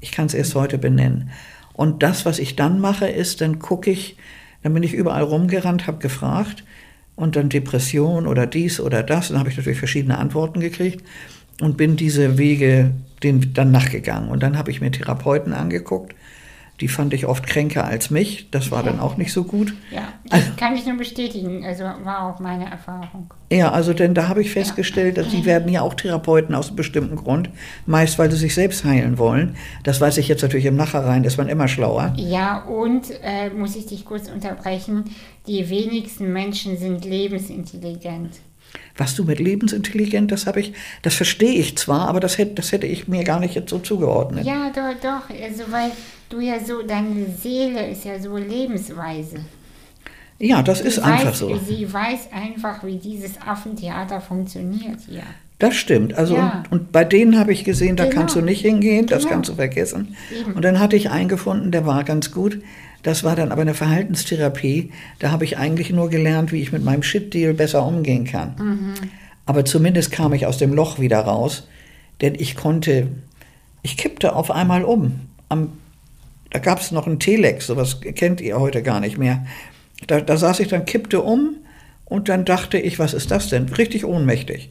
Ich 0.00 0.10
kann 0.10 0.26
es 0.26 0.34
erst 0.34 0.56
heute 0.56 0.76
benennen. 0.76 1.30
Und 1.76 2.02
das, 2.02 2.24
was 2.24 2.38
ich 2.38 2.56
dann 2.56 2.80
mache, 2.80 3.06
ist, 3.06 3.42
dann 3.42 3.58
gucke 3.58 3.90
ich, 3.90 4.16
dann 4.62 4.72
bin 4.72 4.82
ich 4.82 4.94
überall 4.94 5.22
rumgerannt, 5.22 5.86
habe 5.86 5.98
gefragt 5.98 6.64
und 7.16 7.36
dann 7.36 7.50
Depression 7.50 8.26
oder 8.26 8.46
dies 8.46 8.80
oder 8.80 9.02
das. 9.02 9.28
Dann 9.28 9.38
habe 9.38 9.50
ich 9.50 9.58
natürlich 9.58 9.78
verschiedene 9.78 10.16
Antworten 10.16 10.60
gekriegt 10.60 11.04
und 11.60 11.76
bin 11.76 11.96
diese 11.96 12.38
Wege 12.38 12.92
den, 13.22 13.52
dann 13.52 13.72
nachgegangen. 13.72 14.30
Und 14.30 14.42
dann 14.42 14.56
habe 14.56 14.70
ich 14.70 14.80
mir 14.80 14.90
Therapeuten 14.90 15.52
angeguckt. 15.52 16.14
Die 16.80 16.88
fand 16.88 17.14
ich 17.14 17.26
oft 17.26 17.46
kränker 17.46 17.84
als 17.84 18.10
mich. 18.10 18.50
Das 18.50 18.70
war 18.70 18.82
dann 18.82 19.00
auch 19.00 19.16
nicht 19.16 19.32
so 19.32 19.44
gut. 19.44 19.74
Ja, 19.90 20.08
das 20.28 20.56
kann 20.56 20.76
ich 20.76 20.84
nur 20.84 20.96
bestätigen. 20.96 21.64
Also 21.64 21.84
war 21.84 22.28
auch 22.28 22.38
meine 22.38 22.70
Erfahrung. 22.70 23.32
Ja, 23.50 23.72
also 23.72 23.94
denn 23.94 24.12
da 24.12 24.28
habe 24.28 24.42
ich 24.42 24.50
festgestellt, 24.50 25.16
dass 25.16 25.28
die 25.28 25.44
werden 25.46 25.72
ja 25.72 25.80
auch 25.80 25.94
Therapeuten 25.94 26.54
aus 26.54 26.68
einem 26.68 26.76
bestimmten 26.76 27.16
Grund, 27.16 27.48
meist 27.86 28.18
weil 28.18 28.30
sie 28.30 28.36
sich 28.36 28.54
selbst 28.54 28.84
heilen 28.84 29.16
wollen. 29.18 29.56
Das 29.84 30.00
weiß 30.00 30.18
ich 30.18 30.28
jetzt 30.28 30.42
natürlich 30.42 30.66
im 30.66 30.76
Nachhinein, 30.76 31.24
ist 31.24 31.38
man 31.38 31.48
immer 31.48 31.68
schlauer. 31.68 32.12
Ja, 32.16 32.62
und 32.64 33.06
äh, 33.22 33.50
muss 33.50 33.74
ich 33.76 33.86
dich 33.86 34.04
kurz 34.04 34.28
unterbrechen, 34.28 35.04
die 35.46 35.70
wenigsten 35.70 36.32
Menschen 36.32 36.76
sind 36.76 37.04
lebensintelligent. 37.04 38.40
Was 38.96 39.14
du 39.14 39.24
mit 39.24 39.38
lebensintelligent, 39.38 40.32
das 40.32 40.46
habe 40.46 40.60
ich, 40.60 40.72
das 41.02 41.14
verstehe 41.14 41.52
ich 41.52 41.76
zwar, 41.76 42.08
aber 42.08 42.20
das 42.20 42.38
hätte, 42.38 42.54
das 42.54 42.72
hätte 42.72 42.86
ich 42.86 43.08
mir 43.08 43.24
gar 43.24 43.40
nicht 43.40 43.54
jetzt 43.54 43.70
so 43.70 43.78
zugeordnet. 43.78 44.44
Ja, 44.44 44.70
doch, 44.74 44.94
doch. 45.00 45.30
Also 45.42 45.64
weil 45.70 45.90
du 46.28 46.40
ja 46.40 46.58
so, 46.64 46.82
deine 46.82 47.26
Seele 47.40 47.88
ist 47.90 48.04
ja 48.04 48.18
so 48.20 48.36
Lebensweise. 48.36 49.38
Ja, 50.38 50.62
das 50.62 50.80
ist 50.80 50.96
Sie 50.96 51.02
einfach 51.02 51.28
weiß, 51.28 51.38
so. 51.38 51.56
Sie 51.58 51.90
weiß 51.92 52.28
einfach, 52.32 52.84
wie 52.84 52.96
dieses 52.98 53.40
Affentheater 53.40 54.20
funktioniert 54.20 54.98
hier. 55.08 55.22
Das 55.58 55.74
stimmt. 55.74 56.12
Also 56.14 56.36
Ja. 56.36 56.62
und, 56.70 56.80
und 56.80 56.92
bei 56.92 57.04
denen 57.04 57.38
habe 57.38 57.52
ich 57.52 57.64
gesehen, 57.64 57.96
da 57.96 58.04
Genau. 58.04 58.16
kannst 58.16 58.36
du 58.36 58.42
nicht 58.42 58.60
hingehen, 58.60 59.06
das 59.06 59.22
Genau. 59.22 59.34
kannst 59.36 59.50
du 59.50 59.54
vergessen. 59.54 60.14
Eben. 60.38 60.52
Und 60.52 60.62
dann 60.62 60.78
hatte 60.78 60.96
ich 60.96 61.08
einen 61.10 61.28
gefunden, 61.28 61.70
der 61.72 61.86
war 61.86 62.04
ganz 62.04 62.30
gut. 62.32 62.60
Das 63.02 63.24
war 63.24 63.36
dann 63.36 63.52
aber 63.52 63.62
eine 63.62 63.72
Verhaltenstherapie. 63.72 64.90
Da 65.18 65.30
habe 65.30 65.44
ich 65.44 65.56
eigentlich 65.56 65.90
nur 65.90 66.10
gelernt, 66.10 66.52
wie 66.52 66.60
ich 66.60 66.72
mit 66.72 66.84
meinem 66.84 67.02
Shit-Deal 67.02 67.54
besser 67.54 67.86
umgehen 67.86 68.24
kann. 68.26 68.54
Mhm. 68.58 68.94
Aber 69.46 69.64
zumindest 69.64 70.12
kam 70.12 70.34
ich 70.34 70.44
aus 70.44 70.58
dem 70.58 70.74
Loch 70.74 70.98
wieder 70.98 71.20
raus, 71.20 71.66
denn 72.20 72.34
ich 72.34 72.56
konnte, 72.56 73.06
ich 73.82 73.96
kippte 73.96 74.34
auf 74.34 74.50
einmal 74.50 74.84
um. 74.84 75.20
Am, 75.48 75.72
da 76.50 76.58
gab 76.58 76.80
es 76.80 76.92
noch 76.92 77.06
einen 77.06 77.18
Telex, 77.18 77.66
sowas 77.66 78.00
kennt 78.00 78.40
ihr 78.40 78.58
heute 78.58 78.82
gar 78.82 79.00
nicht 79.00 79.18
mehr. 79.18 79.44
Da, 80.06 80.20
da 80.20 80.36
saß 80.36 80.60
ich 80.60 80.68
dann, 80.68 80.84
kippte 80.84 81.22
um 81.22 81.56
und 82.04 82.28
dann 82.28 82.44
dachte 82.44 82.78
ich, 82.78 82.98
was 82.98 83.14
ist 83.14 83.30
das 83.30 83.48
denn? 83.48 83.68
Richtig 83.68 84.04
ohnmächtig. 84.04 84.70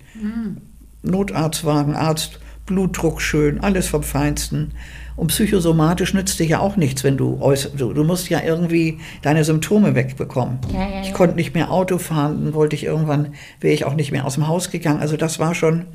Notarztwagen, 1.04 1.96
Arzt, 1.96 2.40
Blutdruck 2.66 3.22
schön, 3.22 3.60
alles 3.62 3.88
vom 3.88 4.04
Feinsten. 4.04 4.72
Und 5.16 5.28
psychosomatisch 5.28 6.14
nützt 6.14 6.40
dir 6.40 6.46
ja 6.46 6.60
auch 6.60 6.76
nichts, 6.76 7.04
wenn 7.04 7.16
du 7.16 7.40
äußer, 7.40 7.70
du, 7.70 7.94
du 7.94 8.04
musst 8.04 8.30
ja 8.30 8.42
irgendwie 8.44 9.00
deine 9.22 9.46
Symptome 9.46 9.96
wegbekommen. 9.96 10.60
Ja, 10.74 10.90
ja, 10.90 11.02
ich 11.02 11.10
ja. 11.10 11.14
konnte 11.14 11.36
nicht 11.36 11.54
mehr 11.54 11.72
Auto 11.72 12.00
fahren, 12.00 12.44
dann 12.44 12.54
wollte 12.54 12.76
ich 12.76 12.84
irgendwann, 12.84 13.34
wäre 13.62 13.74
ich 13.74 13.86
auch 13.86 13.94
nicht 13.94 14.12
mehr 14.12 14.26
aus 14.26 14.34
dem 14.34 14.48
Haus 14.48 14.72
gegangen. 14.72 15.00
Also 15.00 15.16
das 15.16 15.40
war 15.40 15.56
schon, 15.56 15.86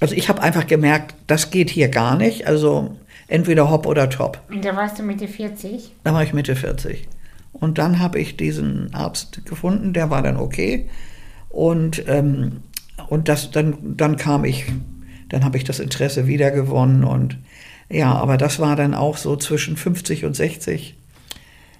also 0.00 0.14
ich 0.16 0.28
habe 0.28 0.42
einfach 0.42 0.66
gemerkt, 0.66 1.14
das 1.28 1.50
geht 1.50 1.70
hier 1.70 1.88
gar 1.88 2.16
nicht. 2.16 2.46
Also 2.46 2.96
entweder 3.32 3.70
hopp 3.70 3.86
oder 3.86 4.10
top. 4.10 4.40
Und 4.50 4.64
da 4.64 4.76
warst 4.76 4.98
du 4.98 5.02
Mitte 5.02 5.26
40? 5.26 5.92
Da 6.04 6.12
war 6.12 6.22
ich 6.22 6.34
Mitte 6.34 6.54
40. 6.54 7.08
Und 7.52 7.78
dann 7.78 7.98
habe 7.98 8.20
ich 8.20 8.36
diesen 8.36 8.92
Arzt 8.94 9.46
gefunden, 9.46 9.94
der 9.94 10.10
war 10.10 10.22
dann 10.22 10.36
okay. 10.36 10.88
Und, 11.48 12.06
ähm, 12.08 12.58
und 13.08 13.28
das, 13.28 13.50
dann, 13.50 13.96
dann 13.96 14.16
kam 14.16 14.44
ich, 14.44 14.66
dann 15.30 15.44
habe 15.44 15.56
ich 15.56 15.64
das 15.64 15.80
Interesse 15.80 16.26
wiedergewonnen. 16.26 17.04
Und 17.04 17.38
ja, 17.88 18.12
aber 18.12 18.36
das 18.36 18.58
war 18.58 18.76
dann 18.76 18.94
auch 18.94 19.16
so 19.16 19.36
zwischen 19.36 19.78
50 19.78 20.26
und 20.26 20.36
60. 20.36 20.94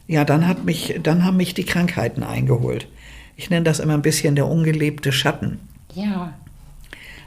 Ja, 0.07 0.24
dann, 0.24 0.48
hat 0.48 0.64
mich, 0.64 0.98
dann 1.03 1.24
haben 1.24 1.36
mich 1.36 1.53
die 1.53 1.64
Krankheiten 1.64 2.22
eingeholt. 2.22 2.88
Ich 3.36 3.50
nenne 3.50 3.64
das 3.64 3.78
immer 3.78 3.94
ein 3.94 4.03
bisschen 4.03 4.36
der 4.36 4.46
ungelebte 4.46 5.12
Schatten. 5.12 5.59
Ja. 5.94 6.32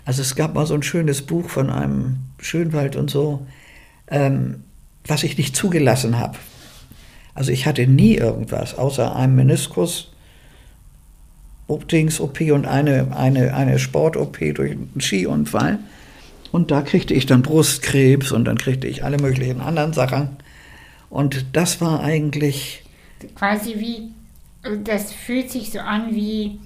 Also 0.04 0.24
es 0.24 0.36
gab 0.36 0.56
mal 0.56 0.66
so 0.66 0.74
ein 0.74 0.84
schönes 0.84 1.22
Buch 1.22 1.50
von 1.50 1.70
einem 1.70 2.18
Schönwald 2.40 2.96
und 2.96 3.10
so, 3.10 3.46
ähm, 4.08 4.64
was 5.06 5.24
ich 5.24 5.38
nicht 5.38 5.56
zugelassen 5.56 6.20
habe. 6.20 6.38
Also 7.34 7.52
ich 7.52 7.66
hatte 7.66 7.86
nie 7.86 8.16
irgendwas, 8.16 8.76
außer 8.76 9.16
einem 9.16 9.36
Meniskus, 9.36 10.12
Dings 11.92 12.20
OP 12.20 12.40
und 12.42 12.66
eine, 12.66 13.16
eine, 13.16 13.54
eine 13.54 13.80
Sport-OP 13.80 14.38
durch 14.56 14.72
einen 14.72 15.02
Skiunfall. 15.02 15.80
Und 16.52 16.72
da 16.72 16.82
kriegte 16.82 17.14
ich 17.14 17.26
dann 17.26 17.42
Brustkrebs 17.42 18.32
und 18.32 18.46
dann 18.46 18.58
kriegte 18.58 18.88
ich 18.88 19.04
alle 19.04 19.18
möglichen 19.18 19.62
anderen 19.62 19.94
Sachen. 19.94 20.38
Und 21.10 21.46
das 21.54 21.82
war 21.82 22.02
eigentlich, 22.02 22.84
Quasi 23.36 23.76
wie, 23.80 24.12
das 24.84 25.12
fühlt 25.12 25.52
sich 25.52 25.72
so 25.72 25.80
an 25.80 26.14
wie, 26.14 26.60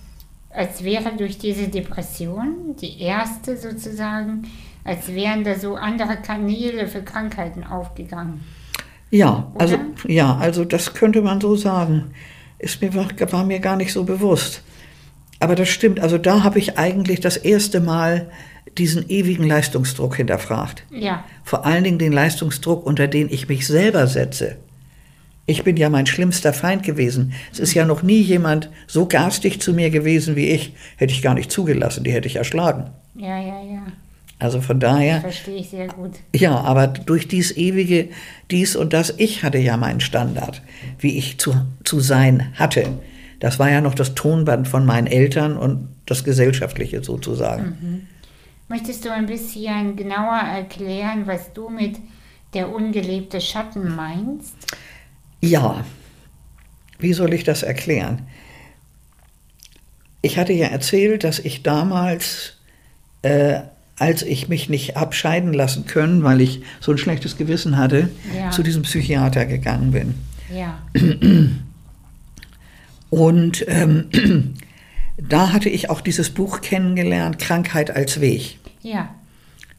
als 0.50 0.84
wäre 0.84 1.16
durch 1.18 1.38
diese 1.38 1.68
Depression, 1.70 2.76
die 2.82 3.02
erste 3.02 3.58
sozusagen, 3.58 4.48
als 4.84 5.14
wären 5.14 5.44
da 5.44 5.56
so 5.56 5.76
andere 5.76 6.18
Kanäle 6.18 6.88
für 6.88 7.02
Krankheiten 7.02 7.64
aufgegangen. 7.64 8.44
Ja, 9.12 9.52
also, 9.56 9.78
ja, 10.08 10.38
also 10.38 10.66
das 10.66 10.94
könnte 10.94 11.22
man 11.22 11.42
so 11.42 11.56
sagen. 11.56 12.12
Ist 12.60 12.82
mir, 12.82 12.94
war, 12.94 13.08
war 13.32 13.46
mir 13.46 13.60
gar 13.60 13.76
nicht 13.76 13.94
so 13.94 14.04
bewusst. 14.04 14.62
Aber 15.40 15.56
das 15.56 15.70
stimmt. 15.70 16.00
Also 16.00 16.18
da 16.18 16.44
habe 16.44 16.60
ich 16.60 16.78
eigentlich 16.78 17.20
das 17.20 17.38
erste 17.38 17.80
Mal 17.80 18.30
diesen 18.78 19.10
ewigen 19.10 19.48
Leistungsdruck 19.48 20.18
hinterfragt. 20.18 20.84
Ja. 20.92 21.24
Vor 21.44 21.66
allen 21.66 21.84
Dingen 21.84 22.00
den 22.00 22.12
Leistungsdruck, 22.12 22.86
unter 22.86 23.08
den 23.08 23.30
ich 23.30 23.48
mich 23.48 23.66
selber 23.66 24.08
setze. 24.08 24.58
Ich 25.46 25.64
bin 25.64 25.78
ja 25.78 25.90
mein 25.90 26.06
schlimmster 26.06 26.54
Feind 26.54 26.84
gewesen. 26.84 27.34
Es 27.52 27.60
ist 27.60 27.74
ja 27.74 27.86
noch 27.86 28.04
nie 28.04 28.22
jemand 28.22 28.70
so 28.86 29.08
garstig 29.08 29.60
zu 29.60 29.74
mir 29.74 29.90
gewesen 29.90 30.36
wie 30.36 30.50
ich. 30.50 30.76
Hätte 30.98 31.14
ich 31.14 31.24
gar 31.24 31.34
nicht 31.34 31.52
zugelassen, 31.52 32.04
die 32.04 32.12
hätte 32.12 32.28
ich 32.28 32.36
erschlagen. 32.36 32.92
Ja, 33.16 33.40
ja, 33.40 33.64
ja. 33.64 33.82
Also 34.40 34.62
von 34.62 34.80
daher, 34.80 35.20
Verstehe 35.20 35.58
ich 35.58 35.70
sehr 35.70 35.88
gut. 35.90 36.12
ja, 36.34 36.56
aber 36.56 36.88
durch 36.88 37.28
dies 37.28 37.52
ewige 37.56 38.08
dies 38.50 38.78
und 38.78 38.94
das, 38.94 39.14
ich 39.18 39.44
hatte 39.44 39.58
ja 39.58 39.76
meinen 39.76 40.00
Standard, 40.00 40.62
wie 40.98 41.18
ich 41.18 41.38
zu, 41.40 41.54
zu 41.84 42.00
sein 42.00 42.54
hatte. 42.56 43.00
Das 43.42 43.60
war 43.60 43.70
ja 43.70 43.82
noch 43.82 43.96
das 43.96 44.16
Tonband 44.16 44.68
von 44.68 44.86
meinen 44.86 45.08
Eltern 45.08 45.58
und 45.58 45.90
das 46.06 46.24
Gesellschaftliche 46.24 47.04
sozusagen. 47.04 48.08
Möchtest 48.70 49.04
du 49.06 49.12
ein 49.12 49.26
bisschen 49.26 49.96
genauer 49.96 50.40
erklären, 50.40 51.28
was 51.28 51.54
du 51.54 51.70
mit 51.70 51.98
der 52.54 52.74
ungelebte 52.74 53.42
Schatten 53.42 53.96
meinst? 53.96 54.56
Ja, 55.42 55.84
wie 56.98 57.14
soll 57.14 57.34
ich 57.34 57.44
das 57.44 57.64
erklären? 57.64 58.28
Ich 60.22 60.38
hatte 60.38 60.54
ja 60.54 60.68
erzählt, 60.68 61.24
dass 61.24 61.40
ich 61.40 61.64
damals, 61.64 62.58
äh, 63.22 63.62
als 64.00 64.24
ich 64.24 64.48
mich 64.50 64.70
nicht 64.70 64.98
abscheiden 64.98 65.54
lassen 65.54 65.86
können, 65.86 66.24
weil 66.24 66.42
ich 66.42 66.62
so 66.80 66.92
ein 66.92 66.98
schlechtes 66.98 67.38
Gewissen 67.38 67.78
hatte, 67.78 68.10
Ja. 68.38 68.50
zu 68.52 68.64
diesem 68.64 68.82
Psychiater 68.84 69.46
gegangen 69.46 69.92
bin. 69.92 70.16
Ja. 70.56 70.80
Und 73.10 73.66
ähm, 73.68 74.06
da 75.18 75.52
hatte 75.52 75.70
ich 75.70 75.90
auch 75.90 76.02
dieses 76.02 76.30
Buch 76.30 76.62
kennengelernt, 76.62 77.40
Krankheit 77.40 77.96
als 77.96 78.22
Weg. 78.22 78.58
Ja. 78.82 79.10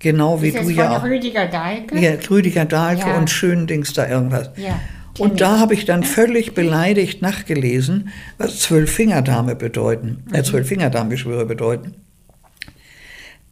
Genau 0.00 0.40
wie 0.42 0.48
ist 0.48 0.58
du 0.58 0.62
von 0.64 0.74
ja 0.74 0.96
auch. 0.98 1.04
Rüdiger 1.04 1.46
Dahlke? 1.46 1.98
Ja, 1.98 2.12
Rüdiger 2.30 2.64
Dahlke 2.64 3.08
Ja. 3.08 3.18
und 3.18 3.30
Schöndings 3.30 3.92
da 3.92 4.08
irgendwas. 4.08 4.50
Ja. 4.56 4.78
Und 5.18 5.40
da 5.42 5.58
habe 5.58 5.74
ich 5.74 5.84
dann 5.84 6.02
völlig 6.04 6.54
beleidigt 6.54 7.20
nachgelesen, 7.20 8.08
was 8.38 8.60
Zwölffingerdame 8.60 9.54
bedeuten, 9.56 10.22
Mhm. 10.28 10.34
äh, 10.34 10.42
Zwölffingerdamengeschwüre 10.42 11.44
bedeuten. 11.44 11.94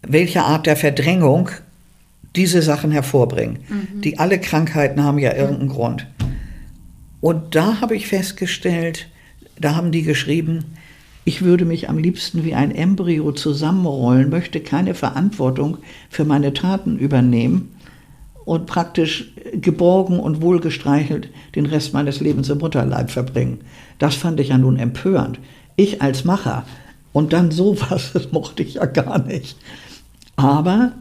Welche 0.03 0.43
Art 0.43 0.67
der 0.67 0.77
Verdrängung 0.77 1.51
diese 2.37 2.63
Sachen 2.63 2.91
hervorbringen. 2.91 3.59
Mhm. 3.69 4.01
Die 4.01 4.19
alle 4.19 4.39
Krankheiten 4.41 5.03
haben 5.03 5.19
ja 5.19 5.35
irgendeinen 5.35 5.71
Grund. 5.71 6.07
Und 7.21 7.55
da 7.55 7.81
habe 7.81 7.97
ich 7.97 8.07
festgestellt, 8.07 9.09
da 9.61 9.75
haben 9.75 9.91
die 9.91 10.03
geschrieben, 10.03 10.77
ich 11.25 11.43
würde 11.43 11.65
mich 11.65 11.91
am 11.91 11.99
liebsten 11.99 12.45
wie 12.45 12.55
ein 12.55 12.75
Embryo 12.75 13.33
zusammenrollen, 13.33 14.31
möchte 14.31 14.61
keine 14.61 14.95
Verantwortung 14.95 15.79
für 16.09 16.25
meine 16.25 16.55
Taten 16.55 16.97
übernehmen 16.99 17.75
und 18.45 18.67
praktisch 18.67 19.33
geborgen 19.53 20.21
und 20.21 20.41
wohlgestreichelt 20.41 21.29
den 21.55 21.67
Rest 21.67 21.93
meines 21.93 22.21
Lebens 22.21 22.49
im 22.49 22.59
Mutterleib 22.59 23.11
verbringen. 23.11 23.61
Das 23.99 24.15
fand 24.15 24.41
ich 24.41 24.49
ja 24.49 24.59
nun 24.59 24.79
empörend. 24.79 25.39
Ich 25.77 26.01
als 26.01 26.25
Macher 26.25 26.65
und 27.13 27.33
dann 27.33 27.51
sowas, 27.51 28.11
das 28.15 28.33
mochte 28.33 28.63
ich 28.63 28.75
ja 28.75 28.87
gar 28.87 29.19
nicht. 29.19 29.59
Aber 30.39 30.93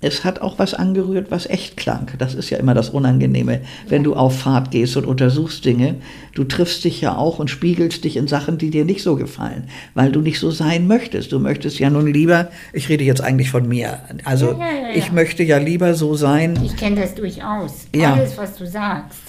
es 0.00 0.24
hat 0.24 0.40
auch 0.40 0.58
was 0.58 0.74
angerührt, 0.74 1.30
was 1.30 1.46
echt 1.46 1.76
klang. 1.76 2.08
Das 2.18 2.34
ist 2.34 2.50
ja 2.50 2.58
immer 2.58 2.74
das 2.74 2.88
Unangenehme, 2.88 3.60
wenn 3.88 4.02
du 4.02 4.16
auf 4.16 4.40
Fahrt 4.40 4.70
gehst 4.72 4.96
und 4.96 5.06
untersuchst 5.06 5.64
Dinge. 5.64 5.96
Du 6.34 6.42
triffst 6.42 6.82
dich 6.84 7.00
ja 7.00 7.16
auch 7.16 7.38
und 7.38 7.50
spiegelst 7.50 8.02
dich 8.02 8.16
in 8.16 8.26
Sachen, 8.26 8.58
die 8.58 8.70
dir 8.70 8.84
nicht 8.84 9.02
so 9.02 9.16
gefallen, 9.16 9.68
weil 9.94 10.10
du 10.10 10.20
nicht 10.20 10.40
so 10.40 10.50
sein 10.50 10.88
möchtest. 10.88 11.30
Du 11.30 11.38
möchtest 11.38 11.78
ja 11.78 11.88
nun 11.88 12.12
lieber, 12.12 12.48
ich 12.72 12.88
rede 12.88 13.04
jetzt 13.04 13.20
eigentlich 13.20 13.50
von 13.50 13.68
mir, 13.68 14.00
also 14.24 14.52
Ja, 14.52 14.58
ja, 14.58 14.88
ja, 14.88 14.94
ich 14.94 15.12
möchte 15.12 15.44
ja 15.44 15.58
lieber 15.58 15.94
so 15.94 16.14
sein. 16.14 16.58
Ich 16.64 16.76
kenne 16.76 17.02
das 17.02 17.14
durchaus. 17.14 17.86
Ja. 17.94 18.14
Alles, 18.14 18.36
was 18.36 18.56
du 18.56 18.66
sagst. 18.66 19.20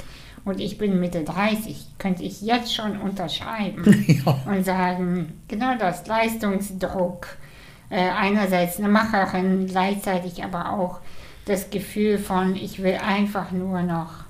Und 0.45 0.59
ich 0.59 0.77
bin 0.77 0.99
Mitte 0.99 1.23
30, 1.23 1.85
könnte 1.99 2.23
ich 2.23 2.41
jetzt 2.41 2.73
schon 2.73 2.97
unterschreiben 2.97 3.83
und 4.45 4.65
sagen, 4.65 5.33
genau 5.47 5.77
das, 5.77 6.07
Leistungsdruck. 6.07 7.27
Äh, 7.93 8.09
einerseits 8.09 8.79
eine 8.79 8.89
Macherin, 8.89 9.67
gleichzeitig 9.67 10.43
aber 10.43 10.71
auch 10.71 10.99
das 11.45 11.69
Gefühl 11.69 12.17
von, 12.17 12.55
ich 12.55 12.81
will 12.81 12.95
einfach 12.95 13.51
nur 13.51 13.83
noch 13.83 14.23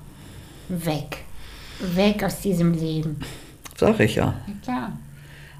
weg. 0.68 1.20
Weg 1.80 2.26
aus 2.26 2.42
diesem 2.42 2.74
Leben. 2.74 3.22
Sag 3.78 4.02
ich 4.02 4.16
ja. 4.16 4.34
Ja, 4.48 4.54
klar. 4.62 4.98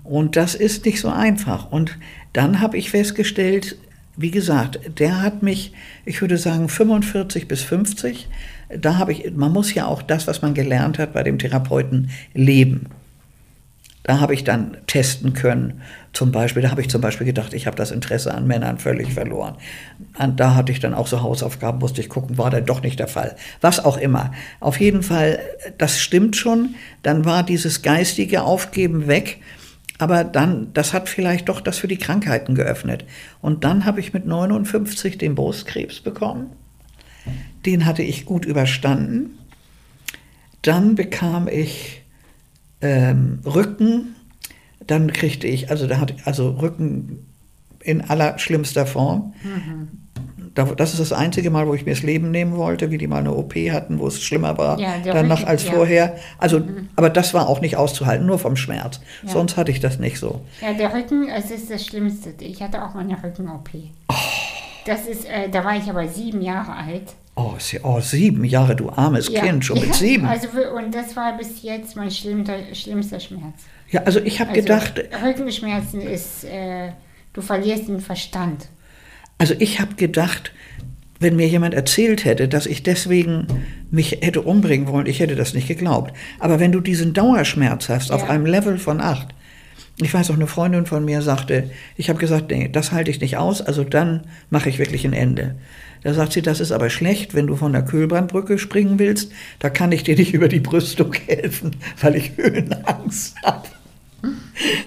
Und 0.04 0.36
das 0.36 0.54
ist 0.54 0.84
nicht 0.84 1.00
so 1.00 1.08
einfach. 1.08 1.72
Und 1.72 1.98
dann 2.34 2.60
habe 2.60 2.78
ich 2.78 2.90
festgestellt, 2.90 3.78
wie 4.18 4.32
gesagt, 4.32 5.00
der 5.00 5.22
hat 5.22 5.42
mich, 5.42 5.72
ich 6.04 6.20
würde 6.20 6.38
sagen 6.38 6.68
45 6.68 7.48
bis 7.48 7.62
50, 7.62 8.28
da 8.78 8.98
habe 8.98 9.14
ich, 9.14 9.32
man 9.34 9.54
muss 9.54 9.74
ja 9.74 9.86
auch 9.86 10.02
das, 10.02 10.28
was 10.28 10.42
man 10.42 10.54
gelernt 10.54 11.00
hat 11.00 11.14
bei 11.14 11.24
dem 11.24 11.40
Therapeuten, 11.40 12.10
leben. 12.34 12.88
Da 14.04 14.20
habe 14.20 14.34
ich 14.34 14.44
dann 14.44 14.78
testen 14.86 15.34
können. 15.34 15.82
Zum 16.12 16.32
Beispiel, 16.32 16.62
da 16.62 16.70
habe 16.70 16.82
ich 16.82 16.90
zum 16.90 17.02
Beispiel 17.02 17.26
gedacht, 17.26 17.54
ich 17.54 17.68
habe 17.68 17.78
das 17.78 17.92
Interesse 17.92 18.34
an 18.34 18.46
Männern 18.46 18.78
völlig 18.78 19.14
verloren. 19.14 19.56
Und 20.20 20.40
da 20.40 20.56
hatte 20.56 20.74
ich 20.74 20.82
dann 20.82 20.94
auch 20.94 21.08
so 21.08 21.22
Hausaufgaben, 21.22 21.80
musste 21.80 22.02
ich 22.02 22.10
gucken, 22.10 22.38
war 22.38 22.50
dann 22.50 22.66
doch 22.66 22.84
nicht 22.84 23.00
der 23.00 23.08
Fall. 23.08 23.36
Was 23.62 23.84
auch 23.84 23.98
immer. 23.98 24.34
Auf 24.60 24.80
jeden 24.80 25.04
Fall, 25.04 25.40
das 25.78 26.02
stimmt 26.02 26.36
schon. 26.36 26.76
Dann 27.02 27.24
war 27.24 27.44
dieses 27.44 27.82
geistige 27.82 28.44
Aufgeben 28.44 29.08
weg. 29.08 29.40
Aber 30.00 30.26
dann, 30.26 30.74
das 30.74 30.92
hat 30.92 31.08
vielleicht 31.08 31.48
doch 31.48 31.62
das 31.62 31.78
für 31.78 31.88
die 31.88 31.98
Krankheiten 31.98 32.56
geöffnet. 32.56 33.06
Und 33.42 33.64
dann 33.64 33.86
habe 33.86 34.02
ich 34.02 34.14
mit 34.14 34.26
59 34.26 35.18
den 35.18 35.34
Brustkrebs 35.34 36.02
bekommen. 36.02 36.52
Den 37.66 37.86
hatte 37.86 38.04
ich 38.04 38.26
gut 38.26 38.44
überstanden. 38.44 39.38
Dann 40.62 40.96
bekam 40.96 41.48
ich 41.48 42.03
ähm, 42.84 43.40
Rücken. 43.46 44.16
Dann 44.86 45.12
kriegte 45.14 45.48
ich, 45.48 45.72
also 45.72 45.88
da 45.88 46.00
hat, 46.00 46.14
also 46.26 46.52
Rücken 46.52 47.26
in 47.82 48.02
aller 48.02 48.38
schlimmster 48.38 48.86
Form. 48.86 49.34
Da, 50.56 50.66
das 50.66 50.92
ist 50.92 51.00
das 51.00 51.14
einzige 51.14 51.50
Mal, 51.50 51.68
wo 51.68 51.74
ich 51.74 51.86
mir 51.86 51.94
das 51.94 52.04
Leben 52.04 52.32
nehmen 52.32 52.56
wollte, 52.58 52.92
wie 52.92 52.98
die 52.98 53.08
mal 53.08 53.20
eine 53.20 53.34
OP 53.34 53.56
hatten, 53.56 54.00
wo 54.00 54.08
es 54.08 54.22
schlimmer 54.22 54.58
war 54.58 54.80
Ja, 54.80 54.96
danach 55.04 55.40
Rücken, 55.40 55.50
als 55.50 55.66
ja. 55.66 55.72
vorher. 55.72 56.16
Also, 56.38 56.62
aber 56.96 57.10
das 57.10 57.34
war 57.34 57.48
auch 57.48 57.62
nicht 57.62 57.78
auszuhalten, 57.78 58.26
nur 58.26 58.40
vom 58.40 58.56
Schmerz. 58.56 59.00
Ja. 59.24 59.30
Sonst 59.30 59.58
hatte 59.58 59.72
ich 59.72 59.80
das 59.80 60.00
nicht 60.00 60.20
so. 60.20 60.42
Ja, 60.62 60.74
der 60.74 60.94
Rücken, 60.94 61.28
es 61.30 61.50
ist 61.50 61.72
das 61.72 61.86
Schlimmste. 61.86 62.34
Ich 62.40 62.62
hatte 62.62 62.84
auch 62.84 62.94
mal 62.94 63.02
eine 63.02 63.22
Rücken-OP. 63.24 63.70
Oh. 64.10 64.14
Das 64.86 65.08
ist, 65.08 65.26
äh, 65.26 65.50
da 65.50 65.64
war 65.64 65.78
ich 65.78 65.90
aber 65.90 66.08
sieben 66.10 66.42
Jahre 66.42 66.74
alt. 66.76 67.14
Oh, 67.36 67.54
sie- 67.58 67.80
oh, 67.82 68.00
sieben 68.00 68.44
Jahre, 68.44 68.76
du 68.76 68.90
armes 68.90 69.30
Ja. 69.30 69.42
Kind, 69.42 69.66
schon 69.66 69.80
mit 69.80 69.88
Ja, 69.90 69.94
sieben. 69.94 70.26
Also, 70.26 70.48
und 70.76 70.94
das 70.94 71.16
war 71.16 71.36
bis 71.38 71.64
jetzt 71.64 71.96
mein 71.96 72.12
schlimmster, 72.12 72.58
schlimmster 72.74 73.20
Schmerz. 73.20 73.64
ja, 73.90 74.02
also 74.04 74.20
ich 74.20 74.40
habe 74.40 74.52
Also, 74.52 74.62
gedacht, 74.62 75.04
Rückenschmerzen 75.26 76.02
ist, 76.02 76.44
äh, 76.44 76.92
du 77.34 77.42
verlierst 77.42 77.88
den 77.88 78.00
Verstand. 78.00 78.68
also 79.40 79.56
ich 79.58 79.80
habe 79.82 79.96
gedacht, 79.96 80.52
wenn 81.20 81.36
mir 81.36 81.48
jemand 81.48 81.74
erzählt 81.74 82.24
hätte, 82.26 82.48
dass 82.48 82.66
ich 82.68 82.84
deswegen 82.84 83.48
mich 83.90 84.20
hätte 84.22 84.42
umbringen 84.42 84.88
wollen, 84.88 85.06
ich 85.08 85.20
hätte 85.20 85.36
das 85.36 85.54
nicht 85.54 85.68
geglaubt. 85.68 86.14
Aber 86.40 86.60
wenn 86.60 86.72
du 86.72 86.82
diesen 86.82 87.14
Dauerschmerz 87.14 87.90
hast 87.90 88.12
auf 88.12 88.24
Ja. 88.24 88.30
einem 88.30 88.46
Level 88.46 88.78
von 88.78 89.00
acht, 89.02 89.30
ich 90.02 90.14
weiß 90.14 90.30
auch, 90.32 90.36
eine 90.36 90.48
Freundin 90.48 90.86
von 90.86 91.06
mir 91.06 91.22
sagte, 91.22 91.70
ich 91.98 92.10
habe 92.10 92.20
gesagt, 92.20 92.52
nee, 92.52 92.68
das 92.68 92.92
halte 92.92 93.10
ich 93.10 93.22
nicht 93.22 93.38
aus, 93.38 93.62
also 93.62 93.84
dann 93.84 94.26
mache 94.50 94.70
ich 94.70 94.80
wirklich 94.80 95.06
ein 95.06 95.14
Ende. 95.14 95.56
Da 96.04 96.14
sagt 96.14 96.34
sie, 96.34 96.42
das 96.42 96.60
ist 96.60 96.72
aber 96.72 96.90
schlecht, 96.90 97.34
wenn 97.34 97.48
du 97.48 97.56
von 97.56 97.72
der 97.72 97.84
Kühlbrandbrücke 97.84 98.60
springen 98.60 99.00
willst, 99.00 99.32
da 99.60 99.70
kann 99.70 99.92
ich 99.92 100.04
dir 100.04 100.16
nicht 100.16 100.34
über 100.34 100.48
die 100.48 100.60
Brüstung 100.60 101.14
helfen, 101.14 101.78
weil 102.02 102.16
ich 102.16 102.38
Höhenangst 102.38 103.36
habe. 103.44 103.68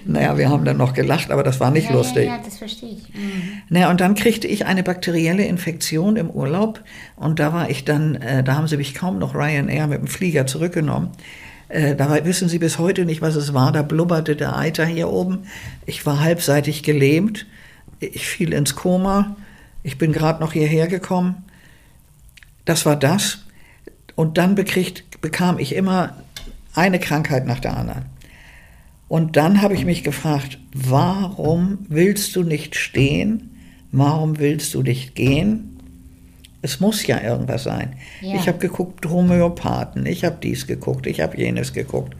Naja, 0.05 0.37
wir 0.37 0.49
haben 0.49 0.65
dann 0.65 0.77
noch 0.77 0.93
gelacht, 0.93 1.29
aber 1.29 1.43
das 1.43 1.59
war 1.59 1.69
nicht 1.69 1.89
ja, 1.89 1.95
lustig. 1.95 2.25
Ja, 2.25 2.37
ja, 2.37 2.41
das 2.43 2.57
verstehe 2.57 2.89
ich. 2.89 3.13
Mhm. 3.13 3.61
Naja, 3.69 3.91
und 3.91 4.01
dann 4.01 4.15
kriegte 4.15 4.47
ich 4.47 4.65
eine 4.65 4.81
bakterielle 4.81 5.45
Infektion 5.45 6.15
im 6.15 6.29
Urlaub 6.29 6.83
und 7.15 7.39
da 7.39 7.53
war 7.53 7.69
ich 7.69 7.85
dann, 7.85 8.15
äh, 8.15 8.43
da 8.43 8.55
haben 8.55 8.67
sie 8.67 8.77
mich 8.77 8.95
kaum 8.95 9.19
noch 9.19 9.35
Ryanair 9.35 9.87
mit 9.87 9.99
dem 9.99 10.07
Flieger 10.07 10.47
zurückgenommen. 10.47 11.09
Äh, 11.69 11.95
da 11.95 12.09
war, 12.09 12.23
wissen 12.25 12.49
Sie 12.49 12.59
bis 12.59 12.79
heute 12.79 13.05
nicht, 13.05 13.21
was 13.21 13.35
es 13.35 13.53
war. 13.53 13.71
Da 13.71 13.81
blubberte 13.81 14.35
der 14.35 14.55
Eiter 14.57 14.85
hier 14.85 15.09
oben. 15.09 15.43
Ich 15.85 16.05
war 16.05 16.21
halbseitig 16.21 16.81
gelähmt. 16.81 17.45
Ich 17.99 18.27
fiel 18.27 18.53
ins 18.53 18.75
Koma. 18.75 19.35
Ich 19.87 19.97
bin 19.97 20.11
gerade 20.11 20.41
noch 20.41 20.51
hierher 20.51 20.87
gekommen. 20.87 21.45
Das 22.65 22.85
war 22.85 22.97
das. 22.97 23.45
Und 24.15 24.37
dann 24.37 24.53
bekriegt, 24.53 25.21
bekam 25.21 25.59
ich 25.59 25.73
immer 25.73 26.17
eine 26.75 26.99
Krankheit 26.99 27.45
nach 27.45 27.61
der 27.61 27.77
anderen. 27.77 28.03
Und 29.07 29.37
dann 29.37 29.61
habe 29.61 29.75
ich 29.75 29.85
mich 29.85 30.03
gefragt, 30.03 30.59
warum 30.73 31.85
willst 31.87 32.35
du 32.35 32.43
nicht 32.43 32.75
stehen? 32.75 33.57
Warum 33.93 34.39
willst 34.39 34.73
du 34.73 34.83
nicht 34.83 35.15
gehen? 35.15 35.79
Es 36.61 36.81
muss 36.81 37.07
ja 37.07 37.21
irgendwas 37.21 37.63
sein. 37.63 37.93
Ja. 38.19 38.35
Ich 38.35 38.49
habe 38.49 38.57
geguckt, 38.57 39.05
Homöopathen, 39.05 40.05
ich 40.05 40.25
habe 40.25 40.35
dies 40.43 40.67
geguckt, 40.67 41.07
ich 41.07 41.21
habe 41.21 41.37
jenes 41.37 41.71
geguckt. 41.71 42.13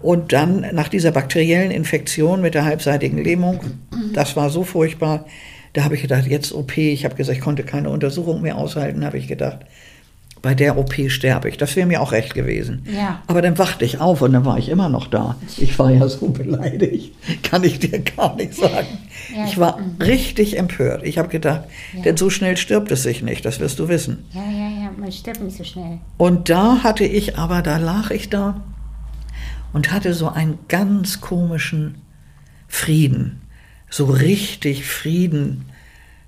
Und 0.00 0.32
dann 0.32 0.64
nach 0.72 0.88
dieser 0.88 1.12
bakteriellen 1.12 1.72
Infektion 1.72 2.40
mit 2.40 2.54
der 2.54 2.64
halbseitigen 2.64 3.22
Lähmung, 3.22 3.60
das 4.14 4.34
war 4.34 4.48
so 4.48 4.64
furchtbar, 4.64 5.26
da 5.72 5.84
habe 5.84 5.94
ich 5.94 6.02
gedacht, 6.02 6.26
jetzt 6.26 6.52
OP. 6.52 6.76
Ich 6.76 7.04
habe 7.04 7.14
gesagt, 7.14 7.38
ich 7.38 7.44
konnte 7.44 7.62
keine 7.62 7.90
Untersuchung 7.90 8.42
mehr 8.42 8.56
aushalten, 8.56 9.04
habe 9.04 9.18
ich 9.18 9.28
gedacht, 9.28 9.60
bei 10.42 10.54
der 10.54 10.78
OP 10.78 10.94
sterbe 11.08 11.48
ich. 11.48 11.58
Das 11.58 11.76
wäre 11.76 11.86
mir 11.86 12.00
auch 12.00 12.12
recht 12.12 12.34
gewesen. 12.34 12.82
Ja. 12.90 13.22
Aber 13.26 13.42
dann 13.42 13.58
wachte 13.58 13.84
ich 13.84 14.00
auf 14.00 14.22
und 14.22 14.32
dann 14.32 14.44
war 14.44 14.58
ich 14.58 14.68
immer 14.70 14.88
noch 14.88 15.06
da. 15.06 15.36
Ich 15.58 15.78
war 15.78 15.90
ja 15.90 16.08
so 16.08 16.28
beleidigt, 16.28 17.14
kann 17.42 17.62
ich 17.62 17.78
dir 17.78 17.98
gar 18.00 18.36
nicht 18.36 18.54
sagen. 18.54 18.86
Ja, 19.36 19.44
ich 19.44 19.58
war 19.58 19.78
mhm. 19.78 19.96
richtig 20.00 20.58
empört. 20.58 21.02
Ich 21.04 21.18
habe 21.18 21.28
gedacht, 21.28 21.64
Ja. 21.94 22.02
denn 22.02 22.16
so 22.16 22.30
schnell 22.30 22.56
stirbt 22.56 22.90
es 22.90 23.02
sich 23.02 23.22
nicht, 23.22 23.44
das 23.44 23.60
wirst 23.60 23.78
du 23.78 23.88
wissen. 23.88 24.24
Ja, 24.32 24.42
ja, 24.42 24.84
ja, 24.84 24.90
man 24.96 25.12
stirbt 25.12 25.42
nicht 25.42 25.56
so 25.58 25.64
schnell. 25.64 25.98
Und 26.16 26.48
da 26.48 26.82
hatte 26.82 27.04
ich 27.04 27.36
aber, 27.36 27.60
da 27.60 27.76
lag 27.76 28.10
ich 28.10 28.30
da 28.30 28.62
und 29.72 29.92
hatte 29.92 30.14
so 30.14 30.28
einen 30.28 30.58
ganz 30.68 31.20
komischen 31.20 31.96
Frieden. 32.66 33.42
So 33.90 34.06
richtig 34.06 34.86
Frieden. 34.86 35.66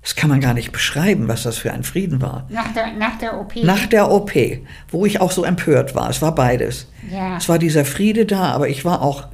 Das 0.01 0.15
kann 0.15 0.29
man 0.29 0.41
gar 0.41 0.53
nicht 0.53 0.73
beschreiben, 0.73 1.29
was 1.29 1.43
das 1.43 1.57
für 1.57 1.71
ein 1.71 1.83
Frieden 1.83 2.21
war. 2.21 2.45
Nach 2.49 2.73
der, 2.73 2.91
nach 2.93 3.17
der 3.17 3.39
OP. 3.39 3.55
Nach 3.63 3.85
der 3.85 4.11
OP, 4.11 4.33
wo 4.89 5.05
ich 5.05 5.21
auch 5.21 5.31
so 5.31 5.45
empört 5.45 5.95
war. 5.95 6.09
Es 6.09 6.21
war 6.21 6.35
beides. 6.35 6.87
Ja. 7.09 7.37
Es 7.37 7.47
war 7.47 7.57
dieser 7.57 7.85
Friede 7.85 8.25
da, 8.25 8.51
aber 8.51 8.67
ich 8.67 8.83
war 8.83 9.01
auch, 9.01 9.27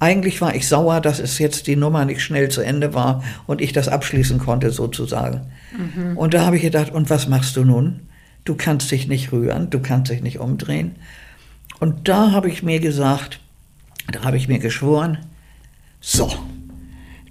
eigentlich 0.00 0.40
war 0.40 0.54
ich 0.54 0.66
sauer, 0.66 1.02
dass 1.02 1.18
es 1.18 1.38
jetzt 1.38 1.66
die 1.66 1.76
Nummer 1.76 2.06
nicht 2.06 2.22
schnell 2.22 2.48
zu 2.48 2.62
Ende 2.62 2.94
war 2.94 3.22
und 3.46 3.60
ich 3.60 3.72
das 3.72 3.88
abschließen 3.88 4.38
konnte 4.38 4.70
sozusagen. 4.70 5.42
Und 6.14 6.34
da 6.34 6.46
habe 6.46 6.56
ich 6.56 6.62
gedacht, 6.62 6.92
und 6.92 7.10
was 7.10 7.28
machst 7.28 7.56
du 7.56 7.64
nun? 7.64 8.08
Du 8.44 8.54
kannst 8.54 8.90
dich 8.90 9.08
nicht 9.08 9.32
rühren, 9.32 9.70
du 9.70 9.80
kannst 9.80 10.10
dich 10.10 10.22
nicht 10.22 10.38
umdrehen. 10.38 10.96
Und 11.80 12.08
da 12.08 12.32
habe 12.32 12.48
ich 12.48 12.62
mir 12.62 12.80
gesagt, 12.80 13.40
da 14.10 14.22
habe 14.22 14.36
ich 14.36 14.48
mir 14.48 14.58
geschworen, 14.58 15.18
so, 16.00 16.30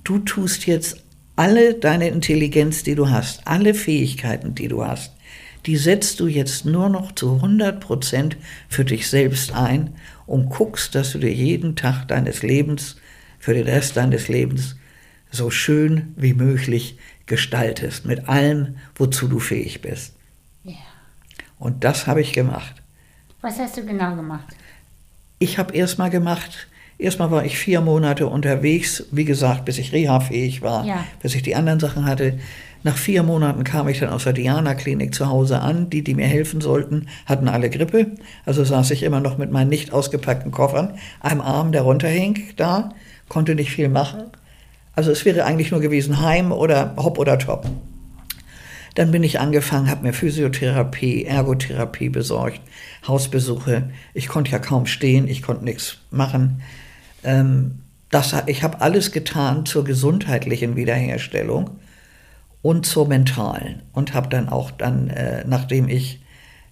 du 0.03 0.19
tust 0.19 0.65
jetzt 0.65 0.97
alle 1.35 1.73
deine 1.73 2.09
Intelligenz, 2.09 2.83
die 2.83 2.95
du 2.95 3.09
hast, 3.09 3.47
alle 3.47 3.73
Fähigkeiten, 3.73 4.55
die 4.55 4.67
du 4.67 4.85
hast, 4.85 5.13
die 5.65 5.77
setzt 5.77 6.19
du 6.19 6.27
jetzt 6.27 6.65
nur 6.65 6.89
noch 6.89 7.13
zu 7.13 7.35
100 7.35 7.79
Prozent 7.79 8.37
für 8.67 8.85
dich 8.85 9.09
selbst 9.09 9.53
ein 9.53 9.95
und 10.25 10.49
guckst, 10.49 10.93
dass 10.93 11.13
du 11.13 11.19
dir 11.19 11.33
jeden 11.33 11.75
Tag 11.75 12.07
deines 12.07 12.43
Lebens, 12.43 12.97
für 13.39 13.53
den 13.53 13.65
Rest 13.65 13.97
deines 13.97 14.27
Lebens, 14.27 14.75
so 15.31 15.49
schön 15.49 16.13
wie 16.15 16.33
möglich 16.33 16.97
gestaltest, 17.25 18.05
mit 18.05 18.27
allem, 18.27 18.77
wozu 18.95 19.27
du 19.27 19.39
fähig 19.39 19.81
bist. 19.81 20.13
Ja. 20.63 20.75
Und 21.59 21.83
das 21.83 22.07
habe 22.07 22.21
ich 22.21 22.33
gemacht. 22.33 22.75
Was 23.41 23.57
hast 23.57 23.77
du 23.77 23.85
genau 23.85 24.15
gemacht? 24.15 24.55
Ich 25.39 25.57
habe 25.57 25.73
erstmal 25.73 26.09
gemacht, 26.09 26.67
erstmal 27.03 27.31
war 27.31 27.45
ich 27.45 27.57
vier 27.57 27.81
Monate 27.81 28.27
unterwegs, 28.27 29.03
wie 29.11 29.25
gesagt, 29.25 29.65
bis 29.65 29.77
ich 29.77 29.91
reha-fähig 29.91 30.61
war, 30.61 30.85
Ja. 30.85 31.03
bis 31.21 31.35
ich 31.35 31.43
die 31.43 31.55
anderen 31.55 31.79
Sachen 31.79 32.05
hatte. 32.05 32.39
Nach 32.85 32.97
vier 32.97 33.23
Monaten 33.23 33.63
kam 33.63 33.87
ich 33.87 33.99
dann 33.99 34.09
aus 34.09 34.25
der 34.25 34.33
Diana-Klinik 34.33 35.15
zu 35.15 35.29
Hause 35.29 35.61
an. 35.61 35.89
Die, 35.89 36.03
die 36.03 36.15
mir 36.15 36.27
helfen 36.27 36.59
sollten, 36.59 37.07
hatten 37.25 37.47
alle 37.47 37.69
Grippe. 37.69 38.07
Also 38.45 38.63
saß 38.65 38.91
ich 38.91 39.03
immer 39.03 39.21
noch 39.21 39.37
mit 39.37 39.51
meinen 39.51 39.69
nicht 39.69 39.93
ausgepackten 39.93 40.51
Koffern, 40.51 40.95
einem 41.21 41.39
Arm, 41.39 41.71
der 41.71 41.83
runterhing, 41.83 42.39
da, 42.57 42.89
konnte 43.29 43.55
nicht 43.55 43.71
viel 43.71 43.87
machen. 43.87 44.23
Also 44.95 45.11
es 45.11 45.23
wäre 45.23 45.45
eigentlich 45.45 45.71
nur 45.71 45.79
gewesen 45.79 46.21
Heim 46.21 46.51
oder 46.51 46.93
Hopp 46.97 47.17
oder 47.19 47.39
Top. 47.39 47.65
Dann 48.95 49.11
bin 49.11 49.23
ich 49.23 49.39
angefangen, 49.39 49.89
habe 49.89 50.03
mir 50.03 50.13
Physiotherapie, 50.13 51.23
Ergotherapie 51.23 52.09
besorgt, 52.09 52.61
Hausbesuche. 53.07 53.89
Ich 54.13 54.27
konnte 54.27 54.51
ja 54.51 54.59
kaum 54.59 54.85
stehen, 54.85 55.27
ich 55.27 55.41
konnte 55.41 55.63
nichts 55.63 55.97
machen. 56.11 56.61
Ähm, 57.23 57.79
das, 58.09 58.35
ich 58.45 58.63
habe 58.63 58.81
alles 58.81 59.11
getan 59.11 59.65
zur 59.65 59.83
gesundheitlichen 59.83 60.75
Wiederherstellung 60.75 61.71
und 62.61 62.85
zur 62.85 63.07
mentalen. 63.07 63.81
Und 63.91 64.13
habe 64.13 64.29
dann 64.29 64.49
auch 64.49 64.71
dann, 64.71 65.09
äh, 65.09 65.43
nachdem 65.47 65.87
ich 65.87 66.21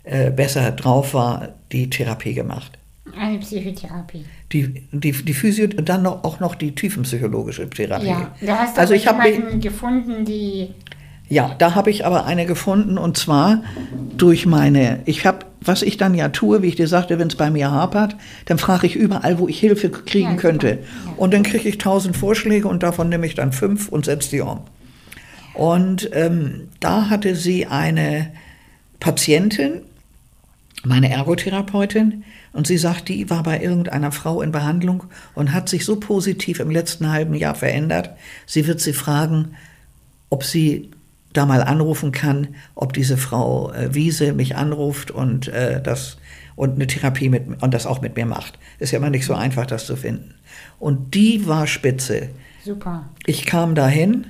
äh, 0.04 0.32
besser 0.32 0.72
drauf 0.72 1.14
war, 1.14 1.50
die 1.72 1.90
Therapie 1.90 2.34
gemacht. 2.34 2.78
Eine 3.18 3.40
Psychotherapie. 3.40 4.26
Die, 4.52 4.88
die, 4.92 5.12
die 5.12 5.34
Physio 5.34 5.68
und 5.78 5.90
dann 5.90 6.04
noch, 6.04 6.24
auch 6.24 6.40
noch 6.40 6.56
die 6.56 6.74
tiefenpsychologische 6.74 7.70
Therapie. 7.70 8.08
Ja, 8.08 8.32
da 8.42 8.60
hast 8.60 8.78
du 8.78 8.82
also 8.82 8.94
ich 8.94 9.06
jemanden 9.06 9.60
gefunden, 9.60 10.26
die. 10.26 10.70
Ja, 11.28 11.56
da 11.58 11.76
habe 11.76 11.90
ich 11.90 12.06
aber 12.06 12.26
eine 12.26 12.46
gefunden 12.46 12.98
und 12.98 13.18
zwar 13.18 13.64
durch 14.18 14.46
meine, 14.46 15.00
ich 15.06 15.26
habe, 15.26 15.46
was 15.64 15.84
ich 15.84 15.98
dann 15.98 16.16
ja 16.16 16.30
tue, 16.30 16.64
wie 16.64 16.68
ich 16.68 16.76
dir 16.76 16.88
sagte, 16.88 17.20
wenn 17.20 17.28
es 17.28 17.36
bei 17.36 17.52
mir 17.52 17.70
hapert, 17.70 18.16
dann 18.46 18.58
frage 18.58 18.88
ich 18.88 18.96
überall, 18.96 19.38
wo 19.38 19.48
ich 19.48 19.60
Hilfe 19.60 19.90
kriegen 19.90 20.32
Ja, 20.32 20.36
könnte. 20.36 20.70
Ja. 20.70 21.14
Und 21.18 21.34
dann 21.34 21.44
kriege 21.44 21.70
ich 21.70 21.78
tausend 21.78 22.18
Vorschläge 22.18 22.68
und 22.68 22.82
davon 22.82 23.10
nehme 23.10 23.28
ich 23.28 23.36
dann 23.36 23.54
fünf 23.54 23.88
und 23.88 24.06
setze 24.06 24.32
die 24.32 24.42
um. 24.42 24.62
Und 25.54 26.10
ähm, 26.14 26.70
da 26.80 27.10
hatte 27.10 27.36
sie 27.36 27.68
eine 27.68 28.32
Patientin, 29.00 29.82
meine 30.84 31.12
Ergotherapeutin, 31.12 32.24
und 32.54 32.68
sie 32.68 32.78
sagt, 32.78 33.08
die 33.08 33.30
war 33.30 33.44
bei 33.44 33.62
irgendeiner 33.62 34.12
Frau 34.12 34.42
in 34.42 34.52
Behandlung 34.52 35.06
und 35.36 35.54
hat 35.54 35.70
sich 35.70 35.86
so 35.86 35.98
positiv 35.98 36.60
im 36.60 36.70
letzten 36.70 37.10
halben 37.10 37.34
Jahr 37.34 37.56
verändert. 37.56 38.10
Sie 38.46 38.68
wird 38.68 38.82
sie 38.82 38.94
fragen, 38.94 39.56
ob 40.30 40.44
sie 40.44 40.90
da 41.34 41.46
mal 41.46 41.64
anrufen 41.64 42.12
kann, 42.12 42.50
ob 42.76 42.94
diese 42.94 43.18
Frau 43.18 43.72
äh, 43.72 43.94
Wiese 43.94 44.34
mich 44.34 44.56
anruft 44.56 45.12
und 45.12 45.48
äh, 45.48 45.82
das 45.82 46.18
und 46.56 46.76
eine 46.76 46.88
Therapie 46.88 47.30
mit 47.30 47.62
und 47.62 47.74
das 47.74 47.86
auch 47.86 48.02
mit 48.02 48.16
mir 48.16 48.26
macht. 48.26 48.60
Ist 48.80 48.92
ja 48.92 49.00
immer 49.00 49.10
nicht 49.10 49.26
so 49.26 49.34
einfach, 49.34 49.66
das 49.66 49.86
zu 49.86 49.96
finden. 49.96 50.36
Und 50.80 51.16
die 51.16 51.48
war 51.48 51.66
spitze. 51.66 52.30
Super. 52.64 53.10
Ich 53.26 53.46
kam 53.46 53.74
dahin, 53.74 54.28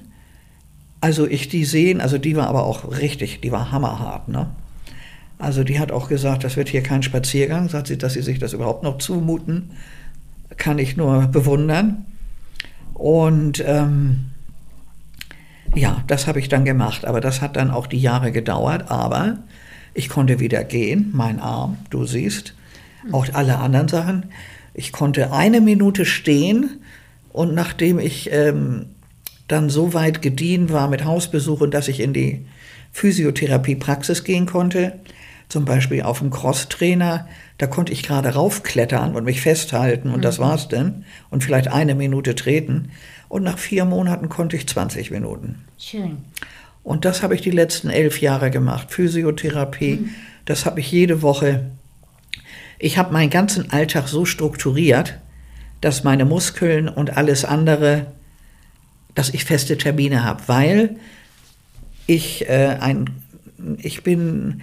also 1.01 1.27
ich 1.27 1.49
die 1.49 1.65
sehen, 1.65 1.99
also 1.99 2.17
die 2.17 2.35
war 2.35 2.47
aber 2.47 2.63
auch 2.63 2.97
richtig, 2.97 3.41
die 3.41 3.51
war 3.51 3.71
hammerhart, 3.71 4.29
ne? 4.29 4.47
Also 5.39 5.63
die 5.63 5.79
hat 5.79 5.91
auch 5.91 6.07
gesagt, 6.07 6.43
das 6.43 6.55
wird 6.55 6.69
hier 6.69 6.83
kein 6.83 7.01
Spaziergang, 7.01 7.67
sagt 7.67 7.87
sie, 7.87 7.97
dass 7.97 8.13
sie 8.13 8.21
sich 8.21 8.37
das 8.37 8.53
überhaupt 8.53 8.83
noch 8.83 8.99
zumuten, 8.99 9.71
kann 10.55 10.77
ich 10.77 10.95
nur 10.95 11.27
bewundern. 11.27 12.05
Und 12.93 13.63
ähm, 13.65 14.30
ja, 15.75 16.03
das 16.07 16.27
habe 16.27 16.39
ich 16.39 16.49
dann 16.49 16.65
gemacht, 16.65 17.05
aber 17.05 17.21
das 17.21 17.41
hat 17.41 17.55
dann 17.55 17.71
auch 17.71 17.87
die 17.87 17.99
Jahre 17.99 18.31
gedauert, 18.31 18.91
aber 18.91 19.37
ich 19.93 20.09
konnte 20.09 20.39
wieder 20.39 20.63
gehen, 20.63 21.11
mein 21.13 21.39
Arm, 21.39 21.77
du 21.89 22.05
siehst, 22.05 22.53
auch 23.11 23.25
alle 23.33 23.57
anderen 23.57 23.87
Sachen. 23.87 24.25
Ich 24.73 24.91
konnte 24.91 25.31
eine 25.33 25.59
Minute 25.61 26.05
stehen 26.05 26.81
und 27.29 27.53
nachdem 27.53 27.99
ich 27.99 28.31
ähm, 28.31 28.87
dann 29.47 29.69
so 29.69 29.93
weit 29.93 30.21
gediehen 30.21 30.69
war 30.69 30.87
mit 30.87 31.03
Hausbesuchen, 31.03 31.71
dass 31.71 31.87
ich 31.87 31.99
in 31.99 32.13
die 32.13 32.45
Physiotherapie-Praxis 32.93 34.23
gehen 34.23 34.45
konnte, 34.45 34.99
zum 35.49 35.65
Beispiel 35.65 36.03
auf 36.03 36.19
dem 36.19 36.29
Crosstrainer, 36.29 37.27
da 37.57 37.67
konnte 37.67 37.91
ich 37.91 38.03
gerade 38.03 38.29
raufklettern 38.29 39.15
und 39.15 39.25
mich 39.25 39.41
festhalten 39.41 40.09
und 40.11 40.23
das 40.23 40.39
war's 40.39 40.69
denn 40.69 41.03
und 41.29 41.43
vielleicht 41.43 41.67
eine 41.67 41.95
Minute 41.95 42.35
treten 42.35 42.91
und 43.31 43.43
nach 43.43 43.57
vier 43.57 43.85
Monaten 43.85 44.27
konnte 44.27 44.57
ich 44.57 44.67
20 44.67 45.09
Minuten. 45.09 45.63
Schön. 45.77 46.17
Und 46.83 47.05
das 47.05 47.23
habe 47.23 47.33
ich 47.33 47.39
die 47.39 47.51
letzten 47.51 47.89
elf 47.89 48.19
Jahre 48.19 48.51
gemacht. 48.51 48.91
Physiotherapie, 48.91 50.09
das 50.43 50.65
habe 50.65 50.81
ich 50.81 50.91
jede 50.91 51.21
Woche. 51.21 51.71
Ich 52.77 52.97
habe 52.97 53.13
meinen 53.13 53.29
ganzen 53.29 53.71
Alltag 53.71 54.09
so 54.09 54.25
strukturiert, 54.25 55.17
dass 55.79 56.03
meine 56.03 56.25
Muskeln 56.25 56.89
und 56.89 57.15
alles 57.15 57.45
andere, 57.45 58.07
dass 59.15 59.29
ich 59.29 59.45
feste 59.45 59.77
Termine 59.77 60.25
habe, 60.25 60.43
weil 60.47 60.97
ich 62.07 62.49
äh, 62.49 62.77
ein, 62.81 63.11
ich 63.77 64.03
bin 64.03 64.61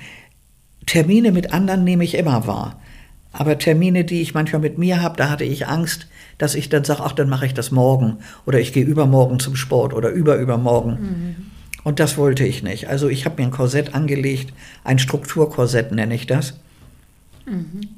Termine 0.84 1.32
mit 1.32 1.54
anderen 1.54 1.84
nehme 1.84 2.04
ich 2.04 2.16
immer 2.16 2.46
wahr. 2.46 2.78
Aber 3.32 3.58
Termine, 3.58 4.04
die 4.04 4.22
ich 4.22 4.34
manchmal 4.34 4.62
mit 4.62 4.78
mir 4.78 5.02
habe, 5.02 5.16
da 5.16 5.30
hatte 5.30 5.44
ich 5.44 5.66
Angst, 5.66 6.06
dass 6.38 6.54
ich 6.54 6.68
dann 6.68 6.84
sage, 6.84 7.02
ach, 7.04 7.12
dann 7.12 7.28
mache 7.28 7.46
ich 7.46 7.54
das 7.54 7.70
morgen 7.70 8.18
oder 8.46 8.58
ich 8.58 8.72
gehe 8.72 8.84
übermorgen 8.84 9.38
zum 9.38 9.56
Sport 9.56 9.92
oder 9.92 10.10
überübermorgen. 10.10 11.36
Und 11.84 12.00
das 12.00 12.16
wollte 12.16 12.44
ich 12.44 12.62
nicht. 12.62 12.88
Also 12.88 13.08
ich 13.08 13.24
habe 13.24 13.40
mir 13.40 13.48
ein 13.48 13.52
Korsett 13.52 13.94
angelegt, 13.94 14.52
ein 14.84 14.98
Strukturkorsett 14.98 15.92
nenne 15.92 16.14
ich 16.14 16.26
das. 16.26 16.54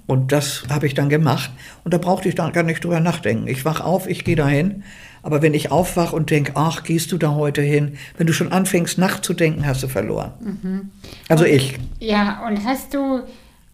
Und 0.07 0.33
das 0.33 0.65
habe 0.69 0.87
ich 0.87 0.95
dann 0.95 1.09
gemacht. 1.09 1.51
Und 1.85 1.93
da 1.93 1.99
brauchte 1.99 2.29
ich 2.29 2.35
dann 2.35 2.53
gar 2.53 2.63
nicht 2.63 2.85
drüber 2.85 3.01
nachdenken. 3.01 3.49
Ich 3.49 3.65
wach 3.65 3.81
auf, 3.81 4.09
ich 4.09 4.25
gehe 4.25 4.37
dahin. 4.37 4.85
Aber 5.23 5.43
wenn 5.43 5.55
ich 5.55 5.71
aufwach 5.71 6.13
und 6.13 6.31
denke, 6.31 6.53
ach, 6.55 6.83
gehst 6.85 7.13
du 7.13 7.19
da 7.19 7.35
heute 7.35 7.61
hin? 7.61 7.99
Wenn 8.17 8.27
du 8.27 8.33
schon 8.33 8.53
anfängst 8.53 8.97
nachzudenken, 8.97 9.67
hast 9.67 9.83
du 9.83 9.89
verloren. 9.89 10.91
Also 11.29 11.45
ich. 11.45 11.79
Ja, 11.99 12.47
und 12.47 12.65
hast 12.65 12.95
du 12.95 13.23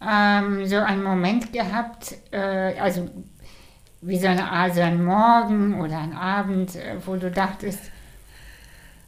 ähm, 0.01 0.65
so 0.65 0.77
einen 0.77 1.03
Moment 1.03 1.51
gehabt, 1.53 2.15
äh, 2.31 2.79
also 2.79 3.09
wie 4.01 4.17
so 4.17 4.27
eine 4.27 4.49
Art, 4.49 4.75
so 4.75 4.81
ein 4.81 5.03
Morgen 5.03 5.81
oder 5.81 5.97
ein 5.97 6.13
Abend, 6.13 6.75
äh, 6.75 6.95
wo 7.05 7.15
du 7.15 7.31
dachtest, 7.31 7.79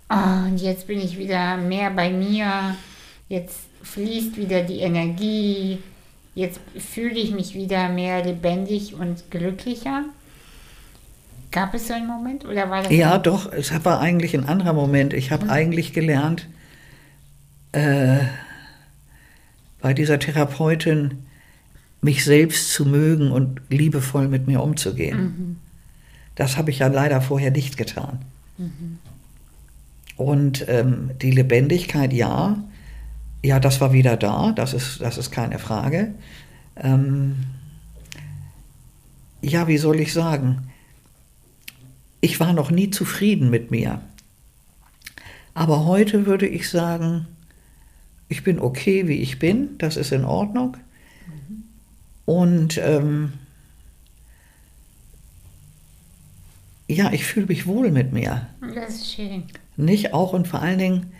oh, 0.09 0.47
und 0.47 0.57
jetzt 0.57 0.87
bin 0.87 0.99
ich 0.99 1.17
wieder 1.17 1.57
mehr 1.57 1.91
bei 1.91 2.09
mir. 2.09 2.75
jetzt 3.27 3.59
fließt 3.83 4.37
wieder 4.37 4.63
die 4.63 4.79
Energie, 4.79 5.81
jetzt 6.35 6.59
fühle 6.77 7.19
ich 7.19 7.31
mich 7.31 7.53
wieder 7.53 7.89
mehr 7.89 8.23
lebendig 8.25 8.95
und 8.95 9.31
glücklicher? 9.31 10.05
Gab 11.51 11.73
es 11.73 11.87
so 11.87 11.93
einen 11.93 12.07
Moment 12.07 12.45
oder 12.45 12.69
war 12.69 12.83
das? 12.83 12.91
Ja, 12.91 13.17
doch, 13.17 13.51
es 13.51 13.71
war 13.83 13.99
eigentlich 13.99 14.35
ein 14.35 14.47
anderer 14.47 14.73
Moment. 14.73 15.13
Ich 15.13 15.31
habe 15.31 15.45
mhm. 15.45 15.51
eigentlich 15.51 15.93
gelernt, 15.93 16.47
äh, 17.71 18.19
bei 19.81 19.93
dieser 19.93 20.19
Therapeutin 20.19 21.19
mich 22.01 22.23
selbst 22.23 22.71
zu 22.71 22.85
mögen 22.85 23.31
und 23.31 23.61
liebevoll 23.69 24.27
mit 24.27 24.47
mir 24.47 24.61
umzugehen. 24.61 25.19
Mhm. 25.19 25.55
Das 26.35 26.57
habe 26.57 26.71
ich 26.71 26.79
ja 26.79 26.87
leider 26.87 27.21
vorher 27.21 27.51
nicht 27.51 27.77
getan. 27.77 28.19
Mhm. 28.57 28.99
Und 30.15 30.65
ähm, 30.67 31.11
die 31.21 31.31
Lebendigkeit, 31.31 32.13
ja, 32.13 32.63
ja, 33.43 33.59
das 33.59 33.79
war 33.79 33.93
wieder 33.93 34.17
da, 34.17 34.51
das 34.51 34.73
ist, 34.73 35.01
das 35.01 35.17
ist 35.17 35.31
keine 35.31 35.59
Frage. 35.59 36.13
Ähm, 36.75 37.37
ja, 39.41 39.67
wie 39.67 39.77
soll 39.77 39.99
ich 39.99 40.11
sagen? 40.11 40.69
Ich 42.21 42.39
war 42.39 42.51
noch 42.51 42.71
nie 42.71 42.89
zufrieden 42.89 43.49
mit 43.49 43.71
mir. 43.71 44.01
Aber 45.53 45.85
heute 45.85 46.25
würde 46.25 46.47
ich 46.47 46.69
sagen, 46.69 47.27
ich 48.29 48.43
bin 48.43 48.59
okay, 48.59 49.07
wie 49.07 49.17
ich 49.21 49.39
bin, 49.39 49.77
das 49.79 49.97
ist 49.97 50.11
in 50.11 50.23
Ordnung. 50.23 50.77
Mhm. 51.27 51.63
Und 52.25 52.77
ähm, 52.77 53.33
ja, 56.87 57.11
ich 57.11 57.25
fühle 57.25 57.47
mich 57.47 57.65
wohl 57.65 57.91
mit 57.91 58.13
mir. 58.13 58.47
Das 58.73 58.95
ist 58.95 59.13
schön. 59.13 59.43
Nicht 59.77 60.13
auch 60.13 60.33
und 60.33 60.47
vor 60.47 60.61
allen 60.61 60.79
Dingen, 60.79 61.11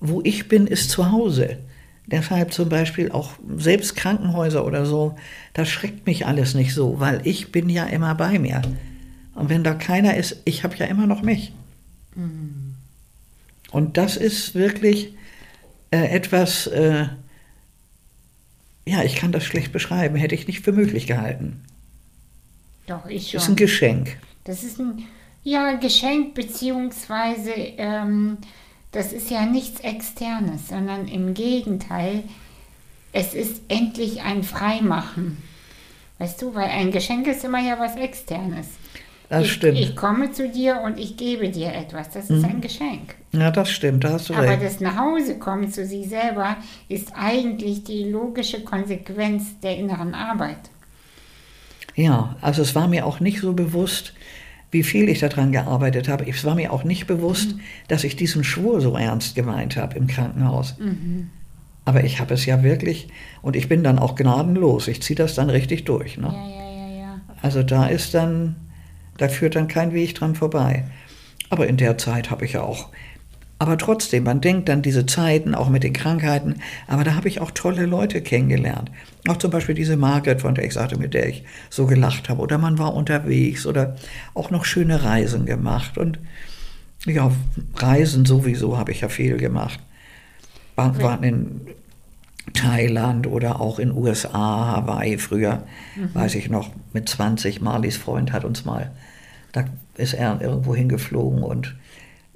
wo 0.00 0.20
ich 0.24 0.48
bin, 0.48 0.66
ist 0.66 0.90
zu 0.90 1.10
Hause. 1.10 1.58
Deshalb 2.06 2.54
zum 2.54 2.70
Beispiel 2.70 3.10
auch 3.12 3.32
selbst 3.56 3.94
Krankenhäuser 3.94 4.64
oder 4.64 4.86
so, 4.86 5.16
das 5.52 5.68
schreckt 5.68 6.06
mich 6.06 6.26
alles 6.26 6.54
nicht 6.54 6.72
so, 6.72 6.98
weil 7.00 7.20
ich 7.24 7.52
bin 7.52 7.68
ja 7.68 7.84
immer 7.84 8.14
bei 8.14 8.38
mir. 8.38 8.62
Und 9.34 9.50
wenn 9.50 9.62
da 9.62 9.74
keiner 9.74 10.16
ist, 10.16 10.40
ich 10.46 10.64
habe 10.64 10.76
ja 10.76 10.86
immer 10.86 11.06
noch 11.06 11.20
mich. 11.20 11.52
Mhm. 12.14 12.74
Und 13.70 13.98
das 13.98 14.16
ist 14.16 14.54
wirklich 14.54 15.14
äh, 15.90 16.08
etwas, 16.08 16.66
äh, 16.66 17.06
ja, 18.86 19.02
ich 19.04 19.16
kann 19.16 19.32
das 19.32 19.44
schlecht 19.44 19.72
beschreiben, 19.72 20.16
hätte 20.16 20.34
ich 20.34 20.46
nicht 20.46 20.60
für 20.60 20.72
möglich 20.72 21.06
gehalten. 21.06 21.64
Doch, 22.86 23.06
ich 23.06 23.30
schon. 23.30 23.38
Das 23.38 23.44
ist 23.44 23.48
ein 23.50 23.56
Geschenk. 23.56 24.18
Das 24.44 24.62
ist 24.62 24.78
ein, 24.78 25.04
ja, 25.44 25.72
Geschenk, 25.74 26.34
beziehungsweise 26.34 27.52
ähm, 27.52 28.38
das 28.92 29.12
ist 29.12 29.30
ja 29.30 29.44
nichts 29.44 29.80
Externes, 29.80 30.68
sondern 30.68 31.08
im 31.08 31.34
Gegenteil, 31.34 32.24
es 33.12 33.34
ist 33.34 33.62
endlich 33.68 34.22
ein 34.22 34.42
Freimachen. 34.42 35.42
Weißt 36.18 36.40
du, 36.42 36.54
weil 36.54 36.68
ein 36.68 36.90
Geschenk 36.90 37.26
ist 37.26 37.44
immer 37.44 37.60
ja 37.60 37.78
was 37.78 37.96
Externes. 37.96 38.66
Das 39.28 39.44
ich, 39.44 39.52
stimmt. 39.52 39.78
Ich 39.78 39.94
komme 39.94 40.32
zu 40.32 40.48
dir 40.48 40.80
und 40.84 40.98
ich 40.98 41.16
gebe 41.16 41.50
dir 41.50 41.74
etwas. 41.74 42.10
Das 42.10 42.30
ist 42.30 42.42
mhm. 42.42 42.44
ein 42.44 42.60
Geschenk. 42.60 43.16
Ja, 43.32 43.50
das 43.50 43.70
stimmt, 43.70 44.04
da 44.04 44.12
hast 44.12 44.30
du 44.30 44.34
Aber 44.34 44.48
recht. 44.48 44.62
das 44.62 44.80
Nachhausekommen 44.80 45.70
zu 45.70 45.84
sich 45.84 46.08
selber 46.08 46.56
ist 46.88 47.12
eigentlich 47.14 47.84
die 47.84 48.04
logische 48.04 48.62
Konsequenz 48.62 49.60
der 49.62 49.76
inneren 49.76 50.14
Arbeit. 50.14 50.70
Ja, 51.94 52.36
also 52.40 52.62
es 52.62 52.74
war 52.74 52.88
mir 52.88 53.04
auch 53.04 53.20
nicht 53.20 53.40
so 53.40 53.52
bewusst, 53.52 54.14
wie 54.70 54.82
viel 54.82 55.08
ich 55.08 55.18
daran 55.20 55.52
gearbeitet 55.52 56.08
habe. 56.08 56.26
Es 56.28 56.44
war 56.44 56.54
mir 56.54 56.72
auch 56.72 56.84
nicht 56.84 57.06
bewusst, 57.06 57.56
mhm. 57.56 57.60
dass 57.88 58.04
ich 58.04 58.16
diesen 58.16 58.44
Schwur 58.44 58.80
so 58.80 58.96
ernst 58.96 59.34
gemeint 59.34 59.76
habe 59.76 59.96
im 59.96 60.06
Krankenhaus. 60.06 60.76
Mhm. 60.78 61.30
Aber 61.84 62.04
ich 62.04 62.20
habe 62.20 62.34
es 62.34 62.44
ja 62.44 62.62
wirklich, 62.62 63.08
und 63.40 63.56
ich 63.56 63.68
bin 63.68 63.82
dann 63.82 63.98
auch 63.98 64.14
gnadenlos. 64.14 64.88
Ich 64.88 65.02
ziehe 65.02 65.16
das 65.16 65.34
dann 65.34 65.48
richtig 65.48 65.86
durch. 65.86 66.18
Ne? 66.18 66.26
Ja, 66.26 66.62
ja, 66.62 66.70
ja, 66.70 67.00
ja. 67.00 67.20
Also 67.40 67.62
da 67.62 67.86
ist 67.86 68.12
dann, 68.12 68.56
da 69.18 69.28
führt 69.28 69.54
dann 69.54 69.68
kein 69.68 69.92
Weg 69.92 70.14
dran 70.14 70.34
vorbei. 70.34 70.84
Aber 71.50 71.66
in 71.66 71.76
der 71.76 71.98
Zeit 71.98 72.30
habe 72.30 72.44
ich 72.44 72.54
ja 72.54 72.62
auch 72.62 72.88
aber 73.60 73.76
trotzdem, 73.76 74.22
man 74.22 74.40
denkt 74.40 74.68
dann 74.68 74.82
diese 74.82 75.04
Zeiten, 75.04 75.54
auch 75.54 75.68
mit 75.68 75.82
den 75.82 75.92
Krankheiten, 75.92 76.56
aber 76.86 77.02
da 77.02 77.14
habe 77.14 77.26
ich 77.26 77.40
auch 77.40 77.50
tolle 77.50 77.86
Leute 77.86 78.22
kennengelernt. 78.22 78.90
Auch 79.26 79.36
zum 79.36 79.50
Beispiel 79.50 79.74
diese 79.74 79.96
Margaret, 79.96 80.42
von 80.42 80.54
der 80.54 80.64
ich 80.64 80.74
sagte, 80.74 80.96
mit 80.96 81.12
der 81.12 81.28
ich 81.28 81.42
so 81.68 81.86
gelacht 81.86 82.28
habe. 82.28 82.40
Oder 82.40 82.56
man 82.56 82.78
war 82.78 82.94
unterwegs 82.94 83.66
oder 83.66 83.96
auch 84.34 84.50
noch 84.50 84.64
schöne 84.64 85.02
Reisen 85.02 85.44
gemacht. 85.44 85.98
Und 85.98 86.20
ja, 87.04 87.32
Reisen 87.74 88.26
sowieso 88.26 88.78
habe 88.78 88.92
ich 88.92 89.00
ja 89.00 89.08
viel 89.08 89.38
gemacht. 89.38 89.80
War, 90.76 91.02
waren 91.02 91.24
in 91.24 91.60
Thailand 92.54 93.26
oder 93.26 93.60
auch 93.60 93.80
in 93.80 93.90
USA, 93.90 94.76
Hawaii 94.76 95.18
früher, 95.18 95.64
mhm. 95.96 96.14
weiß 96.14 96.36
ich 96.36 96.48
noch, 96.48 96.70
mit 96.92 97.08
20. 97.08 97.60
Marlies 97.60 97.96
Freund 97.96 98.32
hat 98.32 98.44
uns 98.44 98.64
mal, 98.64 98.92
da 99.52 99.64
ist 99.96 100.14
er 100.14 100.40
irgendwo 100.40 100.74
hingeflogen 100.74 101.42
und 101.42 101.76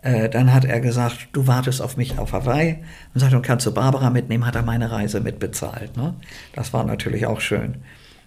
äh, 0.03 0.29
dann 0.29 0.53
hat 0.53 0.65
er 0.65 0.81
gesagt, 0.81 1.29
du 1.33 1.47
wartest 1.47 1.81
auf 1.81 1.97
mich 1.97 2.19
auf 2.19 2.33
Hawaii 2.33 2.83
und 3.15 3.21
sagt, 3.21 3.35
und 3.35 3.43
kannst 3.43 3.67
du 3.67 3.73
Barbara 3.73 4.11
mitnehmen, 4.11 4.45
hat 4.45 4.57
er 4.57 4.63
meine 4.63 4.91
Reise 4.91 5.21
mitbezahlt. 5.21 5.97
Ne? 5.97 6.15
Das 6.55 6.73
war 6.73 6.85
natürlich 6.85 7.27
auch 7.27 7.41
schön. 7.41 7.77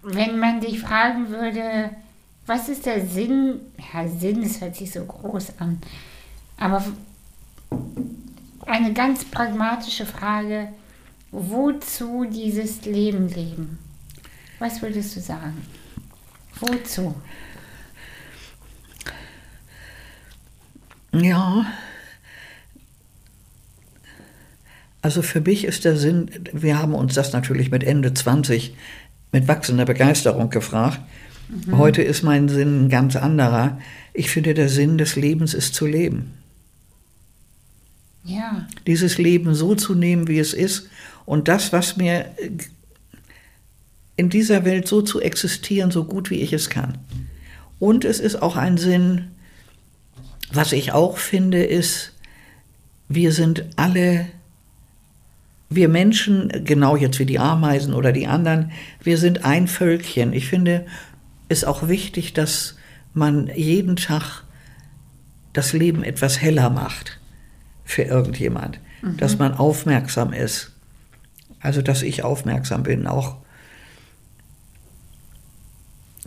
Wenn 0.02 0.38
man 0.38 0.60
dich 0.60 0.80
fragen 0.80 1.28
würde, 1.30 1.90
was 2.46 2.68
ist 2.68 2.86
der 2.86 3.04
Sinn, 3.04 3.60
ja, 3.92 4.08
Sinn, 4.08 4.42
das 4.42 4.60
hört 4.60 4.76
sich 4.76 4.92
so 4.92 5.04
groß 5.04 5.54
an, 5.58 5.78
aber 6.56 6.82
eine 8.66 8.92
ganz 8.92 9.24
pragmatische 9.24 10.06
Frage, 10.06 10.68
wozu 11.30 12.24
dieses 12.24 12.84
Leben 12.84 13.28
leben? 13.28 13.78
Was 14.58 14.80
würdest 14.80 15.14
du 15.16 15.20
sagen? 15.20 15.66
Wozu? 16.60 17.14
Ja. 21.22 21.66
Also 25.02 25.22
für 25.22 25.40
mich 25.40 25.64
ist 25.64 25.84
der 25.84 25.96
Sinn, 25.96 26.30
wir 26.52 26.78
haben 26.78 26.94
uns 26.94 27.14
das 27.14 27.32
natürlich 27.32 27.70
mit 27.70 27.84
Ende 27.84 28.12
20 28.12 28.74
mit 29.32 29.48
wachsender 29.48 29.84
Begeisterung 29.84 30.50
gefragt. 30.50 31.00
Mhm. 31.48 31.78
Heute 31.78 32.02
ist 32.02 32.22
mein 32.22 32.48
Sinn 32.48 32.86
ein 32.86 32.88
ganz 32.88 33.16
anderer. 33.16 33.78
Ich 34.14 34.30
finde, 34.30 34.54
der 34.54 34.68
Sinn 34.68 34.98
des 34.98 35.14
Lebens 35.14 35.54
ist 35.54 35.74
zu 35.74 35.86
leben. 35.86 36.32
Ja. 38.24 38.66
Dieses 38.86 39.18
Leben 39.18 39.54
so 39.54 39.74
zu 39.74 39.94
nehmen, 39.94 40.26
wie 40.26 40.40
es 40.40 40.52
ist 40.52 40.88
und 41.24 41.48
das, 41.48 41.72
was 41.72 41.96
mir 41.96 42.26
in 44.16 44.30
dieser 44.30 44.64
Welt 44.64 44.88
so 44.88 45.02
zu 45.02 45.20
existieren, 45.20 45.90
so 45.90 46.04
gut 46.04 46.30
wie 46.30 46.40
ich 46.40 46.52
es 46.52 46.70
kann. 46.70 46.98
Und 47.78 48.04
es 48.04 48.18
ist 48.18 48.42
auch 48.42 48.56
ein 48.56 48.78
Sinn, 48.78 49.28
was 50.52 50.72
ich 50.72 50.92
auch 50.92 51.18
finde, 51.18 51.62
ist, 51.64 52.12
wir 53.08 53.32
sind 53.32 53.64
alle, 53.76 54.26
wir 55.68 55.88
Menschen, 55.88 56.64
genau 56.64 56.96
jetzt 56.96 57.18
wie 57.18 57.26
die 57.26 57.38
Ameisen 57.38 57.94
oder 57.94 58.12
die 58.12 58.26
anderen, 58.26 58.72
wir 59.02 59.18
sind 59.18 59.44
ein 59.44 59.68
Völkchen. 59.68 60.32
Ich 60.32 60.48
finde 60.48 60.86
es 61.48 61.64
auch 61.64 61.88
wichtig, 61.88 62.32
dass 62.32 62.76
man 63.14 63.50
jeden 63.54 63.96
Tag 63.96 64.44
das 65.52 65.72
Leben 65.72 66.02
etwas 66.02 66.40
heller 66.40 66.70
macht 66.70 67.18
für 67.84 68.02
irgendjemand, 68.02 68.78
mhm. 69.02 69.16
dass 69.16 69.38
man 69.38 69.54
aufmerksam 69.54 70.32
ist. 70.32 70.72
Also, 71.60 71.82
dass 71.82 72.02
ich 72.02 72.22
aufmerksam 72.22 72.82
bin, 72.82 73.06
auch 73.06 73.38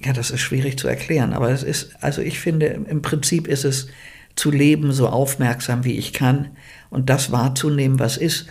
ja, 0.03 0.13
das 0.13 0.31
ist 0.31 0.41
schwierig 0.41 0.77
zu 0.77 0.87
erklären, 0.87 1.33
aber 1.33 1.49
es 1.49 1.63
ist, 1.63 1.91
also 2.01 2.21
ich 2.21 2.39
finde, 2.39 2.67
im 2.67 3.01
Prinzip 3.01 3.47
ist 3.47 3.65
es 3.65 3.87
zu 4.35 4.51
leben, 4.51 4.91
so 4.91 5.07
aufmerksam 5.09 5.83
wie 5.83 5.97
ich 5.97 6.13
kann 6.13 6.47
und 6.89 7.09
das 7.09 7.31
wahrzunehmen, 7.31 7.99
was 7.99 8.17
ist, 8.17 8.47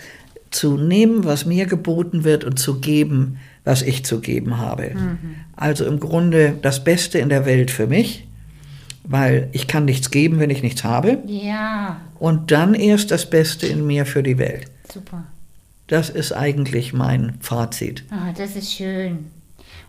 zu 0.51 0.77
nehmen, 0.77 1.25
was 1.25 1.45
mir 1.45 1.67
geboten 1.67 2.25
wird 2.25 2.45
und 2.45 2.59
zu 2.59 2.81
geben, 2.81 3.39
was 3.65 3.83
ich 3.83 4.05
zu 4.05 4.21
geben 4.21 4.59
habe. 4.59 4.95
Mhm. 4.95 5.19
Also 5.57 5.85
im 5.85 6.01
Grunde 6.01 6.59
das 6.63 6.85
Beste 6.85 7.19
in 7.19 7.29
der 7.29 7.45
Welt 7.45 7.71
für 7.71 7.87
mich, 7.87 8.27
weil 9.05 9.49
ich 9.53 9.67
kann 9.67 9.85
nichts 9.85 10.11
geben, 10.11 10.39
wenn 10.39 10.51
ich 10.51 10.63
nichts 10.63 10.85
habe. 10.85 11.19
Ja. 11.27 12.01
Und 12.19 12.51
dann 12.51 12.75
erst 12.75 13.11
das 13.11 13.29
Beste 13.29 13.67
in 13.67 13.87
mir 13.87 14.07
für 14.07 14.23
die 14.23 14.39
Welt. 14.39 14.71
Super. 14.93 15.25
Das 15.87 16.11
ist 16.11 16.33
eigentlich 16.33 16.93
mein 16.93 17.35
Fazit. 17.41 18.05
Ah, 18.11 18.33
das 18.37 18.57
ist 18.57 18.73
schön. 18.73 19.27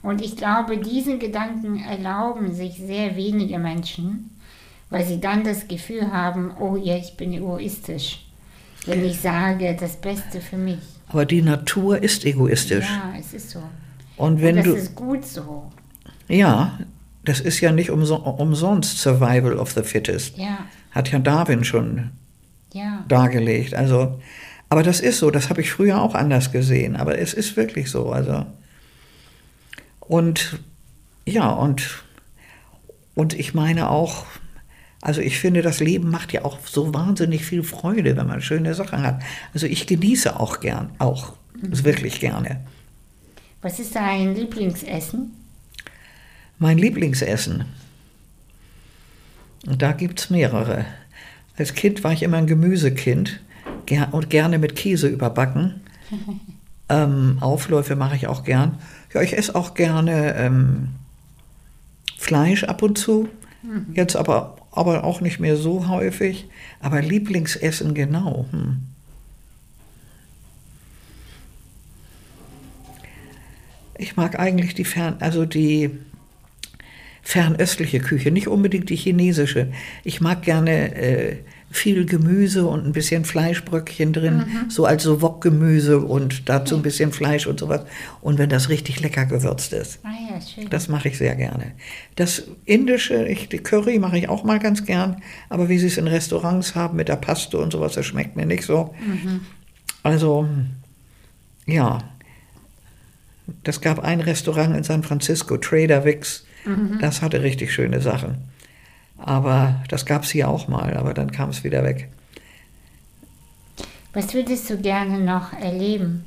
Und 0.02 0.22
ich 0.22 0.36
glaube, 0.38 0.78
diesen 0.78 1.20
Gedanken 1.20 1.80
erlauben 1.80 2.54
sich 2.54 2.78
sehr 2.78 3.16
wenige 3.16 3.60
Menschen, 3.60 4.32
weil 4.90 5.06
sie 5.06 5.20
dann 5.20 5.44
das 5.44 5.68
Gefühl 5.68 6.12
haben, 6.12 6.52
oh 6.60 6.76
ja, 6.76 6.96
ich 6.96 7.18
bin 7.18 7.34
egoistisch, 7.34 8.26
wenn 8.86 9.04
ich 9.04 9.20
sage, 9.20 9.76
das 9.80 9.98
Beste 9.98 10.40
für 10.42 10.58
mich. 10.58 10.80
Aber 11.10 11.26
die 11.26 11.42
Natur 11.42 12.02
ist 12.02 12.26
egoistisch. 12.26 12.86
Ja, 12.86 13.14
es 13.20 13.34
ist 13.34 13.50
so. 13.52 13.62
Und 14.16 14.42
wenn 14.42 14.58
Und 14.58 14.66
das 14.66 14.74
du, 14.74 14.80
ist 14.80 14.96
gut 14.96 15.26
so. 15.26 15.72
Ja, 16.28 16.80
das 17.26 17.40
ist 17.40 17.60
ja 17.60 17.72
nicht 17.72 17.90
umso, 17.90 18.16
umsonst 18.16 19.00
Survival 19.00 19.58
of 19.58 19.72
the 19.72 19.84
Fittest. 19.84 20.38
Ja. 20.38 20.60
Hat 20.92 21.12
ja 21.12 21.20
Darwin 21.20 21.64
schon 21.64 22.12
ja. 22.74 23.04
dargelegt. 23.08 23.74
Also 23.74 24.20
Aber 24.70 24.84
das 24.84 25.00
ist 25.00 25.20
so, 25.20 25.32
das 25.32 25.50
habe 25.50 25.62
ich 25.62 25.72
früher 25.72 26.00
auch 26.02 26.14
anders 26.14 26.52
gesehen, 26.52 26.96
aber 26.96 27.18
es 27.18 27.34
ist 27.34 27.58
wirklich 27.58 27.90
so. 27.90 28.12
Also. 28.12 28.46
Und 30.10 30.60
ja, 31.26 31.52
und, 31.52 32.04
und 33.14 33.36
ich 33.36 33.54
meine 33.54 33.92
auch, 33.92 34.26
also 35.02 35.22
ich 35.22 35.38
finde, 35.38 35.62
das 35.62 35.80
Leben 35.80 36.10
macht 36.10 36.34
ja 36.34 36.44
auch 36.46 36.58
so 36.66 36.96
wahnsinnig 36.96 37.46
viel 37.46 37.62
Freude, 37.62 38.18
wenn 38.18 38.26
man 38.26 38.42
schöne 38.42 38.74
Sachen 38.74 39.04
hat. 39.04 39.22
Also 39.54 39.68
ich 39.68 39.86
genieße 39.86 40.40
auch 40.40 40.62
gern, 40.62 40.90
auch 40.98 41.34
mhm. 41.54 41.86
wirklich 41.86 42.20
gerne. 42.20 42.60
Was 43.62 43.80
ist 43.80 43.96
dein 43.96 44.34
Lieblingsessen? 44.34 45.32
Mein 46.58 46.80
Lieblingsessen. 46.80 47.66
Und 49.68 49.82
da 49.84 49.92
gibt 49.92 50.22
es 50.22 50.30
mehrere. 50.32 50.86
Als 51.56 51.76
Kind 51.76 52.04
war 52.04 52.14
ich 52.14 52.24
immer 52.24 52.38
ein 52.38 52.48
Gemüsekind 52.48 53.42
und 54.12 54.32
gerne 54.32 54.58
mit 54.58 54.76
Käse 54.76 55.08
überbacken. 55.08 55.82
ähm, 56.90 57.38
Aufläufe 57.42 57.96
mache 57.96 58.16
ich 58.16 58.26
auch 58.26 58.44
gern. 58.44 58.80
Ja, 59.14 59.22
ich 59.22 59.38
esse 59.38 59.56
auch 59.56 59.74
gerne 59.74 60.36
ähm, 60.36 60.90
Fleisch 62.18 62.64
ab 62.64 62.82
und 62.82 62.98
zu. 62.98 63.30
Mhm. 63.64 63.88
Jetzt 63.94 64.16
aber, 64.16 64.58
aber 64.72 65.04
auch 65.04 65.22
nicht 65.22 65.40
mehr 65.40 65.58
so 65.58 65.88
häufig. 65.88 66.48
Aber 66.80 67.02
Lieblingsessen 67.02 67.94
genau. 67.94 68.46
Hm. 68.52 68.78
Ich 73.98 74.16
mag 74.16 74.40
eigentlich 74.40 74.76
die 74.76 74.86
Fern, 74.86 75.18
also 75.20 75.46
die 75.46 75.92
fernöstliche 77.22 78.00
Küche, 78.00 78.32
nicht 78.32 78.48
unbedingt 78.48 78.90
die 78.90 78.96
chinesische. 78.96 79.72
Ich 80.04 80.22
mag 80.22 80.42
gerne 80.42 80.96
äh, 80.96 81.38
viel 81.72 82.06
Gemüse 82.06 82.66
und 82.66 82.86
ein 82.86 82.94
bisschen 82.94 83.26
Fleischbröckchen 83.26 84.12
drin, 84.12 84.38
mhm. 84.38 84.70
so 84.70 84.86
als 84.86 85.04
so 85.04 85.22
Wokgemüse 85.22 86.00
und 86.00 86.50
dazu 86.50 86.76
ein 86.76 86.82
bisschen 86.82 87.12
Fleisch 87.12 87.46
und 87.46 87.60
sowas. 87.60 87.82
Und 88.22 88.40
wenn 88.40 88.50
das 88.50 88.70
richtig 88.70 89.00
lecker 89.02 89.26
gewürzt 89.26 89.74
ist. 89.74 90.00
Ah 90.04 90.10
ja, 90.30 90.42
schön. 90.42 90.70
Das 90.70 90.88
mache 90.88 91.10
ich 91.10 91.18
sehr 91.18 91.36
gerne. 91.36 91.74
Das 92.16 92.44
Indische, 92.66 93.28
ich, 93.28 93.50
die 93.50 93.60
Curry 93.60 94.00
mache 94.00 94.18
ich 94.18 94.30
auch 94.30 94.44
mal 94.44 94.60
ganz 94.60 94.86
gern, 94.86 95.22
aber 95.50 95.70
wie 95.70 95.78
sie 95.78 95.88
es 95.88 95.98
in 95.98 96.08
Restaurants 96.08 96.74
haben 96.74 96.98
mit 96.98 97.08
der 97.08 97.18
Paste 97.18 97.58
und 97.60 97.72
sowas, 97.72 97.94
das 97.94 98.06
schmeckt 98.06 98.36
mir 98.36 98.46
nicht 98.46 98.64
so. 98.64 98.96
Mhm. 99.06 99.42
Also, 100.02 100.48
ja. 101.66 102.00
Das 103.64 103.82
gab 103.82 104.00
ein 104.00 104.22
Restaurant 104.22 104.76
in 104.76 104.84
San 104.84 105.02
Francisco, 105.02 105.58
Trader 105.58 106.06
Vicks, 106.06 106.46
mhm. 106.66 107.00
das 107.02 107.22
hatte 107.22 107.42
richtig 107.42 107.74
schöne 107.74 108.00
Sachen. 108.00 108.49
Aber 109.20 109.84
das 109.90 110.06
gab 110.06 110.24
es 110.24 110.30
hier 110.30 110.48
auch 110.48 110.68
mal, 110.68 110.96
aber 110.96 111.14
dann 111.14 111.32
kam 111.32 111.50
es 111.50 111.64
wieder 111.64 111.84
weg. 111.84 112.10
Was 114.14 114.34
würdest 114.34 114.70
du 114.70 114.78
gerne 114.78 115.20
noch 115.20 115.54
erleben? 115.54 116.26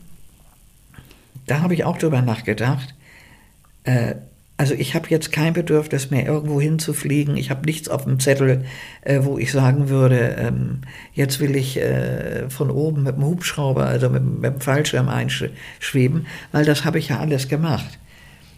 Da 1.46 1.60
habe 1.60 1.74
ich 1.74 1.84
auch 1.84 1.98
drüber 1.98 2.22
nachgedacht. 2.22 2.94
Äh, 3.84 4.14
also 4.56 4.74
ich 4.74 4.94
habe 4.94 5.08
jetzt 5.08 5.32
kein 5.32 5.54
Bedürfnis 5.54 6.10
mehr, 6.10 6.24
irgendwo 6.24 6.60
hinzufliegen. 6.60 7.36
Ich 7.36 7.50
habe 7.50 7.66
nichts 7.66 7.88
auf 7.88 8.04
dem 8.04 8.20
Zettel, 8.20 8.64
äh, 9.00 9.20
wo 9.22 9.36
ich 9.36 9.50
sagen 9.50 9.88
würde, 9.88 10.36
ähm, 10.38 10.82
jetzt 11.14 11.40
will 11.40 11.56
ich 11.56 11.78
äh, 11.78 12.48
von 12.48 12.70
oben 12.70 13.02
mit 13.02 13.16
dem 13.16 13.24
Hubschrauber, 13.24 13.86
also 13.86 14.08
mit, 14.08 14.22
mit 14.22 14.54
dem 14.54 14.60
Fallschirm 14.60 15.08
einschweben, 15.08 16.26
weil 16.52 16.64
das 16.64 16.84
habe 16.84 17.00
ich 17.00 17.08
ja 17.08 17.18
alles 17.18 17.48
gemacht. 17.48 17.98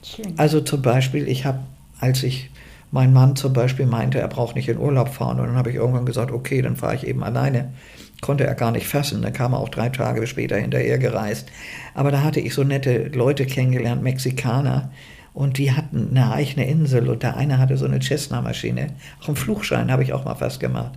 Schön. 0.02 0.34
Also 0.36 0.60
zum 0.60 0.82
Beispiel, 0.82 1.26
ich 1.26 1.46
habe, 1.46 1.60
als 2.00 2.22
ich 2.22 2.50
mein 2.94 3.12
Mann 3.12 3.34
zum 3.34 3.52
Beispiel 3.52 3.86
meinte, 3.86 4.20
er 4.20 4.28
braucht 4.28 4.54
nicht 4.54 4.68
in 4.68 4.78
Urlaub 4.78 5.08
fahren. 5.08 5.40
Und 5.40 5.48
dann 5.48 5.56
habe 5.56 5.70
ich 5.70 5.74
irgendwann 5.74 6.06
gesagt, 6.06 6.30
okay, 6.30 6.62
dann 6.62 6.76
fahre 6.76 6.94
ich 6.94 7.04
eben 7.04 7.24
alleine. 7.24 7.72
Konnte 8.20 8.46
er 8.46 8.54
gar 8.54 8.70
nicht 8.70 8.86
fassen. 8.86 9.20
Dann 9.20 9.32
kam 9.32 9.52
er 9.52 9.58
auch 9.58 9.68
drei 9.68 9.88
Tage 9.88 10.24
später 10.28 10.56
hinterher 10.56 10.98
gereist. 10.98 11.50
Aber 11.94 12.12
da 12.12 12.22
hatte 12.22 12.38
ich 12.38 12.54
so 12.54 12.62
nette 12.62 13.08
Leute 13.08 13.46
kennengelernt, 13.46 14.04
Mexikaner. 14.04 14.92
Und 15.32 15.58
die 15.58 15.72
hatten 15.72 16.10
eine 16.12 16.32
eigene 16.32 16.68
Insel. 16.68 17.08
Und 17.08 17.24
der 17.24 17.36
eine 17.36 17.58
hatte 17.58 17.76
so 17.76 17.84
eine 17.84 18.00
Cessna-Maschine. 18.00 18.86
Auch 19.20 19.26
einen 19.26 19.36
Flugschein 19.36 19.90
habe 19.90 20.04
ich 20.04 20.12
auch 20.12 20.24
mal 20.24 20.36
fast 20.36 20.60
gemacht. 20.60 20.92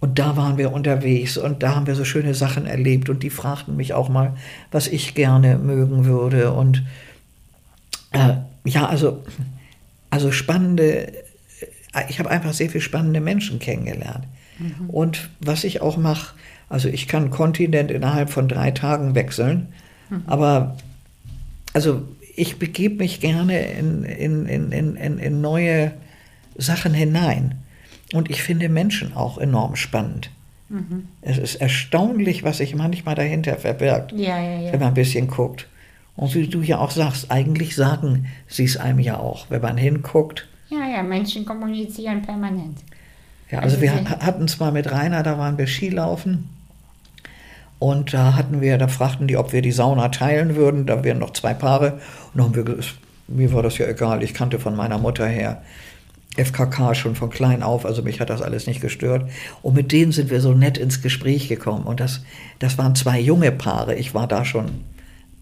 Und 0.00 0.18
da 0.18 0.36
waren 0.36 0.58
wir 0.58 0.72
unterwegs 0.72 1.38
und 1.38 1.62
da 1.62 1.76
haben 1.76 1.86
wir 1.86 1.94
so 1.94 2.04
schöne 2.04 2.34
Sachen 2.34 2.66
erlebt. 2.66 3.08
Und 3.08 3.22
die 3.22 3.30
fragten 3.30 3.76
mich 3.76 3.94
auch 3.94 4.08
mal, 4.08 4.34
was 4.72 4.88
ich 4.88 5.14
gerne 5.14 5.58
mögen 5.58 6.06
würde. 6.06 6.50
Und 6.50 6.82
äh, 8.10 8.34
ja, 8.64 8.86
also 8.86 9.22
also 10.14 10.30
spannende, 10.30 11.12
ich 12.08 12.20
habe 12.20 12.30
einfach 12.30 12.52
sehr 12.52 12.70
viele 12.70 12.82
spannende 12.82 13.20
Menschen 13.20 13.58
kennengelernt. 13.58 14.28
Mhm. 14.60 14.88
Und 14.88 15.28
was 15.40 15.64
ich 15.64 15.82
auch 15.82 15.96
mache, 15.96 16.36
also 16.68 16.88
ich 16.88 17.08
kann 17.08 17.30
Kontinent 17.30 17.90
innerhalb 17.90 18.30
von 18.30 18.46
drei 18.46 18.70
Tagen 18.70 19.16
wechseln, 19.16 19.72
mhm. 20.10 20.22
aber 20.26 20.76
also 21.72 22.06
ich 22.36 22.60
begebe 22.60 22.98
mich 22.98 23.18
gerne 23.18 23.60
in, 23.72 24.04
in, 24.04 24.46
in, 24.46 24.70
in, 24.70 25.18
in 25.18 25.40
neue 25.40 25.90
Sachen 26.56 26.94
hinein. 26.94 27.56
Und 28.12 28.30
ich 28.30 28.40
finde 28.40 28.68
Menschen 28.68 29.16
auch 29.16 29.36
enorm 29.38 29.74
spannend. 29.74 30.30
Mhm. 30.68 31.08
Es 31.22 31.38
ist 31.38 31.56
erstaunlich, 31.56 32.44
was 32.44 32.58
sich 32.58 32.76
manchmal 32.76 33.16
dahinter 33.16 33.56
verbirgt, 33.56 34.12
ja, 34.12 34.40
ja, 34.40 34.60
ja. 34.60 34.72
wenn 34.72 34.78
man 34.78 34.90
ein 34.90 34.94
bisschen 34.94 35.26
guckt. 35.26 35.66
Und 36.16 36.34
wie 36.34 36.46
du 36.46 36.62
ja 36.62 36.78
auch 36.78 36.90
sagst, 36.90 37.30
eigentlich 37.30 37.74
sagen 37.74 38.26
sie 38.46 38.64
es 38.64 38.76
einem 38.76 39.00
ja 39.00 39.18
auch, 39.18 39.46
wenn 39.50 39.62
man 39.62 39.76
hinguckt. 39.76 40.46
Ja, 40.68 40.86
ja, 40.88 41.02
Menschen 41.02 41.44
kommunizieren 41.44 42.22
permanent. 42.22 42.78
Ja, 43.50 43.58
also, 43.58 43.76
also 43.76 43.82
wir 43.82 44.10
hatten 44.10 44.44
es 44.44 44.60
mal 44.60 44.72
mit 44.72 44.90
Rainer, 44.90 45.22
da 45.22 45.38
waren 45.38 45.58
wir 45.58 45.66
Skilaufen. 45.66 46.48
Und 47.78 48.14
da 48.14 48.34
hatten 48.34 48.60
wir, 48.60 48.78
da 48.78 48.88
fragten 48.88 49.26
die, 49.26 49.36
ob 49.36 49.52
wir 49.52 49.60
die 49.60 49.72
Sauna 49.72 50.08
teilen 50.08 50.56
würden. 50.56 50.86
Da 50.86 51.04
wären 51.04 51.18
noch 51.18 51.32
zwei 51.32 51.52
Paare. 51.52 51.94
Und 52.32 52.36
dann 52.36 52.44
haben 52.46 52.54
wir 52.54 52.64
gesagt, 52.64 52.96
mir 53.26 53.52
war 53.52 53.62
das 53.62 53.78
ja 53.78 53.86
egal. 53.86 54.22
Ich 54.22 54.34
kannte 54.34 54.58
von 54.58 54.76
meiner 54.76 54.98
Mutter 54.98 55.26
her 55.26 55.62
FKK 56.36 56.94
schon 56.94 57.14
von 57.14 57.30
klein 57.30 57.62
auf, 57.62 57.86
also 57.86 58.02
mich 58.02 58.20
hat 58.20 58.28
das 58.28 58.42
alles 58.42 58.66
nicht 58.66 58.80
gestört. 58.80 59.30
Und 59.62 59.74
mit 59.74 59.92
denen 59.92 60.12
sind 60.12 60.30
wir 60.30 60.40
so 60.40 60.52
nett 60.52 60.78
ins 60.78 61.02
Gespräch 61.02 61.48
gekommen. 61.48 61.84
Und 61.84 62.00
das, 62.00 62.22
das 62.58 62.78
waren 62.78 62.94
zwei 62.94 63.20
junge 63.20 63.52
Paare. 63.52 63.94
Ich 63.94 64.14
war 64.14 64.26
da 64.26 64.44
schon 64.44 64.84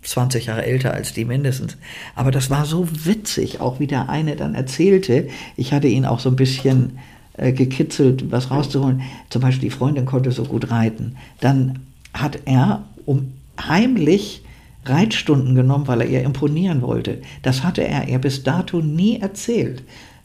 20 0.02 0.46
Jahre 0.46 0.64
älter 0.64 0.92
als 0.94 1.12
die 1.12 1.24
mindestens. 1.24 1.76
Aber 2.14 2.30
das 2.30 2.50
war 2.50 2.64
so 2.64 2.88
witzig, 3.04 3.60
auch 3.60 3.80
wie 3.80 3.86
der 3.86 4.08
eine 4.08 4.36
dann 4.36 4.54
erzählte. 4.54 5.28
Ich 5.56 5.72
hatte 5.72 5.88
ihn 5.88 6.04
auch 6.04 6.18
so 6.18 6.28
ein 6.28 6.36
bisschen 6.36 6.98
äh, 7.34 7.52
gekitzelt, 7.52 8.30
was 8.30 8.50
rauszuholen. 8.50 9.02
Zum 9.30 9.42
Beispiel 9.42 9.70
die 9.70 9.74
Freundin 9.74 10.06
konnte 10.06 10.32
so 10.32 10.44
gut 10.44 10.70
reiten. 10.70 11.16
Dann 11.40 11.78
hat 12.12 12.40
er 12.44 12.84
um 13.06 13.32
heimlich 13.60 14.42
Reitstunden 14.84 15.54
genommen, 15.54 15.86
weil 15.86 16.00
er 16.00 16.08
ihr 16.08 16.22
imponieren 16.22 16.82
wollte. 16.82 17.22
Das 17.42 17.62
hatte 17.62 17.86
er 17.86 18.08
ihr 18.08 18.18
bis 18.18 18.42
dato 18.42 18.80
nie 18.80 19.20
erzählt. 19.20 19.84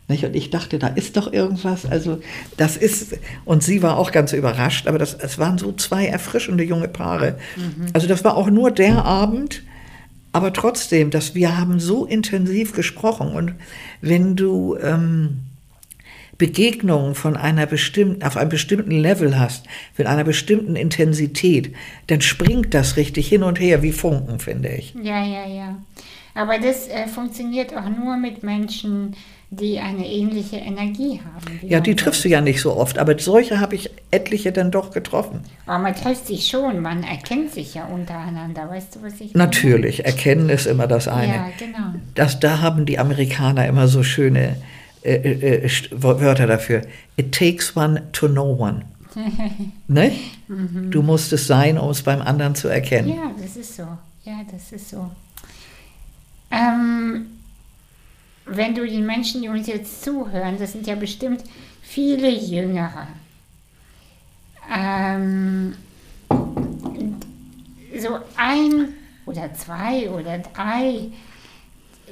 Und 0.10 0.36
ich 0.36 0.50
dachte, 0.50 0.80
da 0.80 0.88
ist 0.88 1.18
doch 1.18 1.32
irgendwas. 1.32 1.86
Also 1.86 2.22
das 2.56 2.78
ist, 2.78 3.18
und 3.44 3.62
sie 3.62 3.84
war 3.84 3.98
auch 3.98 4.12
ganz 4.12 4.32
überrascht, 4.32 4.88
aber 4.88 4.98
das, 4.98 5.14
es 5.14 5.38
waren 5.38 5.58
so 5.58 5.74
zwei 5.74 6.06
erfrischende 6.06 6.64
junge 6.64 6.88
Paare. 6.88 7.38
Mhm. 7.58 7.88
Also 7.94 8.08
das 8.08 8.24
war 8.24 8.38
auch 8.38 8.50
nur 8.50 8.72
der 8.72 9.04
Abend, 9.04 9.64
aber 10.32 10.54
trotzdem, 10.54 11.10
dass 11.10 11.36
wir 11.36 11.58
haben 11.58 11.80
so 11.80 12.06
intensiv 12.06 12.74
gesprochen. 12.74 13.30
Und 13.30 13.56
wenn 14.02 14.38
du 14.38 14.78
ähm, 14.78 15.40
Begegnungen 16.38 17.16
von 17.16 17.36
einer 17.36 17.66
bestimmten, 17.66 18.24
auf 18.24 18.38
einem 18.38 18.50
bestimmten 18.50 18.92
Level 18.92 19.38
hast, 19.40 19.66
mit 19.98 20.08
einer 20.08 20.24
bestimmten 20.24 20.76
Intensität, 20.76 21.74
dann 22.08 22.22
springt 22.22 22.74
das 22.74 22.96
richtig 22.96 23.28
hin 23.28 23.44
und 23.44 23.60
her 23.60 23.82
wie 23.82 23.92
Funken, 23.92 24.40
finde 24.40 24.70
ich. 24.70 24.94
Ja, 25.02 25.24
ja, 25.26 25.48
ja. 25.48 25.78
Aber 26.36 26.60
das 26.60 26.88
äh, 26.88 27.08
funktioniert 27.08 27.76
auch 27.76 27.90
nur 27.90 28.16
mit 28.18 28.44
Menschen, 28.44 29.16
die 29.50 29.80
eine 29.80 30.06
ähnliche 30.06 30.58
Energie 30.58 31.22
haben. 31.22 31.60
Ja, 31.62 31.80
die 31.80 31.96
triffst 31.96 32.24
du 32.26 32.30
ja 32.30 32.42
nicht 32.42 32.60
so 32.60 32.76
oft, 32.76 32.98
aber 32.98 33.18
solche 33.18 33.62
habe 33.62 33.76
ich 33.76 33.90
etliche 34.12 34.52
dann 34.52 34.72
doch 34.72 34.92
getroffen. 34.92 35.40
Aber 35.66 35.80
man 35.80 35.96
trifft 35.96 36.28
sich 36.28 36.48
schon, 36.48 36.82
man 36.82 37.04
erkennt 37.04 37.54
sich 37.54 37.74
ja 37.74 37.86
untereinander, 37.86 38.70
weißt 38.70 38.96
du, 38.96 39.04
was 39.04 39.14
ich 39.14 39.34
meine? 39.34 39.46
Natürlich, 39.46 40.06
erkennen 40.06 40.50
ist 40.50 40.66
immer 40.66 40.88
das 40.88 41.08
eine. 41.08 41.34
Ja, 41.34 41.50
genau. 41.58 41.98
Das, 42.14 42.42
da 42.42 42.60
haben 42.60 42.86
die 42.86 43.00
Amerikaner 43.00 43.66
immer 43.68 43.88
so 43.88 44.04
schöne 44.04 44.58
äh, 45.02 45.16
äh, 45.16 45.66
äh 45.66 45.70
Wörter 45.92 46.46
dafür. 46.46 46.82
It 47.16 47.34
takes 47.34 47.76
one 47.78 48.04
to 48.12 48.28
know 48.28 48.54
one. 48.60 48.82
ne? 49.88 50.12
Mhm. 50.50 50.92
Du 50.92 51.02
musst 51.02 51.32
es 51.32 51.48
sein, 51.48 51.78
um 51.78 51.90
es 51.90 52.02
beim 52.02 52.22
anderen 52.22 52.54
zu 52.54 52.68
erkennen. 52.68 53.10
Ja, 53.10 53.32
das 53.42 53.56
ist 53.56 53.78
so. 53.78 53.84
Ja, 54.26 54.42
das 54.52 54.74
ist 54.74 54.90
so. 54.90 55.10
Ähm, 56.52 57.28
wenn 58.48 58.76
du 58.76 58.86
den 58.86 59.06
Menschen, 59.06 59.42
die 59.42 59.50
uns 59.50 59.68
jetzt 59.68 60.04
zuhören, 60.04 60.58
das 60.60 60.72
sind 60.74 60.88
ja 60.88 60.96
bestimmt 60.96 61.44
viele 61.82 62.30
Jüngere, 62.30 63.08
ähm, 64.76 65.76
so 66.30 68.20
ein 68.36 68.94
oder 69.26 69.54
zwei 69.54 70.10
oder 70.10 70.40
drei 70.40 71.10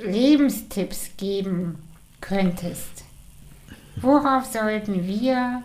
Lebenstipps 0.04 1.12
geben 1.18 1.78
könntest, 2.22 3.04
worauf 3.98 4.46
sollten 4.46 5.08
wir 5.08 5.64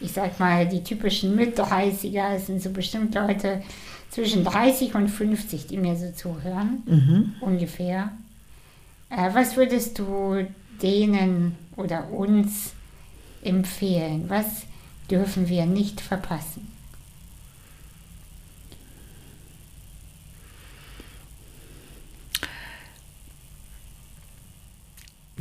ich 0.00 0.10
sag 0.10 0.40
mal, 0.40 0.66
die 0.68 0.82
typischen 0.82 1.36
Mit-30er, 1.36 2.34
es 2.34 2.46
sind 2.48 2.60
so 2.60 2.70
bestimmt 2.70 3.14
Leute 3.14 3.62
zwischen 4.10 4.42
30 4.42 4.96
und 4.96 5.06
50, 5.08 5.68
die 5.68 5.76
mir 5.76 5.94
so 5.94 6.10
zuhören, 6.10 6.82
Mhm. 6.86 7.34
ungefähr. 7.40 8.10
Äh, 9.14 9.34
was 9.34 9.56
würdest 9.56 9.98
du 9.98 10.48
denen 10.82 11.56
oder 11.76 12.10
uns 12.10 12.72
empfehlen? 13.42 14.24
Was 14.28 14.64
dürfen 15.08 15.48
wir 15.48 15.66
nicht 15.66 16.00
verpassen? 16.00 16.72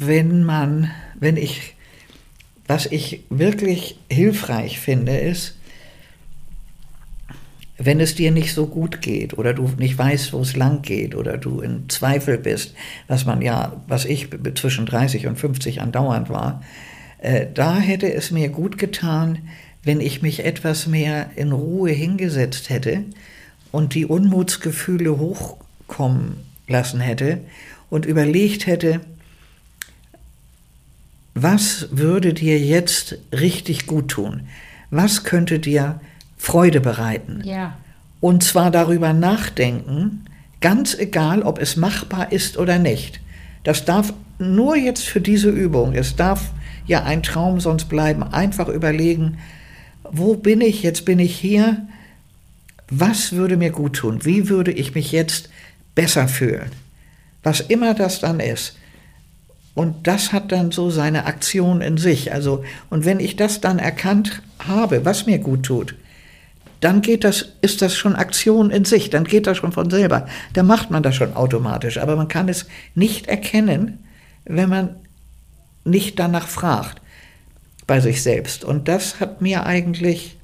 wenn 0.01 0.43
man, 0.43 0.91
wenn 1.19 1.37
ich, 1.37 1.75
was 2.67 2.87
ich 2.87 3.23
wirklich 3.29 3.99
hilfreich 4.09 4.79
finde, 4.79 5.17
ist, 5.17 5.57
wenn 7.83 7.99
es 7.99 8.15
dir 8.15 8.31
nicht 8.31 8.53
so 8.53 8.67
gut 8.67 9.01
geht 9.01 9.37
oder 9.37 9.53
du 9.53 9.69
nicht 9.77 9.97
weißt, 9.97 10.33
wo 10.33 10.41
es 10.41 10.55
lang 10.55 10.81
geht 10.81 11.15
oder 11.15 11.37
du 11.37 11.61
in 11.61 11.89
Zweifel 11.89 12.37
bist, 12.37 12.75
was 13.07 13.25
man 13.25 13.41
ja, 13.41 13.81
was 13.87 14.05
ich 14.05 14.29
zwischen 14.55 14.85
30 14.85 15.27
und 15.27 15.39
50 15.39 15.81
andauernd 15.81 16.29
war, 16.29 16.61
äh, 17.19 17.47
da 17.51 17.77
hätte 17.77 18.13
es 18.13 18.31
mir 18.31 18.49
gut 18.49 18.77
getan, 18.77 19.39
wenn 19.83 19.99
ich 19.99 20.21
mich 20.21 20.45
etwas 20.45 20.85
mehr 20.85 21.31
in 21.35 21.51
Ruhe 21.51 21.91
hingesetzt 21.91 22.69
hätte 22.69 23.03
und 23.71 23.95
die 23.95 24.05
Unmutsgefühle 24.05 25.17
hochkommen 25.17 26.35
lassen 26.67 26.99
hätte 26.99 27.39
und 27.89 28.05
überlegt 28.05 28.67
hätte, 28.67 29.01
was 31.33 31.87
würde 31.91 32.33
dir 32.33 32.59
jetzt 32.59 33.17
richtig 33.31 33.87
gut 33.87 34.09
tun? 34.09 34.47
Was 34.91 35.23
könnte 35.23 35.59
dir 35.59 36.01
Freude 36.41 36.81
bereiten? 36.81 37.43
Ja, 37.45 37.77
Und 38.19 38.43
zwar 38.43 38.71
darüber 38.71 39.13
nachdenken, 39.13 40.25
ganz 40.59 40.95
egal, 40.95 41.43
ob 41.43 41.59
es 41.59 41.75
machbar 41.75 42.31
ist 42.31 42.57
oder 42.57 42.79
nicht. 42.79 43.21
Das 43.63 43.85
darf 43.85 44.11
nur 44.39 44.75
jetzt 44.75 45.05
für 45.07 45.21
diese 45.21 45.51
Übung, 45.51 45.93
es 45.93 46.15
darf 46.15 46.49
ja 46.87 47.03
ein 47.03 47.21
Traum 47.21 47.59
sonst 47.59 47.89
bleiben, 47.89 48.23
einfach 48.23 48.69
überlegen, 48.69 49.37
wo 50.03 50.33
bin 50.33 50.61
ich, 50.61 50.81
jetzt 50.81 51.05
bin 51.05 51.19
ich 51.19 51.35
hier, 51.35 51.85
was 52.89 53.33
würde 53.33 53.55
mir 53.55 53.69
gut 53.69 53.97
tun, 53.97 54.25
wie 54.25 54.49
würde 54.49 54.71
ich 54.71 54.95
mich 54.95 55.11
jetzt 55.11 55.49
besser 55.93 56.27
fühlen, 56.27 56.71
was 57.43 57.59
immer 57.59 57.93
das 57.93 58.19
dann 58.19 58.39
ist. 58.39 58.77
Und 59.75 60.07
das 60.07 60.33
hat 60.33 60.51
dann 60.51 60.71
so 60.71 60.89
seine 60.89 61.25
Aktion 61.25 61.81
in 61.81 61.97
sich. 61.97 62.33
Also, 62.33 62.63
und 62.89 63.05
wenn 63.05 63.19
ich 63.19 63.35
das 63.35 63.61
dann 63.61 63.77
erkannt 63.77 64.41
habe, 64.57 65.05
was 65.05 65.27
mir 65.27 65.37
gut 65.37 65.63
tut, 65.63 65.95
dann 66.81 67.01
geht 67.01 67.23
das, 67.23 67.53
ist 67.61 67.81
das 67.81 67.95
schon 67.95 68.15
Aktion 68.15 68.71
in 68.71 68.85
sich, 68.85 69.09
dann 69.09 69.23
geht 69.23 69.47
das 69.47 69.57
schon 69.57 69.71
von 69.71 69.89
selber. 69.89 70.27
Da 70.53 70.63
macht 70.63 70.89
man 70.91 71.03
das 71.03 71.15
schon 71.15 71.35
automatisch. 71.35 71.99
Aber 71.99 72.15
man 72.15 72.27
kann 72.27 72.49
es 72.49 72.65
nicht 72.95 73.27
erkennen, 73.27 73.99
wenn 74.45 74.69
man 74.69 74.95
nicht 75.85 76.19
danach 76.19 76.47
fragt 76.47 77.01
bei 77.85 77.99
sich 77.99 78.23
selbst. 78.23 78.63
Und 78.63 78.87
das 78.87 79.19
hat 79.19 79.41
mir 79.41 79.65
eigentlich 79.65 80.37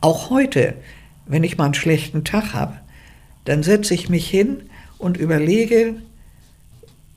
auch 0.00 0.30
heute, 0.30 0.74
wenn 1.26 1.44
ich 1.44 1.58
mal 1.58 1.66
einen 1.66 1.74
schlechten 1.74 2.24
Tag 2.24 2.54
habe, 2.54 2.78
dann 3.44 3.62
setze 3.64 3.94
ich 3.94 4.08
mich 4.08 4.28
hin 4.28 4.70
und 4.98 5.16
überlege, 5.16 5.96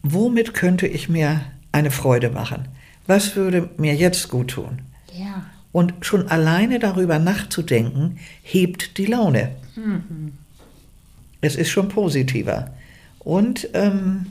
womit 0.02 0.56
könnte 0.56 0.88
ich 0.88 1.08
mir 1.08 1.42
eine 1.72 1.92
Freude 1.92 2.32
machen? 2.32 2.68
Was 3.06 3.36
würde 3.36 3.70
mir 3.78 3.94
jetzt 3.94 4.30
gut 4.30 4.52
tun? 4.52 4.82
ja, 5.14 5.46
Und 5.72 5.94
schon 6.02 6.28
alleine 6.28 6.80
darüber 6.80 7.18
nachzudenken, 7.20 8.20
hebt 8.44 8.98
die 8.98 9.06
Laune. 9.06 9.52
Es 11.42 11.56
ist 11.56 11.70
schon 11.70 11.88
positiver. 11.88 12.72
Und 13.20 13.70
ähm, 13.74 14.28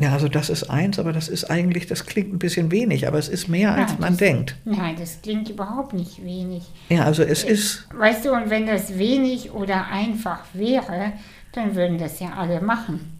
ja, 0.00 0.12
also 0.12 0.28
das 0.28 0.48
ist 0.50 0.64
eins, 0.70 0.98
aber 0.98 1.12
das 1.12 1.28
ist 1.28 1.44
eigentlich, 1.50 1.86
das 1.86 2.06
klingt 2.06 2.32
ein 2.32 2.38
bisschen 2.38 2.70
wenig, 2.70 3.06
aber 3.06 3.18
es 3.18 3.28
ist 3.28 3.48
mehr, 3.48 3.74
als 3.74 3.98
man 3.98 4.10
das- 4.12 4.18
denkt. 4.18 4.56
nein, 4.64 4.96
das 4.98 5.20
klingt 5.22 5.48
überhaupt 5.48 5.92
nicht 5.92 6.24
wenig. 6.24 6.62
Ja, 6.88 7.04
also 7.04 7.22
es 7.22 7.44
ist, 7.44 7.86
Weißt 7.94 8.24
du, 8.24 8.32
und 8.32 8.50
wenn 8.50 8.66
das 8.66 8.96
wenig 8.98 9.52
oder 9.52 9.86
einfach 9.88 10.40
wäre, 10.54 11.12
dann 11.52 11.74
würden 11.74 11.98
das 11.98 12.20
ja 12.20 12.32
alle 12.36 12.60
machen. 12.60 13.18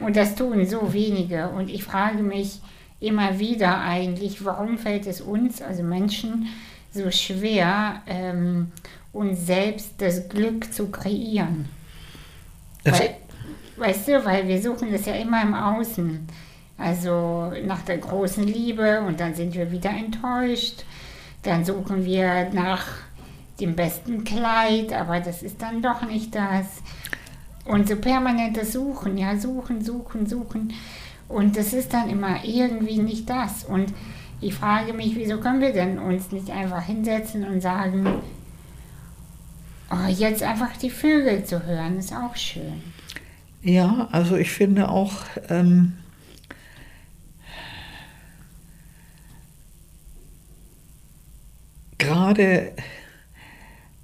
Und 0.00 0.16
das 0.16 0.34
tun 0.34 0.64
so 0.66 0.92
wenige. 0.92 1.48
Und 1.48 1.68
ich 1.70 1.84
frage 1.84 2.22
mich 2.22 2.60
immer 3.00 3.38
wieder 3.38 3.80
eigentlich, 3.80 4.44
warum 4.44 4.78
fällt 4.78 5.06
es 5.06 5.20
uns, 5.20 5.62
also 5.62 5.82
Menschen, 5.82 6.46
so 6.92 7.10
schwer, 7.10 8.02
ähm, 8.06 8.72
uns 9.12 9.46
selbst 9.46 9.94
das 9.98 10.28
Glück 10.28 10.72
zu 10.72 10.88
kreieren? 10.90 11.66
das, 12.84 13.00
Weil, 13.00 13.10
weißt 13.80 14.08
du, 14.08 14.24
weil 14.24 14.46
wir 14.46 14.60
suchen 14.60 14.92
das 14.92 15.06
ja 15.06 15.14
immer 15.14 15.42
im 15.42 15.54
Außen. 15.54 16.26
Also 16.78 17.52
nach 17.64 17.82
der 17.82 17.98
großen 17.98 18.44
Liebe 18.44 19.02
und 19.02 19.20
dann 19.20 19.34
sind 19.34 19.54
wir 19.54 19.70
wieder 19.70 19.90
enttäuscht. 19.90 20.84
Dann 21.42 21.64
suchen 21.64 22.04
wir 22.04 22.50
nach 22.52 22.86
dem 23.60 23.76
besten 23.76 24.24
Kleid, 24.24 24.92
aber 24.92 25.20
das 25.20 25.42
ist 25.42 25.60
dann 25.60 25.82
doch 25.82 26.02
nicht 26.02 26.34
das. 26.34 26.82
Und 27.64 27.88
so 27.88 27.96
permanentes 27.96 28.72
Suchen, 28.72 29.18
ja, 29.18 29.36
suchen, 29.36 29.84
suchen, 29.84 30.26
suchen. 30.26 30.72
Und 31.28 31.56
das 31.56 31.72
ist 31.72 31.92
dann 31.92 32.08
immer 32.10 32.44
irgendwie 32.44 32.98
nicht 32.98 33.28
das. 33.28 33.64
Und 33.64 33.92
ich 34.40 34.54
frage 34.54 34.92
mich, 34.94 35.14
wieso 35.16 35.38
können 35.38 35.60
wir 35.60 35.72
denn 35.72 35.98
uns 35.98 36.32
nicht 36.32 36.50
einfach 36.50 36.82
hinsetzen 36.82 37.46
und 37.46 37.60
sagen, 37.60 38.22
oh, 39.90 40.08
jetzt 40.08 40.42
einfach 40.42 40.76
die 40.78 40.90
Vögel 40.90 41.44
zu 41.44 41.64
hören, 41.66 41.98
ist 41.98 42.14
auch 42.14 42.34
schön. 42.34 42.82
Ja, 43.62 44.08
also 44.10 44.36
ich 44.36 44.50
finde 44.50 44.88
auch, 44.88 45.22
ähm, 45.50 45.92
gerade, 51.98 52.72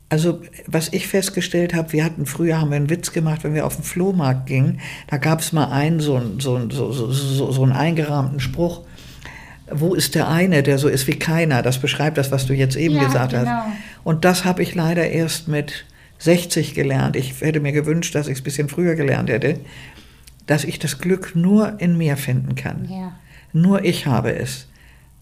also 0.08 0.40
was 0.66 0.92
ich 0.92 1.08
festgestellt 1.08 1.74
habe, 1.74 1.92
wir 1.92 2.04
hatten 2.04 2.26
früher, 2.26 2.60
haben 2.60 2.70
wir 2.70 2.76
einen 2.76 2.90
Witz 2.90 3.12
gemacht, 3.12 3.44
wenn 3.44 3.54
wir 3.54 3.66
auf 3.66 3.76
den 3.76 3.84
Flohmarkt 3.84 4.46
gingen, 4.46 4.80
da 5.08 5.16
gab 5.16 5.40
es 5.40 5.52
mal 5.52 5.72
einen, 5.72 6.00
so, 6.00 6.20
so, 6.38 6.68
so, 6.70 6.92
so, 6.92 7.50
so 7.50 7.62
einen 7.62 7.72
eingerahmten 7.72 8.40
Spruch, 8.40 8.82
wo 9.70 9.94
ist 9.94 10.14
der 10.14 10.28
eine, 10.28 10.62
der 10.62 10.78
so 10.78 10.86
ist 10.88 11.06
wie 11.08 11.18
keiner? 11.18 11.62
Das 11.62 11.78
beschreibt 11.80 12.18
das, 12.18 12.30
was 12.30 12.46
du 12.46 12.54
jetzt 12.54 12.76
eben 12.76 12.94
Ja, 12.94 13.04
gesagt 13.04 13.32
genau. 13.32 13.50
hast. 13.50 13.66
Und 14.04 14.24
das 14.24 14.44
habe 14.44 14.62
ich 14.62 14.76
leider 14.76 15.08
erst 15.08 15.48
mit 15.48 15.86
60 16.18 16.74
gelernt. 16.74 17.16
Ich 17.16 17.40
hätte 17.40 17.60
mir 17.60 17.72
gewünscht, 17.72 18.14
dass 18.14 18.26
ich 18.28 18.34
es 18.34 18.40
ein 18.40 18.44
bisschen 18.44 18.68
früher 18.68 18.94
gelernt 18.94 19.30
hätte, 19.30 19.60
dass 20.46 20.64
ich 20.64 20.78
das 20.78 20.98
Glück 20.98 21.34
nur 21.34 21.80
in 21.80 21.96
mir 21.96 22.16
finden 22.16 22.54
kann. 22.54 22.88
Ja. 22.90 23.12
Nur 23.52 23.84
ich 23.84 24.06
habe 24.06 24.34
es. 24.34 24.68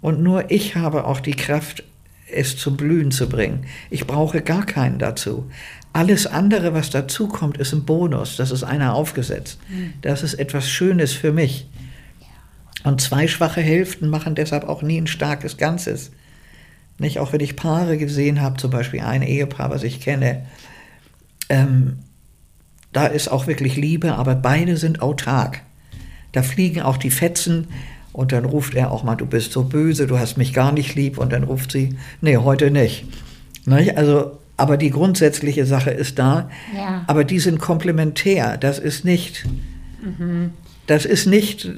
Und 0.01 0.22
nur 0.22 0.51
ich 0.51 0.76
habe 0.76 1.07
auch 1.07 1.20
die 1.20 1.34
Kraft, 1.34 1.84
es 2.30 2.57
zum 2.57 2.76
Blühen 2.76 3.11
zu 3.11 3.29
bringen. 3.29 3.64
Ich 3.91 4.07
brauche 4.07 4.42
gar 4.42 4.66
keinen 4.66 4.99
dazu. 4.99 5.50
Alles 5.92 6.26
andere, 6.26 6.75
was 6.75 6.91
dazu 6.91 7.29
kommt, 7.29 7.58
ist 7.58 7.72
ein 7.72 7.84
Bonus. 7.84 8.37
Das 8.37 8.50
ist 8.50 8.64
einer 8.64 8.95
aufgesetzt. 8.95 9.58
Das 10.03 10.22
ist 10.22 10.34
etwas 10.34 10.68
Schönes 10.68 11.12
für 11.12 11.33
mich. 11.33 11.68
Und 12.83 13.00
zwei 13.00 13.29
schwache 13.29 13.61
Hälften 13.61 14.08
machen 14.08 14.34
deshalb 14.34 14.68
auch 14.68 14.83
nie 14.83 15.00
ein 15.00 15.07
starkes 15.07 15.57
Ganzes. 15.57 16.11
Nicht, 16.99 17.18
auch 17.18 17.33
wenn 17.33 17.41
ich 17.41 17.57
Paare 17.57 17.96
gesehen 17.96 18.41
habe, 18.41 18.57
zum 18.57 18.71
Beispiel 18.71 19.00
ein 19.00 19.22
Ehepaar, 19.22 19.71
was 19.71 19.83
ich 19.83 20.00
kenne, 20.00 20.45
ähm, 21.49 21.99
da 22.92 23.07
ist 23.07 23.29
auch 23.29 23.46
wirklich 23.46 23.76
Liebe, 23.76 24.14
aber 24.14 24.34
beide 24.34 24.76
sind 24.76 25.03
autark. 25.03 25.62
Da 26.33 26.42
fliegen 26.42 26.83
auch 26.83 26.96
die 26.96 27.11
Fetzen 27.11 27.66
und 28.12 28.33
dann 28.33 28.45
ruft 28.45 28.75
er 28.75 28.91
auch 28.92 29.03
mal, 29.03 29.16
du 29.16 29.26
bist 29.26 29.53
so 29.53 29.64
böse, 29.64 30.07
du 30.07 30.18
hast 30.18 30.37
mich 30.37 30.53
gar 30.53 30.72
nicht 30.72 30.95
lieb 30.95 31.18
und 31.18 31.33
dann 31.33 31.45
ruft 31.45 31.72
sie, 31.72 31.96
nee, 32.21 32.37
heute 32.37 32.71
nicht. 32.71 33.04
Nicht? 33.66 33.96
Also, 33.96 34.38
aber 34.57 34.76
die 34.76 34.91
grundsätzliche 34.91 35.66
Sache 35.66 35.91
ist 35.91 36.18
da, 36.18 36.49
Ja. 36.76 37.04
aber 37.08 37.25
die 37.25 37.41
sind 37.41 37.58
komplementär. 37.58 38.57
Das 38.57 38.79
ist 38.79 39.04
nicht, 39.04 39.45
das 40.87 41.04
ist 41.04 41.26
nicht, 41.26 41.68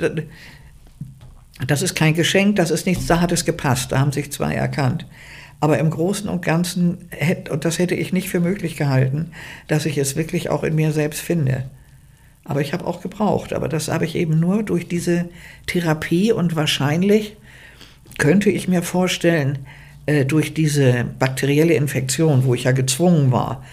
das 1.66 1.80
ist 1.82 1.94
kein 1.94 2.12
Geschenk, 2.14 2.56
das 2.56 2.70
ist 2.70 2.84
nichts, 2.86 3.06
da 3.06 3.20
hat 3.20 3.32
es 3.32 3.44
gepasst, 3.46 3.92
da 3.92 3.98
haben 4.00 4.12
sich 4.12 4.30
zwei 4.32 4.54
erkannt. 4.54 5.06
Aber 5.60 5.78
im 5.78 5.90
Großen 5.90 6.28
und 6.28 6.42
Ganzen, 6.42 7.08
und 7.50 7.64
das 7.64 7.78
hätte 7.78 7.94
ich 7.94 8.12
nicht 8.12 8.28
für 8.28 8.40
möglich 8.40 8.76
gehalten, 8.76 9.30
dass 9.68 9.86
ich 9.86 9.96
es 9.98 10.16
wirklich 10.16 10.50
auch 10.50 10.64
in 10.64 10.74
mir 10.74 10.92
selbst 10.92 11.20
finde. 11.20 11.70
Aber 12.44 12.60
ich 12.60 12.72
habe 12.72 12.86
auch 12.86 13.00
gebraucht, 13.00 13.52
aber 13.52 13.68
das 13.68 13.88
habe 13.88 14.04
ich 14.04 14.14
eben 14.14 14.38
nur 14.38 14.62
durch 14.62 14.86
diese 14.86 15.28
Therapie 15.66 16.32
und 16.32 16.54
wahrscheinlich 16.54 17.36
könnte 18.18 18.50
ich 18.50 18.68
mir 18.68 18.82
vorstellen, 18.82 19.58
äh, 20.06 20.24
durch 20.24 20.54
diese 20.54 21.04
bakterielle 21.18 21.74
Infektion, 21.74 22.44
wo 22.44 22.54
ich 22.54 22.64
ja 22.64 22.72
gezwungen 22.72 23.32
war. 23.32 23.64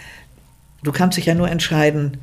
Du 0.82 0.90
kannst 0.90 1.16
dich 1.16 1.26
ja 1.26 1.34
nur 1.34 1.48
entscheiden, 1.48 2.18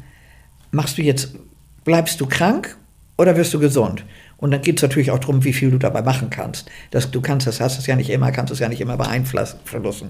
machst 0.71 0.97
du 0.97 1.01
jetzt 1.01 1.35
bleibst 1.83 2.19
du 2.19 2.25
krank 2.25 2.77
oder 3.17 3.37
wirst 3.37 3.53
du 3.53 3.59
gesund? 3.59 4.03
Und 4.41 4.51
dann 4.51 4.61
geht 4.61 4.77
es 4.77 4.81
natürlich 4.81 5.11
auch 5.11 5.19
darum, 5.19 5.43
wie 5.45 5.53
viel 5.53 5.71
du 5.71 5.77
dabei 5.77 6.01
machen 6.01 6.29
kannst. 6.29 6.69
Das, 6.89 7.09
du 7.11 7.21
kannst 7.21 7.47
das, 7.47 7.61
hast 7.61 7.77
es 7.79 7.87
ja 7.87 7.95
nicht 7.95 8.09
immer, 8.09 8.31
kannst 8.31 8.51
es 8.51 8.59
ja 8.59 8.67
nicht 8.67 8.81
immer 8.81 8.97
beeinflussen. 8.97 10.09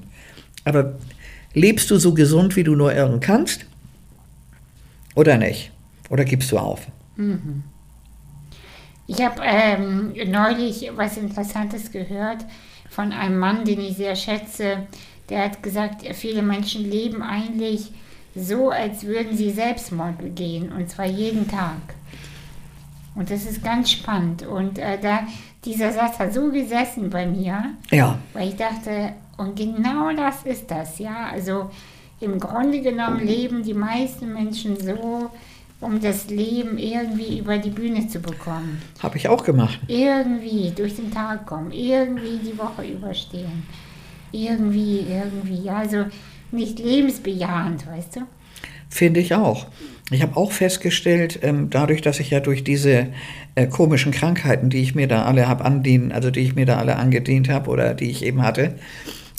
Aber 0.64 0.96
lebst 1.54 1.92
du 1.92 1.98
so 1.98 2.14
gesund, 2.14 2.56
wie 2.56 2.64
du 2.64 2.76
nur 2.76 2.94
irgend 2.96 3.22
kannst? 3.22 3.66
Oder 5.16 5.38
nicht? 5.38 5.72
Oder 6.10 6.24
gibst 6.24 6.52
du 6.52 6.58
auf? 6.58 6.88
Mhm. 7.18 7.64
Ich 9.06 9.22
habe 9.22 9.42
ähm, 9.44 10.14
neulich 10.28 10.90
was 10.96 11.18
Interessantes 11.18 11.92
gehört 11.92 12.46
von 12.90 13.12
einem 13.12 13.38
Mann, 13.38 13.66
den 13.66 13.82
ich 13.82 13.98
sehr 13.98 14.16
schätze. 14.16 14.88
Der 15.30 15.44
hat 15.44 15.62
gesagt, 15.62 16.06
viele 16.16 16.42
Menschen 16.42 16.90
leben 16.90 17.22
eigentlich 17.22 17.92
so, 18.34 18.70
als 18.70 19.04
würden 19.04 19.36
sie 19.36 19.52
Selbstmord 19.52 20.20
begehen, 20.20 20.72
und 20.72 20.90
zwar 20.90 21.06
jeden 21.06 21.50
Tag. 21.50 21.96
Und 23.16 23.30
das 23.30 23.46
ist 23.46 23.64
ganz 23.64 23.92
spannend. 23.92 24.46
Und 24.46 24.80
äh, 24.80 24.98
da, 25.02 25.28
dieser 25.66 25.92
Satz 25.92 26.18
hat 26.20 26.34
so 26.34 26.50
gesessen 26.50 27.10
bei 27.10 27.26
mir, 27.26 27.72
ja. 27.92 28.18
weil 28.34 28.50
ich 28.50 28.56
dachte, 28.56 29.14
und 29.38 29.56
genau 29.56 30.12
das 30.16 30.44
ist 30.44 30.70
das, 30.70 31.00
ja. 31.00 31.30
Also 31.32 31.70
im 32.20 32.40
Grunde 32.40 32.82
genommen 32.82 33.26
leben 33.26 33.64
die 33.64 33.74
meisten 33.74 34.32
Menschen 34.32 34.78
so, 34.80 35.30
um 35.82 36.00
das 36.00 36.30
Leben 36.30 36.78
irgendwie 36.78 37.40
über 37.40 37.58
die 37.58 37.72
Bühne 37.72 38.08
zu 38.08 38.20
bekommen. 38.20 38.82
Habe 39.00 39.18
ich 39.18 39.28
auch 39.28 39.44
gemacht. 39.44 39.80
Irgendwie 39.88 40.72
durch 40.76 40.96
den 40.96 41.12
Tag 41.12 41.48
kommen, 41.48 41.72
irgendwie 41.72 42.38
die 42.38 42.58
Woche 42.58 42.86
überstehen. 42.86 43.64
Irgendwie, 44.32 45.06
irgendwie, 45.10 45.70
also 45.70 46.06
nicht 46.52 46.80
lebensbejahend, 46.80 47.88
weißt 47.88 48.18
du? 48.18 48.20
Finde 48.90 49.20
ich 49.20 49.34
auch. 49.34 49.66
Ich 50.12 50.22
habe 50.22 50.36
auch 50.36 50.52
festgestellt, 50.52 51.40
ähm, 51.42 51.70
dadurch, 51.70 52.02
dass 52.02 52.20
ich 52.20 52.30
ja 52.30 52.42
durch 52.42 52.66
diese 52.66 53.08
äh, 53.56 53.68
komischen 53.68 54.12
Krankheiten, 54.12 54.70
die 54.70 54.82
ich 54.82 54.94
mir 54.94 55.08
da 55.08 55.24
alle 55.24 55.48
habe 55.48 55.64
andienen, 55.64 56.12
also 56.12 56.32
die 56.32 56.42
ich 56.42 56.54
mir 56.54 56.66
da 56.66 56.78
alle 56.78 56.98
angedient 56.98 57.48
habe 57.48 57.70
oder 57.70 57.94
die 57.94 58.12
ich 58.12 58.26
eben 58.26 58.42
hatte, 58.42 58.76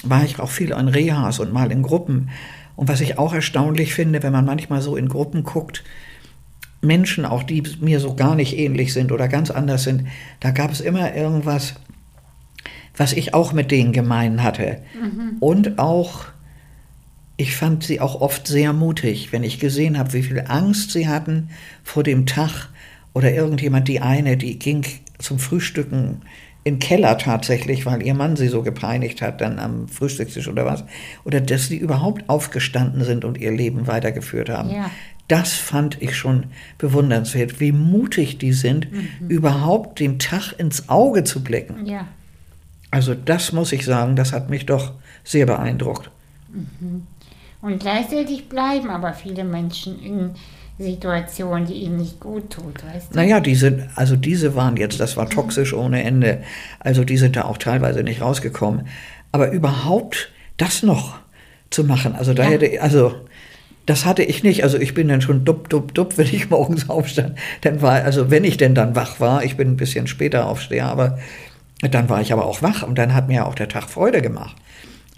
war 0.03 0.25
ich 0.25 0.41
auch 0.41 0.51
viel 0.51 0.73
an 0.73 0.89
Rehas 0.89 1.41
und 1.41 1.53
mal 1.53 1.71
in 1.71 1.83
Gruppen. 1.83 2.31
Und 2.75 2.89
was 2.89 3.03
ich 3.03 3.19
auch 3.19 3.35
erstaunlich 3.35 3.93
finde, 3.93 4.23
wenn 4.23 4.33
man 4.33 4.47
manchmal 4.47 4.81
so 4.81 4.97
in 4.97 5.09
Gruppen 5.09 5.45
guckt, 5.45 5.85
Menschen 6.81 7.27
auch, 7.27 7.43
die 7.43 7.63
mir 7.81 8.01
so 8.01 8.15
gar 8.15 8.35
nicht 8.35 8.59
ähnlich 8.59 8.95
sind 8.95 9.13
oder 9.13 9.29
ganz 9.29 9.51
anders 9.51 9.85
sind, 9.85 10.07
da 10.41 10.53
gab 10.53 10.73
es 10.73 10.81
immer 10.81 11.15
irgendwas, 11.15 11.75
was 12.97 13.13
ich 13.13 13.35
auch 13.35 13.53
mit 13.53 13.71
denen 13.71 13.93
gemein 13.93 14.43
hatte. 14.43 14.79
Mhm. 15.01 15.37
Und 15.39 15.79
auch 15.79 16.25
ich 17.43 17.57
fand 17.57 17.83
sie 17.83 18.01
auch 18.01 18.21
oft 18.21 18.47
sehr 18.47 18.73
mutig, 18.73 19.33
wenn 19.33 19.43
ich 19.43 19.59
gesehen 19.59 19.99
habe, 19.99 20.13
wie 20.13 20.23
viel 20.23 20.45
Angst 20.47 20.93
sie 20.93 21.09
hatten 21.09 21.51
vor 21.83 22.05
dem 22.05 22.25
Tag 22.25 22.69
oder 23.15 23.33
irgendjemand, 23.33 23.89
die 23.89 23.99
eine, 23.99 24.37
die 24.37 24.61
ging 24.61 24.87
zum 25.19 25.41
Frühstücken 25.41 26.23
in 26.63 26.79
Keller 26.79 27.19
tatsächlich, 27.19 27.85
weil 27.85 28.07
ihr 28.07 28.15
Mann 28.15 28.37
sie 28.37 28.47
so 28.47 28.63
gepeinigt 28.63 29.21
hat, 29.23 29.41
dann 29.41 29.59
am 29.59 29.89
Frühstückstisch 29.89 30.47
oder 30.47 30.65
was. 30.65 30.85
Oder 31.25 31.41
dass 31.41 31.67
sie 31.67 31.77
überhaupt 31.77 32.29
aufgestanden 32.29 33.03
sind 33.03 33.25
und 33.25 33.39
ihr 33.39 33.51
Leben 33.51 33.89
weitergeführt 33.89 34.49
haben. 34.49 34.71
Ja. 34.71 34.89
Das 35.27 35.55
fand 35.55 36.01
ich 36.01 36.17
schon 36.17 36.45
bewundernswert, 36.79 37.59
wie 37.59 37.73
mutig 37.73 38.39
die 38.39 38.53
sind, 38.53 38.93
mhm. 38.93 39.27
überhaupt 39.27 39.99
dem 39.99 40.21
Tag 40.21 40.53
ins 40.53 40.89
Auge 40.89 41.25
zu 41.25 41.43
blicken. 41.43 41.87
Ja. 41.87 42.07
Also 42.93 43.17
das 43.17 43.51
muss 43.53 43.73
ich 43.73 43.85
sagen, 43.85 44.15
das 44.15 44.33
hat 44.33 44.49
mich 44.49 44.65
doch 44.65 44.93
sehr 45.25 45.47
beeindruckt. 45.47 46.13
Mhm. 46.53 47.09
Und 47.63 47.79
gleichzeitig 47.79 48.49
bleiben 48.49 48.91
aber 48.91 49.15
viele 49.15 49.45
Menschen 49.45 50.03
in 50.03 50.31
Situationen, 50.79 51.67
die 51.67 51.75
ihnen 51.75 51.97
nicht 51.97 52.19
gut 52.19 52.51
tut, 52.51 52.85
weißt 52.85 53.13
du? 53.13 53.17
Naja, 53.17 53.41
diese, 53.41 53.89
also 53.95 54.17
diese 54.17 54.55
waren 54.57 54.77
jetzt, 54.77 54.99
das 54.99 55.17
war 55.17 55.31
toxisch 55.31 55.73
ohne 55.73 56.03
Ende. 56.03 56.43
Also 56.81 57.05
die 57.05 57.17
sind 57.17 57.37
da 57.37 57.45
auch 57.45 57.59
teilweise 57.59 58.03
nicht 58.03 58.21
rausgekommen. 58.21 58.89
Aber 59.31 59.53
überhaupt 59.53 60.31
das 60.57 60.83
noch 60.83 61.19
zu 61.71 61.85
machen, 61.85 62.15
also 62.15 62.35
da 62.35 62.45
ja. 62.45 62.51
hätte, 62.51 62.83
also 62.83 63.15
das 63.87 64.05
hatte 64.05 64.23
ich 64.23 64.43
nicht. 64.43 64.63
Also 64.65 64.79
ich 64.79 64.95
bin 64.95 65.09
dann 65.09 65.21
schon 65.21 65.45
dupp, 65.45 65.69
dupp, 65.69 65.95
dupp, 65.95 66.19
wenn 66.19 66.27
ich 66.27 66.51
morgens 66.51 66.91
aufstand. 66.91 67.39
Dann 67.63 67.81
war, 67.81 68.03
also 68.05 68.31
wenn 68.31 68.45
ich 68.45 68.57
denn 68.57 68.75
dann 68.75 68.97
wach 68.97 69.21
war, 69.21 69.45
ich 69.45 69.57
bin 69.57 69.69
ein 69.69 69.77
bisschen 69.77 70.07
später 70.07 70.47
aufsteher, 70.47 70.87
aber 70.87 71.19
dann 71.81 72.09
war 72.09 72.21
ich 72.21 72.33
aber 72.33 72.47
auch 72.47 72.63
wach 72.63 72.83
und 72.83 72.97
dann 72.97 73.15
hat 73.15 73.29
mir 73.29 73.47
auch 73.47 73.55
der 73.55 73.69
Tag 73.69 73.89
Freude 73.89 74.23
gemacht. 74.23 74.57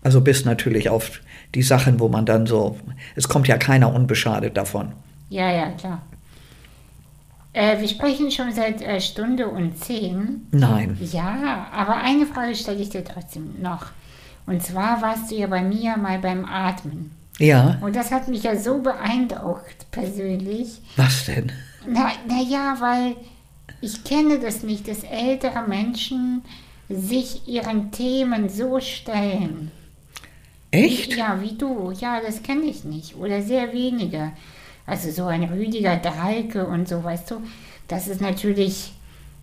Also 0.04 0.20
bis 0.20 0.44
natürlich 0.44 0.90
auf 0.90 1.20
die 1.54 1.62
Sachen, 1.62 1.98
wo 1.98 2.08
man 2.08 2.26
dann 2.26 2.46
so, 2.46 2.76
es 3.16 3.28
kommt 3.28 3.48
ja 3.48 3.56
keiner 3.56 3.92
unbeschadet 3.92 4.56
davon. 4.56 4.92
Ja, 5.30 5.50
ja, 5.50 5.70
klar. 5.70 6.02
Äh, 7.54 7.80
wir 7.80 7.88
sprechen 7.88 8.30
schon 8.30 8.52
seit 8.52 8.82
äh, 8.82 9.00
Stunde 9.00 9.48
und 9.48 9.82
zehn. 9.82 10.46
Nein. 10.50 10.98
Ja, 11.00 11.68
aber 11.72 11.96
eine 11.96 12.26
Frage 12.26 12.54
stelle 12.54 12.82
ich 12.82 12.90
dir 12.90 13.04
trotzdem 13.04 13.62
noch. 13.62 13.86
Und 14.46 14.62
zwar 14.62 15.00
warst 15.00 15.30
du 15.30 15.36
ja 15.36 15.46
bei 15.46 15.62
mir 15.62 15.96
mal 15.96 16.18
beim 16.18 16.44
Atmen. 16.44 17.12
Ja. 17.38 17.78
Und 17.80 17.96
das 17.96 18.12
hat 18.12 18.28
mich 18.28 18.42
ja 18.42 18.56
so 18.56 18.82
beeindruckt, 18.82 19.90
persönlich. 19.90 20.80
Was 20.96 21.24
denn? 21.26 21.50
Na, 21.88 22.12
na 22.28 22.42
ja, 22.42 22.76
weil 22.80 23.16
ich 23.80 24.04
kenne 24.04 24.38
das 24.38 24.62
nicht, 24.62 24.86
dass 24.86 25.02
ältere 25.04 25.66
Menschen 25.66 26.42
sich 26.88 27.48
ihren 27.48 27.90
Themen 27.90 28.48
so 28.48 28.80
stellen. 28.80 29.70
Echt? 30.74 31.16
Ja, 31.16 31.40
wie 31.40 31.56
du. 31.56 31.92
Ja, 31.92 32.20
das 32.20 32.42
kenne 32.42 32.64
ich 32.64 32.84
nicht. 32.84 33.16
Oder 33.16 33.42
sehr 33.42 33.72
wenige. 33.72 34.32
Also 34.86 35.10
so 35.10 35.26
ein 35.26 35.44
Rüdiger 35.44 35.96
Dahlke 35.96 36.66
und 36.66 36.88
so, 36.88 37.02
weißt 37.02 37.30
du, 37.30 37.42
das 37.88 38.08
ist 38.08 38.20
natürlich 38.20 38.92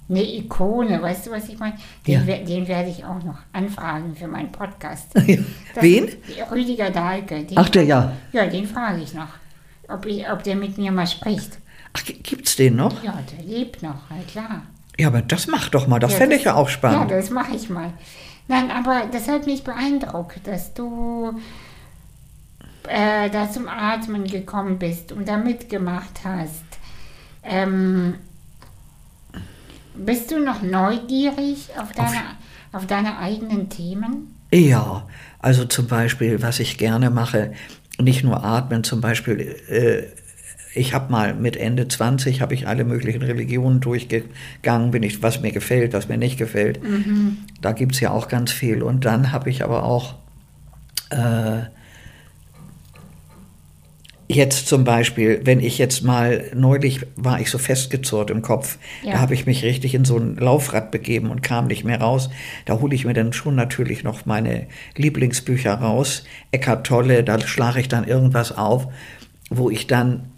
eine 0.09 0.23
Ikone, 0.23 1.01
weißt 1.01 1.27
du, 1.27 1.31
was 1.31 1.47
ich 1.47 1.57
meine? 1.57 1.75
Den, 2.05 2.27
ja. 2.27 2.37
den 2.37 2.67
werde 2.67 2.89
ich 2.89 3.03
auch 3.05 3.23
noch 3.23 3.37
anfragen 3.53 4.15
für 4.15 4.27
meinen 4.27 4.51
Podcast. 4.51 5.07
Wen? 5.79 6.09
Rüdiger 6.51 6.89
Dahlke. 6.91 7.47
Ach, 7.55 7.69
der, 7.69 7.83
ja. 7.83 8.11
Ja, 8.33 8.45
den 8.45 8.67
frage 8.67 9.01
ich 9.01 9.13
noch, 9.13 9.29
ob, 9.87 10.05
ich, 10.05 10.29
ob 10.29 10.43
der 10.43 10.55
mit 10.55 10.77
mir 10.77 10.91
mal 10.91 11.07
spricht. 11.07 11.57
Ach, 11.93 12.03
gibt's 12.05 12.55
den 12.55 12.75
noch? 12.75 13.03
Ja, 13.03 13.19
der 13.37 13.45
lebt 13.45 13.81
noch, 13.81 14.09
halt 14.09 14.27
klar. 14.27 14.63
Ja, 14.99 15.07
aber 15.07 15.21
das 15.21 15.47
mach 15.47 15.69
doch 15.69 15.87
mal, 15.87 15.99
das 15.99 16.11
ja, 16.11 16.17
fände 16.17 16.35
ich 16.35 16.43
ja 16.43 16.55
auch 16.55 16.69
spannend. 16.69 17.09
Ja, 17.09 17.17
das 17.17 17.29
mache 17.29 17.55
ich 17.55 17.69
mal. 17.69 17.93
Nein, 18.51 18.69
aber 18.69 19.03
das 19.09 19.29
hat 19.29 19.45
mich 19.45 19.63
beeindruckt, 19.63 20.45
dass 20.45 20.73
du 20.73 21.39
äh, 22.85 23.29
da 23.29 23.49
zum 23.49 23.69
Atmen 23.69 24.25
gekommen 24.25 24.77
bist 24.77 25.13
und 25.13 25.29
da 25.29 25.37
mitgemacht 25.37 26.19
hast. 26.25 26.65
Ähm, 27.43 28.15
bist 29.95 30.31
du 30.31 30.43
noch 30.43 30.61
neugierig 30.61 31.69
auf 31.77 31.93
deine, 31.93 32.17
auf, 32.73 32.81
auf 32.81 32.87
deine 32.87 33.19
eigenen 33.19 33.69
Themen? 33.69 34.35
Ja, 34.51 35.07
also 35.39 35.63
zum 35.63 35.87
Beispiel, 35.87 36.41
was 36.41 36.59
ich 36.59 36.77
gerne 36.77 37.09
mache, 37.09 37.53
nicht 38.01 38.25
nur 38.25 38.43
atmen, 38.43 38.83
zum 38.83 38.99
Beispiel 38.99 39.39
äh, 39.69 40.03
ich 40.73 40.93
habe 40.93 41.11
mal 41.11 41.33
mit 41.33 41.57
Ende 41.57 41.87
20 41.87 42.41
habe 42.41 42.53
ich 42.53 42.67
alle 42.67 42.85
möglichen 42.85 43.21
Religionen 43.21 43.81
durchgegangen, 43.81 44.91
bin 44.91 45.03
ich, 45.03 45.21
was 45.21 45.41
mir 45.41 45.51
gefällt, 45.51 45.93
was 45.93 46.07
mir 46.07 46.17
nicht 46.17 46.37
gefällt. 46.37 46.81
Mhm. 46.83 47.39
Da 47.61 47.73
gibt 47.73 47.93
es 47.93 47.99
ja 47.99 48.11
auch 48.11 48.27
ganz 48.27 48.51
viel. 48.51 48.81
Und 48.81 49.03
dann 49.03 49.31
habe 49.31 49.49
ich 49.49 49.63
aber 49.63 49.83
auch 49.83 50.15
äh, 51.09 51.63
jetzt 54.29 54.67
zum 54.67 54.85
Beispiel, 54.85 55.41
wenn 55.43 55.59
ich 55.59 55.77
jetzt 55.77 56.03
mal, 56.03 56.45
neulich 56.55 57.01
war 57.17 57.41
ich 57.41 57.51
so 57.51 57.57
festgezurrt 57.57 58.29
im 58.29 58.41
Kopf, 58.41 58.77
ja. 59.03 59.13
da 59.13 59.19
habe 59.19 59.33
ich 59.33 59.45
mich 59.45 59.63
richtig 59.63 59.93
in 59.93 60.05
so 60.05 60.17
ein 60.17 60.37
Laufrad 60.37 60.89
begeben 60.91 61.31
und 61.31 61.43
kam 61.43 61.67
nicht 61.67 61.83
mehr 61.83 61.99
raus. 61.99 62.29
Da 62.65 62.79
hole 62.79 62.95
ich 62.95 63.03
mir 63.03 63.13
dann 63.13 63.33
schon 63.33 63.55
natürlich 63.55 64.03
noch 64.03 64.25
meine 64.25 64.67
Lieblingsbücher 64.95 65.73
raus. 65.73 66.23
Eckart 66.51 66.87
Tolle, 66.87 67.25
da 67.25 67.39
schlage 67.41 67.81
ich 67.81 67.89
dann 67.89 68.07
irgendwas 68.07 68.57
auf, 68.57 68.87
wo 69.49 69.69
ich 69.69 69.87
dann 69.87 70.30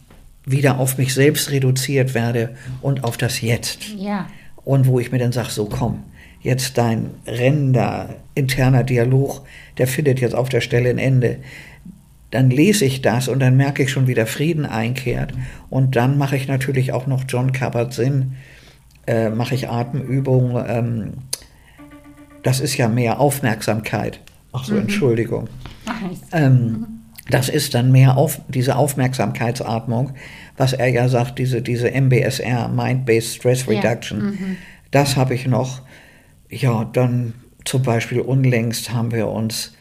wieder 0.45 0.80
auf 0.80 0.98
mich 0.98 1.14
selbst 1.14 1.52
reduziert 1.52 2.14
werde 2.14 2.56
und 2.82 3.03
auf 3.03 3.18
das 3.18 3.41
Jetzt. 3.41 3.90
Ja. 3.98 4.28
Und 4.65 4.88
wo 4.88 4.99
ich 4.99 5.11
mir 5.11 5.20
dann 5.20 5.32
sage, 5.32 5.49
so 5.49 5.65
komm, 5.65 6.03
jetzt 6.41 6.78
dein 6.78 7.11
rennender 7.26 8.15
interner 8.36 8.84
Dialog, 8.84 9.41
der 9.78 9.88
findet 9.88 10.20
jetzt 10.20 10.36
auf 10.36 10.49
der 10.49 10.61
Stelle 10.61 10.90
ein 10.90 10.98
Ende. 10.98 11.40
Dann 12.32 12.49
lese 12.49 12.86
ich 12.86 13.02
das 13.02 13.28
und 13.28 13.40
dann 13.40 13.56
merke 13.56 13.84
ich 13.84 13.91
schon, 13.91 14.07
wie 14.07 14.15
der 14.15 14.28
Frieden 14.28 14.65
einkehrt. 14.65 15.34
Und 15.70 15.95
dann 15.95 16.18
mache 16.18 16.36
ich 16.36 16.48
natürlich 16.48 16.91
auch 16.91 17.07
noch 17.07 17.24
John 17.28 17.52
Kabat-Zinn, 17.52 18.34
äh, 19.06 19.30
mache 19.30 19.56
ich 19.56 19.70
Atemübungen. 19.70 20.65
Ähm, 20.68 21.14
das 22.41 22.60
ist 22.60 22.76
ja 22.76 22.88
mehr 22.88 23.20
Aufmerksamkeit. 23.20 24.20
Ach 24.52 24.64
so, 24.65 24.74
mhm. 24.74 24.82
Entschuldigung. 24.82 25.48
Ähm, 26.32 26.53
mhm. 26.53 27.03
Das 27.30 27.50
ist 27.50 27.74
dann 27.74 27.91
mehr 27.91 28.18
auf 28.18 28.41
diese 28.50 28.76
Aufmerksamkeitsatmung, 28.76 30.12
was 30.58 30.74
er 30.74 30.90
ja 30.90 31.08
sagt, 31.08 31.40
diese, 31.40 31.62
diese 31.62 31.90
MBSR, 31.90 32.68
Mind-Based 32.70 33.36
Stress 33.36 33.68
Reduction. 33.68 34.20
Ja. 34.20 34.26
Mhm. 34.26 34.58
Das 34.91 35.16
habe 35.16 35.34
ich 35.34 35.48
noch. 35.48 35.82
Ja, 36.50 36.84
dann 36.84 37.34
zum 37.66 37.82
Beispiel 37.82 38.20
unlängst 38.20 38.94
haben 38.94 39.12
wir 39.12 39.28
uns 39.30 39.74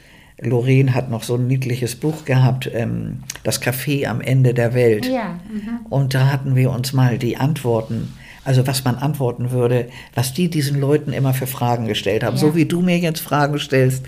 Lorraine 0.43 0.93
hat 0.95 1.11
noch 1.11 1.23
so 1.23 1.37
ein 1.37 1.47
niedliches 1.47 1.95
Buch 1.97 2.25
gehabt, 2.25 2.69
ähm, 2.73 3.21
Das 3.45 3.63
Café 3.63 4.07
am 4.07 4.21
Ende 4.21 4.55
der 4.55 4.75
Welt. 4.75 5.07
Ja. 5.07 5.39
Mhm. 5.51 5.87
Und 5.89 6.15
da 6.15 6.31
hatten 6.31 6.57
wir 6.57 6.71
uns 6.71 6.93
mal 6.93 7.17
die 7.19 7.37
Antworten, 7.37 8.13
also 8.45 8.67
was 8.67 8.85
man 8.85 8.97
antworten 8.97 9.53
würde, 9.53 9.89
was 10.15 10.35
die 10.35 10.51
diesen 10.51 10.81
Leuten 10.81 11.13
immer 11.13 11.33
für 11.33 11.47
Fragen 11.47 11.87
gestellt 11.87 12.25
haben. 12.25 12.37
Ja. 12.37 12.41
So 12.41 12.57
wie 12.57 12.65
du 12.65 12.81
mir 12.81 12.99
jetzt 12.99 13.21
Fragen 13.21 13.59
stellst, 13.59 14.05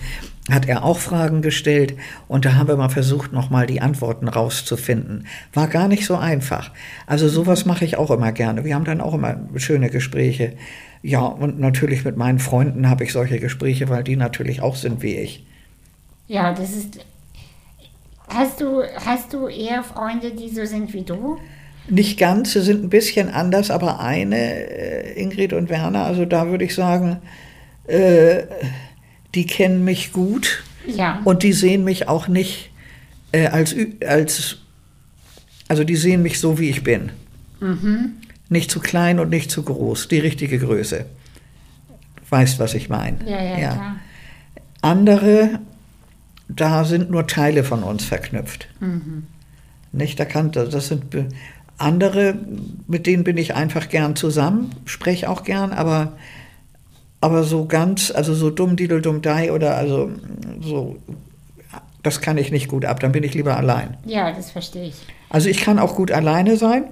hat 0.51 0.69
er 0.69 0.85
auch 0.85 0.99
Fragen 0.99 1.41
gestellt 1.41 1.95
und 2.29 2.45
da 2.45 2.55
haben 2.55 2.69
wir 2.69 2.77
mal 2.77 2.91
versucht, 2.91 3.33
nochmal 3.33 3.67
die 3.67 3.81
Antworten 3.81 4.29
rauszufinden. 4.29 5.27
War 5.55 5.69
gar 5.69 5.89
nicht 5.89 6.05
so 6.05 6.17
einfach. 6.17 6.71
Also 7.07 7.29
sowas 7.29 7.65
mache 7.65 7.85
ich 7.85 7.97
auch 7.97 8.11
immer 8.11 8.33
gerne. 8.33 8.65
Wir 8.65 8.75
haben 8.75 8.85
dann 8.85 9.01
auch 9.01 9.15
immer 9.15 9.41
schöne 9.57 9.89
Gespräche. 9.89 10.55
Ja, 11.03 11.21
und 11.21 11.59
natürlich 11.59 12.05
mit 12.05 12.17
meinen 12.17 12.39
Freunden 12.39 12.89
habe 12.91 13.05
ich 13.05 13.13
solche 13.13 13.41
Gespräche, 13.41 13.89
weil 13.89 14.05
die 14.05 14.17
natürlich 14.17 14.61
auch 14.61 14.77
sind 14.77 15.03
wie 15.03 15.17
ich. 15.17 15.47
Ja, 16.29 16.53
das 16.53 16.73
ist. 16.77 16.99
Hast 18.29 18.61
du, 18.61 18.83
hast 19.05 19.33
du 19.33 19.49
eher 19.49 19.83
Freunde, 19.83 20.31
die 20.33 20.49
so 20.49 20.65
sind 20.65 20.93
wie 20.95 21.03
du? 21.03 21.39
Nicht 21.89 22.19
ganz, 22.19 22.55
sie 22.55 22.63
sind 22.63 22.83
ein 22.83 22.89
bisschen 22.89 23.29
anders, 23.29 23.71
aber 23.71 24.01
eine, 24.01 24.37
äh, 24.37 25.21
Ingrid 25.21 25.53
und 25.53 25.69
Werner, 25.69 26.05
also 26.05 26.25
da 26.25 26.49
würde 26.49 26.65
ich 26.65 26.75
sagen, 26.75 27.19
äh, 27.87 28.45
die 29.35 29.47
kennen 29.47 29.85
mich 29.85 30.13
gut 30.13 30.63
Ja. 30.87 31.21
und 31.25 31.43
die 31.43 31.53
sehen 31.53 31.85
mich 31.85 32.09
auch 32.09 32.29
nicht 32.29 32.71
äh, 33.33 33.47
als, 33.49 33.75
als, 34.07 34.59
also 35.69 35.85
die 35.85 35.97
sehen 35.97 36.23
mich 36.23 36.39
so, 36.39 36.59
wie 36.59 36.69
ich 36.71 36.85
bin. 36.85 37.11
Mhm. 37.61 38.13
Nicht 38.49 38.71
zu 38.71 38.81
klein 38.81 39.19
und 39.19 39.31
nicht 39.31 39.51
zu 39.51 39.63
groß, 39.63 40.09
die 40.09 40.19
richtige 40.19 40.59
Größe. 40.59 41.07
Weißt, 42.31 42.59
was 42.59 42.75
ich 42.75 42.89
meine. 42.89 43.19
Ja, 43.29 43.43
ja, 43.43 43.57
klar. 43.73 43.97
Andere, 44.83 45.61
da 46.49 46.85
sind 46.85 47.11
nur 47.11 47.27
Teile 47.27 47.65
von 47.65 47.83
uns 47.83 48.05
verknüpft. 48.05 48.69
Mhm. 48.81 49.25
Nicht, 49.93 50.21
da 50.21 50.25
kann, 50.25 50.53
das 50.53 50.89
sind 50.89 51.05
andere, 51.79 52.37
mit 52.87 53.07
denen 53.07 53.25
bin 53.25 53.37
ich 53.39 53.55
einfach 53.55 53.89
gern 53.89 54.15
zusammen, 54.17 54.71
spreche 54.85 55.29
auch 55.31 55.45
gern, 55.45 55.73
aber, 55.73 56.13
aber 57.25 57.43
so 57.43 57.65
ganz, 57.65 58.11
also 58.11 58.35
so 58.35 58.51
dumm, 58.51 58.77
didel, 58.77 59.01
dumm, 59.01 59.23
dei 59.23 59.51
oder 59.51 59.79
also 59.79 60.11
so, 60.61 60.97
das 62.03 62.21
kann 62.21 62.37
ich 62.37 62.53
nicht 62.53 62.69
gut 62.69 62.85
ab, 62.85 63.01
dann 63.01 63.13
bin 63.13 63.25
ich 63.25 63.33
lieber 63.33 63.57
allein. 63.57 63.97
Ja, 64.05 64.31
das 64.31 64.51
verstehe 64.51 64.89
ich. 64.89 64.97
Also 65.31 65.49
ich 65.49 65.63
kann 65.63 65.79
auch 65.79 65.95
gut 65.95 66.13
alleine 66.13 66.59
sein, 66.59 66.85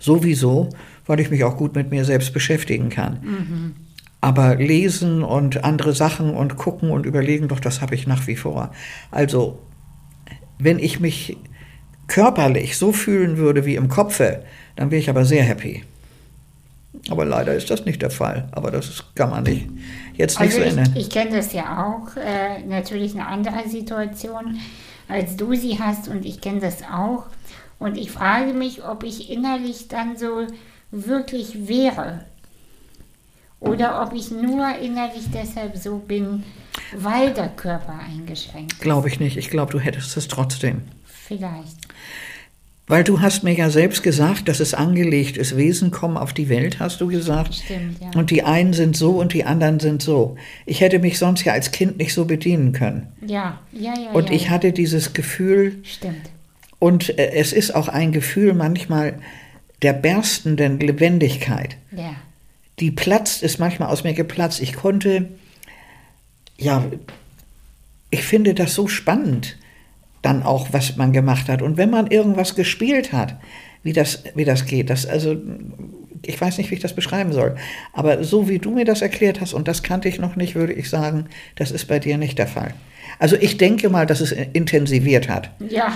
sowieso, 0.00 0.70
weil 1.06 1.20
ich 1.20 1.30
mich 1.30 1.44
auch 1.44 1.56
gut 1.56 1.76
mit 1.76 1.92
mir 1.92 2.04
selbst 2.04 2.32
beschäftigen 2.32 2.88
kann. 2.88 3.76
Aber 4.20 4.56
lesen 4.56 5.22
und 5.22 5.62
andere 5.62 5.92
Sachen 5.92 6.34
und 6.34 6.56
gucken 6.56 6.90
und 6.90 7.06
überlegen, 7.06 7.46
doch, 7.46 7.60
das 7.60 7.80
habe 7.80 7.94
ich 7.94 8.08
nach 8.08 8.26
wie 8.26 8.34
vor. 8.34 8.72
Also, 9.12 9.60
wenn 10.58 10.80
ich 10.80 10.98
mich 10.98 11.36
körperlich 12.08 12.76
so 12.76 12.90
fühlen 12.90 13.36
würde 13.36 13.66
wie 13.66 13.76
im 13.76 13.88
Kopfe, 13.88 14.42
dann 14.74 14.90
wäre 14.90 14.98
ich 15.00 15.08
aber 15.08 15.24
sehr 15.24 15.44
happy. 15.44 15.84
Aber 17.10 17.24
leider 17.24 17.54
ist 17.54 17.70
das 17.70 17.84
nicht 17.84 18.02
der 18.02 18.10
Fall. 18.10 18.48
Aber 18.52 18.70
das 18.70 19.02
kann 19.14 19.30
man 19.30 19.44
nicht 19.44 19.68
jetzt 20.14 20.38
nicht 20.40 20.52
Also 20.54 20.58
so 20.62 20.64
ändern. 20.64 20.92
ich, 20.94 21.02
ich 21.06 21.10
kenne 21.10 21.36
das 21.36 21.52
ja 21.52 21.84
auch, 21.86 22.16
äh, 22.16 22.62
natürlich 22.66 23.14
eine 23.14 23.26
andere 23.26 23.68
Situation, 23.68 24.58
als 25.08 25.36
du 25.36 25.54
sie 25.54 25.78
hast 25.78 26.08
und 26.08 26.24
ich 26.24 26.40
kenne 26.40 26.60
das 26.60 26.82
auch. 26.82 27.26
Und 27.78 27.96
ich 27.96 28.10
frage 28.10 28.52
mich, 28.52 28.84
ob 28.84 29.02
ich 29.02 29.30
innerlich 29.30 29.88
dann 29.88 30.16
so 30.16 30.46
wirklich 30.90 31.66
wäre. 31.66 32.24
Oder 33.58 34.02
ob 34.02 34.12
ich 34.12 34.30
nur 34.30 34.68
innerlich 34.76 35.30
deshalb 35.32 35.76
so 35.76 35.98
bin, 35.98 36.42
weil 36.96 37.32
der 37.32 37.48
Körper 37.48 37.94
eingeschränkt 38.08 38.72
ist. 38.72 38.80
Glaube 38.80 39.08
ich 39.08 39.20
nicht. 39.20 39.36
Ich 39.36 39.50
glaube, 39.50 39.72
du 39.72 39.78
hättest 39.80 40.16
es 40.16 40.28
trotzdem. 40.28 40.82
Vielleicht. 41.04 41.76
Weil 42.88 43.04
du 43.04 43.20
hast 43.20 43.44
mir 43.44 43.54
ja 43.54 43.70
selbst 43.70 44.02
gesagt, 44.02 44.48
dass 44.48 44.58
es 44.58 44.74
angelegt 44.74 45.36
ist, 45.36 45.56
Wesen 45.56 45.92
kommen 45.92 46.16
auf 46.16 46.32
die 46.32 46.48
Welt, 46.48 46.80
hast 46.80 47.00
du 47.00 47.06
gesagt. 47.06 47.54
Stimmt, 47.54 48.00
ja. 48.00 48.10
Und 48.18 48.30
die 48.30 48.42
einen 48.42 48.72
sind 48.72 48.96
so 48.96 49.12
und 49.12 49.32
die 49.32 49.44
anderen 49.44 49.78
sind 49.78 50.02
so. 50.02 50.36
Ich 50.66 50.80
hätte 50.80 50.98
mich 50.98 51.18
sonst 51.18 51.44
ja 51.44 51.52
als 51.52 51.70
Kind 51.70 51.98
nicht 51.98 52.12
so 52.12 52.24
bedienen 52.24 52.72
können. 52.72 53.06
Ja, 53.24 53.60
ja, 53.72 53.94
ja. 53.96 54.10
Und 54.12 54.30
ja, 54.30 54.34
ich 54.34 54.44
ja. 54.44 54.50
hatte 54.50 54.72
dieses 54.72 55.12
Gefühl, 55.12 55.76
Stimmt. 55.84 56.30
und 56.80 57.16
äh, 57.18 57.32
es 57.34 57.52
ist 57.52 57.74
auch 57.74 57.88
ein 57.88 58.10
Gefühl 58.10 58.52
manchmal 58.52 59.14
der 59.82 59.92
berstenden 59.92 60.80
Lebendigkeit. 60.80 61.76
Ja. 61.92 62.16
Die 62.80 62.90
platzt, 62.90 63.44
ist 63.44 63.60
manchmal 63.60 63.90
aus 63.90 64.02
mir 64.02 64.14
geplatzt. 64.14 64.60
Ich 64.60 64.72
konnte, 64.72 65.28
ja, 66.58 66.84
ich 68.10 68.24
finde 68.24 68.54
das 68.54 68.74
so 68.74 68.88
spannend, 68.88 69.56
dann 70.22 70.42
auch, 70.42 70.68
was 70.72 70.96
man 70.96 71.12
gemacht 71.12 71.48
hat. 71.48 71.62
Und 71.62 71.76
wenn 71.76 71.90
man 71.90 72.06
irgendwas 72.06 72.54
gespielt 72.54 73.12
hat, 73.12 73.38
wie 73.82 73.92
das, 73.92 74.24
wie 74.34 74.44
das 74.44 74.64
geht, 74.64 74.90
das, 74.90 75.06
also, 75.06 75.36
ich 76.24 76.40
weiß 76.40 76.58
nicht, 76.58 76.70
wie 76.70 76.76
ich 76.76 76.80
das 76.80 76.94
beschreiben 76.94 77.32
soll. 77.32 77.56
Aber 77.92 78.22
so 78.22 78.48
wie 78.48 78.60
du 78.60 78.70
mir 78.70 78.84
das 78.84 79.02
erklärt 79.02 79.40
hast, 79.40 79.52
und 79.52 79.66
das 79.66 79.82
kannte 79.82 80.08
ich 80.08 80.20
noch 80.20 80.36
nicht, 80.36 80.54
würde 80.54 80.72
ich 80.72 80.88
sagen, 80.88 81.26
das 81.56 81.72
ist 81.72 81.86
bei 81.86 81.98
dir 81.98 82.16
nicht 82.16 82.38
der 82.38 82.46
Fall. 82.46 82.74
Also 83.18 83.36
ich 83.36 83.56
denke 83.56 83.88
mal, 83.88 84.06
dass 84.06 84.20
es 84.20 84.32
intensiviert 84.32 85.28
hat. 85.28 85.50
Ja. 85.68 85.92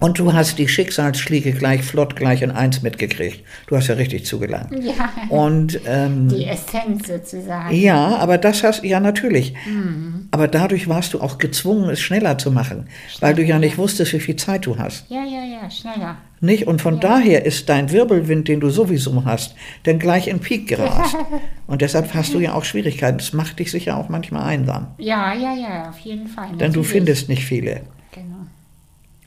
Und 0.00 0.18
du 0.18 0.32
hast 0.32 0.58
die 0.58 0.68
Schicksalsschläge 0.68 1.52
gleich 1.52 1.82
flott 1.82 2.16
gleich 2.16 2.42
in 2.42 2.50
eins 2.50 2.82
mitgekriegt. 2.82 3.42
Du 3.66 3.76
hast 3.76 3.88
ja 3.88 3.94
richtig 3.94 4.26
zugelangt. 4.26 4.72
ja. 4.82 5.10
Und 5.28 5.80
ähm, 5.86 6.28
Die 6.28 6.44
Essenz 6.46 7.08
sozusagen. 7.08 7.74
ja, 7.74 8.16
aber 8.16 8.38
das 8.38 8.62
hast 8.62 8.84
ja 8.84 9.00
natürlich. 9.00 9.54
Aber 10.30 10.48
dadurch 10.48 10.88
warst 10.88 11.14
du 11.14 11.20
auch 11.20 11.38
gezwungen, 11.38 11.90
es 11.90 12.00
schneller 12.00 12.38
zu 12.38 12.50
machen, 12.50 12.88
weil 13.20 13.34
du 13.34 13.42
ja 13.42 13.58
nicht 13.58 13.78
wusstest, 13.78 14.12
wie 14.12 14.20
viel 14.20 14.36
Zeit 14.36 14.66
du 14.66 14.78
hast. 14.78 15.06
Ja, 15.10 15.24
ja, 15.24 15.44
ja, 15.44 15.70
schneller. 15.70 16.16
Nicht? 16.40 16.66
Und 16.66 16.82
von 16.82 16.98
daher 16.98 17.44
ist 17.46 17.68
dein 17.68 17.92
Wirbelwind, 17.92 18.48
den 18.48 18.58
du 18.58 18.68
sowieso 18.68 19.24
hast, 19.24 19.54
dann 19.84 20.00
gleich 20.00 20.26
in 20.26 20.40
Peak 20.40 20.66
gerast. 20.66 21.16
Und 21.68 21.82
deshalb 21.82 22.12
hast 22.14 22.34
du 22.34 22.40
ja 22.40 22.54
auch 22.54 22.64
Schwierigkeiten. 22.64 23.18
Das 23.18 23.32
macht 23.32 23.60
dich 23.60 23.70
sicher 23.70 23.96
auch 23.96 24.08
manchmal 24.08 24.42
einsam. 24.42 24.88
Ja, 24.98 25.32
ja, 25.34 25.54
ja, 25.54 25.88
auf 25.90 25.98
jeden 26.00 26.26
Fall. 26.26 26.31
Denn 26.58 26.72
du 26.72 26.82
findest 26.82 27.28
nicht 27.28 27.44
viele. 27.44 27.82
Genau. 28.12 28.46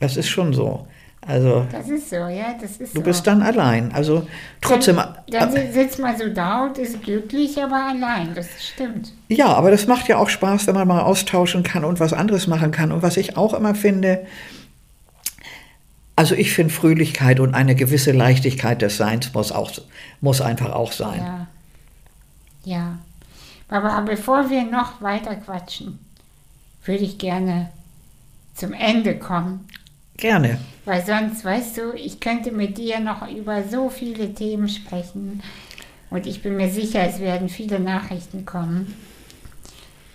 Das 0.00 0.16
ist 0.16 0.28
schon 0.28 0.52
so. 0.52 0.86
Also 1.28 1.66
Das 1.72 1.88
ist 1.88 2.08
so, 2.10 2.16
ja, 2.16 2.54
das 2.60 2.76
ist 2.76 2.94
du 2.94 2.98
so. 2.98 3.02
bist 3.02 3.26
dann 3.26 3.42
allein. 3.42 3.90
Also 3.92 4.28
trotzdem. 4.60 4.94
Dann, 4.96 5.16
dann 5.28 5.50
si- 5.52 5.72
sitzt 5.72 5.98
man 5.98 6.16
so 6.16 6.28
da 6.28 6.64
und 6.66 6.78
ist 6.78 7.02
glücklich, 7.02 7.60
aber 7.60 7.86
allein. 7.88 8.32
Das 8.34 8.46
stimmt. 8.64 9.12
Ja, 9.28 9.46
aber 9.48 9.72
das 9.72 9.88
macht 9.88 10.06
ja 10.06 10.18
auch 10.18 10.28
Spaß, 10.28 10.68
wenn 10.68 10.76
man 10.76 10.86
mal 10.86 11.00
austauschen 11.00 11.64
kann 11.64 11.84
und 11.84 11.98
was 11.98 12.12
anderes 12.12 12.46
machen 12.46 12.70
kann. 12.70 12.92
Und 12.92 13.02
was 13.02 13.16
ich 13.16 13.36
auch 13.36 13.54
immer 13.54 13.74
finde, 13.74 14.24
also 16.14 16.34
ich 16.36 16.52
finde 16.52 16.72
Fröhlichkeit 16.72 17.40
und 17.40 17.54
eine 17.54 17.74
gewisse 17.74 18.12
Leichtigkeit 18.12 18.80
des 18.80 18.96
Seins 18.96 19.34
muss, 19.34 19.50
auch, 19.50 19.72
muss 20.20 20.40
einfach 20.40 20.72
auch 20.72 20.92
sein. 20.92 21.20
Ja. 21.20 21.46
Ja. 22.64 22.98
Aber 23.68 24.00
bevor 24.02 24.48
wir 24.48 24.62
noch 24.62 25.02
weiter 25.02 25.34
quatschen, 25.34 25.98
würde 26.86 27.04
ich 27.04 27.18
gerne 27.18 27.70
zum 28.54 28.72
Ende 28.72 29.18
kommen. 29.18 29.66
Gerne. 30.16 30.58
Weil 30.84 31.04
sonst, 31.04 31.44
weißt 31.44 31.76
du, 31.78 31.92
ich 31.94 32.20
könnte 32.20 32.50
mit 32.52 32.78
dir 32.78 33.00
noch 33.00 33.28
über 33.30 33.62
so 33.64 33.90
viele 33.90 34.32
Themen 34.32 34.68
sprechen. 34.68 35.42
Und 36.10 36.26
ich 36.26 36.42
bin 36.42 36.56
mir 36.56 36.70
sicher, 36.70 37.02
es 37.06 37.20
werden 37.20 37.48
viele 37.48 37.80
Nachrichten 37.80 38.46
kommen. 38.46 38.94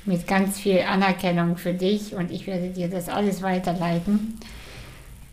Mit 0.05 0.25
ganz 0.25 0.59
viel 0.59 0.79
Anerkennung 0.79 1.57
für 1.57 1.73
dich. 1.73 2.15
Und 2.15 2.31
ich 2.31 2.47
werde 2.47 2.69
dir 2.69 2.89
das 2.89 3.09
alles 3.09 3.41
weiterleiten. 3.43 4.39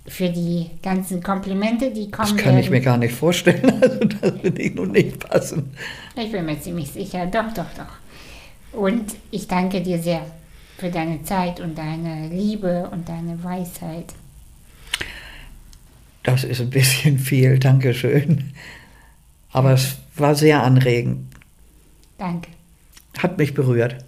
Für 0.07 0.29
die 0.29 0.71
ganzen 0.83 1.23
Komplimente, 1.23 1.91
die 1.91 2.11
kommen 2.11 2.37
Das 2.37 2.45
kann 2.45 2.59
ich 2.59 2.65
werden. 2.71 2.73
mir 2.73 2.81
gar 2.81 2.97
nicht 2.99 3.15
vorstellen. 3.15 3.63
Also 3.83 3.99
das 4.01 4.43
würde 4.43 4.63
ich 4.63 4.75
nun 4.75 4.91
nicht 4.93 5.19
passen. 5.21 5.71
Ich 6.17 6.33
bin 6.33 6.45
mir 6.45 6.61
ziemlich 6.61 6.91
sicher. 6.91 7.27
Doch, 7.27 7.53
doch, 7.55 7.67
doch. 7.77 8.79
Und 8.79 9.05
ich 9.31 9.47
danke 9.49 9.81
dir 9.83 9.99
sehr 9.99 10.27
für 10.79 10.91
deine 10.91 11.23
Zeit 11.25 11.61
und 11.61 11.77
deine 11.77 12.29
Liebe 12.29 12.89
und 12.91 13.09
deine 13.09 13.43
Weisheit. 13.43 14.15
Das 16.23 16.45
ist 16.45 16.61
ein 16.61 16.71
bisschen 16.71 17.19
viel, 17.19 17.59
Dankeschön. 17.59 18.53
Aber 19.51 19.73
es 19.73 19.97
war 20.15 20.35
sehr 20.35 20.63
anregend. 20.63 21.27
Danke. 22.17 22.51
Hat 23.19 23.39
mich 23.39 23.55
berührt. 23.55 24.05